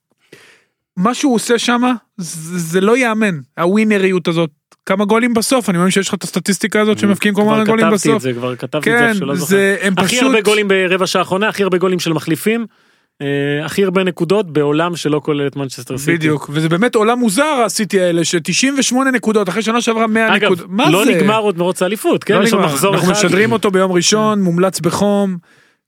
מה 0.98 1.14
שהוא 1.14 1.36
עושה 1.36 1.60
שם 1.60 1.82
זה 2.18 2.60
זה 2.60 2.82
לא 2.82 2.98
ייאמן, 2.98 3.40
הווינריות 3.60 4.28
הזאת, 4.28 4.50
כמה 4.86 5.06
גולים 5.06 5.34
בסוף, 5.34 5.70
אני 5.70 5.78
מאמין 5.78 5.92
שיש 5.92 6.08
לך 6.08 6.14
את 6.14 6.24
הסטטיסטיקה 6.24 6.82
הזאת 6.82 7.00
שמבקיעים 7.00 7.36
כל 7.36 7.42
כבר 7.42 7.54
מיני 7.54 7.66
גולים 7.66 7.86
כתבתי 7.86 8.10
את 8.10 8.14
בסוף. 8.14 8.24
זה 8.24 8.34
כבר 8.34 8.56
כתבתי 8.56 8.78
את 8.78 8.84
כן, 8.84 9.14
זה 9.14 9.20
שלא 9.20 9.36
זוכר. 9.36 9.50
זה, 9.50 9.78
הם 9.82 9.94
הכי 9.98 10.16
פשוט, 10.16 10.24
הרבה 10.24 10.42
גולים 10.42 10.68
ברבע 10.68 11.08
שעה 11.08 11.20
האחרונה 11.22 11.48
הכי 11.48 11.64
הרבה 11.64 11.78
גולים 11.78 12.00
של 12.00 12.14
מחליפים. 12.14 12.66
אה, 13.22 13.66
הכי 13.66 13.84
הרבה 13.84 14.04
נקודות 14.04 14.54
בעולם 14.54 14.96
שלא 14.96 15.22
כולל 15.24 15.48
את 15.48 15.56
מנצ'סטר 15.56 15.98
סיטי. 15.98 16.14
בדיוק, 16.14 16.50
וזה 16.54 16.70
באמת 16.70 16.96
עולם 16.96 17.20
מוזר 17.20 17.62
הסיטי 17.66 18.02
האלה, 18.02 18.26
ש-98 18.26 18.96
נקודות, 19.14 19.50
אחרי 19.50 19.62
שנה 19.62 19.82
שעברה 19.82 20.08
100 20.08 20.36
אגב, 20.36 20.46
נקודות, 20.52 20.66
מה 20.70 20.90
לא 20.90 21.06
זה? 21.06 21.12
נגמר 21.12 21.38
עוד 21.40 21.58
מרוץ 21.58 21.82
האליפות, 21.82 22.24
כן? 22.24 22.40
לא 22.40 22.44
יש 22.44 22.54
עוד. 22.54 22.66
מחזור 22.66 22.96
אנחנו 22.96 23.12
אחד. 23.12 23.26
משדרים 23.26 23.52
אותו 23.52 23.72
ביום 23.72 23.92
ראשון, 23.92 24.42
מומלץ 24.42 24.80
בחום, 24.80 25.38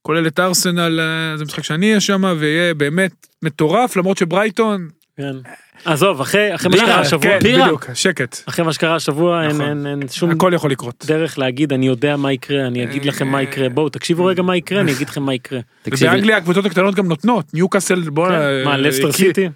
כולל 0.03 0.27
את 0.27 0.39
ארסנל, 0.39 0.99
אה, 0.99 1.37
זה 1.37 1.45
משחק 1.45 1.63
שאני 1.63 1.87
אהיה 1.89 1.99
שם, 1.99 2.23
ויהיה 2.39 2.73
באמת 2.73 3.27
מטורף, 3.41 3.95
למרות 3.97 4.17
שברייטון, 4.17 4.87
כן. 5.17 5.35
עזוב, 5.85 6.21
אחרי 6.21 6.55
אחרי 6.55 6.69
מה 6.71 6.77
שקרה 6.77 6.99
השבוע, 6.99 7.21
כן, 7.31 7.39
בירה. 7.43 7.63
בדיוק, 7.65 7.85
שקט, 7.93 8.37
אחרי 8.45 8.65
מה 8.65 8.73
שקרה 8.73 8.95
השבוע 8.95 9.41
אין- 9.43 9.51
נכון. 9.51 9.61
אין 9.61 9.87
אין 9.87 10.07
שום 10.09 10.31
הכל 10.31 10.51
יכול 10.55 10.71
לקרות. 10.71 11.05
דרך 11.07 11.39
להגיד 11.39 11.73
אני 11.73 11.87
יודע 11.87 12.17
מה 12.17 12.33
יקרה, 12.33 12.67
אני 12.67 12.83
אגיד 12.83 13.05
לכם 13.05 13.27
מה 13.27 13.41
יקרה, 13.41 13.69
בואו 13.69 13.89
תקשיבו 13.89 14.25
רגע 14.25 14.41
מה 14.41 14.57
יקרה, 14.57 14.81
אני 14.81 14.91
אגיד 14.91 15.09
לכם 15.09 15.23
מה 15.23 15.33
יקרה. 15.33 15.59
ובאנגליה 15.87 16.37
הקבוצות 16.37 16.65
הקטנות 16.65 16.95
גם 16.95 17.07
נותנות, 17.07 17.53
ניוקאסל, 17.53 17.99
בוא... 18.09 18.27
כן. 18.27 18.33
אה, 18.33 18.63
מה, 18.65 18.77
לסטר 18.77 19.11
סיטי? 19.11 19.49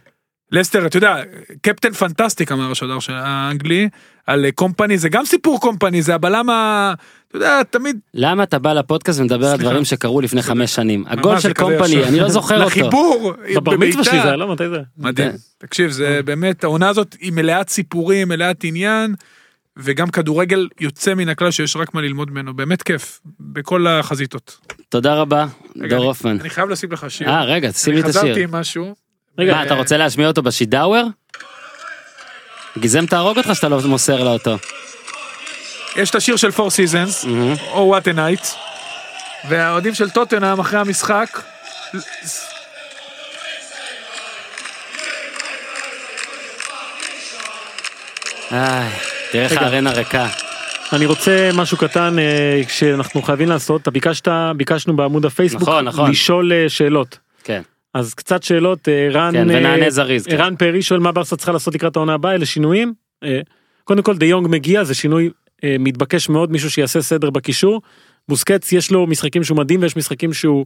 לסטר, 0.51 0.85
אתה 0.85 0.97
יודע, 0.97 1.15
קפטן 1.61 1.91
פנטסטיק 1.93 2.51
אמר 2.51 2.71
השדר 2.71 2.99
של 2.99 3.13
האנגלי, 3.15 3.89
על 4.27 4.45
אה, 4.45 4.51
קומפני, 4.51 4.97
זה 4.97 5.09
גם 5.09 5.25
סיפור 5.25 5.59
קומפני, 5.59 6.01
זה 6.01 6.15
הבלם 6.15 6.49
ה... 6.49 6.93
אתה 7.29 7.37
יודע, 7.37 7.63
תמיד 7.63 7.99
למה 8.13 8.43
אתה 8.43 8.59
בא 8.59 8.73
לפודקאסט 8.73 9.19
ומדבר 9.19 9.47
על. 9.47 9.57
דברים 9.57 9.85
שקרו 9.85 10.21
לפני 10.21 10.41
חמש 10.41 10.75
שנים? 10.75 11.03
הגול 11.07 11.39
של 11.39 11.53
קומפני. 11.53 12.03
אני 12.03 12.19
לא 12.19 12.29
זוכר 12.29 12.55
אותו. 12.55 12.67
לחיבור, 12.67 13.33
בבר 13.55 13.71
מצווה 13.77 14.03
שלי 14.03 14.11
בביתה. 14.11 14.11
זה 14.11 14.27
היה, 14.27 14.35
לא? 14.35 14.47
מתי 14.53 14.69
זה? 14.69 14.77
מדהים. 14.97 15.31
כן. 15.31 15.37
תקשיב, 15.57 15.91
זה 15.91 16.19
באמת, 16.25 16.63
העונה 16.63 16.89
הזאת 16.89 17.15
היא 17.19 17.31
מלאת 17.31 17.69
סיפורים, 17.69 18.27
מלאת 18.27 18.63
עניין, 18.63 19.15
וגם 19.77 20.09
כדורגל 20.09 20.67
יוצא 20.79 21.13
מן 21.13 21.29
הכלל 21.29 21.51
שיש 21.51 21.75
רק 21.75 21.93
מה 21.93 22.01
ללמוד 22.01 22.31
ממנו, 22.31 22.53
באמת 22.53 22.83
כיף, 22.83 23.19
בכל 23.39 23.87
החזיתות. 23.87 24.57
תודה 24.89 25.13
רבה, 25.15 25.45
דור 25.75 25.85
אני- 25.97 26.05
הופמן. 26.05 26.39
אני 26.39 26.49
חייב 26.49 26.69
לשים 26.69 26.91
לך 26.91 27.05
שיר. 27.11 27.29
אה, 27.29 27.43
רגע, 27.43 27.71
שים 27.71 27.93
לי 27.93 28.01
אני 28.01 28.09
את 28.09 28.15
השיר. 28.15 28.21
חזרתי 28.23 28.43
עם 28.43 28.51
משהו. 28.51 28.95
רגע, 29.39 29.53
מה, 29.53 29.63
אתה 29.63 29.73
רוצה 29.73 29.97
להשמיע 29.97 30.27
אותו 30.27 30.41
בשידאוור? 30.41 31.07
גיזם 32.77 33.05
תהרוג 33.05 33.37
אותך 33.37 33.49
שאתה 33.55 33.69
לא 33.69 33.81
מוסר 33.85 34.23
לה 34.23 34.29
אותו. 34.29 34.57
יש 35.97 36.09
את 36.09 36.15
השיר 36.15 36.35
של 36.35 36.49
Four 36.49 36.69
Seasons, 36.69 37.27
או 37.71 37.97
What 37.97 38.01
a 38.01 38.17
Night, 38.17 38.47
והאוהדים 39.49 39.93
של 39.93 40.09
טוטנאם 40.09 40.59
אחרי 40.59 40.79
המשחק, 40.79 41.41
איי, 48.51 48.89
תראה 49.31 49.43
איך. 49.43 49.61
הארנה 49.61 49.91
ריקה. 49.91 50.27
אני 50.93 51.05
רוצה 51.05 51.49
משהו 51.53 51.77
קטן 51.77 52.19
אה, 52.19 52.61
שאנחנו 52.67 53.21
חייבים 53.21 53.49
לעשות, 53.49 53.81
אתה 53.81 53.91
ביקשת, 53.91 54.27
ביקשנו 54.57 54.95
בעמוד 54.95 55.25
הפייסבוק, 55.25 55.61
נכון, 55.61 55.85
נכון. 55.85 56.11
לשאול 56.11 56.53
אה, 56.53 56.69
שאלות. 56.69 57.19
כן, 57.43 57.61
אז 57.93 58.13
קצת 58.13 58.43
שאלות, 58.43 58.89
אה, 58.89 59.07
רן, 59.11 59.33
כן, 59.33 59.47
ונענה 59.49 59.89
זריז. 59.89 60.25
כן. 60.25 60.35
רן 60.35 60.55
פרי 60.55 60.81
שואל 60.81 60.99
מה 60.99 61.11
ברסה 61.11 61.35
צריכה 61.35 61.51
לעשות 61.51 61.75
לקראת 61.75 61.95
העונה 61.95 62.13
הבאה, 62.13 62.35
אלה 62.35 62.45
שינויים. 62.45 62.93
קודם 63.83 64.03
כל 64.03 64.17
דה 64.17 64.25
יונג 64.25 64.47
מגיע, 64.49 64.83
זה 64.83 64.95
שינוי 64.95 65.29
מתבקש 65.65 66.29
מאוד, 66.29 66.51
מישהו 66.51 66.71
שיעשה 66.71 67.01
סדר 67.01 67.29
בקישור. 67.29 67.81
בוסקץ 68.27 68.71
יש 68.71 68.91
לו 68.91 69.07
משחקים 69.07 69.43
שהוא 69.43 69.57
מדהים 69.57 69.81
ויש 69.81 69.97
משחקים 69.97 70.33
שהוא 70.33 70.65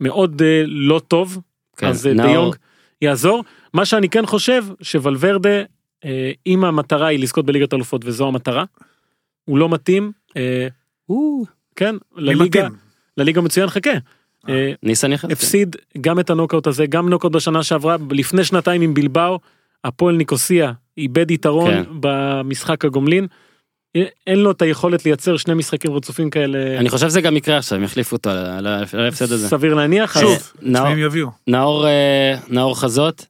מאוד 0.00 0.42
אה, 0.42 0.62
לא 0.66 1.00
טוב, 1.08 1.38
כן, 1.76 1.86
אז 1.86 2.06
אה, 2.06 2.14
דה 2.14 2.22
נאור. 2.22 2.34
יונג 2.34 2.54
יעזור. 3.02 3.44
מה 3.74 3.84
שאני 3.84 4.08
כן 4.08 4.26
חושב, 4.26 4.64
שוולברדה, 4.82 5.62
אה, 6.04 6.32
אם 6.46 6.64
המטרה 6.64 7.06
היא 7.06 7.18
לזכות 7.18 7.46
בליגת 7.46 7.74
אלופות 7.74 8.02
וזו 8.04 8.28
המטרה, 8.28 8.64
הוא 9.44 9.58
לא 9.58 9.68
מתאים, 9.68 10.12
אה, 10.36 10.68
או, 11.08 11.42
כן, 11.76 11.94
לליגה? 12.16 12.68
לליגה 13.16 13.40
מצוין, 13.40 13.68
חכה. 13.68 13.90
אה, 14.48 14.72
ניסן 14.82 15.12
יחד? 15.12 15.32
הפסיד 15.32 15.76
גם 16.00 16.20
את 16.20 16.30
הנוקאוט 16.30 16.66
הזה, 16.66 16.86
גם 16.86 17.08
נוקאוט 17.08 17.32
בשנה 17.32 17.62
שעברה, 17.62 17.96
לפני 18.10 18.44
שנתיים 18.44 18.82
עם 18.82 18.94
בלבאו, 18.94 19.38
הפועל 19.84 20.16
ניקוסיה 20.16 20.72
איבד 20.98 21.30
יתרון 21.30 21.70
כן. 21.70 21.82
במשחק 22.00 22.84
הגומלין. 22.84 23.26
אין 24.26 24.38
לו 24.38 24.50
את 24.50 24.62
היכולת 24.62 25.04
לייצר 25.04 25.36
שני 25.36 25.54
משחקים 25.54 25.92
רצופים 25.92 26.30
כאלה, 26.30 26.78
אני 26.78 26.88
חושב 26.88 27.08
שזה 27.08 27.20
גם 27.20 27.36
יקרה 27.36 27.56
עכשיו, 27.56 27.78
הם 27.78 27.84
יחליפו 27.84 28.16
אותו 28.16 28.30
על 28.30 28.66
ההפסד 28.66 29.32
הזה. 29.32 29.48
סביר 29.48 29.74
להניח. 29.74 30.20
שוב, 30.20 30.52
נאור-. 30.62 30.88
נאור 31.46 31.86
אה, 31.86 32.34
נאור 32.48 32.80
חזות, 32.80 33.26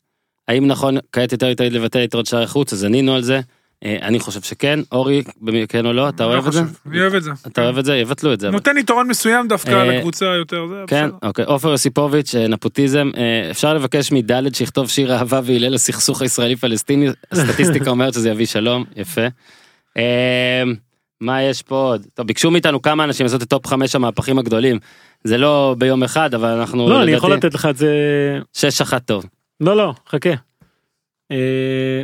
האם 0.48 0.66
נכון 0.66 0.96
כעת 1.12 1.32
יותר 1.32 1.48
איטית 1.48 1.72
לבטל 1.72 1.98
יתרות 1.98 2.26
שערי 2.26 2.46
חוץ, 2.46 2.72
אז 2.72 2.84
ענינו 2.84 3.14
על 3.14 3.22
זה. 3.22 3.40
אה, 3.84 3.96
אני 4.02 4.20
חושב 4.20 4.42
שכן, 4.42 4.80
אורי, 4.92 5.22
כן 5.68 5.86
או 5.86 5.92
לא, 5.92 6.08
אתה 6.08 6.24
אוהב 6.24 6.46
את 6.46 6.52
זה? 6.52 6.60
אני 6.86 7.00
אוהב 7.00 7.14
את 7.14 7.22
זה. 7.22 7.30
אתה 7.46 7.62
אוהב 7.62 7.78
את 7.78 7.84
זה? 7.84 7.96
יבטלו 7.96 8.32
את 8.32 8.40
זה. 8.40 8.50
נותן 8.50 8.78
יתרון 8.78 9.08
מסוים 9.08 9.48
דווקא 9.48 9.70
אה, 9.70 9.84
לקבוצה 9.84 10.24
יותר, 10.24 10.66
זה 10.68 10.74
כן. 10.86 11.10
אוקיי, 11.22 11.44
עופר 11.44 11.68
יוסיפוביץ', 11.70 12.34
נפוטיזם, 12.34 13.10
אפשר 13.50 13.74
לבקש 13.74 14.12
מדלת 14.12 14.54
שיכתוב 14.54 14.88
שיר 14.88 15.14
אהבה 15.14 15.40
והלל 15.44 15.74
לסכסוך 15.74 16.22
הישראלי 16.22 16.56
פלסטיני, 16.56 17.08
הסטטיסטיקה 17.32 17.90
אומרת 17.90 18.14
שזה 18.14 18.30
יביא 18.30 18.46
שלום, 18.46 18.84
יפה. 18.96 19.26
אה, 20.00 20.62
מה 21.20 21.42
יש 21.42 21.62
פה 21.62 21.74
עוד? 21.76 22.06
טוב, 22.14 22.26
ביקשו 22.26 22.50
מאיתנו 22.50 22.82
כמה 22.82 23.04
אנשים 23.04 23.26
לעשות 23.26 23.42
את 23.42 23.48
טופ 23.48 23.66
חמש 23.66 23.94
המהפכים 23.94 24.38
הגדולים, 24.38 24.78
זה 25.24 25.38
לא 25.38 25.74
ביום 25.78 26.02
אחד, 26.02 26.34
אבל 26.34 26.48
אנחנו, 26.48 26.88
לא, 26.88 27.02
אני 27.02 27.12
יכול 27.12 27.32
לתת 27.32 27.54
לך 27.54 27.66
את 27.66 27.76
זה, 27.76 27.88
שש 28.52 28.80
אחת 28.80 29.04
טוב. 29.04 29.24
לא, 29.60 29.76
לא, 29.76 29.94
חכה. 30.08 30.30
אה, 31.30 32.02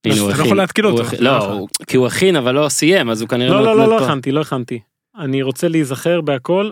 אתה 0.00 0.20
הוא 0.20 0.28
לא. 0.28 0.32
יכול 0.32 0.56
להתקיל 0.56 0.86
אותו. 0.86 1.02
לא, 1.18 1.66
כי 1.86 1.96
הוא 1.96 2.06
הכין 2.06 2.36
אבל 2.36 2.54
לא 2.54 2.68
סיים, 2.68 3.10
אז 3.10 3.20
הוא 3.20 3.28
כנראה 3.28 3.50
לא, 3.54 3.64
לא, 3.64 3.76
לא, 3.76 3.88
לא. 3.88 4.04
הכנתי, 4.04 4.32
לא 4.32 4.40
הכנתי. 4.40 4.80
אני 5.18 5.42
רוצה 5.42 5.68
להיזכר 5.68 6.20
בהכל, 6.20 6.70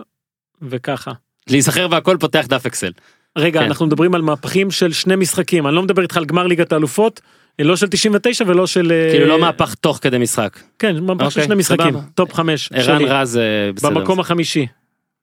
וככה. 0.61 1.11
להיזכר 1.49 1.87
והכל 1.91 2.17
פותח 2.19 2.45
דף 2.49 2.65
אקסל. 2.65 2.91
רגע, 3.37 3.59
כן. 3.59 3.65
אנחנו 3.65 3.85
מדברים 3.85 4.15
על 4.15 4.21
מהפכים 4.21 4.71
של 4.71 4.93
שני 4.93 5.15
משחקים, 5.15 5.67
אני 5.67 5.75
לא 5.75 5.83
מדבר 5.83 6.01
איתך 6.01 6.17
על 6.17 6.25
גמר 6.25 6.47
ליגת 6.47 6.71
האלופות, 6.73 7.21
לא 7.59 7.75
של 7.75 7.87
99 7.87 8.43
ולא 8.47 8.67
של... 8.67 8.91
אה, 8.91 9.11
כאילו 9.11 9.25
לא 9.25 9.39
מהפך 9.39 9.75
תוך 9.75 9.99
כדי 10.01 10.17
משחק. 10.17 10.59
כן, 10.79 10.99
מהפך 10.99 11.19
של 11.19 11.25
אוקיי, 11.25 11.43
שני 11.43 11.55
משחקים. 11.55 11.93
טופ 12.15 12.33
חמש. 12.33 12.71
ערן. 12.73 13.01
רז 13.03 13.37
אה, 13.37 13.71
בסדר. 13.75 13.89
במקום 13.89 14.19
החמישי. 14.19 14.67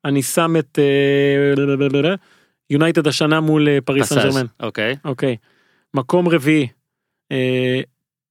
אני 0.04 0.22
שם 0.22 0.54
את 0.58 0.78
אה, 0.78 2.14
יונייטד 2.70 3.06
השנה 3.06 3.40
מול 3.40 3.68
אה, 3.68 3.78
פריז 3.84 4.08
סן. 4.08 4.22
ג'רמן. 4.22 4.46
אוקיי, 4.60 4.96
אוקיי. 5.04 5.36
מקום 5.94 6.28
רביעי. 6.28 6.68
אה, 7.32 7.80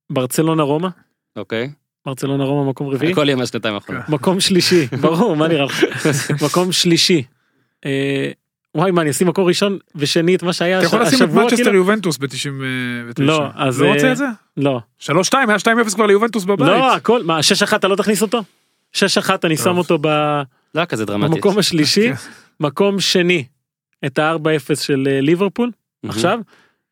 ברצלונה 0.09 0.63
רומא. 0.63 0.87
אוקיי. 1.35 1.69
ברצלונה 2.05 2.43
רומא 2.43 2.69
מקום 2.69 2.89
רביעי. 2.89 3.11
הכל 3.11 3.25
יהיה 3.25 3.35
מהשנתיים 3.35 3.73
האחרונות. 3.73 4.09
מקום 4.09 4.39
שלישי. 4.39 4.87
ברור, 5.01 5.35
מה 5.35 5.47
נראה 5.47 5.65
לך? 5.65 5.83
מקום 6.45 6.71
שלישי. 6.71 7.23
אה, 8.77 8.81
וואי 8.81 8.91
מה 8.91 9.01
אני 9.01 9.09
אשים 9.09 9.27
מקום 9.27 9.45
ראשון 9.47 9.77
ושני 9.95 10.35
את 10.35 10.43
מה 10.43 10.53
שהיה 10.53 10.77
אתה 10.77 10.85
יכול 10.85 11.01
לשים 11.01 11.17
את 11.19 11.23
השבוע 11.23 11.43
מנצ'סטר 11.43 11.63
כאילו? 11.63 11.77
יובנטוס 11.77 12.17
ב-99. 12.17 12.27
לא, 13.19 13.43
אז, 13.55 13.81
לא 13.81 13.87
רוצה 13.87 14.07
אה, 14.07 14.11
את 14.11 14.17
זה? 14.17 14.25
לא. 14.57 14.79
3-2, 15.01 15.09
היה 15.33 15.57
2-0 15.85 15.95
כבר 15.95 16.05
ליובנטוס 16.05 16.43
בבית. 16.43 16.67
לא 16.67 16.95
הכל 16.95 17.23
מה 17.23 17.39
6-1 17.71 17.75
אתה 17.75 17.87
לא 17.87 17.95
תכניס 17.95 18.21
אותו? 18.21 18.43
6-1 18.95 18.99
אני 19.43 19.57
שם 19.57 19.77
אותו 19.77 19.97
ב- 20.01 20.07
לא 20.07 20.41
היה 20.79 20.85
כזה 20.85 21.05
דרמטי. 21.05 21.33
במקום 21.33 21.57
השלישי. 21.57 22.11
אוקיי. 22.11 22.25
מקום 22.59 22.99
שני 22.99 23.43
את 24.05 24.19
ה-4-0 24.19 24.75
של 24.75 25.07
אה, 25.11 25.21
ליברפול. 25.21 25.71
עכשיו. 26.07 26.39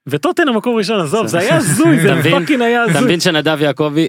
וטוטן 0.07 0.47
המקום 0.47 0.75
ראשון 0.75 0.99
עזוב 1.01 1.27
זה 1.27 1.39
היה 1.39 1.55
הזוי. 1.55 2.01
אתה 2.05 2.21
זה? 2.21 2.29
פאקינג 2.31 2.61
היה 2.61 2.83
אתה 2.83 2.91
הזוי. 2.91 3.03
מבין 3.05 3.19
שנדב 3.19 3.57
יעקבי 3.61 4.07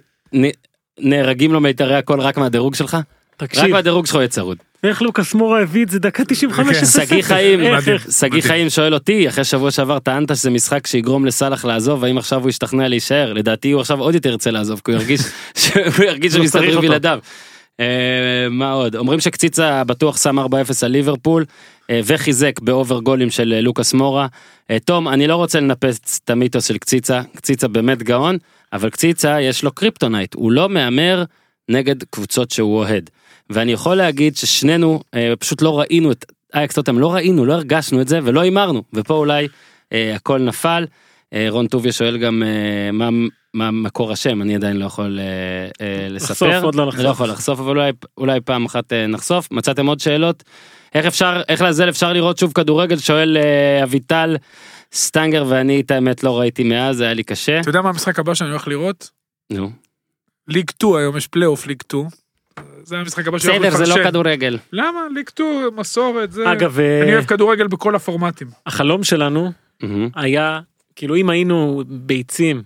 נהרגים 1.01 1.53
לו 1.53 1.61
מיתרי 1.61 1.95
הכל 1.97 2.21
רק 2.21 2.39
מהדירוג 2.39 2.75
שלך? 2.75 2.97
רק 3.43 3.49
תקשיב 3.51 3.67
מהדירוג 3.67 4.07
שלך 4.07 4.15
הוא 4.15 4.21
יהיה 4.21 4.29
צרוד. 4.29 4.59
איך 4.85 5.03
לוקאס 5.03 5.35
מורה 5.35 5.63
הביא 5.63 5.85
את 5.85 5.91
זה 5.91 5.99
דקה 5.99 6.25
95 6.25 6.77
כן. 6.77 6.85
שגיא 6.85 7.23
חיים. 7.23 7.61
שגיא. 8.11 8.43
חיים 8.43 8.71
שואל 8.71 8.95
אותי, 8.95 9.29
אחרי 9.29 9.45
שבוע 9.45 9.71
שעבר 9.71 9.99
טענת 9.99 10.37
שזה 10.37 10.51
משחק 10.51 10.87
שיגרום 10.87 11.27
לסאלח 11.27 11.65
לעזוב, 11.65 12.05
האם 12.05 12.19
עכשיו 12.19 12.41
הוא 12.41 12.49
ישתכנע 12.49 12.89
להישאר? 12.89 13.33
לדעתי 13.33 13.71
הוא 13.71 13.81
עכשיו 13.81 14.01
עוד 14.01 14.15
יותר 14.15 14.29
ירצה 14.29 14.51
לעזוב, 14.51 14.81
כי 14.85 14.93
הוא 14.93 15.01
ירגיש 15.01 15.21
שהוא 15.63 16.05
ירגיש 16.05 16.37
אותו. 16.37 16.81
בלעדיו. 16.81 17.19
אה, 17.81 18.47
מה 18.51 18.73
עוד? 18.73 18.97
אומרים 18.97 19.21
שקציצה 19.21 19.85
בטוח 19.85 20.23
שם 20.23 20.39
4-0 20.39 20.43
על 20.83 20.91
ליברפול, 20.91 21.45
אה, 21.91 22.01
וחיזק 22.05 22.61
ב 22.61 22.69
over 22.69 23.01
גולים 23.01 23.31
של 23.31 23.53
אה, 23.57 23.61
לוקאס 23.61 23.95
מורה. 23.95 24.27
תום, 24.85 25.09
אני 25.09 25.27
לא 25.27 25.37
רוצה 25.37 25.61
לנפץ 25.61 26.21
את 26.25 26.31
המיתוס 26.31 26.69
של 26.69 26.79
קציצה, 26.79 27.21
קציצה 27.37 27.69
באמת 27.69 28.03
גאון, 28.03 28.39
אבל 28.73 28.91
קציצה 28.91 29.41
יש 29.41 29.65
לו 29.65 29.73
קריפטונייט, 29.73 30.35
הוא 30.35 30.53
לא 30.53 30.69
מהמר 30.69 31.25
נגד 31.69 32.03
קבוצות 32.03 32.51
שהוא 32.51 32.77
אוהד. 32.77 33.11
ואני 33.51 33.73
יכול 33.73 33.97
להגיד 33.97 34.37
ששנינו 34.37 35.01
אה, 35.15 35.33
פשוט 35.39 35.63
לא 35.63 35.79
ראינו 35.81 36.13
את 36.13 36.25
אייאקס 36.55 36.75
טוטנהאם, 36.75 36.99
לא 36.99 37.15
ראינו, 37.15 37.45
לא 37.45 37.53
הרגשנו 37.53 38.01
את 38.01 38.09
זה 38.09 38.19
ולא 38.25 38.41
הימרנו, 38.41 38.83
ופה 38.93 39.15
אולי 39.15 39.49
אה, 39.93 40.15
הכל 40.15 40.39
נפל. 40.39 40.87
אה, 41.33 41.47
רון 41.51 41.67
טוביה 41.67 41.93
שואל 41.93 42.19
גם 42.19 42.43
אה, 42.43 42.93
מה, 42.93 43.09
מה 43.55 43.71
מקור 43.71 44.13
השם, 44.13 44.43
אני 44.43 44.55
עדיין 44.55 44.77
לא 44.77 44.85
יכול 44.85 45.19
אה, 45.21 45.25
אה, 45.87 46.09
לספר. 46.09 46.47
לחשוף, 46.47 46.65
עוד 46.65 46.75
לא 46.75 46.87
נחשוף. 46.87 47.05
לא 47.05 47.09
יכול 47.09 47.29
לחשוף, 47.29 47.61
אבל 47.61 47.69
אולי, 47.69 47.93
אולי 48.19 48.41
פעם 48.41 48.65
אחת 48.65 48.93
אה, 48.93 49.07
נחשוף. 49.07 49.49
מצאתם 49.51 49.87
עוד 49.87 50.01
שאלות? 50.01 50.45
איך 50.95 51.07
אפשר, 51.07 51.43
איך 51.49 51.63
לעזאזל 51.63 51.89
אפשר 51.89 52.13
לראות 52.13 52.39
שוב 52.39 52.53
כדורגל? 52.53 52.99
שואל 52.99 53.37
אה, 53.37 53.83
אביטל 53.83 54.37
סטנגר 54.93 55.45
ואני 55.49 55.81
את 55.81 55.91
האמת 55.91 56.23
לא 56.23 56.39
ראיתי 56.39 56.65
מאז, 56.65 57.01
היה 57.01 57.15
לי 57.15 57.23
קשה. 57.23 57.61
אתה 57.61 57.69
יודע 57.69 57.83
מה 57.83 57.89
המשחק 57.89 58.19
הבא 58.19 58.35
שאני 58.35 58.51
הולך 58.51 58.69
לראות? 58.69 59.11
נו. 59.51 59.71
ליג 60.49 60.71
2 60.71 60.95
היום 60.95 61.17
יש 61.17 61.27
פלייאוף 61.27 61.67
ליג 61.67 61.83
2. 61.83 62.05
זה 62.83 62.99
המשחק 62.99 63.29
הבא 63.29 63.39
שאני 63.39 63.57
הולך 63.57 63.73
בסדר, 63.75 63.85
זה 63.85 63.99
לא. 64.01 64.05
כדורגל. 64.05 64.59
למה? 64.73 65.01
2, 65.31 65.49
מסורת, 65.77 66.33
זה... 66.33 66.53
אגב 66.53 66.81
אה, 66.81 67.03
אני 67.03 67.15
אוהב 67.15 67.25
כדורגל 67.25 67.67
בכל 67.67 67.95
הפורמטים. 67.95 68.49
החלום 68.67 69.05
שלנו. 69.05 69.53
היה 70.15 70.61
כאילו 70.97 71.17
אם 71.17 71.31
היינו 71.31 71.83
ביצים 71.87 72.63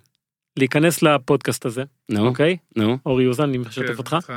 להיכנס 0.56 1.02
לפודקאסט 1.02 1.66
הזה 1.66 1.84
נו, 2.08 2.26
אוקיי 2.26 2.56
נו. 2.76 2.98
אורי 3.06 3.26
אוזן 3.26 3.42
אני 3.42 3.58
משתף 3.58 3.86
כן, 3.86 3.94
אותך 3.98 4.12
אותך. 4.12 4.32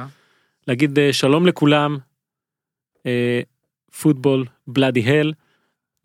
להגיד 0.67 0.99
אה, 0.99 1.13
שלום 1.13 1.47
לכולם 1.47 1.97
אה, 3.05 3.41
פוטבול 4.01 4.45
בלאדי 4.67 5.01
הל 5.01 5.34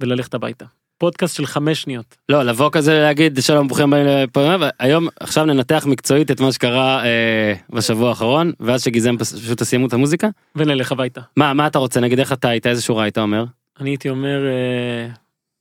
וללכת 0.00 0.34
הביתה 0.34 0.64
פודקאסט 0.98 1.36
של 1.36 1.46
חמש 1.46 1.82
שניות 1.82 2.16
לא, 2.28 2.42
לבוא 2.42 2.70
כזה 2.72 2.98
להגיד 2.98 3.38
שלום 3.42 3.68
ברוכים 3.68 3.92
הבאים 3.92 4.06
לפה, 4.06 4.54
היום 4.78 5.08
עכשיו 5.20 5.44
ננתח 5.44 5.86
מקצועית 5.86 6.30
את 6.30 6.40
מה 6.40 6.52
שקרה 6.52 7.04
אה, 7.04 7.54
בשבוע 7.70 8.08
האחרון, 8.08 8.52
ואז 8.60 8.82
שגיזם 8.82 9.16
פשוט 9.18 9.58
תסיימו 9.58 9.86
את 9.86 9.92
המוזיקה. 9.92 10.28
ונלך 10.56 10.92
הביתה 10.92 11.20
מה, 11.36 11.54
מה 11.54 11.66
אתה 11.66 11.78
רוצה? 11.78 12.00
נגיד 12.00 12.18
איך 12.18 12.32
אתה 12.32 12.48
היית, 12.48 12.66
איזה 12.66 12.82
שורה 12.82 13.04
היית 13.04 13.18
אומר? 13.18 13.44
אני 13.80 13.90
הייתי 13.90 14.08
אומר 14.08 14.46
אה, 14.46 15.08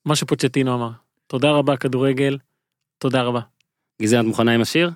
מה 0.06 0.16
שפוצ'טינו 0.16 0.76
אמר 0.76 0.90
תודה 1.28 1.52
רבה 1.52 1.78
כדורגל 1.78 2.38
תודה 2.98 3.22
רבה. 3.22 3.40
גיזל, 4.02 4.20
את 4.20 4.26
מוכנה 4.26 4.52
עם 4.52 4.62
השיר? 4.62 4.92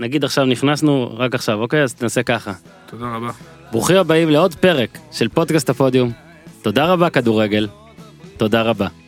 נגיד 0.00 0.24
עכשיו 0.24 0.44
נכנסנו 0.44 1.16
רק 1.16 1.34
עכשיו, 1.34 1.60
אוקיי? 1.60 1.82
אז 1.82 2.02
נעשה 2.02 2.22
ככה. 2.22 2.52
תודה 2.86 3.16
רבה. 3.16 3.30
ברוכים 3.72 3.96
הבאים 3.96 4.30
לעוד 4.30 4.54
פרק 4.54 4.98
של 5.12 5.28
פודקאסט 5.28 5.70
הפודיום. 5.70 6.12
תודה 6.62 6.86
רבה 6.86 7.10
כדורגל. 7.10 7.68
תודה 8.36 8.62
רבה. 8.62 9.03